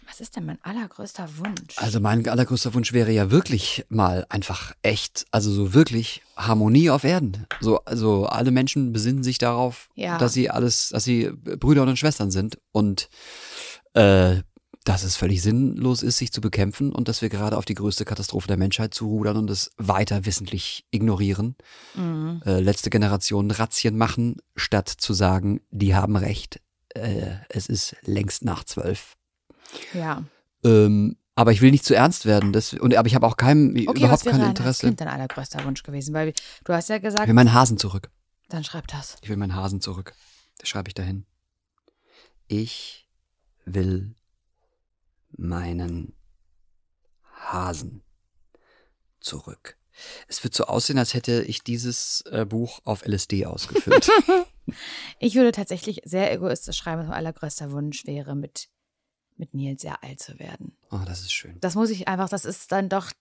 Was 0.08 0.22
ist 0.22 0.36
denn 0.36 0.46
mein 0.46 0.58
allergrößter 0.64 1.30
Wunsch? 1.38 1.78
Also 1.78 2.00
mein 2.00 2.28
allergrößter 2.28 2.74
Wunsch 2.74 2.94
wäre 2.94 3.12
ja 3.12 3.30
wirklich 3.30 3.86
mal 3.90 4.26
einfach 4.30 4.74
echt, 4.82 5.28
also 5.30 5.52
so 5.52 5.74
wirklich 5.76 6.24
Harmonie 6.36 6.90
auf 6.90 7.04
Erden. 7.04 7.46
So, 7.62 7.80
also 7.86 8.26
alle 8.26 8.50
Menschen 8.50 8.92
besinnen 8.92 9.22
sich 9.24 9.38
darauf, 9.38 9.90
Ja. 9.94 10.18
dass 10.18 10.34
sie 10.34 10.50
alles, 10.50 10.90
dass 10.90 11.04
sie 11.04 11.30
Brüder 11.32 11.84
und 11.84 11.96
Schwestern 11.98 12.32
sind 12.32 12.58
und 12.72 13.08
äh, 13.94 14.38
dass 14.86 15.04
es 15.04 15.16
völlig 15.18 15.42
sinnlos 15.42 16.04
ist, 16.04 16.18
sich 16.18 16.32
zu 16.32 16.42
bekämpfen 16.42 16.92
und 16.94 17.08
dass 17.08 17.22
wir 17.22 17.30
gerade 17.30 17.58
auf 17.58 17.66
die 17.66 17.74
größte 17.76 18.06
Katastrophe 18.06 18.48
der 18.48 18.58
Menschheit 18.58 18.94
zurudern 18.94 19.38
und 19.38 19.50
es 19.50 19.72
weiter 19.78 20.26
wissentlich 20.26 20.86
ignorieren. 20.92 21.56
Mhm. 21.96 22.42
Äh, 22.46 22.60
letzte 22.62 22.90
Generation 22.90 23.52
Razzien 23.52 23.98
machen, 23.98 24.38
statt 24.56 24.88
zu 24.90 25.14
sagen, 25.14 25.62
die 25.70 25.96
haben 25.96 26.16
recht, 26.16 26.62
äh, 26.96 27.32
es 27.50 27.68
ist 27.68 27.96
längst 28.04 28.46
nach 28.46 28.64
zwölf. 28.64 29.16
Ja. 29.94 30.24
Ähm, 30.64 31.18
aber 31.36 31.52
ich 31.52 31.62
will 31.62 31.72
nicht 31.72 31.86
zu 31.86 31.96
ernst 31.96 32.26
werden. 32.26 32.52
Das, 32.52 32.74
und, 32.74 32.96
aber 32.96 33.08
ich 33.08 33.16
habe 33.16 33.28
auch 33.28 33.38
keinem, 33.38 33.72
Okay, 33.88 34.00
überhaupt 34.04 34.26
kein 34.26 34.42
Interesse. 34.42 34.88
Kind 34.88 35.00
dein 35.00 35.08
allergrößter 35.08 35.64
Wunsch 35.66 35.84
gewesen? 35.84 36.14
Weil 36.14 36.34
du 36.64 36.74
hast 36.74 36.90
ja 36.90 36.96
Ich 36.98 37.02
gesagt, 37.02 37.28
will 37.28 37.34
meinen 37.34 37.54
Hasen 37.54 37.78
zurück. 37.78 38.10
dann 38.50 38.64
schreib 38.64 38.88
das. 38.88 39.18
Ich 39.22 39.30
will 39.30 39.38
meinen 39.38 39.56
Hasen 39.56 39.80
zurück. 39.82 40.14
Das 40.58 40.68
schreibe 40.68 40.90
ich 40.90 40.96
dahin. 40.96 41.26
Ich 42.48 43.08
will 43.66 44.16
meinen 45.40 46.14
Hasen 47.34 48.04
zurück. 49.20 49.78
Es 50.28 50.44
wird 50.44 50.54
so 50.54 50.66
aussehen, 50.66 50.98
als 50.98 51.14
hätte 51.14 51.42
ich 51.42 51.64
dieses 51.64 52.22
äh, 52.32 52.46
Buch 52.46 52.80
auf 52.86 53.06
LSD 53.06 53.46
ausgefüllt. 53.46 54.10
Ich 55.18 55.34
würde 55.34 55.52
tatsächlich 55.52 56.02
sehr 56.06 56.32
egoistisch 56.32 56.78
schreiben, 56.78 57.00
dass 57.00 57.08
mein 57.08 57.18
allergrößter 57.18 57.72
Wunsch 57.72 58.06
wäre, 58.06 58.36
mit, 58.36 58.70
mit 59.36 59.56
Nils 59.56 59.82
sehr 59.82 60.04
alt 60.04 60.20
zu 60.20 60.38
werden. 60.38 60.78
oh, 60.92 61.00
das 61.08 61.22
ist 61.22 61.32
schön. 61.32 61.58
Das 61.60 61.74
muss 61.74 61.90
ich 61.90 62.08
einfach, 62.08 62.30
das 62.30 62.46
ist 62.46 62.72
dann 62.72 62.88
doch 62.88 63.12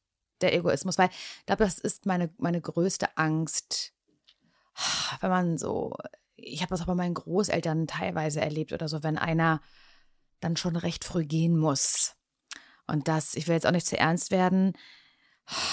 der 0.42 0.54
Egoismus, 0.54 0.98
weil 0.98 1.08
ich 1.10 1.46
glaube, 1.46 1.64
das 1.64 1.78
ist 1.78 2.04
meine, 2.04 2.28
meine 2.36 2.60
größte 2.60 3.16
Angst, 3.16 3.94
wenn 5.20 5.30
man 5.30 5.56
so, 5.56 5.96
ich 6.36 6.60
habe 6.60 6.68
das 6.68 6.82
auch 6.82 6.86
bei 6.86 6.94
meinen 6.94 7.14
Großeltern 7.14 7.86
teilweise 7.86 8.42
erlebt 8.42 8.74
oder 8.74 8.86
so, 8.86 9.02
wenn 9.02 9.16
einer 9.16 9.62
dann 10.40 10.56
schon 10.56 10.76
recht 10.76 11.04
früh 11.04 11.24
gehen 11.24 11.56
muss. 11.56 12.14
Und 12.86 13.08
das, 13.08 13.34
ich 13.34 13.46
will 13.48 13.54
jetzt 13.54 13.66
auch 13.66 13.70
nicht 13.72 13.86
zu 13.86 13.98
ernst 13.98 14.30
werden, 14.30 14.72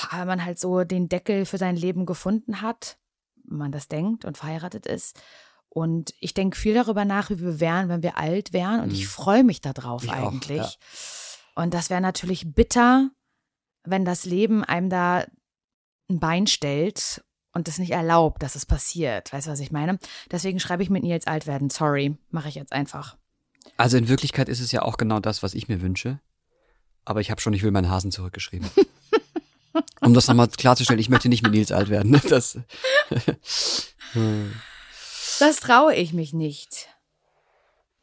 aber 0.10 0.26
man 0.26 0.44
halt 0.46 0.60
so 0.60 0.84
den 0.84 1.10
Deckel 1.10 1.46
für 1.46 1.58
sein 1.58 1.76
Leben 1.76 2.06
gefunden 2.06 2.62
hat, 2.62 2.98
wenn 3.44 3.58
man 3.58 3.72
das 3.72 3.88
denkt 3.88 4.26
und 4.26 4.38
verheiratet 4.38 4.86
ist. 4.86 5.20
Und 5.70 6.14
ich 6.20 6.34
denke 6.34 6.58
viel 6.58 6.74
darüber 6.74 7.04
nach, 7.06 7.30
wie 7.30 7.40
wir 7.40 7.60
wären, 7.60 7.90
wenn 7.90 8.02
wir 8.04 8.18
alt 8.18 8.54
wären. 8.54 8.80
Und 8.82 8.92
ich 8.94 9.04
Mhm. 9.04 9.10
freue 9.10 9.44
mich 9.44 9.62
darauf 9.62 10.04
Ich 10.04 10.10
auch, 10.12 10.32
eigentlich. 10.32 10.58
ja. 10.58 10.72
Und 11.56 11.74
das 11.74 11.90
wäre 11.90 12.02
natürlich 12.02 12.54
bitter, 12.54 13.10
wenn 13.84 14.06
das 14.06 14.26
Leben 14.26 14.64
einem 14.64 14.90
da 14.90 15.26
ein 16.10 16.20
Bein 16.20 16.48
stellt 16.48 17.24
und 17.54 17.68
es 17.68 17.78
nicht 17.78 17.92
erlaubt, 17.92 18.42
dass 18.44 18.56
es 18.56 18.66
passiert. 18.66 19.32
Weißt 19.34 19.48
du, 19.48 19.52
was 19.52 19.60
ich 19.60 19.72
meine? 19.72 20.00
Deswegen 20.32 20.60
schreibe 20.60 20.84
ich 20.84 20.90
mit 20.90 21.04
Nils 21.04 21.28
alt 21.28 21.46
werden. 21.48 21.70
Sorry, 21.70 22.18
mache 22.30 22.50
ich 22.50 22.56
jetzt 22.56 22.72
einfach. 22.74 23.18
Also 23.78 23.98
in 23.98 24.08
Wirklichkeit 24.08 24.50
ist 24.50 24.60
es 24.60 24.72
ja 24.72 24.82
auch 24.84 24.98
genau 24.98 25.20
das, 25.20 25.44
was 25.44 25.54
ich 25.54 25.68
mir 25.68 25.82
wünsche. 25.82 26.20
Aber 27.04 27.22
ich 27.22 27.30
habe 27.32 27.42
schon, 27.42 27.54
ich 27.54 27.64
will 27.64 27.72
meinen 27.72 27.90
Hasen 27.90 28.12
zurückgeschrieben. 28.12 28.70
um 30.02 30.14
das 30.14 30.28
nochmal 30.28 30.48
klarzustellen, 30.48 31.00
ich 31.00 31.10
möchte 31.10 31.30
nicht 31.30 31.44
mit 31.44 31.52
Nils 31.52 31.72
alt 31.72 31.90
werden. 31.90 32.20
Das, 32.30 32.58
Das 35.40 35.60
traue 35.60 35.96
ich 35.96 36.14
mich 36.14 36.34
nicht. 36.34 36.88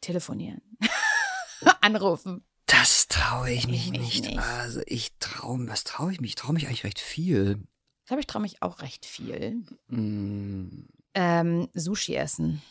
Telefonieren. 0.01 0.61
Anrufen. 1.81 2.43
das 2.65 3.07
traue 3.07 3.51
ich 3.51 3.67
mich 3.67 3.85
Ich 3.85 3.91
mich 3.91 3.99
nicht. 4.21 4.25
nicht. 4.25 4.39
Also 4.39 4.81
ich 4.85 5.11
traue, 5.19 5.67
was 5.67 5.83
traue 5.83 6.11
ich 6.11 6.21
mich? 6.21 6.31
Ich 6.31 6.35
traue 6.35 6.53
mich 6.53 6.67
eigentlich 6.67 6.83
recht 6.83 6.99
viel. 6.99 7.63
Ich 8.01 8.07
glaube, 8.07 8.19
ich 8.21 8.27
traue 8.27 8.41
mich 8.41 8.61
auch 8.61 8.81
recht 8.81 9.05
viel. 9.05 9.63
Hm. 9.89 10.87
Ähm, 11.13 11.69
Sushi 11.73 12.15
essen. 12.15 12.61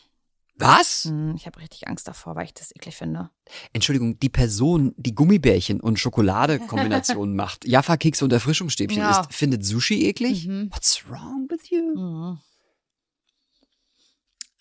Was? 0.55 1.05
Hm, 1.05 1.33
ich 1.35 1.45
habe 1.47 1.59
richtig 1.59 1.87
Angst 1.87 2.07
davor, 2.07 2.35
weil 2.35 2.45
ich 2.45 2.53
das 2.53 2.75
eklig 2.75 2.95
finde. 2.95 3.29
Entschuldigung, 3.73 4.19
die 4.19 4.29
Person, 4.29 4.93
die 4.97 5.15
Gummibärchen 5.15 5.81
und 5.81 5.97
Schokolade-Kombinationen 5.99 7.35
macht, 7.35 7.65
Jaffa-Kekse 7.65 8.23
und 8.23 8.31
Erfrischungsstäbchen 8.33 8.99
Ja. 8.99 9.21
isst, 9.21 9.33
findet 9.33 9.65
Sushi 9.65 10.05
eklig? 10.07 10.47
Mhm. 10.47 10.69
What's 10.71 11.03
wrong 11.09 11.47
with 11.49 11.69
you? 11.71 11.81
Mhm. 11.95 12.39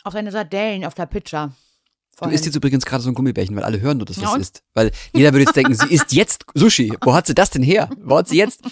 Auf 0.05 0.14
deine 0.14 0.32
Sardellen 0.32 0.84
auf 0.84 0.95
der 0.95 1.07
Pizza. 1.07 1.49
Du 2.12 2.16
Vorhin. 2.16 2.34
isst 2.34 2.45
jetzt 2.47 2.57
übrigens 2.57 2.84
gerade 2.84 3.03
so 3.03 3.11
ein 3.11 3.14
Gummibärchen, 3.14 3.55
weil 3.57 3.62
alle 3.64 3.80
hören 3.80 3.99
nur, 3.99 4.07
dass 4.07 4.16
du 4.16 4.22
Ja, 4.22 4.32
das 4.32 4.40
isst. 4.40 4.62
Weil 4.74 4.90
jeder 5.14 5.32
würde 5.32 5.45
jetzt 5.45 5.57
denken, 5.57 5.74
sie 5.74 5.93
isst 5.93 6.12
jetzt 6.12 6.45
Sushi. 6.55 6.93
Wo 7.03 7.14
hat 7.14 7.26
sie 7.26 7.34
das 7.34 7.51
denn 7.51 7.62
her? 7.62 7.88
Wo 7.99 8.16
hat 8.18 8.28
sie 8.28 8.36
jetzt 8.36 8.62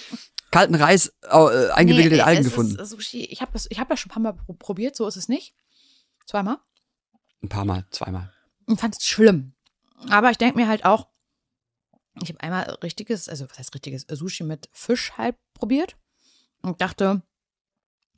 kalten 0.51 0.75
Reis 0.75 1.12
äh, 1.31 1.68
eingewickelt 1.71 2.14
in 2.14 2.21
Algen 2.21 2.45
gefunden? 2.45 2.79
Ist 2.79 2.91
Sushi. 2.91 3.25
Ich 3.27 3.41
habe 3.41 3.53
habe 3.53 3.89
das 3.89 4.01
schon 4.01 4.11
ein 4.11 4.12
paar 4.14 4.23
Mal 4.23 4.33
pro- 4.33 4.55
probiert, 4.55 4.97
so 4.97 5.07
ist 5.07 5.16
es 5.16 5.29
nicht. 5.29 5.55
Zweimal. 6.27 6.59
Ein 7.43 7.49
paar 7.49 7.64
Mal, 7.64 7.86
zweimal. 7.91 8.32
Und 8.66 8.80
fand 8.80 8.97
es 8.97 9.07
schlimm. 9.07 9.55
Aber 10.09 10.30
ich 10.30 10.38
denke 10.38 10.59
mir 10.59 10.68
halt 10.68 10.84
auch, 10.84 11.09
ich 12.22 12.28
habe 12.28 12.41
einmal 12.41 12.70
richtiges, 12.82 13.28
also 13.28 13.49
was 13.49 13.59
heißt 13.59 13.74
richtiges, 13.74 14.07
Sushi 14.09 14.45
mit 14.45 14.68
Fisch 14.72 15.12
halt 15.16 15.36
probiert 15.55 15.97
und 16.62 16.80
dachte, 16.80 17.22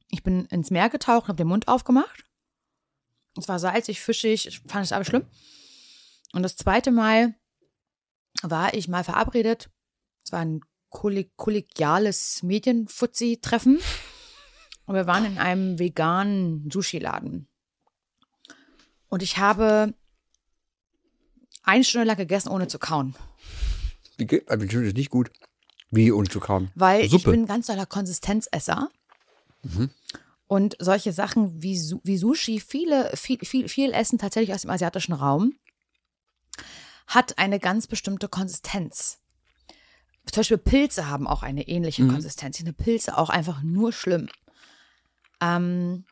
ich 0.08 0.22
bin 0.22 0.46
ins 0.46 0.70
Meer 0.70 0.90
getaucht, 0.90 1.28
habe 1.28 1.36
den 1.36 1.48
Mund 1.48 1.68
aufgemacht. 1.68 2.24
Es 3.36 3.48
war 3.48 3.58
salzig, 3.58 4.00
fischig, 4.00 4.46
ich 4.46 4.60
fand 4.60 4.84
es 4.84 4.92
aber 4.92 5.04
schlimm. 5.04 5.26
Und 6.32 6.42
das 6.42 6.56
zweite 6.56 6.90
Mal 6.90 7.34
war 8.42 8.74
ich 8.74 8.88
mal 8.88 9.04
verabredet. 9.04 9.70
Es 10.24 10.32
war 10.32 10.40
ein 10.40 10.60
kolleg 10.90 11.36
kollegiales 11.36 12.42
Medienfuzzi-Treffen. 12.42 13.78
Und 14.84 14.94
wir 14.94 15.06
waren 15.06 15.24
in 15.24 15.38
einem 15.38 15.78
veganen 15.78 16.70
Sushi-Laden. 16.70 17.48
Und 19.12 19.22
ich 19.22 19.36
habe 19.36 19.92
eine 21.64 21.84
Stunde 21.84 22.06
lang 22.06 22.16
gegessen, 22.16 22.48
ohne 22.48 22.66
zu 22.66 22.78
kauen. 22.78 23.14
Wie 24.16 24.26
geht? 24.26 24.48
Das 24.48 24.62
ist 24.62 24.96
nicht 24.96 25.10
gut. 25.10 25.30
Wie 25.90 26.10
ohne 26.10 26.30
zu 26.30 26.40
kauen? 26.40 26.70
Weil 26.76 27.02
Suppe. 27.10 27.16
ich 27.16 27.24
bin 27.24 27.44
ganz 27.44 27.66
toller 27.66 27.84
Konsistenzesser. 27.84 28.90
Mhm. 29.64 29.90
Und 30.46 30.76
solche 30.78 31.12
Sachen 31.12 31.62
wie, 31.62 31.78
wie 32.04 32.16
Sushi, 32.16 32.58
viele, 32.58 33.14
viel, 33.14 33.38
viel, 33.40 33.68
viel 33.68 33.92
Essen 33.92 34.16
tatsächlich 34.18 34.54
aus 34.54 34.62
dem 34.62 34.70
asiatischen 34.70 35.12
Raum, 35.12 35.56
hat 37.06 37.36
eine 37.36 37.60
ganz 37.60 37.86
bestimmte 37.86 38.28
Konsistenz. 38.30 39.18
Zum 40.24 40.40
Beispiel 40.40 40.56
Pilze 40.56 41.10
haben 41.10 41.26
auch 41.26 41.42
eine 41.42 41.68
ähnliche 41.68 42.04
Mhm. 42.04 42.12
Konsistenz. 42.12 42.56
Ich 42.56 42.64
finde 42.64 42.72
Pilze 42.82 43.18
auch 43.18 43.28
einfach 43.28 43.62
nur 43.62 43.92
schlimm. 43.92 44.30
Ähm, 45.42 46.06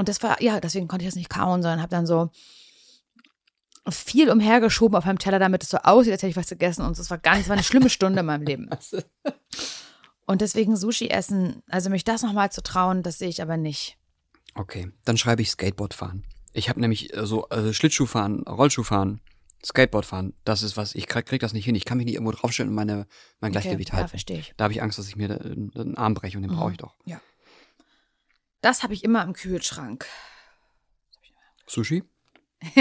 und 0.00 0.08
das 0.08 0.22
war, 0.22 0.40
ja, 0.40 0.60
deswegen 0.60 0.88
konnte 0.88 1.04
ich 1.04 1.10
das 1.10 1.14
nicht 1.14 1.28
kauen, 1.28 1.60
sondern 1.60 1.82
habe 1.82 1.90
dann 1.90 2.06
so 2.06 2.30
viel 3.86 4.30
umhergeschoben 4.30 4.96
auf 4.96 5.04
meinem 5.04 5.18
Teller, 5.18 5.38
damit 5.38 5.62
es 5.62 5.68
so 5.68 5.76
aussieht, 5.76 6.12
als 6.12 6.22
hätte 6.22 6.30
ich 6.30 6.36
was 6.38 6.48
gegessen. 6.48 6.86
Und 6.86 6.98
es 6.98 7.10
war 7.10 7.18
ganz, 7.18 7.48
war 7.48 7.52
eine 7.52 7.62
schlimme 7.62 7.90
Stunde 7.90 8.20
in 8.20 8.26
meinem 8.26 8.42
Leben. 8.42 8.70
Und 10.26 10.40
deswegen 10.40 10.74
Sushi 10.74 11.08
essen, 11.08 11.62
also 11.68 11.90
mich 11.90 12.04
das 12.04 12.22
nochmal 12.22 12.50
zu 12.50 12.62
trauen, 12.62 13.02
das 13.02 13.18
sehe 13.18 13.28
ich 13.28 13.42
aber 13.42 13.58
nicht. 13.58 13.98
Okay, 14.54 14.90
dann 15.04 15.18
schreibe 15.18 15.42
ich 15.42 15.50
Skateboard 15.50 15.92
fahren. 15.92 16.24
Ich 16.54 16.70
habe 16.70 16.80
nämlich 16.80 17.14
äh, 17.14 17.26
so 17.26 17.50
also 17.50 17.74
Schlittschuhfahren, 17.74 18.44
Rollschuhfahren, 18.44 19.20
Skateboardfahren, 19.62 20.32
das 20.44 20.62
ist 20.62 20.78
was, 20.78 20.94
ich 20.94 21.08
krieg, 21.08 21.26
krieg 21.26 21.42
das 21.42 21.52
nicht 21.52 21.66
hin. 21.66 21.74
Ich 21.74 21.84
kann 21.84 21.98
mich 21.98 22.06
nicht 22.06 22.14
irgendwo 22.14 22.32
draufstellen 22.32 22.70
und 22.70 22.74
meine, 22.74 23.06
mein 23.40 23.52
Gleichgewicht 23.52 23.90
okay, 23.90 23.96
halten. 23.98 24.06
Ja, 24.06 24.08
verstehe 24.08 24.38
ich. 24.38 24.54
Da 24.56 24.64
habe 24.64 24.72
ich 24.72 24.82
Angst, 24.82 24.98
dass 24.98 25.08
ich 25.08 25.16
mir 25.16 25.28
den, 25.28 25.72
den 25.72 25.98
Arm 25.98 26.14
breche 26.14 26.38
und 26.38 26.42
den 26.44 26.52
brauche 26.52 26.70
ich 26.70 26.78
doch. 26.78 26.94
Ja. 27.04 27.20
Das 28.60 28.82
habe 28.82 28.94
ich 28.94 29.04
immer 29.04 29.22
im 29.24 29.32
Kühlschrank. 29.32 30.06
Sushi? 31.66 32.02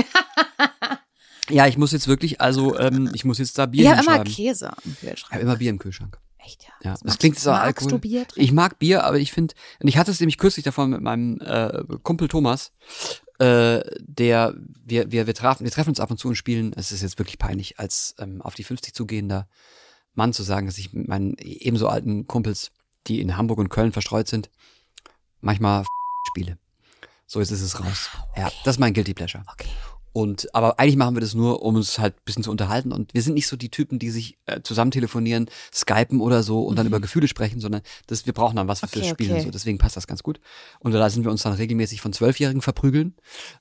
ja, 1.49 1.67
ich 1.67 1.77
muss 1.77 1.91
jetzt 1.91 2.07
wirklich, 2.07 2.41
also 2.41 2.77
ähm, 2.77 3.09
ich 3.13 3.25
muss 3.25 3.37
jetzt 3.37 3.57
da 3.57 3.65
Bier 3.65 3.83
Ich 3.83 3.89
habe 3.89 4.01
immer. 4.03 4.23
Käse 4.23 4.71
im 4.83 4.91
Ich 4.93 4.99
Kühlschrank. 4.99 5.31
habe 5.33 5.41
immer 5.43 5.55
Bier 5.55 5.69
im 5.69 5.79
Kühlschrank. 5.79 6.19
Echt, 6.37 6.63
ja. 6.63 6.69
Ja, 6.83 6.91
das 6.93 7.03
magst- 7.03 7.19
klingt 7.19 7.39
so 7.39 7.49
magst 7.51 7.63
Alkohol. 7.65 7.91
du 7.91 7.99
Bier? 7.99 8.25
Ich 8.35 8.51
mag 8.51 8.79
Bier, 8.79 9.03
aber 9.03 9.17
ich 9.19 9.31
finde, 9.31 9.53
und 9.81 9.87
ich 9.87 9.97
hatte 9.97 10.11
es 10.11 10.19
nämlich 10.19 10.37
kürzlich 10.37 10.63
davon 10.65 10.89
mit 10.91 11.01
meinem 11.01 11.39
äh, 11.41 11.83
Kumpel 12.03 12.27
Thomas, 12.27 12.71
äh, 13.39 13.81
der, 13.99 14.53
wir, 14.83 15.11
wir, 15.11 15.27
wir, 15.27 15.33
trafen, 15.35 15.63
wir 15.63 15.71
treffen 15.71 15.89
uns 15.89 15.99
ab 15.99 16.11
und 16.11 16.17
zu 16.17 16.27
und 16.27 16.35
spielen, 16.35 16.73
es 16.75 16.91
ist 16.91 17.01
jetzt 17.01 17.19
wirklich 17.19 17.37
peinlich, 17.37 17.79
als 17.79 18.15
ähm, 18.19 18.41
auf 18.41 18.55
die 18.55 18.63
50 18.63 18.93
zugehender 18.93 19.47
Mann 20.13 20.33
zu 20.33 20.43
sagen, 20.43 20.65
dass 20.67 20.77
ich 20.77 20.91
mit 20.93 21.07
meinen 21.07 21.35
ebenso 21.39 21.87
alten 21.87 22.27
Kumpels, 22.27 22.71
die 23.07 23.21
in 23.21 23.37
Hamburg 23.37 23.59
und 23.59 23.69
Köln 23.69 23.91
verstreut 23.93 24.27
sind, 24.27 24.49
manchmal 25.41 25.85
spiele. 26.27 26.57
So 27.27 27.39
jetzt 27.39 27.51
ist 27.51 27.61
es 27.61 27.79
raus. 27.79 28.09
Ja, 28.35 28.49
das 28.63 28.75
ist 28.75 28.79
mein 28.79 28.93
Guilty 28.93 29.13
Pleasure. 29.13 29.43
Okay. 29.51 29.69
Und 30.11 30.53
aber 30.55 30.79
eigentlich 30.79 30.95
machen 30.97 31.15
wir 31.15 31.21
das 31.21 31.33
nur, 31.35 31.61
um 31.61 31.75
uns 31.75 31.99
halt 31.99 32.15
ein 32.15 32.21
bisschen 32.25 32.43
zu 32.43 32.51
unterhalten. 32.51 32.91
Und 32.91 33.13
wir 33.13 33.21
sind 33.21 33.35
nicht 33.35 33.47
so 33.47 33.55
die 33.55 33.69
Typen, 33.69 33.99
die 33.99 34.09
sich 34.09 34.37
äh, 34.47 34.61
zusammen 34.61 34.91
telefonieren, 34.91 35.49
skypen 35.73 36.19
oder 36.19 36.41
so 36.43 36.63
und 36.63 36.77
dann 36.77 36.87
über 36.87 36.99
Gefühle 36.99 37.27
sprechen, 37.27 37.59
sondern 37.59 37.81
das, 38.07 38.25
wir 38.25 38.33
brauchen 38.33 38.55
dann 38.55 38.67
was 38.67 38.79
fürs 38.79 38.91
Mhm. 38.93 38.99
Okay, 38.99 39.09
Spielen. 39.09 39.31
okay. 39.33 39.43
So. 39.45 39.51
Deswegen 39.51 39.77
passt 39.77 39.95
das 39.97 40.07
ganz 40.07 40.23
gut. 40.23 40.39
Und 40.79 40.91
da 40.93 41.09
sind 41.09 41.23
wir 41.25 41.31
uns 41.31 41.43
dann 41.43 41.53
regelmäßig 41.53 42.01
von 42.01 42.11
Zwölfjährigen 42.11 42.61
verprügeln, 42.61 43.13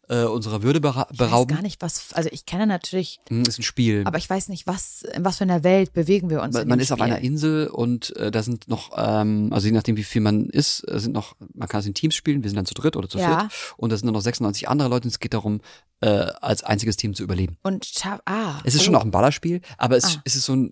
äh, 0.09 0.25
unserer 0.25 0.63
Würde 0.63 0.81
bera 0.81 1.07
Ich 1.13 1.19
weiß 1.21 1.29
berauben. 1.29 1.55
gar 1.55 1.63
nicht, 1.63 1.83
was, 1.83 2.13
also 2.15 2.29
ich 2.33 2.47
kenne 2.47 2.67
natürlich, 2.67 3.21
Hm, 3.29 3.43
ist 3.43 3.59
ein 3.59 3.63
Spiel. 3.63 4.03
aber 4.07 4.19
ich 4.19 4.29
weiß 4.29 4.49
nicht, 4.49 4.67
was, 4.67 5.03
in 5.03 5.25
was 5.25 5.37
für 5.39 5.45
einer 5.45 5.65
Welt 5.65 5.93
bewegen 5.93 6.31
wir 6.31 6.41
uns. 6.43 6.55
man 6.55 6.63
in 6.63 6.69
man 6.69 6.81
ist 6.81 6.91
auf 6.93 6.99
Spiel. 6.99 7.13
einer 7.13 7.23
Insel 7.23 7.67
und 7.69 8.17
äh, 8.17 8.31
da 8.31 8.43
sind 8.43 8.69
noch, 8.69 8.91
ähm, 8.97 9.51
also 9.53 9.67
je 9.67 9.73
nachdem 9.73 9.97
wie 9.97 10.05
viel 10.05 10.23
man 10.23 10.49
ist, 10.49 10.81
äh, 10.89 10.99
sind 10.99 11.13
noch, 11.13 11.37
man 11.55 11.69
kann 11.69 11.81
es 11.81 11.87
in 11.87 11.95
Teams 11.95 12.15
spielen, 12.15 12.43
wir 12.43 12.49
sind 12.51 12.57
dann 12.57 12.67
zu 12.67 12.75
dritt 12.75 12.97
oder 12.97 13.09
zu 13.09 13.19
Ja. 13.19 13.41
viert 13.41 13.53
und 13.77 13.91
da 13.93 13.97
sind 13.97 14.07
dann 14.07 14.15
noch 14.15 14.23
96 14.23 14.69
andere 14.69 14.89
Leute 14.89 15.05
und 15.05 15.11
es 15.13 15.19
geht 15.21 15.35
darum, 15.35 15.61
äh, 16.01 16.27
als 16.41 16.63
einziges 16.65 16.97
Team 16.97 17.15
zu 17.15 17.23
überleben. 17.23 17.59
Und 17.63 17.89
ah, 18.27 18.61
Es 18.65 18.75
ist 18.75 18.83
oh. 18.83 18.85
schon 18.85 18.95
auch 18.95 19.05
ein 19.05 19.11
Ballerspiel, 19.11 19.61
aber 19.77 19.97
es, 19.97 20.17
Ah. 20.17 20.23
es 20.25 20.37
ist 20.37 20.45
so 20.45 20.55
ein 20.55 20.71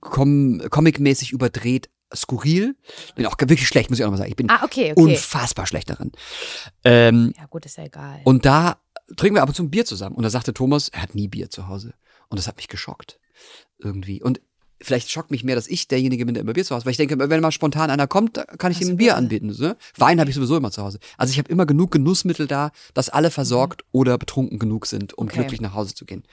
com 0.00 0.60
comicmäßig 0.70 1.32
überdreht, 1.32 1.90
skurril. 2.14 2.76
Bin 3.14 3.26
auch 3.26 3.36
wirklich 3.38 3.66
schlecht, 3.68 3.90
muss 3.90 3.98
ich 3.98 4.04
auch 4.04 4.08
nochmal 4.08 4.18
sagen. 4.18 4.30
Ich 4.30 4.36
bin 4.36 4.50
Ah, 4.50 4.64
okay, 4.64 4.92
okay. 4.92 5.00
unfassbar 5.02 5.66
schlecht 5.66 5.90
darin. 5.90 6.12
Ähm, 6.84 7.32
Ja, 7.36 7.46
gut, 7.46 7.66
ist 7.66 7.76
ja 7.76 7.84
egal. 7.84 8.20
und 8.24 8.44
da 8.44 8.78
trinken 9.16 9.36
wir 9.36 9.42
ab 9.42 9.48
und 9.48 9.54
zu 9.54 9.62
ein 9.62 9.70
Bier 9.70 9.84
zusammen. 9.84 10.16
Und 10.16 10.22
da 10.22 10.30
sagte 10.30 10.52
Thomas, 10.54 10.88
er 10.88 11.02
hat 11.02 11.14
nie 11.14 11.28
Bier 11.28 11.50
zu 11.50 11.68
Hause. 11.68 11.94
Und 12.28 12.38
das 12.38 12.48
hat 12.48 12.56
mich 12.56 12.68
geschockt. 12.68 13.20
Irgendwie. 13.78 14.22
Und 14.22 14.40
vielleicht 14.82 15.10
schockt 15.10 15.30
mich 15.30 15.42
mehr, 15.44 15.54
dass 15.56 15.66
ich 15.68 15.88
derjenige 15.88 16.24
bin, 16.26 16.34
der 16.34 16.42
immer 16.42 16.52
Bier 16.52 16.64
zu 16.64 16.74
Hause 16.74 16.80
hat. 16.82 16.86
Weil 16.86 16.90
ich 16.92 16.96
denke, 16.96 17.18
wenn 17.18 17.40
mal 17.40 17.52
spontan 17.52 17.90
einer 17.90 18.06
kommt, 18.06 18.40
kann 18.58 18.72
ich 18.72 18.80
ihm 18.80 18.88
ein 18.90 18.96
Bier 18.96 19.16
anbieten. 19.16 19.54
Ne? 19.58 19.76
Wein 19.96 20.20
habe 20.20 20.28
ich 20.30 20.36
sowieso 20.36 20.56
immer 20.56 20.70
zu 20.70 20.82
Hause. 20.82 20.98
Also 21.16 21.32
ich 21.32 21.38
habe 21.38 21.50
immer 21.50 21.66
genug 21.66 21.90
Genussmittel 21.92 22.46
da, 22.46 22.70
dass 22.94 23.08
alle 23.08 23.30
versorgt 23.30 23.84
oder 23.92 24.18
betrunken 24.18 24.58
genug 24.58 24.86
sind, 24.86 25.14
um 25.16 25.24
Mhm. 25.26 25.30
Okay. 25.30 25.38
glücklich 25.40 25.60
nach 25.60 25.74
Hause 25.74 25.94
zu 25.94 26.04
gehen. 26.04 26.24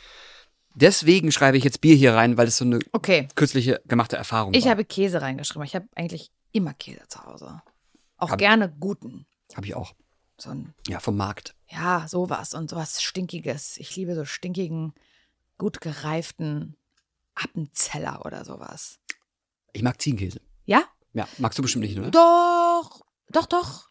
Deswegen 0.75 1.31
schreibe 1.31 1.57
ich 1.57 1.63
jetzt 1.63 1.81
Bier 1.81 1.95
hier 1.95 2.15
rein, 2.15 2.35
weil 2.37 2.47
es 2.47 2.57
so 2.57 2.65
eine 2.65 2.79
okay, 2.93 3.27
kürzliche 3.35 3.81
gemachte 3.87 4.15
Erfahrung 4.17 4.53
ich 4.55 4.63
war. 4.65 4.71
habe 4.71 4.85
Käse 4.85 5.21
reingeschrieben. 5.21 5.63
Ich 5.65 5.75
habe 5.75 5.87
eigentlich 5.95 6.31
immer 6.51 6.73
Käse 6.73 7.01
zu 7.07 7.23
Hause. 7.23 7.61
Auch 8.17 8.31
Hab- 8.31 8.39
gerne 8.39 8.73
guten. 8.79 9.25
Habe 9.55 9.67
ich 9.67 9.75
auch. 9.75 9.93
So 10.39 10.49
ein, 10.49 10.73
Ja, 10.87 10.99
vom 10.99 11.15
Markt. 11.15 11.53
ja, 11.69 12.07
sowas 12.09 12.55
und 12.55 12.71
sowas 12.71 13.03
Stinkiges. 13.03 13.77
Ich 13.77 13.95
liebe 13.95 14.15
so 14.15 14.25
stinkigen, 14.25 14.93
gut 15.59 15.79
gereiften 15.79 16.75
Appenzeller 17.35 18.25
oder 18.25 18.45
sowas. 18.45 18.99
Ich 19.73 19.81
mag 19.81 20.01
Ziegenkäse. 20.01 20.41
Ja? 20.65 20.83
Ja, 21.13 21.27
magst 21.37 21.57
du 21.57 21.61
bestimmt 21.61 21.85
nicht, 21.85 21.97
oder? 21.97 22.11
Doch, 22.11 23.01
doch, 23.29 23.45
doch. 23.45 23.89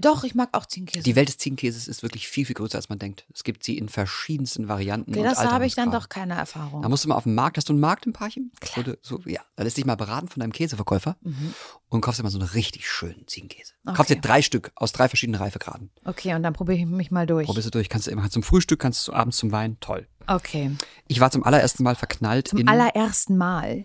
Doch, 0.00 0.24
ich 0.24 0.34
mag 0.34 0.48
auch 0.52 0.66
Ziegenkäse. 0.66 1.02
Die 1.04 1.14
Welt 1.16 1.28
des 1.28 1.38
Ziegenkäses 1.38 1.86
ist 1.88 2.02
wirklich 2.02 2.26
viel, 2.28 2.46
viel 2.46 2.54
größer, 2.54 2.76
als 2.76 2.88
man 2.88 2.98
denkt. 2.98 3.26
Es 3.34 3.44
gibt 3.44 3.62
sie 3.64 3.76
in 3.78 3.88
verschiedensten 3.88 4.68
Varianten. 4.68 5.12
okay, 5.12 5.22
das 5.22 5.38
habe 5.38 5.66
ich 5.66 5.74
dann 5.74 5.90
doch 5.90 6.08
keine 6.08 6.34
Erfahrung. 6.34 6.82
Da 6.82 6.88
musst 6.88 7.04
du 7.04 7.08
mal 7.08 7.16
auf 7.16 7.24
den 7.24 7.34
Markt. 7.34 7.56
Hast 7.56 7.68
du 7.68 7.72
einen 7.72 7.80
Markt 7.80 8.06
im 8.06 8.12
Parchim? 8.12 8.50
Klar. 8.60 8.86
Oder 8.86 8.96
so, 9.02 9.20
ja, 9.26 9.40
da 9.56 9.62
lässt 9.64 9.76
dich 9.76 9.84
mal 9.84 9.96
beraten 9.96 10.28
von 10.28 10.40
deinem 10.40 10.52
Käseverkäufer 10.52 11.16
Mhm. 11.20 11.54
und 11.88 12.00
kaufst 12.00 12.18
dir 12.18 12.24
mal 12.24 12.30
so 12.30 12.38
einen 12.38 12.48
richtig 12.48 12.88
schönen 12.88 13.26
Ziegenkäse. 13.26 13.74
Okay. 13.84 13.96
Kaufst 13.96 14.10
dir 14.10 14.20
drei 14.20 14.42
Stück 14.42 14.72
aus 14.74 14.92
drei 14.92 15.08
verschiedenen 15.08 15.40
Reifegraden. 15.40 15.90
Okay, 16.04 16.34
und 16.34 16.42
dann 16.42 16.52
probiere 16.54 16.78
ich 16.78 16.86
mich 16.86 17.10
mal 17.10 17.26
durch. 17.26 17.46
Probierst 17.46 17.66
du 17.66 17.70
durch. 17.70 17.88
Kannst 17.88 18.06
du 18.06 18.10
immer 18.10 18.28
zum 18.30 18.42
Frühstück, 18.42 18.80
kannst 18.80 19.06
du 19.08 19.12
abends 19.12 19.36
zum 19.38 19.52
Wein. 19.52 19.76
Toll. 19.80 20.08
Okay. 20.26 20.70
Ich 21.08 21.20
war 21.20 21.30
zum 21.30 21.44
allerersten 21.44 21.82
Mal 21.82 21.94
verknallt 21.96 22.48
Zum 22.48 22.58
in. 22.60 22.68
allerersten 22.68 23.36
Mal. 23.36 23.84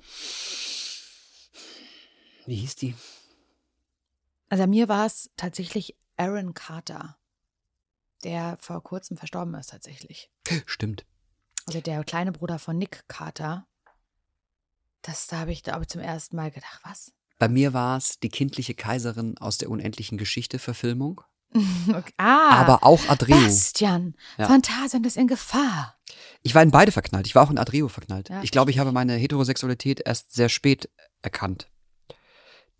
wie 2.46 2.56
hieß 2.58 2.76
die? 2.76 2.94
Also 4.50 4.68
mir 4.68 4.88
war 4.88 5.06
es 5.08 5.32
tatsächlich 5.38 5.96
Aaron 6.18 6.54
Carter, 6.54 7.18
der 8.24 8.58
vor 8.60 8.82
kurzem 8.84 9.18
verstorben 9.18 9.54
ist 9.56 9.70
tatsächlich. 9.70 10.32
Stimmt. 10.66 11.06
Also 11.68 11.82
der 11.82 12.04
kleine 12.04 12.32
Bruder 12.32 12.60
von 12.60 12.78
Nick 12.78 13.04
Carter. 13.08 13.68
Das 15.02 15.28
da 15.28 15.40
habe 15.40 15.52
ich 15.52 15.62
da 15.62 15.82
zum 15.88 16.02
ersten 16.02 16.36
Mal 16.36 16.52
gedacht, 16.52 16.80
was? 16.84 17.12
Bei 17.38 17.48
mir 17.50 17.74
war 17.74 17.98
es 17.98 18.20
die 18.20 18.30
kindliche 18.30 18.74
Kaiserin 18.74 19.38
aus 19.38 19.58
der 19.58 19.70
unendlichen 19.70 20.18
Geschichte 20.18 20.60
Verfilmung. 20.60 21.22
Okay. 21.88 22.12
Ah, 22.18 22.56
aber 22.60 22.84
auch 22.84 23.08
Adreo. 23.08 23.38
Bastian, 23.38 24.16
Ja. 24.38 24.48
Phantasien 24.48 25.04
ist 25.06 25.16
in 25.16 25.28
Gefahr. 25.28 25.96
Ich 26.42 26.54
war 26.54 26.62
in 26.62 26.72
beide 26.72 26.92
verknallt. 26.92 27.28
Ich 27.28 27.36
war 27.36 27.44
auch 27.44 27.50
in 27.52 27.58
Adreo 27.58 27.88
verknallt. 27.88 28.28
Ja, 28.30 28.44
ich 28.44 28.52
glaube, 28.52 28.72
ich 28.72 28.80
habe 28.80 28.92
meine 28.92 29.14
Heterosexualität 29.14 30.02
erst 30.06 30.34
sehr 30.34 30.50
spät 30.50 30.90
erkannt. 31.22 31.70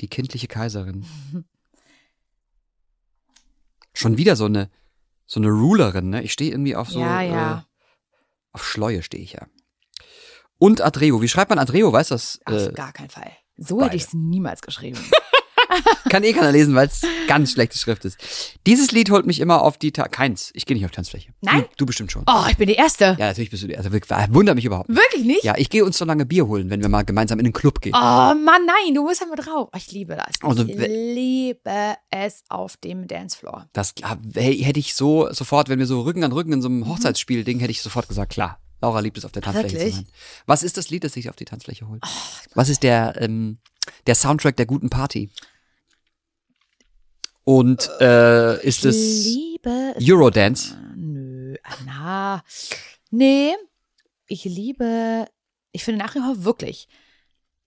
Die 0.02 0.10
kindliche 0.10 0.48
Kaiserin. 0.48 1.06
Schon 3.96 4.18
wieder 4.18 4.36
so 4.36 4.46
eine 4.46 4.70
so 5.26 5.40
eine 5.40 5.50
Rulerin, 5.50 6.10
ne? 6.10 6.22
Ich 6.22 6.34
stehe 6.34 6.52
irgendwie 6.52 6.76
auf 6.76 6.90
so 6.90 7.00
Ja, 7.00 7.22
ja. 7.22 7.58
Äh, 7.60 7.62
auf 8.52 8.64
Schleue 8.66 9.02
stehe 9.02 9.24
ich 9.24 9.34
ja. 9.34 9.48
Und 10.58 10.82
Adreo. 10.82 11.22
Wie 11.22 11.28
schreibt 11.28 11.50
man 11.50 11.60
Adreo? 11.60 11.92
Weiß 11.92 12.10
das? 12.10 12.40
Auf 12.46 12.68
Äh, 12.68 12.72
gar 12.74 12.94
keinen 12.94 13.10
Fall. 13.10 13.32
So 13.58 13.78
beide. 13.78 13.88
hätte 13.88 13.98
ich 13.98 14.04
es 14.04 14.14
niemals 14.14 14.62
geschrieben. 14.62 15.00
kann 16.10 16.24
eh 16.24 16.34
keiner 16.34 16.52
lesen, 16.52 16.76
weil 16.76 16.88
es 16.88 17.02
ganz 17.28 17.52
schlechte 17.52 17.78
Schrift 17.78 18.06
ist. 18.06 18.18
Dieses 18.68 18.92
Lied 18.92 19.10
holt 19.12 19.26
mich 19.26 19.40
immer 19.40 19.62
auf 19.62 19.78
die 19.78 19.92
Ta 19.92 20.08
Keins. 20.08 20.52
Ich 20.54 20.66
gehe 20.66 20.76
nicht 20.76 20.86
auf 20.86 20.92
Tanzfläche. 20.92 21.32
Nein? 21.42 21.62
Du, 21.62 21.68
du 21.78 21.86
bestimmt 21.88 22.12
schon. 22.12 22.24
Oh, 22.28 22.44
ich 22.50 22.58
bin 22.58 22.68
die 22.68 22.76
Erste. 22.76 23.16
Ja, 23.20 23.28
natürlich 23.28 23.50
bist 23.50 23.64
du 23.64 23.68
die. 23.68 23.76
Wirklich, 23.76 24.10
wundert 24.30 24.56
mich 24.56 24.66
überhaupt. 24.66 24.90
Wirklich 24.90 25.24
nicht? 25.26 25.44
Ja, 25.44 25.56
ich 25.58 25.70
gehe 25.70 25.84
uns 25.86 25.98
so 25.98 26.06
lange 26.06 26.26
Bier 26.26 26.48
holen, 26.48 26.70
wenn 26.70 26.82
wir 26.82 26.90
mal 26.90 27.04
gemeinsam 27.04 27.40
in 27.40 27.46
den 27.46 27.54
Club 27.54 27.82
gehen. 27.82 27.94
Oh 27.96 28.00
Mann, 28.00 28.66
nein, 28.66 28.94
du 28.94 29.04
musst 29.04 29.24
mit 29.30 29.46
drauf. 29.46 29.70
Oh, 29.72 29.78
ich 29.78 29.92
liebe 29.92 30.16
das. 30.16 30.36
Also, 30.42 30.66
ich 30.66 30.76
liebe 30.78 31.96
es 32.12 32.44
auf 32.50 32.78
dem 32.78 33.08
Dancefloor. 33.08 33.68
Das 33.74 33.94
hey, 34.34 34.58
hätte 34.60 34.80
ich 34.80 34.96
so 34.96 35.32
sofort, 35.32 35.70
wenn 35.70 35.80
wir 35.80 35.88
so 35.88 36.02
Rücken 36.02 36.24
an 36.24 36.32
Rücken 36.32 36.54
in 36.54 36.62
so 36.62 36.70
Mhm. 36.70 36.84
einem 36.84 36.94
Hochzeitsspiel-Ding, 36.94 37.60
hätte 37.60 37.72
ich 37.72 37.82
sofort 37.82 38.08
gesagt, 38.08 38.32
klar. 38.34 38.60
Laura 38.82 39.00
liebt 39.00 39.18
es, 39.18 39.26
auf 39.26 39.32
der 39.32 39.42
Tanzfläche 39.42 39.74
Wirklich? 39.76 39.94
zu 39.94 40.00
sein. 40.02 40.08
Was 40.46 40.62
ist 40.62 40.78
das 40.78 40.90
Lied, 40.90 41.04
das 41.04 41.14
sich 41.14 41.30
auf 41.30 41.36
die 41.36 41.46
Tanzfläche 41.46 41.88
holt? 41.88 42.04
Was 42.54 42.70
ist 42.70 42.84
der, 42.84 43.20
ähm, 43.22 43.58
der 44.06 44.16
Soundtrack 44.16 44.58
der 44.58 44.66
guten 44.66 44.90
Party? 44.90 45.30
Und 47.46 47.90
äh, 48.02 48.56
ist 48.66 48.84
Ich 48.84 48.86
es 48.86 49.26
liebe. 49.26 49.96
Eurodance? 50.02 50.76
Nö, 50.96 51.56
na. 51.86 52.44
Nee, 53.12 53.54
ich 54.28 54.44
liebe, 54.46 55.26
ich 55.72 55.84
finde 55.84 56.04
nach 56.04 56.16
wie 56.16 56.20
vor 56.20 56.44
wirklich 56.44 56.88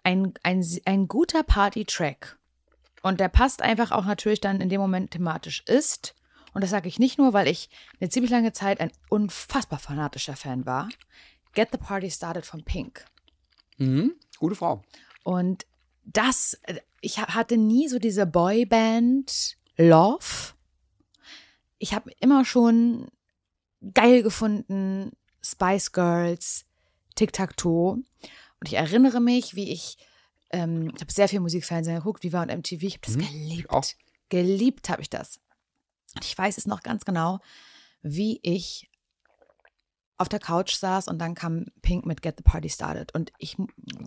ein, 0.03 0.35
ein, 0.43 0.65
ein 0.85 1.09
guter 1.09 1.43
Party-Track. 1.43 2.39
Und 3.03 3.21
der 3.21 3.29
passt 3.29 3.63
einfach 3.63 3.93
auch 3.93 4.05
natürlich 4.05 4.41
dann 4.41 4.61
in 4.61 4.69
dem 4.69 4.81
Moment 4.81 5.13
thematisch 5.13 5.63
ist. 5.67 6.15
Und 6.53 6.63
das 6.65 6.71
sage 6.71 6.89
ich 6.89 6.99
nicht 6.99 7.19
nur, 7.19 7.33
weil 7.33 7.47
ich 7.47 7.71
eine 8.01 8.11
ziemlich 8.11 8.33
lange 8.33 8.53
Zeit 8.53 8.81
ein 8.81 8.91
unfassbar 9.09 9.79
fanatischer 9.79 10.35
Fan 10.35 10.67
war. 10.67 10.89
Get 11.55 11.69
the 11.71 11.79
Party 11.79 12.11
Started 12.11 12.45
von 12.45 12.65
Pink. 12.65 13.05
Mhm. 13.77 14.15
Gute 14.39 14.57
Frau. 14.57 14.83
Und 15.23 15.67
das, 16.05 16.59
äh, 16.65 16.81
ich 17.01 17.19
ha- 17.19 17.35
hatte 17.35 17.57
nie 17.57 17.87
so 17.89 17.99
diese 18.01 18.27
Boyband 18.27 19.57
Love. 19.79 20.55
Ich 21.79 21.95
habe 21.95 22.11
immer 22.21 22.45
schon 22.45 23.09
geil 23.95 24.23
gefunden 24.23 25.13
Spice 25.43 25.93
Girls, 25.93 26.67
Tic 27.15 27.33
Tac 27.33 27.57
Toe. 27.57 27.93
Und 27.93 28.67
ich 28.67 28.75
erinnere 28.75 29.21
mich, 29.21 29.55
wie 29.55 29.71
ich, 29.73 29.97
ähm, 30.51 30.91
ich 30.95 31.01
habe 31.01 31.13
sehr 31.13 31.29
viel 31.29 31.41
Musikfernsehen 31.41 31.97
geguckt, 31.97 32.25
Viva 32.25 32.43
und 32.43 32.49
MTV. 32.51 32.83
Ich 32.83 32.95
habe 32.95 33.07
das 33.07 33.17
Mhm, 33.17 33.21
geliebt. 33.21 33.71
auch. 33.71 33.85
Geliebt 34.29 34.89
habe 34.89 35.01
ich 35.03 35.09
das. 35.11 35.39
Und 36.17 36.25
ich 36.25 36.37
weiß 36.37 36.59
es 36.59 36.67
noch 36.67 36.83
ganz 36.83 37.05
genau, 37.05 37.39
wie 38.03 38.41
ich 38.43 38.91
auf 40.17 40.29
der 40.29 40.41
Couch 40.41 40.75
saß 40.75 41.07
und 41.07 41.21
dann 41.21 41.37
kam 41.37 41.67
Pink 41.81 42.05
mit 42.05 42.23
Get 42.23 42.39
the 42.39 42.43
Party 42.43 42.69
Started. 42.69 43.15
Und 43.15 43.31
ich 43.39 43.57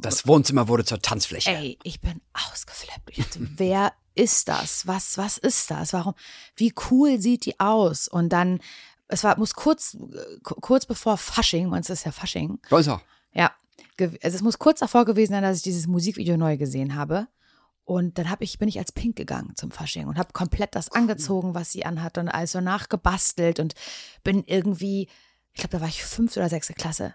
Das 0.01 0.27
Wohnzimmer 0.27 0.67
wurde 0.67 0.83
zur 0.83 1.01
Tanzfläche. 1.01 1.51
Ey, 1.51 1.79
ich 1.83 2.01
bin 2.01 2.19
ausgeflippt. 2.33 3.11
Ich 3.11 3.17
dachte, 3.17 3.39
wer 3.57 3.93
ist 4.15 4.47
das? 4.47 4.87
Was, 4.87 5.17
was 5.17 5.37
ist 5.37 5.71
das? 5.71 5.93
Warum? 5.93 6.13
Wie 6.55 6.73
cool 6.89 7.19
sieht 7.19 7.45
die 7.45 7.59
aus? 7.59 8.07
Und 8.07 8.29
dann 8.29 8.59
es 9.11 9.23
war, 9.23 9.37
muss 9.37 9.53
kurz, 9.53 9.97
kurz 10.43 10.85
bevor 10.85 11.17
Fasching, 11.17 11.69
du, 11.69 11.77
ist 11.77 12.05
ja 12.05 12.11
Fasching. 12.11 12.59
Ja, 12.69 12.79
ist 12.79 12.87
auch. 12.87 13.01
Ja, 13.33 13.51
also 13.99 14.35
es 14.35 14.41
muss 14.41 14.57
kurz 14.57 14.79
davor 14.79 15.05
gewesen 15.05 15.33
sein, 15.33 15.43
dass 15.43 15.57
ich 15.57 15.63
dieses 15.63 15.85
Musikvideo 15.85 16.37
neu 16.37 16.57
gesehen 16.57 16.95
habe. 16.95 17.27
Und 17.83 18.17
dann 18.17 18.29
hab 18.29 18.41
ich, 18.41 18.57
bin 18.57 18.69
ich 18.69 18.79
als 18.79 18.93
Pink 18.93 19.17
gegangen 19.17 19.53
zum 19.55 19.69
Fasching 19.69 20.07
und 20.07 20.17
habe 20.17 20.31
komplett 20.31 20.75
das 20.75 20.91
angezogen, 20.91 21.53
was 21.53 21.71
sie 21.71 21.83
anhat 21.83 22.17
und 22.17 22.29
alles 22.29 22.53
so 22.53 22.61
nachgebastelt 22.61 23.59
und 23.59 23.73
bin 24.23 24.43
irgendwie, 24.45 25.09
ich 25.51 25.59
glaube, 25.59 25.75
da 25.75 25.81
war 25.81 25.89
ich 25.89 26.05
fünfte 26.05 26.39
oder 26.39 26.47
sechste 26.47 26.73
Klasse. 26.73 27.13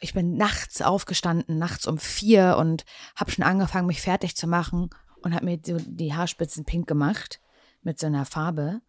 Ich 0.00 0.14
bin 0.14 0.36
nachts 0.36 0.82
aufgestanden, 0.82 1.58
nachts 1.58 1.86
um 1.86 1.98
vier 1.98 2.56
und 2.58 2.84
habe 3.14 3.30
schon 3.30 3.44
angefangen, 3.44 3.86
mich 3.86 4.00
fertig 4.00 4.36
zu 4.36 4.48
machen 4.48 4.90
und 5.22 5.34
habe 5.34 5.44
mir 5.44 5.58
so 5.64 5.78
die 5.80 6.14
Haarspitzen 6.14 6.64
pink 6.64 6.86
gemacht 6.86 7.40
mit 7.82 7.98
so 7.98 8.06
einer 8.06 8.24
Farbe. 8.24 8.80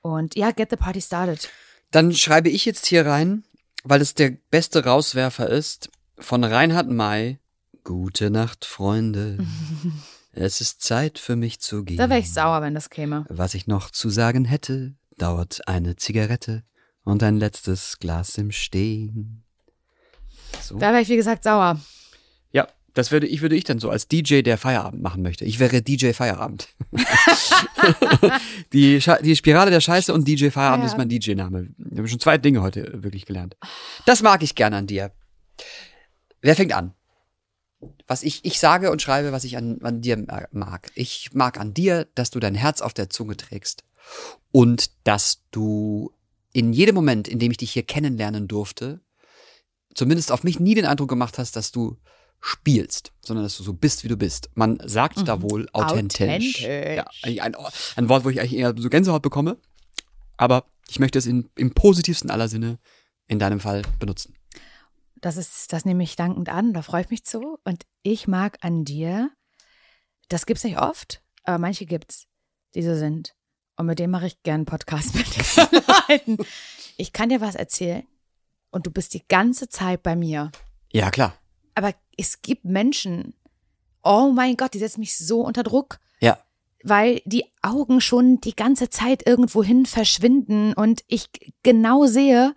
Und 0.00 0.36
ja, 0.36 0.50
get 0.50 0.70
the 0.70 0.76
party 0.76 1.00
started. 1.00 1.48
Dann 1.90 2.12
schreibe 2.12 2.48
ich 2.48 2.64
jetzt 2.64 2.86
hier 2.86 3.06
rein, 3.06 3.44
weil 3.84 4.00
es 4.00 4.14
der 4.14 4.30
beste 4.50 4.84
Rauswerfer 4.84 5.48
ist, 5.48 5.90
von 6.18 6.44
Reinhard 6.44 6.90
May. 6.90 7.38
Gute 7.84 8.30
Nacht, 8.30 8.64
Freunde. 8.64 9.38
Es 10.36 10.60
ist 10.60 10.82
Zeit 10.82 11.20
für 11.20 11.36
mich 11.36 11.60
zu 11.60 11.84
gehen. 11.84 11.96
Da 11.96 12.10
wäre 12.10 12.18
ich 12.18 12.32
sauer, 12.32 12.60
wenn 12.60 12.74
das 12.74 12.90
käme. 12.90 13.24
Was 13.28 13.54
ich 13.54 13.68
noch 13.68 13.90
zu 13.90 14.10
sagen 14.10 14.44
hätte, 14.44 14.94
dauert 15.16 15.68
eine 15.68 15.94
Zigarette 15.94 16.64
und 17.04 17.22
ein 17.22 17.36
letztes 17.36 17.98
Glas 17.98 18.36
im 18.36 18.50
Stehen. 18.50 19.44
So. 20.60 20.76
Da 20.76 20.90
wäre 20.90 21.02
ich, 21.02 21.08
wie 21.08 21.16
gesagt, 21.16 21.44
sauer. 21.44 21.80
Das 22.94 23.10
würde 23.10 23.26
ich, 23.26 23.42
würde 23.42 23.56
ich 23.56 23.64
dann 23.64 23.80
so 23.80 23.90
als 23.90 24.08
DJ, 24.08 24.42
der 24.42 24.56
Feierabend 24.56 25.02
machen 25.02 25.22
möchte. 25.22 25.44
Ich 25.44 25.58
wäre 25.58 25.82
DJ 25.82 26.12
Feierabend. 26.12 26.68
die, 28.72 29.02
die 29.22 29.36
Spirale 29.36 29.70
der 29.70 29.80
Scheiße 29.80 30.14
und 30.14 30.26
DJ 30.26 30.50
Feierabend 30.50 30.84
ja. 30.84 30.90
ist 30.90 30.96
mein 30.96 31.08
DJ-Name. 31.08 31.68
Wir 31.76 31.98
haben 31.98 32.08
schon 32.08 32.20
zwei 32.20 32.38
Dinge 32.38 32.62
heute 32.62 33.02
wirklich 33.02 33.26
gelernt. 33.26 33.56
Das 34.06 34.22
mag 34.22 34.42
ich 34.42 34.54
gerne 34.54 34.76
an 34.76 34.86
dir. 34.86 35.10
Wer 36.40 36.54
fängt 36.54 36.72
an? 36.72 36.94
was 38.06 38.22
ich, 38.22 38.44
ich 38.44 38.58
sage 38.58 38.90
und 38.90 39.02
schreibe, 39.02 39.32
was 39.32 39.44
ich 39.44 39.56
an, 39.56 39.78
an 39.82 40.00
dir 40.00 40.24
mag. 40.52 40.90
Ich 40.94 41.32
mag 41.32 41.58
an 41.58 41.74
dir, 41.74 42.06
dass 42.14 42.30
du 42.30 42.40
dein 42.40 42.54
Herz 42.54 42.80
auf 42.80 42.94
der 42.94 43.10
Zunge 43.10 43.36
trägst 43.36 43.84
und 44.52 44.90
dass 45.04 45.42
du 45.50 46.12
in 46.52 46.72
jedem 46.72 46.94
Moment, 46.94 47.28
in 47.28 47.38
dem 47.38 47.50
ich 47.50 47.56
dich 47.56 47.72
hier 47.72 47.82
kennenlernen 47.82 48.48
durfte, 48.48 49.00
zumindest 49.94 50.32
auf 50.32 50.44
mich 50.44 50.60
nie 50.60 50.74
den 50.74 50.86
Eindruck 50.86 51.08
gemacht 51.08 51.38
hast, 51.38 51.56
dass 51.56 51.72
du 51.72 51.96
spielst, 52.46 53.10
sondern 53.22 53.42
dass 53.42 53.56
du 53.56 53.62
so 53.62 53.72
bist, 53.72 54.04
wie 54.04 54.08
du 54.08 54.18
bist. 54.18 54.50
Man 54.54 54.78
sagt 54.84 55.16
mhm. 55.16 55.24
da 55.24 55.40
wohl 55.40 55.66
authentisch. 55.72 56.62
authentisch. 56.62 56.62
Ja, 56.62 57.06
ein, 57.22 57.56
ein, 57.96 58.08
Wort, 58.10 58.24
wo 58.24 58.28
ich 58.28 58.38
eigentlich 58.38 58.56
eher 58.56 58.74
so 58.76 58.90
Gänsehaut 58.90 59.22
bekomme. 59.22 59.56
Aber 60.36 60.66
ich 60.90 60.98
möchte 60.98 61.18
es 61.18 61.24
in, 61.24 61.48
im 61.56 61.72
positivsten 61.72 62.30
aller 62.30 62.48
Sinne 62.48 62.78
in 63.28 63.38
deinem 63.38 63.60
Fall 63.60 63.80
benutzen. 63.98 64.34
Das 65.16 65.38
ist, 65.38 65.72
das 65.72 65.86
nehme 65.86 66.02
ich 66.02 66.16
dankend 66.16 66.50
an, 66.50 66.74
da 66.74 66.82
freue 66.82 67.00
ich 67.00 67.08
mich 67.08 67.24
zu. 67.24 67.58
Und 67.64 67.86
ich 68.02 68.28
mag 68.28 68.58
an 68.60 68.84
dir, 68.84 69.30
das 70.28 70.44
gibt's 70.44 70.64
nicht 70.64 70.78
oft, 70.78 71.22
aber 71.44 71.56
manche 71.56 71.86
gibt's, 71.86 72.26
die 72.74 72.82
so 72.82 72.94
sind. 72.94 73.34
Und 73.76 73.86
mit 73.86 73.98
dem 73.98 74.10
mache 74.10 74.26
ich 74.26 74.42
gern 74.42 74.56
einen 74.56 74.64
Podcast 74.66 75.14
mit 75.14 75.56
Leuten. 76.08 76.36
Ich 76.98 77.14
kann 77.14 77.30
dir 77.30 77.40
was 77.40 77.54
erzählen 77.54 78.06
und 78.70 78.86
du 78.86 78.90
bist 78.90 79.14
die 79.14 79.26
ganze 79.26 79.70
Zeit 79.70 80.02
bei 80.02 80.14
mir. 80.14 80.52
Ja, 80.92 81.10
klar. 81.10 81.38
Aber 81.74 81.94
es 82.16 82.42
gibt 82.42 82.64
Menschen, 82.64 83.34
oh 84.02 84.30
mein 84.34 84.56
Gott, 84.56 84.74
die 84.74 84.78
setzen 84.78 85.00
mich 85.00 85.16
so 85.16 85.40
unter 85.40 85.62
Druck. 85.62 85.98
Ja. 86.20 86.38
Weil 86.82 87.22
die 87.24 87.44
Augen 87.62 88.00
schon 88.00 88.40
die 88.40 88.54
ganze 88.54 88.90
Zeit 88.90 89.26
irgendwohin 89.26 89.86
verschwinden 89.86 90.74
und 90.74 91.02
ich 91.08 91.28
genau 91.62 92.06
sehe, 92.06 92.54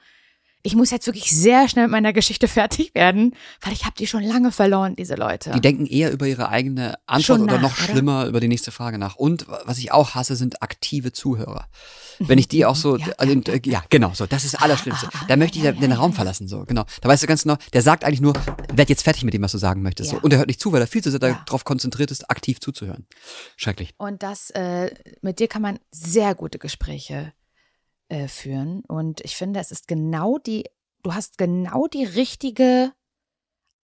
ich 0.64 0.76
muss 0.76 0.92
jetzt 0.92 1.06
wirklich 1.08 1.32
sehr 1.32 1.70
schnell 1.70 1.86
mit 1.86 1.92
meiner 1.92 2.14
Geschichte 2.14 2.48
fertig 2.48 2.94
werden, 2.94 3.36
weil 3.62 3.74
ich 3.74 3.86
habe 3.86 3.96
die 3.98 4.08
schon 4.08 4.24
lange 4.24 4.52
verloren, 4.52 4.96
diese 4.96 5.16
Leute. 5.16 5.52
Die 5.52 5.62
denken 5.62 5.86
eher 5.86 6.12
über 6.12 6.28
ihre 6.28 6.50
eigene 6.50 6.96
Antwort 7.06 7.40
nach, 7.40 7.46
oder 7.46 7.60
noch 7.60 7.76
schlimmer 7.76 8.22
oder? 8.22 8.30
über 8.30 8.40
die 8.40 8.48
nächste 8.48 8.72
Frage 8.72 8.98
nach. 8.98 9.16
Und 9.16 9.46
was 9.48 9.78
ich 9.78 9.92
auch 9.92 10.16
hasse, 10.16 10.36
sind 10.36 10.62
aktive 10.62 11.14
Zuhörer. 11.14 11.68
Wenn 12.20 12.40
ich 12.40 12.48
die 12.48 12.66
auch 12.66 12.76
so, 12.76 12.98
ja, 12.98 13.08
also, 13.18 13.34
ja, 13.34 13.60
ja 13.64 13.84
genau, 13.90 14.12
so, 14.14 14.26
das 14.26 14.44
ist 14.44 14.56
das 14.56 14.62
Allerschlimmste. 14.62 15.08
Da 15.28 15.36
möchte 15.36 15.60
ich 15.60 15.64
ja, 15.64 15.72
den 15.72 15.92
Raum 15.92 16.14
verlassen, 16.14 16.48
so, 16.48 16.66
genau. 16.66 16.84
Da 17.02 17.10
weißt 17.10 17.24
du 17.24 17.28
ganz 17.28 17.44
genau, 17.44 17.58
der 17.74 17.82
sagt 17.82 18.04
eigentlich 18.04 18.22
nur, 18.22 18.34
werd 18.74 18.90
jetzt 18.90 19.04
fertig 19.04 19.24
mit 19.24 19.34
dem, 19.34 19.44
was 19.44 19.52
du 19.52 19.60
sagen 19.60 19.84
möchtest. 19.84 20.10
So. 20.10 20.20
Und 20.20 20.34
er 20.34 20.40
hört 20.40 20.48
nicht 20.48 20.60
zu, 20.60 20.72
weil 20.74 20.82
er 20.82 20.88
viel 20.88 21.04
zu 21.04 21.12
sehr 21.12 21.20
darauf 21.20 21.64
konzentriert 21.64 22.12
ist, 22.12 22.30
aktiv 22.30 22.60
zuzuhören. 22.60 23.06
Schrecklich. 23.56 23.94
Und 23.98 24.24
das, 24.24 24.50
äh, 24.50 24.92
mit 25.22 25.40
dir 25.40 25.48
kann 25.48 25.62
man 25.62 25.80
sehr 25.92 26.34
gute 26.36 26.58
Gespräche 26.58 27.34
äh, 28.10 28.28
führen. 28.28 28.84
Und 28.86 29.22
ich 29.22 29.36
finde, 29.36 29.60
es 29.60 29.72
ist 29.72 29.88
genau 29.88 30.38
die, 30.38 30.66
du 31.04 31.14
hast 31.14 31.38
genau 31.38 31.88
die 31.88 32.04
richtige 32.04 32.94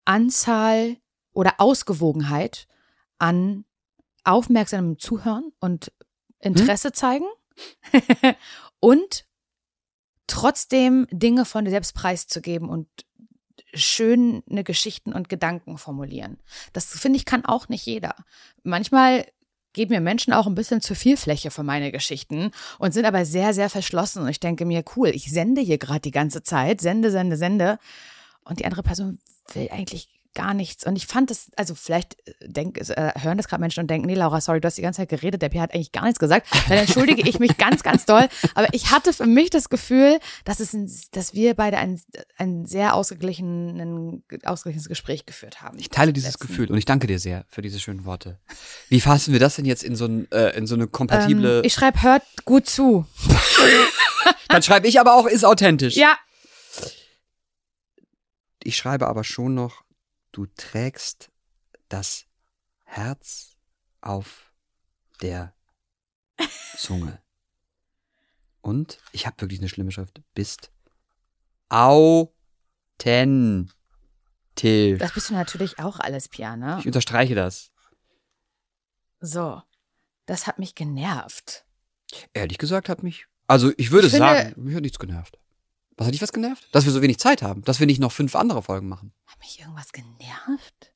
Anzahl 0.05 0.97
oder 1.34 1.55
Ausgewogenheit 1.57 2.68
an 3.18 3.66
aufmerksamem 4.24 4.99
Zuhören 4.99 5.51
und 5.59 5.91
Interesse 6.39 6.89
hm? 6.89 6.93
zeigen 6.93 7.26
und 8.80 9.26
trotzdem 10.28 11.07
Dinge 11.11 11.45
von 11.45 11.66
dir 11.66 11.72
selbst 11.72 11.93
preiszugeben 11.93 12.70
und 12.70 12.88
schöne 13.74 14.63
Geschichten 14.63 15.13
und 15.13 15.30
Gedanken 15.30 15.78
formulieren. 15.78 16.39
Das 16.74 16.88
finde 16.97 17.18
ich 17.18 17.26
kann 17.26 17.45
auch 17.45 17.70
nicht 17.70 17.86
jeder. 17.86 18.16
Manchmal 18.63 19.26
geben 19.76 19.93
mir 19.93 20.01
Menschen 20.01 20.34
auch 20.34 20.47
ein 20.47 20.55
bisschen 20.55 20.82
zu 20.82 20.95
viel 20.95 21.17
Fläche 21.17 21.51
für 21.51 21.61
meine 21.61 21.91
Geschichten 21.91 22.51
und 22.80 22.93
sind 22.93 23.05
aber 23.05 23.26
sehr, 23.26 23.53
sehr 23.53 23.69
verschlossen. 23.69 24.23
Und 24.23 24.30
ich 24.30 24.39
denke 24.39 24.65
mir, 24.65 24.84
cool, 24.95 25.09
ich 25.09 25.30
sende 25.30 25.61
hier 25.61 25.78
gerade 25.78 25.99
die 25.99 26.11
ganze 26.11 26.41
Zeit, 26.41 26.82
sende, 26.82 27.11
sende, 27.11 27.38
sende. 27.38 27.78
Und 28.43 28.59
die 28.59 28.65
andere 28.65 28.82
Person 28.82 29.19
will 29.53 29.69
eigentlich 29.71 30.09
gar 30.36 30.54
nichts. 30.54 30.86
Und 30.86 30.96
ich 30.96 31.08
fand 31.08 31.32
das, 31.32 31.50
also 31.56 31.74
vielleicht 31.74 32.16
äh, 32.28 32.34
denk, 32.46 32.78
äh, 32.78 33.12
hören 33.20 33.38
das 33.38 33.48
gerade 33.48 33.62
Menschen 33.62 33.80
und 33.80 33.88
denken, 33.90 34.06
nee, 34.08 34.14
Laura, 34.14 34.40
sorry, 34.42 34.62
du 34.62 34.68
hast 34.68 34.78
die 34.78 34.82
ganze 34.82 35.02
Zeit 35.02 35.10
geredet, 35.10 35.42
der 35.42 35.50
Pierre 35.50 35.64
hat 35.64 35.74
eigentlich 35.74 35.92
gar 35.92 36.04
nichts 36.04 36.20
gesagt. 36.20 36.48
Dann 36.70 36.78
entschuldige 36.78 37.28
ich 37.28 37.40
mich 37.40 37.58
ganz, 37.58 37.82
ganz 37.82 38.06
doll. 38.06 38.28
Aber 38.54 38.68
ich 38.74 38.92
hatte 38.92 39.14
für 39.14 39.26
mich 39.26 39.50
das 39.50 39.70
Gefühl, 39.70 40.20
dass, 40.44 40.60
es 40.60 40.74
ein, 40.74 40.92
dass 41.12 41.34
wir 41.34 41.56
beide 41.56 41.78
ein, 41.78 42.00
ein 42.38 42.66
sehr 42.66 42.94
ausgeglichenen, 42.94 44.24
ausgeglichenes 44.44 44.88
Gespräch 44.88 45.26
geführt 45.26 45.62
haben. 45.62 45.80
Ich 45.80 45.90
teile 45.90 46.14
dieses 46.14 46.34
letzten. 46.34 46.48
Gefühl 46.48 46.72
und 46.72 46.78
ich 46.78 46.86
danke 46.86 47.08
dir 47.08 47.18
sehr 47.18 47.46
für 47.48 47.62
diese 47.62 47.80
schönen 47.80 48.06
Worte. 48.06 48.40
Wie 48.90 49.02
fassen 49.02 49.34
wir 49.34 49.40
das 49.40 49.56
denn 49.56 49.66
jetzt 49.66 49.84
in 49.84 49.96
so, 49.96 50.06
ein, 50.06 50.30
äh, 50.32 50.56
in 50.58 50.68
so 50.68 50.76
eine 50.76 50.88
kompatible. 50.88 51.60
Ähm, 51.60 51.64
ich 51.64 51.74
schreibe, 51.74 52.02
hört 52.04 52.24
gut 52.44 52.68
zu. 52.68 53.06
Dann 54.50 54.62
schreibe 54.62 54.88
ich 54.88 55.00
aber 55.00 55.16
auch, 55.16 55.26
ist 55.26 55.46
authentisch. 55.46 55.96
Ja. 55.96 56.18
Ich 58.64 58.78
schreibe 58.78 59.08
aber 59.08 59.24
schon 59.24 59.54
noch, 59.54 59.85
du 60.36 60.46
trägst 60.48 61.32
das 61.88 62.26
Herz 62.84 63.56
auf 64.02 64.54
der 65.22 65.56
Zunge. 66.78 67.22
Und 68.62 69.00
ich 69.14 69.26
habe 69.26 69.40
wirklich 69.40 69.60
eine 69.60 69.70
schlimme 69.70 69.92
Schrift. 69.92 70.22
Bist 70.34 70.72
authentisch. 71.70 72.34
Das 75.00 75.14
bist 75.14 75.30
du 75.30 75.34
natürlich 75.36 75.80
auch 75.80 76.00
alles, 76.00 76.28
Piana. 76.28 76.80
Ich 76.80 76.86
unterstreiche 76.86 77.36
das. 77.36 77.72
So, 79.22 79.62
das 80.26 80.48
hat 80.48 80.60
mich 80.60 80.76
genervt. 80.76 81.66
Ehrlich 82.34 82.58
gesagt 82.58 82.90
hat 82.90 83.04
mich. 83.04 83.28
Also 83.48 83.72
ich 83.78 83.92
würde 83.92 84.08
ich 84.08 84.14
finde, 84.14 84.28
sagen, 84.28 84.64
mich 84.64 84.76
hat 84.76 84.82
nichts 84.82 84.99
genervt. 84.99 85.40
Was 85.97 86.07
hat 86.07 86.13
dich 86.13 86.22
was 86.22 86.34
genervt? 86.34 86.67
Dass 86.72 86.85
wir 86.85 86.91
so 86.91 87.01
wenig 87.01 87.19
Zeit 87.19 87.41
haben, 87.41 87.63
dass 87.63 87.80
wir 87.80 87.88
nicht 87.88 87.99
noch 87.99 88.11
fünf 88.11 88.35
andere 88.35 88.61
Folgen 88.61 88.89
machen. 88.89 89.13
Hat 89.26 89.39
mich 89.39 89.59
irgendwas 89.59 89.91
genervt? 89.91 90.93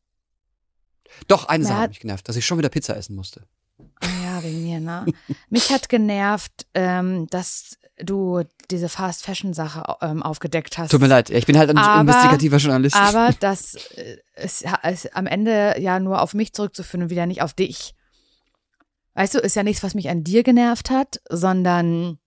Doch, 1.27 1.45
eine 1.45 1.63
Sache 1.63 1.77
hat 1.77 1.89
mich 1.89 1.99
genervt, 1.99 2.27
dass 2.27 2.35
ich 2.35 2.45
schon 2.45 2.57
wieder 2.57 2.69
Pizza 2.69 2.95
essen 2.95 3.15
musste. 3.15 3.47
Oh 3.77 4.07
ja, 4.23 4.43
wegen 4.43 4.63
mir, 4.63 4.80
ne? 4.80 5.05
mich 5.49 5.71
hat 5.71 5.89
genervt, 5.89 6.67
ähm, 6.73 7.27
dass 7.27 7.77
du 7.97 8.43
diese 8.71 8.89
Fast 8.89 9.26
Fashion 9.26 9.53
Sache 9.53 9.97
ähm, 10.01 10.23
aufgedeckt 10.23 10.77
hast. 10.77 10.91
Tut 10.91 11.01
mir 11.01 11.07
leid, 11.07 11.30
ich 11.30 11.45
bin 11.45 11.57
halt 11.57 11.69
ein 11.69 11.77
aber, 11.77 12.01
investigativer 12.01 12.57
Journalist. 12.57 12.95
Aber 12.95 13.34
das 13.39 13.76
äh, 13.95 14.17
ist, 14.35 14.65
ist 14.84 15.15
am 15.15 15.27
Ende 15.27 15.76
ja 15.80 15.99
nur 15.99 16.21
auf 16.21 16.34
mich 16.34 16.53
zurückzuführen 16.53 17.03
und 17.03 17.09
wieder 17.09 17.26
nicht 17.26 17.41
auf 17.41 17.53
dich. 17.53 17.95
Weißt 19.15 19.35
du, 19.35 19.39
ist 19.39 19.55
ja 19.55 19.63
nichts, 19.63 19.84
was 19.84 19.95
mich 19.95 20.09
an 20.09 20.23
dir 20.23 20.43
genervt 20.43 20.89
hat, 20.89 21.19
sondern 21.30 22.19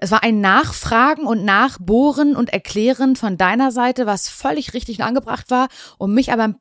es 0.00 0.10
war 0.10 0.22
ein 0.22 0.40
Nachfragen 0.40 1.26
und 1.26 1.44
Nachbohren 1.44 2.34
und 2.34 2.50
Erklären 2.50 3.16
von 3.16 3.36
deiner 3.36 3.70
Seite, 3.70 4.06
was 4.06 4.28
völlig 4.28 4.72
richtig 4.72 4.98
und 4.98 5.04
angebracht 5.04 5.50
war 5.50 5.68
und 5.98 6.14
mich 6.14 6.32
aber 6.32 6.54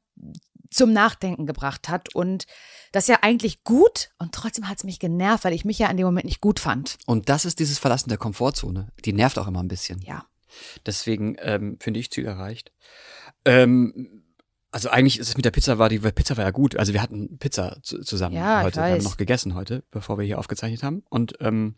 zum 0.70 0.92
Nachdenken 0.92 1.46
gebracht 1.46 1.88
hat. 1.88 2.14
Und 2.14 2.46
das 2.92 3.06
ist 3.06 3.10
ja 3.10 3.20
eigentlich 3.22 3.64
gut 3.64 4.10
und 4.20 4.34
trotzdem 4.34 4.68
hat 4.68 4.78
es 4.78 4.84
mich 4.84 5.00
genervt, 5.00 5.46
weil 5.46 5.54
ich 5.54 5.64
mich 5.64 5.80
ja 5.80 5.90
in 5.90 5.96
dem 5.96 6.06
Moment 6.06 6.26
nicht 6.26 6.42
gut 6.42 6.60
fand. 6.60 6.98
Und 7.06 7.30
das 7.30 7.46
ist 7.46 7.60
dieses 7.60 7.80
Verlassen 7.80 8.10
der 8.10 8.18
Komfortzone. 8.18 8.90
Die 9.06 9.14
nervt 9.14 9.40
auch 9.40 9.48
immer 9.48 9.64
ein 9.64 9.70
bisschen. 9.70 10.02
Ja. 10.02 10.26
Deswegen 10.86 11.38
ähm, 11.40 11.78
finde 11.80 12.02
ich 12.02 12.12
Ziel 12.12 12.26
erreicht. 12.26 12.74
Ähm, 13.46 14.24
also 14.72 14.90
eigentlich 14.90 15.18
ist 15.18 15.30
es 15.30 15.38
mit 15.38 15.46
der 15.46 15.52
Pizza 15.52 15.80
war 15.80 15.88
die 15.88 16.00
Pizza 16.00 16.36
war 16.36 16.44
ja 16.44 16.52
gut. 16.52 16.76
Also 16.76 16.92
wir 16.94 17.02
hatten 17.02 17.38
Pizza 17.38 17.78
zusammen 17.82 18.36
ja, 18.36 18.64
heute. 18.64 18.78
Wir 18.82 18.92
haben 18.92 19.04
noch 19.04 19.18
gegessen 19.18 19.56
heute, 19.56 19.84
bevor 19.92 20.18
wir 20.18 20.26
hier 20.26 20.40
aufgezeichnet 20.40 20.84
haben. 20.84 21.04
Und 21.10 21.36
ähm, 21.40 21.78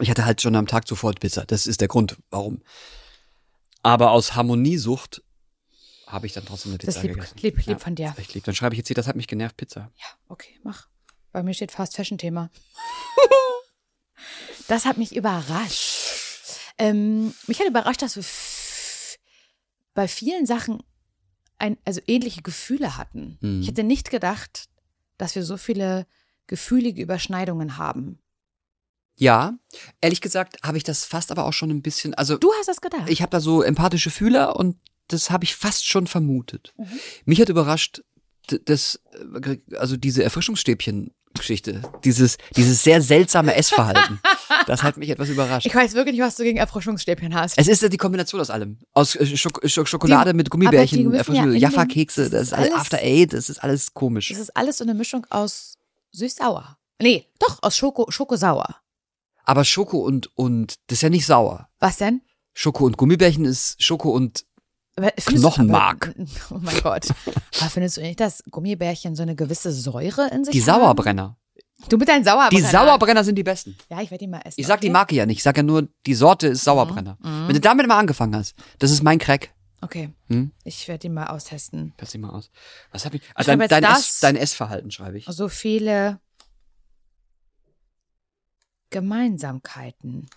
Ich 0.00 0.10
hatte 0.10 0.24
halt 0.24 0.42
schon 0.42 0.56
am 0.56 0.66
Tag 0.66 0.88
zuvor 0.88 1.12
Pizza. 1.14 1.44
Das 1.46 1.66
ist 1.66 1.80
der 1.80 1.88
Grund, 1.88 2.16
warum. 2.30 2.62
Aber 3.82 4.10
aus 4.10 4.34
Harmoniesucht 4.34 5.22
habe 6.06 6.26
ich 6.26 6.32
dann 6.32 6.44
trotzdem 6.44 6.72
eine 6.72 6.78
Pizza 6.78 6.92
Das 6.94 7.02
lieb, 7.02 7.14
gegessen. 7.14 7.38
lieb, 7.38 7.56
lieb 7.58 7.66
Ja, 7.66 7.78
von 7.78 7.94
dir. 7.94 8.14
Echt 8.16 8.34
lieb. 8.34 8.44
Dann 8.44 8.54
schreibe 8.54 8.74
ich 8.74 8.78
jetzt 8.78 8.88
hier, 8.88 8.96
das 8.96 9.06
hat 9.06 9.16
mich 9.16 9.28
genervt, 9.28 9.56
Pizza. 9.56 9.90
Ja, 9.96 10.06
okay, 10.28 10.58
mach. 10.62 10.88
Bei 11.32 11.42
mir 11.42 11.54
steht 11.54 11.72
Fast 11.72 11.96
Fashion 11.96 12.18
Thema. 12.18 12.50
das 14.68 14.84
hat 14.84 14.96
mich 14.98 15.14
überrascht. 15.14 15.92
Ähm, 16.78 17.34
mich 17.46 17.60
hat 17.60 17.68
überrascht, 17.68 18.02
dass 18.02 18.16
wir 18.16 18.24
bei 19.94 20.08
vielen 20.08 20.46
Sachen 20.46 20.82
ein, 21.58 21.76
also 21.84 22.00
ähnliche 22.06 22.42
Gefühle 22.42 22.96
hatten. 22.96 23.38
Mhm. 23.40 23.60
Ich 23.60 23.68
hätte 23.68 23.84
nicht 23.84 24.10
gedacht, 24.10 24.66
dass 25.18 25.34
wir 25.34 25.44
so 25.44 25.56
viele 25.56 26.06
gefühlige 26.46 27.00
Überschneidungen 27.02 27.78
haben. 27.78 28.18
Ja, 29.16 29.54
ehrlich 30.00 30.20
gesagt 30.20 30.56
habe 30.64 30.76
ich 30.76 30.84
das 30.84 31.04
fast 31.04 31.30
aber 31.30 31.44
auch 31.46 31.52
schon 31.52 31.70
ein 31.70 31.82
bisschen, 31.82 32.14
also 32.14 32.36
Du 32.36 32.52
hast 32.58 32.66
das 32.68 32.80
gedacht. 32.80 33.08
ich 33.08 33.22
habe 33.22 33.30
da 33.30 33.40
so 33.40 33.62
empathische 33.62 34.10
Fühler 34.10 34.56
und 34.56 34.76
das 35.08 35.30
habe 35.30 35.44
ich 35.44 35.54
fast 35.54 35.86
schon 35.86 36.06
vermutet. 36.06 36.74
Mhm. 36.76 36.86
Mich 37.26 37.40
hat 37.40 37.48
überrascht, 37.48 38.02
d- 38.50 38.58
das, 38.64 39.00
äh, 39.44 39.58
also 39.76 39.96
diese 39.96 40.24
Erfrischungsstäbchen-Geschichte, 40.24 41.82
dieses, 42.04 42.38
dieses 42.56 42.82
sehr 42.82 43.02
seltsame 43.02 43.54
Essverhalten, 43.54 44.20
das 44.66 44.82
hat 44.82 44.96
mich 44.96 45.10
etwas 45.10 45.28
überrascht. 45.28 45.66
Ich 45.66 45.74
weiß 45.74 45.94
wirklich 45.94 46.14
nicht, 46.16 46.24
was 46.24 46.36
du 46.36 46.42
gegen 46.44 46.58
Erfrischungsstäbchen 46.58 47.34
hast. 47.34 47.58
Es 47.58 47.68
ist 47.68 47.82
ja 47.82 47.88
die 47.88 47.96
Kombination 47.96 48.40
aus 48.40 48.50
allem. 48.50 48.78
Aus 48.92 49.14
äh, 49.16 49.36
Schok 49.36 49.60
Schok 49.68 49.88
Schokolade 49.88 50.30
Die- 50.32 50.36
mit 50.36 50.50
Gummibärchen, 50.50 51.12
ja 51.12 51.44
Jaffa-Kekse, 51.46 52.22
das 52.22 52.30
das 52.30 52.42
ist 52.48 52.52
alles 52.54 52.72
After 52.74 52.98
Eight, 52.98 53.32
das 53.32 53.48
ist 53.50 53.58
alles 53.62 53.94
komisch. 53.94 54.30
Es 54.30 54.38
ist 54.38 54.56
alles 54.56 54.78
so 54.78 54.84
eine 54.84 54.94
Mischung 54.94 55.26
aus 55.30 55.78
süß-sauer. 56.12 56.78
Nee, 57.00 57.26
doch, 57.40 57.62
aus 57.62 57.76
Schoko, 57.76 58.10
Schokosauer. 58.10 58.76
Aber 59.44 59.64
Schoko 59.64 59.98
und, 59.98 60.28
und, 60.36 60.74
das 60.88 60.98
ist 60.98 61.02
ja 61.02 61.10
nicht 61.10 61.26
sauer. 61.26 61.68
Was 61.78 61.98
denn? 61.98 62.22
Schoko 62.54 62.84
und 62.86 62.96
Gummibärchen 62.96 63.44
ist 63.44 63.82
Schoko 63.82 64.10
und, 64.10 64.44
Knochenmark. 65.26 66.14
aber- 66.16 66.26
Oh 66.50 66.58
mein 66.60 66.80
Gott. 66.82 67.06
Aber 67.60 67.70
findest 67.70 67.96
du 67.96 68.00
nicht, 68.02 68.20
dass 68.20 68.42
Gummibärchen 68.50 69.16
so 69.16 69.22
eine 69.22 69.34
gewisse 69.34 69.72
Säure 69.72 70.28
in 70.32 70.44
sich 70.44 70.52
die 70.52 70.60
haben? 70.62 70.80
Sauerbrenner. 70.80 71.36
Du 71.88 71.96
mit 71.98 72.08
deinen 72.08 72.24
Sauerbrenner. 72.24 72.50
Die 72.50 72.70
Sauerbrenner 72.70 73.24
sind 73.24 73.34
die 73.36 73.42
besten. 73.42 73.76
Ja, 73.90 74.00
ich 74.00 74.10
werde 74.10 74.24
die 74.24 74.30
mal 74.30 74.40
essen. 74.44 74.60
Ich 74.60 74.66
sag 74.66 74.80
die 74.80 74.86
okay? 74.86 74.92
Marke 74.92 75.14
ja 75.16 75.26
nicht, 75.26 75.38
ich 75.38 75.42
sag 75.42 75.56
ja 75.56 75.62
nur, 75.62 75.88
die 76.06 76.14
Sorte 76.14 76.46
ist 76.48 76.64
Sauerbrenner. 76.64 77.18
Mhm. 77.20 77.48
Wenn 77.48 77.54
du 77.54 77.60
damit 77.60 77.86
mal 77.88 77.98
angefangen 77.98 78.34
hast, 78.36 78.54
das 78.78 78.90
ist 78.90 79.02
mein 79.02 79.18
Crack. 79.18 79.50
Okay, 79.80 80.10
Hm? 80.28 80.52
ich 80.62 80.88
werde 80.88 81.00
die 81.00 81.08
mal 81.10 81.26
austesten. 81.26 81.92
Pass 81.98 82.12
dich 82.12 82.20
mal 82.20 82.30
aus. 82.30 82.50
Was 82.92 83.04
hab 83.04 83.12
ich? 83.12 83.20
Ich 83.22 83.28
Also 83.34 83.50
dein, 83.50 83.60
jetzt 83.60 83.70
dein, 83.72 83.82
das. 83.82 83.98
Ess, 84.00 84.20
dein 84.20 84.36
Essverhalten 84.36 84.90
schreibe 84.90 85.18
ich. 85.18 85.26
So 85.28 85.48
viele 85.48 86.20
Gemeinsamkeiten. 88.94 90.30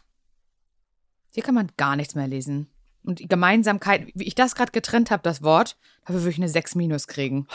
Hier 1.32 1.44
kann 1.44 1.54
man 1.54 1.72
gar 1.78 1.96
nichts 1.96 2.16
mehr 2.16 2.28
lesen. 2.28 2.72
Und 3.04 3.20
die 3.20 3.28
Gemeinsamkeit, 3.28 4.08
wie 4.16 4.24
ich 4.24 4.34
das 4.34 4.56
gerade 4.56 4.72
getrennt 4.72 5.12
habe, 5.12 5.22
das 5.22 5.44
Wort, 5.44 5.78
dafür 6.06 6.22
würde 6.22 6.32
ich 6.32 6.38
eine 6.38 6.50
6 6.50 6.74
minus 6.74 7.06
kriegen. 7.06 7.48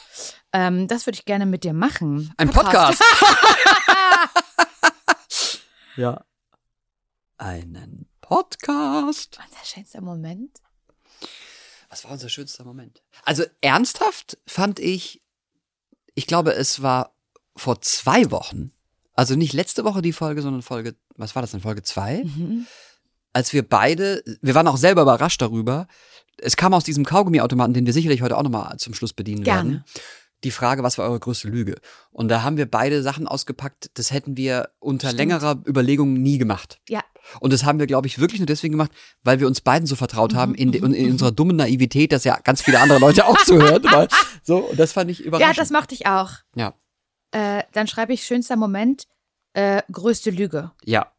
ähm, 0.54 0.88
das 0.88 1.04
würde 1.04 1.18
ich 1.18 1.26
gerne 1.26 1.44
mit 1.44 1.62
dir 1.62 1.74
machen. 1.74 2.32
Ein 2.38 2.48
Podcast. 2.48 3.04
ja. 5.96 6.24
Einen 7.36 8.08
Podcast. 8.22 9.38
Unser 9.46 9.64
schönster 9.66 10.00
Moment. 10.00 10.62
Was 11.90 12.04
war 12.04 12.12
unser 12.12 12.30
schönster 12.30 12.64
Moment? 12.64 13.02
Also 13.26 13.44
ernsthaft 13.60 14.38
fand 14.46 14.78
ich, 14.78 15.20
ich 16.14 16.26
glaube, 16.26 16.54
es 16.54 16.80
war 16.80 17.14
vor 17.54 17.82
zwei 17.82 18.30
Wochen, 18.30 18.72
also 19.16 19.34
nicht 19.34 19.52
letzte 19.54 19.84
Woche 19.84 20.02
die 20.02 20.12
Folge, 20.12 20.42
sondern 20.42 20.62
Folge, 20.62 20.94
was 21.16 21.34
war 21.34 21.42
das 21.42 21.50
denn, 21.50 21.60
Folge 21.60 21.82
zwei? 21.82 22.22
Mhm. 22.24 22.66
Als 23.32 23.52
wir 23.52 23.68
beide, 23.68 24.22
wir 24.40 24.54
waren 24.54 24.68
auch 24.68 24.76
selber 24.76 25.02
überrascht 25.02 25.42
darüber, 25.42 25.88
es 26.38 26.56
kam 26.56 26.72
aus 26.74 26.84
diesem 26.84 27.04
Kaugummiautomaten, 27.04 27.74
den 27.74 27.86
wir 27.86 27.92
sicherlich 27.92 28.22
heute 28.22 28.36
auch 28.36 28.42
nochmal 28.42 28.76
zum 28.78 28.94
Schluss 28.94 29.12
bedienen 29.12 29.42
Gerne. 29.42 29.70
werden, 29.70 29.84
die 30.44 30.50
Frage, 30.50 30.82
was 30.82 30.98
war 30.98 31.06
eure 31.08 31.18
größte 31.18 31.48
Lüge? 31.48 31.76
Und 32.10 32.28
da 32.28 32.42
haben 32.42 32.56
wir 32.58 32.70
beide 32.70 33.02
Sachen 33.02 33.26
ausgepackt, 33.26 33.90
das 33.94 34.12
hätten 34.12 34.36
wir 34.36 34.68
unter 34.78 35.08
Stimmt. 35.08 35.18
längerer 35.18 35.62
Überlegung 35.66 36.12
nie 36.12 36.36
gemacht. 36.38 36.78
Ja, 36.88 37.02
Und 37.40 37.52
das 37.54 37.64
haben 37.64 37.78
wir, 37.78 37.86
glaube 37.86 38.06
ich, 38.06 38.18
wirklich 38.18 38.38
nur 38.40 38.46
deswegen 38.46 38.72
gemacht, 38.72 38.90
weil 39.24 39.40
wir 39.40 39.46
uns 39.46 39.62
beiden 39.62 39.86
so 39.86 39.96
vertraut 39.96 40.32
Mhm, 40.34 40.36
haben 40.36 40.54
in, 40.54 40.72
de, 40.72 40.82
in, 40.84 40.92
in 40.92 41.10
unserer 41.12 41.32
dummen 41.32 41.56
Naivität, 41.56 42.12
dass 42.12 42.24
ja 42.24 42.38
ganz 42.44 42.60
viele 42.62 42.80
andere 42.80 42.98
Leute 42.98 43.24
auch 43.26 43.38
so 43.40 43.56
hören. 43.56 43.82
Weil, 43.90 44.08
so, 44.42 44.58
und 44.58 44.78
das 44.78 44.92
fand 44.92 45.10
ich 45.10 45.20
ja 45.20 45.24
überraschend. 45.26 45.58
das 45.58 45.70
mochte 45.70 45.94
ich 45.94 46.06
auch. 46.06 46.30
ja, 46.54 46.74
Äh, 47.36 47.64
dann 47.72 47.86
schreibe 47.86 48.14
ich 48.14 48.24
schönster 48.24 48.56
Moment, 48.56 49.06
äh, 49.52 49.82
größte 49.92 50.30
Lüge. 50.30 50.70
ja, 50.84 51.12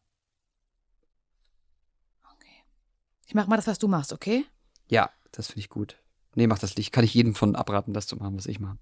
Ich 3.25 3.35
mache 3.35 3.49
mal 3.49 3.57
das, 3.57 3.67
was 3.67 3.77
du 3.77 3.87
machst, 3.89 4.13
okay? 4.13 4.45
ja, 4.87 5.09
das 5.33 5.47
finde 5.47 5.59
ich 5.59 5.69
gut. 5.69 6.01
Nee, 6.35 6.47
mach 6.47 6.59
das 6.59 6.77
nicht. 6.77 6.93
Kann 6.93 7.03
ich 7.03 7.13
jedem 7.13 7.35
von 7.35 7.55
abraten, 7.57 7.93
das 7.93 8.07
zu 8.07 8.15
machen, 8.15 8.37
was 8.37 8.45
ich 8.45 8.59
mache. 8.61 8.77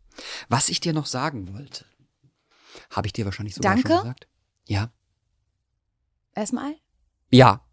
Was 0.50 0.70
ich 0.70 0.80
dir 0.80 0.94
noch 0.94 1.08
sagen 1.08 1.52
wollte, 1.54 1.86
habe 2.92 3.08
ich 3.08 3.14
dir 3.14 3.26
wahrscheinlich 3.26 3.56
sogar 3.56 3.74
Danke? 3.74 3.88
schon 3.90 3.98
gesagt. 4.02 4.28
Ja. 4.68 4.92
Erstmal. 6.36 6.76
Ja. 7.32 7.66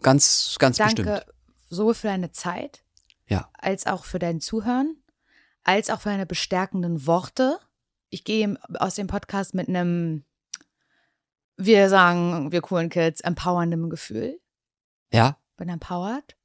Ganz, 0.00 0.56
ganz 0.58 0.78
Danke 0.78 1.02
bestimmt. 1.02 1.26
sowohl 1.68 1.94
für 1.94 2.06
deine 2.06 2.32
Zeit, 2.32 2.82
Ja. 3.28 3.50
als 3.52 3.86
auch 3.86 4.04
für 4.06 4.18
dein 4.18 4.40
Zuhören, 4.40 4.96
als 5.62 5.90
auch 5.90 6.00
für 6.00 6.08
deine 6.08 6.26
bestärkenden 6.26 7.06
Worte. 7.06 7.58
Ich 8.12 8.24
gehe 8.24 8.58
aus 8.74 8.94
dem 8.94 9.06
Podcast 9.06 9.54
mit 9.54 9.68
einem, 9.68 10.24
wir 11.56 11.88
sagen, 11.88 12.52
wir 12.52 12.60
coolen 12.60 12.90
Kids, 12.90 13.22
empowerndem 13.22 13.88
Gefühl. 13.88 14.38
Ja. 15.10 15.38
Bin 15.56 15.70
empowered. 15.70 16.36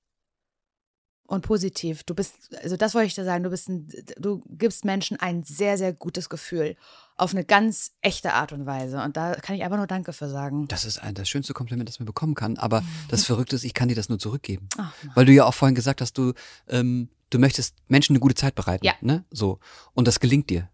Und 1.29 1.41
positiv. 1.41 2.05
Du 2.05 2.15
bist, 2.15 2.55
also 2.63 2.77
das 2.77 2.95
wollte 2.95 3.07
ich 3.07 3.15
dir 3.15 3.25
sagen, 3.25 3.43
du 3.43 3.49
bist 3.49 3.67
ein, 3.67 3.89
du 4.17 4.41
gibst 4.47 4.85
Menschen 4.85 5.19
ein 5.19 5.43
sehr, 5.43 5.77
sehr 5.77 5.91
gutes 5.91 6.29
Gefühl. 6.29 6.77
Auf 7.17 7.33
eine 7.33 7.43
ganz 7.43 7.91
echte 7.99 8.31
Art 8.31 8.53
und 8.53 8.65
Weise. 8.65 9.03
Und 9.03 9.17
da 9.17 9.35
kann 9.35 9.57
ich 9.57 9.63
einfach 9.63 9.75
nur 9.75 9.87
Danke 9.87 10.13
für 10.13 10.29
sagen. 10.29 10.69
Das 10.69 10.85
ist 10.85 10.99
ein, 10.99 11.15
das 11.15 11.27
schönste 11.27 11.53
Kompliment, 11.53 11.89
das 11.89 11.99
man 11.99 12.05
bekommen 12.05 12.33
kann. 12.33 12.55
Aber 12.57 12.79
Mhm. 12.79 12.87
das 13.09 13.25
Verrückte 13.25 13.57
ist, 13.57 13.65
ich 13.65 13.73
kann 13.73 13.89
dir 13.89 13.95
das 13.95 14.07
nur 14.07 14.19
zurückgeben. 14.19 14.69
Ach. 14.77 14.93
Weil 15.15 15.25
du 15.25 15.33
ja 15.33 15.43
auch 15.43 15.53
vorhin 15.53 15.75
gesagt 15.75 15.99
hast, 15.99 16.17
du, 16.17 16.31
ähm, 16.69 17.09
du 17.29 17.39
möchtest 17.39 17.75
Menschen 17.89 18.13
eine 18.13 18.21
gute 18.21 18.35
Zeit 18.35 18.55
bereiten. 18.55 18.85
Ja. 18.85 18.93
Ne? 19.01 19.25
So. 19.29 19.59
Und 19.93 20.07
das 20.07 20.21
gelingt 20.21 20.49
dir. 20.49 20.69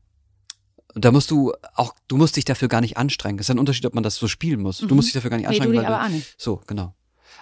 Und 0.95 1.03
da 1.05 1.11
musst 1.11 1.31
du 1.31 1.53
auch, 1.75 1.95
du 2.07 2.17
musst 2.17 2.35
dich 2.35 2.45
dafür 2.45 2.67
gar 2.67 2.81
nicht 2.81 2.97
anstrengen. 2.97 3.39
Es 3.39 3.47
ist 3.47 3.51
ein 3.51 3.59
Unterschied, 3.59 3.85
ob 3.85 3.93
man 3.95 4.03
das 4.03 4.15
so 4.15 4.27
spielen 4.27 4.61
muss. 4.61 4.77
Du 4.77 4.85
Mhm. 4.87 4.95
musst 4.95 5.07
dich 5.07 5.13
dafür 5.13 5.29
gar 5.31 5.37
nicht 5.37 5.47
Nee, 5.49 5.55
du 5.57 5.61
anstrengen. 5.63 5.85
weil 5.85 5.93
aber 5.93 6.05
auch 6.05 6.09
nicht. 6.09 6.35
So, 6.41 6.61
genau. 6.67 6.93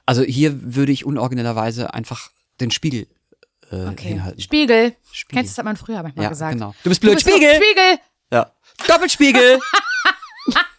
Also 0.06 0.24
hier 0.24 0.74
würde 0.76 0.92
ich 0.92 1.06
unoriginellerweise 1.06 1.94
einfach 1.94 2.32
den 2.60 2.72
Spiegel 2.72 3.08
äh, 3.72 3.88
Okay. 3.88 4.10
hinhalten. 4.10 4.42
Spiegel. 4.42 4.96
Spiegel. 5.12 5.36
Kennst 5.38 5.52
du, 5.52 5.54
das 5.54 5.58
hat 5.60 5.66
man 5.66 5.78
früher 5.78 6.02
manchmal 6.04 6.24
ja, 6.24 6.30
gesagt. 6.30 6.54
genau. 6.54 6.74
Du 6.84 6.90
bist 6.90 7.02
blöd. 7.02 7.12
Du 7.14 7.16
bist 7.24 7.30
Spiegel! 7.30 7.56
Spiegel. 7.56 8.00
Ja. 8.32 8.52
Doppelspiegel! 8.88 9.60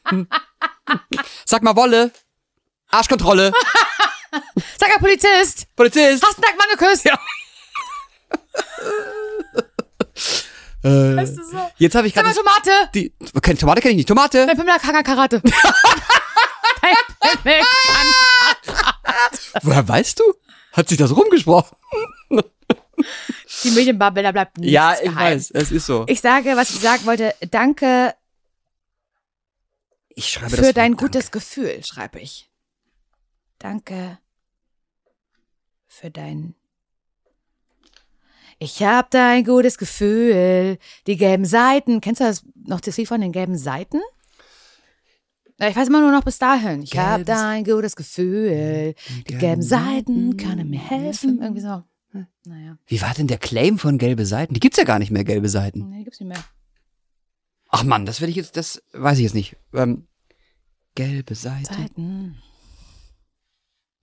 Sag 1.46 1.62
mal 1.62 1.76
Wolle. 1.76 2.10
Arschkontrolle. 2.90 3.52
Sag 4.78 4.88
mal, 4.90 4.98
Polizist. 4.98 5.66
Polizist. 5.76 6.22
Hast 6.24 6.38
du 6.38 6.42
einen 6.42 6.56
Nacktmann 6.56 6.68
geküsst? 6.78 7.04
Ja. 7.04 7.18
Äh, 10.84 11.16
Weißt 11.16 11.36
du 11.38 11.44
so? 11.44 11.70
jetzt 11.76 11.94
habe 11.94 12.06
ich 12.08 12.14
gerade 12.14 12.34
Tomate. 12.34 12.70
die 12.94 13.12
keine 13.40 13.58
Tomate 13.58 13.80
kenne 13.80 13.92
ich 13.92 13.96
nicht. 13.98 14.08
Tomate. 14.08 14.46
Dein 14.46 14.56
Pimmel 14.56 14.78
kann 14.80 15.04
Karate. 15.04 15.40
Dein 16.82 16.94
Pimmel 17.42 17.60
kann. 17.86 19.62
Woher 19.62 19.86
weißt 19.88 20.18
du? 20.18 20.24
Hat 20.72 20.88
sich 20.88 20.98
das 20.98 21.14
rumgesprochen? 21.14 21.76
Die 23.64 23.70
Medienbubble, 23.70 24.22
da 24.22 24.32
bleibt 24.32 24.58
nichts 24.58 24.72
ja, 24.72 24.94
ich 24.94 25.02
geheim. 25.02 25.34
weiß. 25.36 25.50
Es 25.52 25.70
ist 25.70 25.86
so. 25.86 26.04
Ich 26.08 26.20
sage, 26.20 26.56
was 26.56 26.70
ich 26.70 26.80
sagen 26.80 27.04
wollte. 27.04 27.34
Danke 27.50 28.14
Ich 30.14 30.28
schreibe 30.30 30.50
für 30.50 30.56
das 30.56 30.72
dein 30.74 30.92
Danke. 30.92 31.04
gutes 31.04 31.30
Gefühl, 31.30 31.84
schreibe 31.84 32.18
ich. 32.20 32.50
Danke 33.58 34.18
für 35.86 36.10
dein. 36.10 36.54
Ich 38.62 38.80
hab 38.82 39.10
dein 39.10 39.42
gutes 39.44 39.76
Gefühl. 39.76 40.78
Die 41.08 41.16
gelben 41.16 41.44
Seiten. 41.44 42.00
Kennst 42.00 42.20
du 42.20 42.24
das 42.24 42.44
noch 42.54 42.80
das 42.80 42.96
Lied 42.96 43.08
von 43.08 43.20
den 43.20 43.32
gelben 43.32 43.58
Seiten? 43.58 44.00
Ich 45.58 45.74
weiß 45.74 45.88
immer 45.88 46.00
nur 46.00 46.12
noch 46.12 46.22
bis 46.22 46.38
dahin. 46.38 46.82
Ich 46.82 46.96
hab 46.96 47.22
Gelbes- 47.22 47.26
dein 47.26 47.64
gutes 47.64 47.96
Gefühl. 47.96 48.94
Die 49.26 49.34
gelben 49.34 49.62
Seiten 49.62 50.36
können 50.36 50.70
mir 50.70 50.78
helfen. 50.80 51.40
Irgendwie 51.42 51.60
so. 51.60 51.82
Naja, 52.44 52.76
Wie 52.86 53.00
war 53.02 53.14
denn 53.14 53.26
der 53.26 53.38
Claim 53.38 53.78
von 53.78 53.98
gelbe 53.98 54.26
Seiten? 54.26 54.54
Die 54.54 54.60
gibt's 54.60 54.76
ja 54.78 54.84
gar 54.84 54.98
nicht 55.00 55.10
mehr, 55.10 55.24
gelbe 55.24 55.48
Seiten. 55.48 55.88
nee, 55.88 56.04
gibt's 56.04 56.20
nicht 56.20 56.28
mehr. 56.28 56.44
Ach 57.68 57.82
Mann, 57.84 58.04
das 58.06 58.20
werde 58.20 58.30
ich 58.30 58.36
jetzt, 58.36 58.56
das 58.56 58.82
weiß 58.92 59.18
ich 59.18 59.24
jetzt 59.24 59.34
nicht. 59.34 59.56
Ähm, 59.72 60.06
gelbe 60.94 61.34
Seiten. 61.34 61.64
Seiten. 61.64 62.36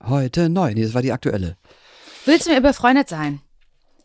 Heute 0.04 0.50
neu. 0.50 0.74
Nee, 0.74 0.84
das 0.84 0.94
war 0.94 1.02
die 1.02 1.12
aktuelle. 1.12 1.56
Willst 2.26 2.48
du 2.48 2.52
mir 2.52 2.62
befreundet 2.62 3.08
sein? 3.10 3.42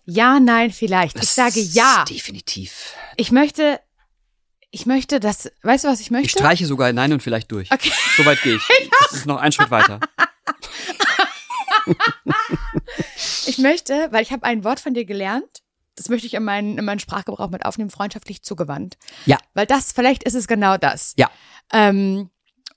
Ja, 0.06 0.39
nein, 0.40 0.70
vielleicht. 0.70 1.16
Ich 1.22 1.31
sage 1.31 1.60
ja. 1.60 2.05
Definitiv. 2.09 2.94
Ich 3.16 3.31
möchte, 3.32 3.81
Ich 4.70 4.86
möchte 4.86 5.20
das, 5.20 5.51
weißt 5.62 5.85
du, 5.85 5.89
was 5.89 6.01
ich 6.01 6.10
möchte? 6.10 6.26
Ich 6.26 6.32
streiche 6.32 6.66
sogar 6.66 6.93
Nein 6.93 7.12
und 7.12 7.22
vielleicht 7.22 7.51
durch. 7.52 7.70
Okay. 7.72 7.93
So 8.16 8.24
weit 8.26 8.43
gehe 8.43 8.56
ich. 8.56 8.62
Das 9.01 9.12
ist 9.12 9.26
noch 9.26 9.39
ein 9.39 9.52
Schritt 9.52 9.70
weiter. 9.70 10.01
Ich 13.47 13.59
möchte, 13.59 14.09
weil 14.10 14.22
ich 14.22 14.32
habe 14.32 14.44
ein 14.44 14.64
Wort 14.64 14.81
von 14.81 14.94
dir 14.94 15.05
gelernt, 15.05 15.62
das 15.97 16.09
möchte 16.09 16.26
ich 16.26 16.35
in 16.35 16.43
meinen, 16.44 16.78
in 16.78 16.85
meinen 16.85 16.98
Sprachgebrauch 16.98 17.51
mit 17.51 17.64
aufnehmen, 17.64 17.90
freundschaftlich 17.90 18.43
zugewandt. 18.43 18.97
Ja. 19.26 19.39
Weil 19.52 19.66
das, 19.66 19.93
vielleicht 19.93 20.24
ist 20.24 20.35
es 20.35 20.48
genau 20.48 20.76
das. 20.76 21.14
Ja. 21.16 21.31
Ähm, 21.72 22.31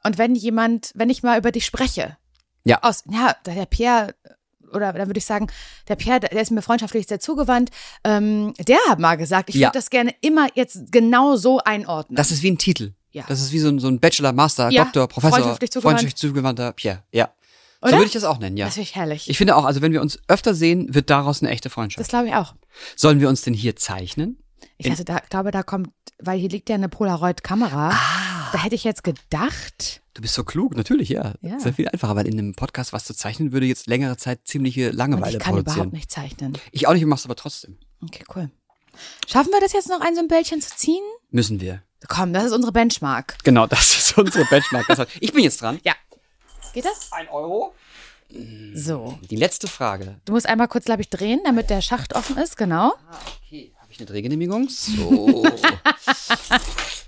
und 0.04 0.18
wenn 0.18 0.36
jemand, 0.36 0.92
wenn 0.94 1.10
ich 1.10 1.24
mal 1.24 1.38
über 1.40 1.52
dich 1.52 1.66
spreche, 1.66 2.18
Ja. 2.64 2.84
aus, 2.84 3.04
ja, 3.10 3.34
der 3.46 3.66
Pierre, 3.66 4.14
oder 4.74 4.94
dann 4.94 5.08
würde 5.08 5.18
ich 5.18 5.26
sagen, 5.26 5.48
der 5.88 5.96
Pierre, 5.96 6.20
der 6.20 6.42
ist 6.42 6.52
mir 6.52 6.62
freundschaftlich 6.62 7.08
sehr 7.08 7.20
zugewandt, 7.20 7.70
ähm, 8.04 8.54
der 8.68 8.78
hat 8.90 9.00
mal 9.00 9.16
gesagt, 9.16 9.50
ich 9.50 9.56
Ja. 9.56 9.68
würde 9.68 9.80
das 9.80 9.90
gerne 9.90 10.14
immer 10.22 10.48
jetzt 10.56 10.92
genau 10.92 11.36
so 11.36 11.60
einordnen. 11.60 12.16
Das 12.16 12.32
ist 12.32 12.44
wie 12.44 12.52
ein 12.52 12.58
Titel. 12.58 12.94
Ja. 13.12 13.24
Das 13.28 13.42
ist 13.42 13.52
wie 13.52 13.60
so 13.60 13.70
ein, 13.70 13.80
so 13.80 13.88
ein 13.88 14.00
Bachelor, 14.00 14.34
Master, 14.34 14.70
Ja, 14.70 14.84
Doktor, 14.84 15.08
Professor, 15.08 15.38
freundschaftlich 15.40 15.72
zugewandt. 15.72 16.00
freundschaftlich 16.00 16.16
zugewandter 16.16 16.72
Pierre. 16.74 17.04
Ja. 17.12 17.30
So 17.82 17.88
Oder? 17.90 17.98
würde 17.98 18.06
ich 18.08 18.12
das 18.14 18.24
auch 18.24 18.40
nennen, 18.40 18.58
ja. 18.58 18.66
das 18.66 18.74
finde 18.76 18.90
ich 18.90 18.96
herrlich. 18.96 19.30
Ich 19.30 19.38
finde 19.38 19.56
auch, 19.56 19.64
also 19.66 19.82
wenn 19.82 19.92
wir 19.92 20.02
uns 20.02 20.20
öfter 20.28 20.54
sehen, 20.56 20.94
wird 20.94 21.10
daraus 21.10 21.42
eine 21.42 21.52
echte 21.52 21.70
das 21.70 21.74
Freundschaft. 21.74 22.10
glaube 22.10 22.28
ich 22.28 22.34
auch. 22.36 22.56
Sollen 22.96 23.20
wir 23.20 23.30
uns 23.30 23.42
denn 23.44 23.54
hier 23.54 23.76
zeichnen? 23.76 24.38
Ich 24.78 24.90
hatte 24.90 25.06
da, 25.06 25.20
glaube, 25.30 25.52
da 25.52 25.64
kommt, 25.64 25.90
weil 26.20 26.40
hier 26.40 26.50
liegt 26.50 26.70
ja 26.70 26.76
eine 26.76 26.90
Polaroid-Kamera. 26.90 27.90
Ah. 27.92 28.37
Da 28.52 28.64
hätte 28.64 28.76
ich 28.76 28.84
jetzt 28.84 29.04
gedacht, 29.04 30.02
Du 30.14 30.22
bist 30.24 30.34
so 30.34 30.44
klug, 30.44 30.76
natürlich, 30.76 31.10
ja. 31.10 31.34
Ja. 31.42 31.60
Sehr 31.60 31.74
viel 31.74 31.88
einfacher, 31.88 32.16
weil 32.16 32.26
in 32.26 32.40
einem 32.40 32.56
Podcast 32.56 32.92
was 32.92 33.06
zu 33.06 33.14
zeichnen 33.14 33.52
würde 33.52 33.68
jetzt 33.68 33.86
längere 33.86 34.18
Zeit 34.18 34.40
ziemliche 34.46 34.90
Langeweile 34.90 35.38
ich 35.38 35.44
kann 35.44 35.54
produzieren. 35.54 35.76
überhaupt 35.76 35.94
nicht 35.94 36.12
zeichnen. 36.12 36.58
Ich 36.72 36.88
auch 36.88 36.94
nicht, 36.94 37.06
mach's 37.06 37.26
aber 37.26 37.36
trotzdem. 37.36 37.78
Okay, 38.04 38.24
cool. 38.36 38.50
Schaffen 39.28 39.52
wir 39.52 39.60
das 39.62 39.74
jetzt 39.74 39.90
noch, 39.90 40.02
ein 40.02 40.16
so 40.16 40.22
ein 40.22 40.28
Bällchen 40.28 40.60
zu 40.60 40.76
ziehen? 40.76 41.04
Müssen 41.30 41.62
wir. 41.62 41.84
Komm, 42.08 42.34
das 42.34 42.46
ist 42.46 42.52
unsere 42.54 42.72
Benchmark. 42.72 43.38
Genau, 43.44 43.68
das 43.68 43.96
ist 43.96 44.18
unsere 44.18 44.46
Benchmark. 44.46 44.88
Ich 45.20 45.34
bin 45.34 45.44
jetzt 45.44 45.62
dran. 45.62 45.80
Ja. 45.84 45.94
Geht 46.74 46.86
das? 46.86 47.12
Ein 47.12 47.28
Euro. 47.30 47.76
So. 48.74 49.20
Die 49.30 49.36
letzte 49.36 49.68
Frage. 49.68 50.20
Du 50.26 50.34
musst 50.34 50.48
einmal 50.48 50.68
kurz, 50.68 50.86
glaube 50.86 51.02
ich, 51.04 51.10
drehen, 51.10 51.42
damit 51.46 51.70
der 51.70 51.82
Schacht 51.82 52.16
offen 52.16 52.38
ist, 52.38 52.58
genau. 52.58 52.94
Okay, 53.46 53.72
habe 53.80 53.92
ich 53.92 54.00
eine 54.00 54.08
Drehgenehmigung? 54.08 54.68
So. 54.68 55.46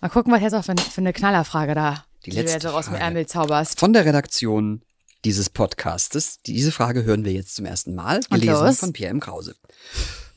Mal 0.00 0.08
gucken, 0.08 0.32
was 0.32 0.40
jetzt 0.40 0.54
auch 0.54 0.64
für, 0.64 0.76
für 0.76 1.00
eine 1.00 1.12
Knallerfrage 1.12 1.74
da, 1.74 2.04
Die 2.24 2.30
die, 2.30 2.36
du 2.36 2.42
jetzt 2.42 2.66
aus 2.66 2.86
dem. 2.86 2.94
Ärmel 2.94 3.26
zauberst. 3.26 3.78
Von 3.80 3.92
der 3.92 4.04
Redaktion 4.04 4.82
dieses 5.24 5.50
Podcastes. 5.50 6.40
Diese 6.46 6.70
Frage 6.70 7.02
hören 7.04 7.24
wir 7.24 7.32
jetzt 7.32 7.56
zum 7.56 7.66
ersten 7.66 7.94
Mal, 7.94 8.20
Und 8.30 8.40
gelesen 8.40 8.74
von 8.74 8.92
Pierre 8.92 9.10
M. 9.10 9.20
Krause. 9.20 9.56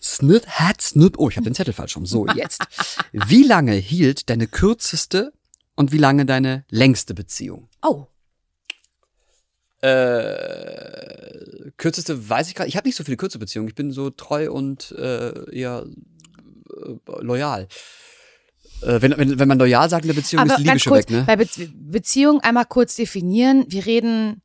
Snip 0.02 0.48
hat 0.48 0.82
Snip. 0.82 1.20
Oh, 1.20 1.30
ich 1.30 1.38
habe 1.38 1.44
den 1.44 1.54
Zettel 1.54 1.74
falsch 1.76 1.96
rum. 1.96 2.08
So, 2.08 2.26
jetzt. 2.36 2.64
Wie 3.12 3.44
lange 3.44 3.74
hielt 3.74 4.30
deine 4.32 4.48
kürzeste 4.48 5.32
und 5.76 5.92
wie 5.92 6.00
lange 6.00 6.26
deine 6.26 6.66
längste 6.70 7.14
Beziehung? 7.14 7.70
Oh, 7.84 8.08
Äh, 9.82 11.72
kürzeste 11.78 12.30
weiß 12.30 12.48
ich 12.48 12.56
gerade. 12.56 12.70
Ich 12.70 12.78
habe 12.78 12.88
nicht 12.88 12.96
so 12.96 13.04
viele 13.04 13.18
kurze 13.18 13.40
Beziehungen. 13.40 13.68
Ich 13.70 13.76
bin 13.76 13.92
so 13.92 14.10
treu 14.10 14.52
und 14.52 14.92
äh, 14.92 15.52
eher 15.56 15.86
äh, 15.86 16.94
loyal. 17.22 17.68
Äh, 18.82 19.02
wenn, 19.02 19.18
wenn, 19.18 19.40
wenn 19.40 19.48
man 19.48 19.60
loyal 19.60 19.90
sagt 19.90 20.04
in 20.04 20.10
der 20.10 20.16
Beziehung, 20.16 20.46
ist 20.46 20.52
aber 20.52 20.62
die 20.62 20.68
Liebe 20.68 20.80
schon 20.80 20.94
kurz, 20.94 21.10
weg, 21.10 21.12
ne? 21.12 21.24
bei 21.26 21.36
Be 21.36 21.48
Beziehung 21.74 22.42
einmal 22.42 22.66
kurz 22.66 22.96
definieren. 22.96 23.66
Wir 23.68 23.86
reden 23.86 24.42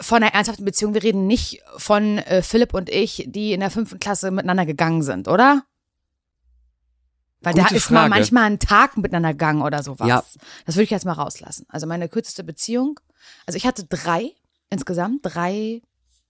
von 0.00 0.22
einer 0.22 0.34
ernsthaften 0.34 0.64
Beziehung. 0.64 0.94
Wir 0.94 1.02
reden 1.02 1.26
nicht 1.26 1.62
von 1.76 2.18
äh, 2.18 2.42
Philipp 2.42 2.74
und 2.74 2.88
ich, 2.88 3.24
die 3.28 3.52
in 3.52 3.60
der 3.60 3.70
fünften 3.70 4.00
Klasse 4.00 4.30
miteinander 4.30 4.66
gegangen 4.66 5.02
sind, 5.02 5.28
oder? 5.28 5.64
Weil 7.42 7.54
da 7.54 7.62
Gute 7.62 7.76
ist 7.76 7.90
mal 7.90 8.00
Frage. 8.00 8.10
manchmal 8.10 8.44
ein 8.44 8.58
Tag 8.58 8.96
miteinander 8.96 9.32
gegangen 9.32 9.62
oder 9.62 9.82
sowas. 9.82 10.06
Ja. 10.06 10.22
Das 10.66 10.76
würde 10.76 10.84
ich 10.84 10.90
jetzt 10.90 11.06
mal 11.06 11.14
rauslassen. 11.14 11.66
Also 11.68 11.86
meine 11.86 12.08
kürzeste 12.08 12.44
Beziehung. 12.44 13.00
Also 13.46 13.56
ich 13.56 13.66
hatte 13.66 13.84
drei 13.84 14.32
insgesamt, 14.68 15.20
drei 15.22 15.82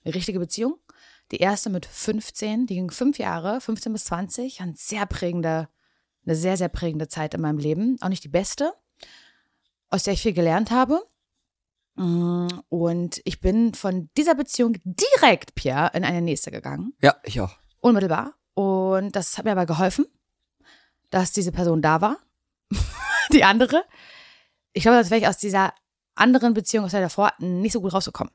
richtige 0.05 0.39
Beziehungen. 0.39 0.77
Die 1.31 1.39
erste 1.39 1.71
mit 1.71 1.87
15, 1.87 2.67
die 2.67 2.75
ging 2.75 2.91
fünf 2.91 3.19
Jahre, 3.19 3.61
15 3.61 3.93
bis 3.93 4.05
20. 4.07 4.61
Ein 4.61 4.75
sehr 4.77 5.07
prägende, 5.07 5.69
eine 6.25 6.35
sehr, 6.35 6.57
sehr 6.57 6.69
prägende 6.69 7.09
Zeit 7.09 7.35
in 7.35 7.41
meinem 7.41 7.59
Leben. 7.59 7.97
Auch 8.01 8.09
nicht 8.09 8.25
die 8.25 8.29
beste, 8.29 8.73
aus 9.89 10.03
der 10.03 10.15
ich 10.15 10.23
viel 10.23 10.33
gelernt 10.33 10.71
habe. 10.71 11.03
Mm, 11.97 12.49
Und 12.69 13.21
ich 13.25 13.41
bin 13.41 13.75
von 13.75 14.11
dieser 14.17 14.35
Beziehung 14.35 14.77
direkt, 14.85 15.55
Pierre, 15.55 15.91
in 15.95 16.05
eine 16.05 16.23
nächste 16.23 16.51
gegangen. 16.51 16.95
Ja, 17.01 17.17
ich 17.25 17.41
auch. 17.41 17.57
Unmittelbar. 17.81 18.35
Und 18.55 19.17
das 19.17 19.39
hat 19.39 19.45
mir 19.45 19.53
aber 19.53 19.67
geholfen, 19.67 20.07
dass 21.11 21.33
diese 21.33 21.53
Person 21.53 21.83
da 21.83 22.01
war. 22.01 22.19
die 23.33 23.45
andere. 23.45 23.85
Ich 24.73 24.83
glaube, 24.83 24.99
das 24.99 25.11
wäre 25.11 25.21
ich 25.21 25.29
aus 25.29 25.39
dieser 25.39 25.75
anderen 26.15 26.55
Beziehung, 26.55 26.85
aus 26.85 26.91
der 26.93 27.01
davor, 27.01 27.33
nicht 27.39 27.73
so 27.73 27.81
gut 27.81 27.93
rausgekommen. 27.93 28.33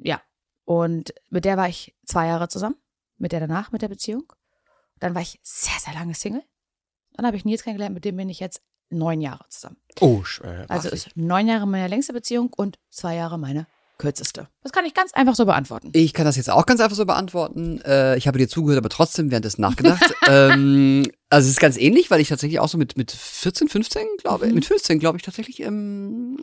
Ja. 0.00 0.22
Und 0.64 1.12
mit 1.30 1.44
der 1.44 1.56
war 1.56 1.68
ich 1.68 1.94
zwei 2.06 2.28
Jahre 2.28 2.48
zusammen. 2.48 2.76
Mit 3.18 3.32
der 3.32 3.40
danach, 3.40 3.72
mit 3.72 3.82
der 3.82 3.88
Beziehung. 3.88 4.32
Dann 5.02 5.16
war 5.16 5.22
ich 5.22 5.40
sehr, 5.42 5.72
sehr 5.84 5.94
lange 5.94 6.14
Single. 6.14 6.42
Dann 7.14 7.26
habe 7.26 7.36
ich 7.36 7.44
Nils 7.44 7.64
kennengelernt, 7.64 7.92
mit 7.94 8.04
dem 8.04 8.16
bin 8.16 8.28
ich 8.28 8.38
jetzt 8.38 8.62
neun 8.88 9.20
Jahre 9.20 9.44
zusammen. 9.48 9.76
Oh, 10.00 10.22
äh, 10.44 10.64
Also 10.68 10.90
ist 10.90 11.08
neun 11.16 11.48
Jahre 11.48 11.66
meine 11.66 11.88
längste 11.88 12.12
Beziehung 12.12 12.52
und 12.56 12.78
zwei 12.90 13.16
Jahre 13.16 13.36
meine 13.38 13.66
kürzeste. 13.98 14.48
Das 14.62 14.70
kann 14.72 14.84
ich 14.84 14.94
ganz 14.94 15.12
einfach 15.12 15.34
so 15.34 15.44
beantworten. 15.44 15.90
Ich 15.92 16.12
kann 16.14 16.24
das 16.24 16.36
jetzt 16.36 16.50
auch 16.50 16.66
ganz 16.66 16.80
einfach 16.80 16.96
so 16.96 17.04
beantworten. 17.04 17.80
Äh, 17.82 18.16
ich 18.16 18.26
habe 18.28 18.38
dir 18.38 18.48
zugehört, 18.48 18.78
aber 18.78 18.88
trotzdem 18.90 19.30
währenddessen 19.32 19.60
nachgedacht. 19.60 20.02
ähm, 20.28 21.04
also 21.30 21.46
es 21.46 21.52
ist 21.52 21.60
ganz 21.60 21.76
ähnlich, 21.76 22.10
weil 22.10 22.20
ich 22.20 22.28
tatsächlich 22.28 22.60
auch 22.60 22.68
so 22.68 22.78
mit, 22.78 22.96
mit 22.96 23.10
14, 23.10 23.68
15, 23.68 24.06
glaube 24.18 24.44
ich, 24.46 24.50
Mhm. 24.50 24.54
mit 24.56 24.66
15, 24.66 24.98
glaube 25.00 25.18
ich, 25.18 25.24
tatsächlich 25.24 25.60
ähm, 25.60 26.36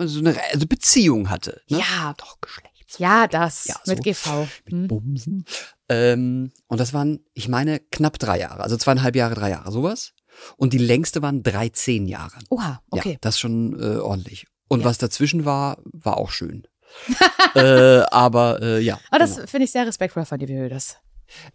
so 0.00 0.18
eine 0.18 0.36
also 0.52 0.66
Beziehung 0.66 1.30
hatte. 1.30 1.62
Ne? 1.68 1.78
Ja. 1.78 2.14
Doch, 2.16 2.40
Geschlechts. 2.40 2.73
Ja, 2.98 3.26
das 3.26 3.66
Ja, 3.66 3.76
mit 3.86 3.98
so. 3.98 4.02
GV. 4.02 4.48
Hm. 4.68 4.88
Bumsen. 4.88 5.44
Ähm, 5.88 6.52
und 6.68 6.80
das 6.80 6.92
waren, 6.94 7.20
ich 7.34 7.48
meine, 7.48 7.80
knapp 7.80 8.18
drei 8.18 8.38
Jahre. 8.40 8.62
Also 8.62 8.76
zweieinhalb 8.76 9.16
Jahre, 9.16 9.34
drei 9.34 9.50
Jahre, 9.50 9.70
sowas. 9.72 10.12
Und 10.56 10.72
die 10.72 10.78
längste 10.78 11.22
waren 11.22 11.42
13 11.42 12.06
Jahre. 12.06 12.38
Oha, 12.50 12.80
Ja, 12.92 12.98
okay. 12.98 13.18
das 13.20 13.38
schon 13.38 13.78
äh, 13.80 13.98
ordentlich. 13.98 14.46
Und 14.68 14.80
Ja. 14.80 14.86
was 14.86 14.98
dazwischen 14.98 15.44
war, 15.44 15.78
war 15.92 16.16
auch 16.16 16.30
schön. 16.30 16.66
äh, 17.54 18.00
aber 18.10 18.60
äh, 18.62 18.80
ja. 18.80 18.98
Aber 19.10 19.18
das 19.18 19.36
genau. 19.36 19.46
finde 19.46 19.64
ich 19.64 19.72
sehr 19.72 19.86
respektvoll 19.86 20.24
von 20.24 20.38
dir, 20.38 20.48
wie 20.48 20.54
du 20.56 20.68
das. 20.68 20.96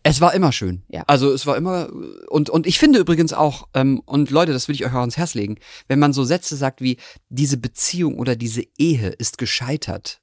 Es 0.04 0.20
war 0.20 0.34
immer 0.34 0.52
schön. 0.52 0.84
Ja. 0.90 1.04
Also 1.08 1.32
es 1.32 1.46
war 1.46 1.56
immer 1.56 1.90
und 2.30 2.50
und 2.50 2.66
ich 2.68 2.80
finde 2.80 3.00
übrigens 3.00 3.34
auch 3.34 3.68
ähm, 3.74 4.02
und 4.06 4.32
Leute, 4.32 4.52
das 4.52 4.68
will 4.68 4.76
ich 4.76 4.84
euch 4.84 4.92
auch 4.92 5.00
ans 5.00 5.16
Herz 5.16 5.36
legen, 5.36 5.58
wenn 5.88 6.00
man 6.00 6.12
so 6.12 6.24
Sätze 6.24 6.56
sagt 6.58 6.82
wie 6.82 6.98
diese 7.30 7.58
Beziehung 7.58 8.18
oder 8.18 8.36
diese 8.36 8.64
Ehe 8.78 9.10
ist 9.10 9.38
gescheitert, 9.38 10.22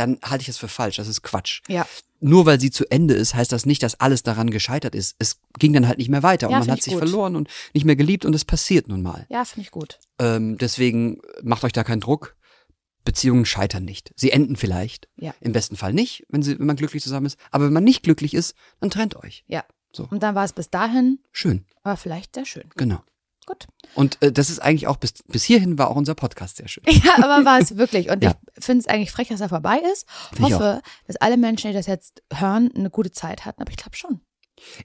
dann 0.00 0.18
halte 0.22 0.42
ich 0.42 0.46
das 0.48 0.58
für 0.58 0.68
falsch. 0.68 0.96
Das 0.96 1.08
ist 1.08 1.22
Quatsch. 1.22 1.60
Ja. 1.68 1.86
Nur 2.20 2.44
weil 2.44 2.60
sie 2.60 2.70
zu 2.70 2.84
Ende 2.90 3.14
ist, 3.14 3.34
heißt 3.34 3.50
das 3.52 3.64
nicht, 3.64 3.82
dass 3.82 3.98
alles 4.00 4.22
daran 4.22 4.50
gescheitert 4.50 4.94
ist. 4.94 5.16
Es 5.18 5.40
ging 5.58 5.72
dann 5.72 5.88
halt 5.88 5.98
nicht 5.98 6.10
mehr 6.10 6.22
weiter 6.22 6.50
Ja, 6.50 6.56
und 6.58 6.60
man 6.66 6.70
hat 6.72 6.78
ich 6.78 6.84
sich 6.84 6.92
gut. 6.94 7.00
verloren 7.02 7.34
und 7.36 7.48
nicht 7.72 7.84
mehr 7.84 7.96
geliebt 7.96 8.24
und 8.26 8.34
es 8.34 8.44
passiert 8.44 8.88
nun 8.88 9.00
mal. 9.02 9.26
Ja, 9.30 9.44
finde 9.44 9.62
ich 9.66 9.70
gut. 9.70 9.98
Ähm, 10.18 10.58
deswegen 10.58 11.20
macht 11.42 11.64
euch 11.64 11.72
da 11.72 11.82
keinen 11.84 12.00
Druck. 12.00 12.36
Beziehungen 13.02 13.46
scheitern 13.46 13.86
nicht. 13.86 14.12
Sie 14.16 14.30
enden 14.30 14.56
vielleicht. 14.56 15.08
Ja. 15.16 15.34
Im 15.40 15.52
besten 15.52 15.76
Fall 15.76 15.94
nicht, 15.94 16.26
wenn, 16.28 16.42
sie, 16.42 16.58
wenn 16.58 16.66
man 16.66 16.76
glücklich 16.76 17.02
zusammen 17.02 17.24
ist. 17.26 17.38
Aber 17.50 17.64
wenn 17.64 17.72
man 17.72 17.84
nicht 17.84 18.02
glücklich 18.02 18.34
ist, 18.34 18.54
dann 18.80 18.90
trennt 18.90 19.16
euch. 19.16 19.42
Ja. 19.46 19.64
So. 19.92 20.06
Und 20.10 20.22
dann 20.22 20.34
war 20.34 20.44
es 20.44 20.52
bis 20.52 20.68
dahin, 20.68 21.18
Schön, 21.32 21.64
aber 21.82 21.96
vielleicht 21.96 22.34
sehr 22.34 22.44
schön. 22.44 22.64
genau. 22.76 23.00
Gut. 23.46 23.66
Und 23.94 24.22
äh, 24.22 24.30
das 24.32 24.50
ist 24.50 24.60
eigentlich 24.60 24.86
auch, 24.86 24.96
bis, 24.96 25.12
bis 25.26 25.42
hierhin 25.44 25.76
war 25.78 25.90
auch 25.90 25.96
unser 25.96 26.14
Podcast 26.14 26.56
sehr 26.58 26.68
schön. 26.68 26.84
Ja, 27.04 27.14
aber 27.24 27.44
war 27.44 27.58
es 27.58 27.76
wirklich. 27.76 28.10
Und 28.10 28.22
Ja. 28.22 28.34
ich 28.56 28.64
finde 28.64 28.80
es 28.82 28.86
eigentlich 28.88 29.10
frech, 29.10 29.28
dass 29.28 29.40
er 29.40 29.48
vorbei 29.48 29.80
ist. 29.92 30.06
Find 30.34 30.48
ich 30.48 30.54
Hoffe, 30.54 30.80
dass 31.06 31.16
alle 31.16 31.36
Menschen, 31.36 31.68
die 31.70 31.76
das 31.76 31.86
jetzt 31.86 32.22
hören, 32.32 32.70
eine 32.76 32.90
gute 32.90 33.10
Zeit 33.10 33.44
hatten. 33.44 33.60
Aber 33.62 33.70
ich 33.70 33.76
glaube 33.76 33.96
schon. 33.96 34.20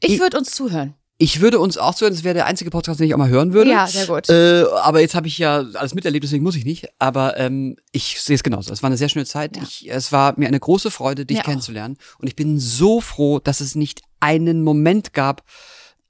Ich 0.01 0.13
Ich- 0.13 0.19
würde 0.19 0.37
uns 0.37 0.51
zuhören. 0.51 0.95
Ich 1.17 1.39
würde 1.39 1.59
uns 1.59 1.77
auch 1.77 1.95
zuhören, 1.95 2.13
das 2.13 2.25
wäre 2.25 2.33
der 2.33 2.45
einzige 2.45 2.69
Podcast, 2.69 2.99
den 2.99 3.07
ich 3.07 3.13
auch 3.13 3.17
mal 3.17 3.29
hören 3.29 3.53
würde. 3.53 3.71
Ja, 3.71 3.87
sehr 3.87 4.05
gut. 4.05 4.27
Äh, 4.29 4.65
aber 4.81 4.99
jetzt 4.99 5.15
habe 5.15 5.27
ich 5.27 5.37
ja 5.37 5.63
alles 5.75 5.93
miterlebt, 5.95 6.25
deswegen 6.25 6.43
muss 6.43 6.57
ich 6.57 6.65
nicht. 6.65 6.89
Aber 6.99 7.37
ähm, 7.37 7.77
ich 7.93 8.19
sehe 8.21 8.35
es 8.35 8.43
genauso. 8.43 8.73
Es 8.73 8.83
war 8.83 8.89
eine 8.89 8.97
sehr 8.97 9.07
schöne 9.07 9.23
Zeit. 9.25 9.55
Ja. 9.55 9.63
Ich, 9.63 9.89
es 9.89 10.11
war 10.11 10.33
mir 10.37 10.49
eine 10.49 10.59
große 10.59 10.91
Freude, 10.91 11.25
dich 11.25 11.39
auch. 11.39 11.43
kennenzulernen. 11.43 11.95
Und 12.19 12.27
ich 12.27 12.35
bin 12.35 12.59
so 12.59 12.99
froh, 12.99 13.39
dass 13.39 13.61
es 13.61 13.75
nicht 13.75 14.01
einen 14.19 14.61
Moment 14.61 15.13
gab, 15.13 15.43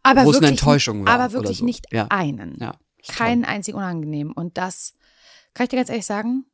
Aber 0.06 0.22
eine 0.22 0.32
wirklich, 0.34 0.52
Enttäuschung 0.52 1.06
war. 1.06 1.14
aber 1.14 1.34
wirklich 1.34 1.60
so. 1.60 1.66
nicht 1.66 1.86
Ja. 1.92 2.08
einen. 2.10 2.56
Ja. 2.60 2.72
ist 2.98 3.08
toll. 3.08 3.16
Keinen 3.18 3.46
einzigen 3.46 3.78
unangenehm. 3.78 4.32
Und 4.32 4.58
das 4.58 4.94
kann 5.54 5.66
ich 5.66 5.70
dir 5.70 5.78
ganz 5.78 5.90
ehrlich 5.90 6.06
sagen, 6.06 6.46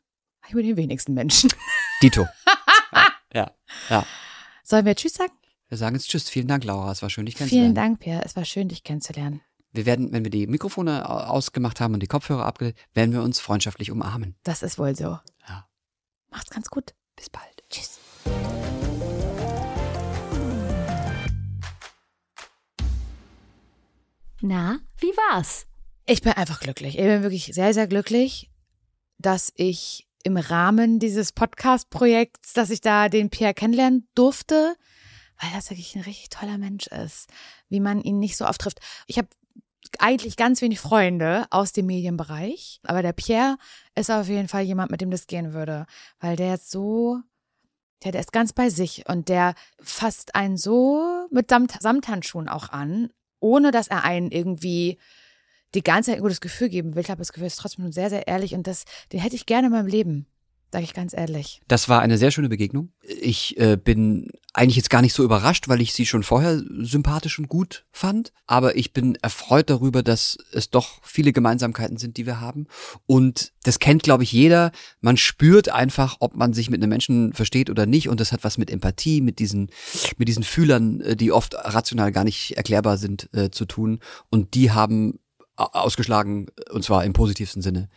ich 0.47 0.53
mit 0.53 0.65
den 0.65 0.77
wenigsten 0.77 1.13
Menschen. 1.13 1.51
Dito. 2.01 2.25
ja, 2.93 3.07
ja, 3.33 3.51
ja. 3.89 4.05
Sollen 4.63 4.85
wir 4.85 4.95
Tschüss 4.95 5.13
sagen? 5.13 5.33
Wir 5.69 5.77
sagen 5.77 5.95
jetzt 5.95 6.09
Tschüss. 6.09 6.29
Vielen 6.29 6.47
Dank, 6.47 6.63
Laura. 6.63 6.91
Es 6.91 7.01
war 7.01 7.09
schön, 7.09 7.25
dich 7.25 7.35
Vielen 7.37 7.49
kennenzulernen. 7.49 7.75
Dank, 7.75 7.99
Pierre. 7.99 8.23
Es 8.25 8.35
war 8.35 8.43
schön, 8.45 8.67
dich 8.67 8.83
kennenzulernen. 8.83 9.41
Wir 9.73 9.85
werden, 9.85 10.11
wenn 10.11 10.23
wir 10.25 10.31
die 10.31 10.47
Mikrofone 10.47 11.09
au- 11.09 11.13
ausgemacht 11.29 11.79
haben 11.79 11.93
und 11.93 12.01
die 12.03 12.07
Kopfhörer 12.07 12.45
abgelegt, 12.45 12.77
werden 12.93 13.13
wir 13.13 13.21
uns 13.23 13.39
freundschaftlich 13.39 13.89
umarmen. 13.91 14.35
Das 14.43 14.63
ist 14.63 14.77
wohl 14.77 14.95
so. 14.95 15.17
Ja. 15.47 15.67
Macht's 16.29 16.49
ganz 16.49 16.69
gut. 16.69 16.93
Bis 17.15 17.29
bald. 17.29 17.63
Tschüss. 17.69 17.99
Na, 24.43 24.79
wie 24.97 25.15
war's? 25.29 25.67
Ich 26.07 26.23
bin 26.23 26.33
einfach 26.33 26.59
glücklich. 26.59 26.97
Ich 26.97 27.03
bin 27.03 27.21
wirklich 27.21 27.51
sehr, 27.53 27.75
sehr 27.75 27.85
glücklich, 27.85 28.49
dass 29.19 29.53
ich 29.55 30.07
im 30.23 30.35
Rahmen 30.35 30.97
dieses 30.97 31.31
Podcast-Projekts, 31.31 32.53
dass 32.53 32.71
ich 32.71 32.81
da 32.81 33.07
den 33.07 33.29
Pierre 33.29 33.53
kennenlernen 33.53 34.07
durfte, 34.15 34.75
weil 35.39 35.51
das 35.53 35.69
wirklich 35.69 35.95
ein 35.95 36.01
richtig 36.01 36.29
toller 36.29 36.57
Mensch 36.57 36.87
ist, 36.87 37.29
wie 37.69 37.79
man 37.79 38.01
ihn 38.01 38.17
nicht 38.17 38.35
so 38.35 38.47
oft 38.47 38.61
trifft. 38.61 38.79
Ich 39.05 39.19
habe 39.19 39.27
eigentlich 39.99 40.37
ganz 40.37 40.61
wenig 40.61 40.79
Freunde 40.79 41.45
aus 41.51 41.71
dem 41.71 41.85
Medienbereich, 41.85 42.79
aber 42.83 43.03
der 43.03 43.13
Pierre 43.13 43.57
ist 43.93 44.09
auf 44.09 44.27
jeden 44.27 44.47
Fall 44.47 44.63
jemand, 44.63 44.89
mit 44.89 45.01
dem 45.01 45.11
das 45.11 45.27
gehen 45.27 45.53
würde, 45.53 45.85
weil 46.19 46.35
der 46.35 46.55
ist 46.55 46.71
so, 46.71 47.19
ja, 48.03 48.09
der 48.09 48.21
ist 48.21 48.33
ganz 48.33 48.53
bei 48.53 48.71
sich 48.71 49.07
und 49.07 49.29
der 49.29 49.53
fasst 49.79 50.33
einen 50.33 50.57
so 50.57 51.27
mit 51.29 51.49
Samt 51.49 51.79
Samthandschuhen 51.79 52.49
auch 52.49 52.69
an, 52.69 53.11
ohne 53.41 53.71
dass 53.71 53.89
er 53.89 54.05
einen 54.05 54.31
irgendwie 54.31 54.97
die 55.75 55.83
ganze 55.83 56.11
Zeit 56.11 56.19
ein 56.19 56.23
gutes 56.23 56.41
Gefühl 56.41 56.69
geben 56.69 56.95
will. 56.95 57.01
Ich 57.01 57.09
habe 57.09 57.19
das 57.19 57.33
Gefühl, 57.33 57.45
er 57.45 57.47
ist 57.47 57.57
trotzdem 57.57 57.91
sehr, 57.91 58.09
sehr 58.09 58.27
ehrlich 58.27 58.55
und 58.55 58.67
das, 58.67 58.85
den 59.11 59.19
hätte 59.19 59.35
ich 59.35 59.45
gerne 59.45 59.67
in 59.67 59.73
meinem 59.73 59.87
Leben. 59.87 60.27
Sage 60.71 60.85
ich 60.85 60.93
ganz 60.93 61.13
ehrlich. 61.13 61.61
Das 61.67 61.89
war 61.89 61.99
eine 61.99 62.17
sehr 62.17 62.31
schöne 62.31 62.47
Begegnung. 62.47 62.93
Ich 63.03 63.59
äh, 63.59 63.75
bin 63.75 64.29
eigentlich 64.53 64.77
jetzt 64.77 64.89
gar 64.89 65.01
nicht 65.01 65.13
so 65.13 65.21
überrascht, 65.21 65.67
weil 65.67 65.81
ich 65.81 65.91
sie 65.91 66.05
schon 66.05 66.23
vorher 66.23 66.61
sympathisch 66.79 67.39
und 67.39 67.49
gut 67.49 67.85
fand. 67.91 68.31
Aber 68.47 68.77
ich 68.77 68.93
bin 68.93 69.15
erfreut 69.21 69.69
darüber, 69.69 70.01
dass 70.01 70.37
es 70.53 70.69
doch 70.69 71.01
viele 71.03 71.33
Gemeinsamkeiten 71.33 71.97
sind, 71.97 72.15
die 72.15 72.25
wir 72.25 72.39
haben. 72.39 72.67
Und 73.05 73.51
das 73.63 73.79
kennt, 73.79 74.03
glaube 74.03 74.23
ich, 74.23 74.31
jeder. 74.31 74.71
Man 75.01 75.17
spürt 75.17 75.67
einfach, 75.67 76.15
ob 76.21 76.37
man 76.37 76.53
sich 76.53 76.69
mit 76.69 76.81
einem 76.81 76.89
Menschen 76.89 77.33
versteht 77.33 77.69
oder 77.69 77.85
nicht. 77.85 78.07
Und 78.07 78.21
das 78.21 78.31
hat 78.31 78.45
was 78.45 78.57
mit 78.57 78.71
Empathie, 78.71 79.19
mit 79.19 79.39
diesen, 79.39 79.71
mit 80.17 80.29
diesen 80.29 80.43
Fühlern, 80.43 81.01
äh, 81.01 81.15
die 81.17 81.33
oft 81.33 81.53
rational 81.53 82.13
gar 82.13 82.23
nicht 82.23 82.55
erklärbar 82.55 82.95
sind, 82.97 83.27
äh, 83.33 83.51
zu 83.51 83.65
tun. 83.65 83.99
Und 84.29 84.53
die 84.53 84.71
haben 84.71 85.19
ausgeschlagen, 85.57 86.47
und 86.71 86.85
zwar 86.85 87.03
im 87.03 87.11
positivsten 87.11 87.61
Sinne. 87.61 87.89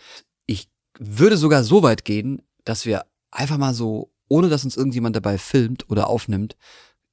Ich 0.47 0.69
würde 0.99 1.37
sogar 1.37 1.63
so 1.63 1.85
weit 1.85 2.05
gehen, 2.05 2.43
dass 2.65 2.87
wir 2.87 3.05
einfach 3.31 3.59
mal 3.59 3.75
so, 3.75 4.13
ohne 4.29 4.49
dass 4.49 4.65
uns 4.65 4.77
irgendjemand 4.77 5.17
dabei 5.17 5.39
filmt 5.39 5.91
oder 5.91 6.09
aufnimmt, 6.09 6.57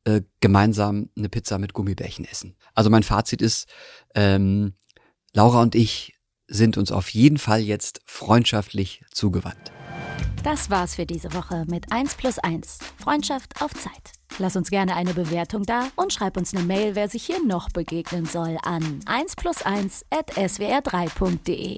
äh, 0.03 0.21
gemeinsam 0.39 1.09
eine 1.15 1.29
Pizza 1.29 1.57
mit 1.57 1.73
Gummibärchen 1.73 2.25
essen. 2.25 2.55
Also 2.73 2.89
mein 2.89 3.03
Fazit 3.03 3.41
ist, 3.41 3.67
ähm, 4.15 4.73
Laura 5.33 5.61
und 5.61 5.75
ich 5.75 6.15
sind 6.47 6.77
uns 6.77 6.91
auf 6.91 7.09
jeden 7.09 7.37
Fall 7.37 7.61
jetzt 7.61 8.01
freundschaftlich 8.05 9.03
zugewandt. 9.11 9.71
Das 10.43 10.69
war's 10.69 10.95
für 10.95 11.05
diese 11.05 11.33
Woche 11.33 11.65
mit 11.67 11.91
1 11.91 12.15
plus 12.15 12.39
1. 12.39 12.79
Freundschaft 12.97 13.61
auf 13.61 13.73
Zeit. 13.73 14.13
Lass 14.39 14.55
uns 14.55 14.69
gerne 14.69 14.95
eine 14.95 15.13
Bewertung 15.13 15.63
da 15.63 15.87
und 15.95 16.13
schreib 16.13 16.35
uns 16.35 16.53
eine 16.53 16.63
Mail, 16.63 16.95
wer 16.95 17.07
sich 17.09 17.23
hier 17.23 17.45
noch 17.45 17.69
begegnen 17.69 18.25
soll, 18.25 18.57
an 18.63 19.01
1 19.05 19.35
plus 19.35 19.61
1 19.61 20.05
at 20.09 20.31
swr3.de. 20.31 21.77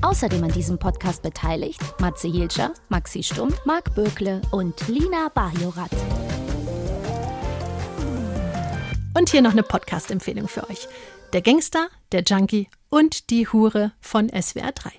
Außerdem 0.00 0.44
an 0.44 0.52
diesem 0.52 0.78
Podcast 0.78 1.22
beteiligt 1.22 1.80
Matze 2.00 2.28
Hilscher, 2.28 2.72
Maxi 2.88 3.22
Stumm, 3.22 3.52
Marc 3.64 3.94
Bökle 3.94 4.40
und 4.52 4.86
Lina 4.86 5.28
Bajorat. 5.34 5.90
Und 9.16 9.28
hier 9.28 9.42
noch 9.42 9.52
eine 9.52 9.64
Podcast-Empfehlung 9.64 10.46
für 10.46 10.68
euch. 10.70 10.86
Der 11.32 11.42
Gangster, 11.42 11.88
der 12.12 12.22
Junkie 12.22 12.68
und 12.88 13.30
die 13.30 13.48
Hure 13.48 13.92
von 14.00 14.28
SWR 14.28 14.72
3. 14.72 14.92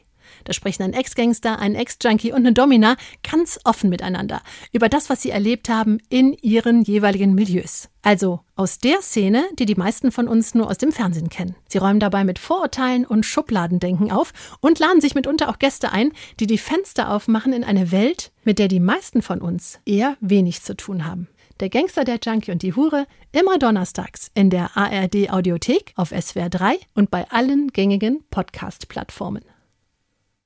Da 0.44 0.54
sprechen 0.54 0.84
ein 0.84 0.94
Ex-Gangster, 0.94 1.60
ein 1.60 1.76
Ex-Junkie 1.76 2.32
und 2.32 2.40
eine 2.40 2.54
Domina 2.54 2.96
ganz 3.30 3.60
offen 3.64 3.90
miteinander 3.90 4.42
über 4.72 4.90
das, 4.90 5.10
was 5.10 5.22
sie 5.22 5.30
erlebt 5.30 5.70
haben 5.70 6.00
in 6.10 6.34
ihren 6.34 6.84
jeweiligen 6.84 7.34
Milieus. 7.34 7.90
Also 8.02 8.40
aus 8.56 8.80
der 8.80 9.02
Szene, 9.02 9.44
die 9.58 9.66
die 9.66 9.76
meisten 9.76 10.12
von 10.12 10.28
uns 10.28 10.56
nur 10.56 10.70
aus 10.70 10.78
dem 10.78 10.92
Fernsehen 10.92 11.30
kennen. 11.30 11.56
Sie 11.68 11.78
räumen 11.78 12.00
dabei 12.00 12.24
mit 12.24 12.40
Vorurteilen 12.40 13.06
und 13.06 13.26
Schubladendenken 13.26 14.12
auf 14.12 14.32
und 14.62 14.80
laden 14.80 15.02
sich 15.02 15.16
mitunter 15.16 15.50
auch 15.50 15.60
Gäste 15.60 15.92
ein, 15.92 16.14
die 16.40 16.48
die 16.48 16.58
Fenster 16.58 17.12
aufmachen 17.12 17.54
in 17.54 17.64
eine 17.64 17.92
Welt, 17.92 18.32
mit 18.44 18.58
der 18.58 18.68
die 18.68 18.80
meisten 18.80 19.22
von 19.22 19.42
uns 19.42 19.80
eher 19.86 20.18
wenig 20.22 20.64
zu 20.64 20.76
tun 20.76 21.06
haben. 21.06 21.28
Der 21.60 21.70
Gangster, 21.70 22.06
der 22.06 22.20
Junkie 22.24 22.52
und 22.52 22.62
die 22.62 22.74
Hure, 22.74 23.06
immer 23.34 23.58
donnerstags 23.58 24.32
in 24.34 24.50
der 24.50 24.78
ARD 24.78 25.30
Audiothek 25.30 25.92
auf 25.98 26.14
SWR 26.18 26.50
3 26.50 26.78
und 26.96 27.12
bei 27.12 27.30
allen 27.30 27.68
gängigen 27.68 28.24
Podcast-Plattformen. 28.32 29.44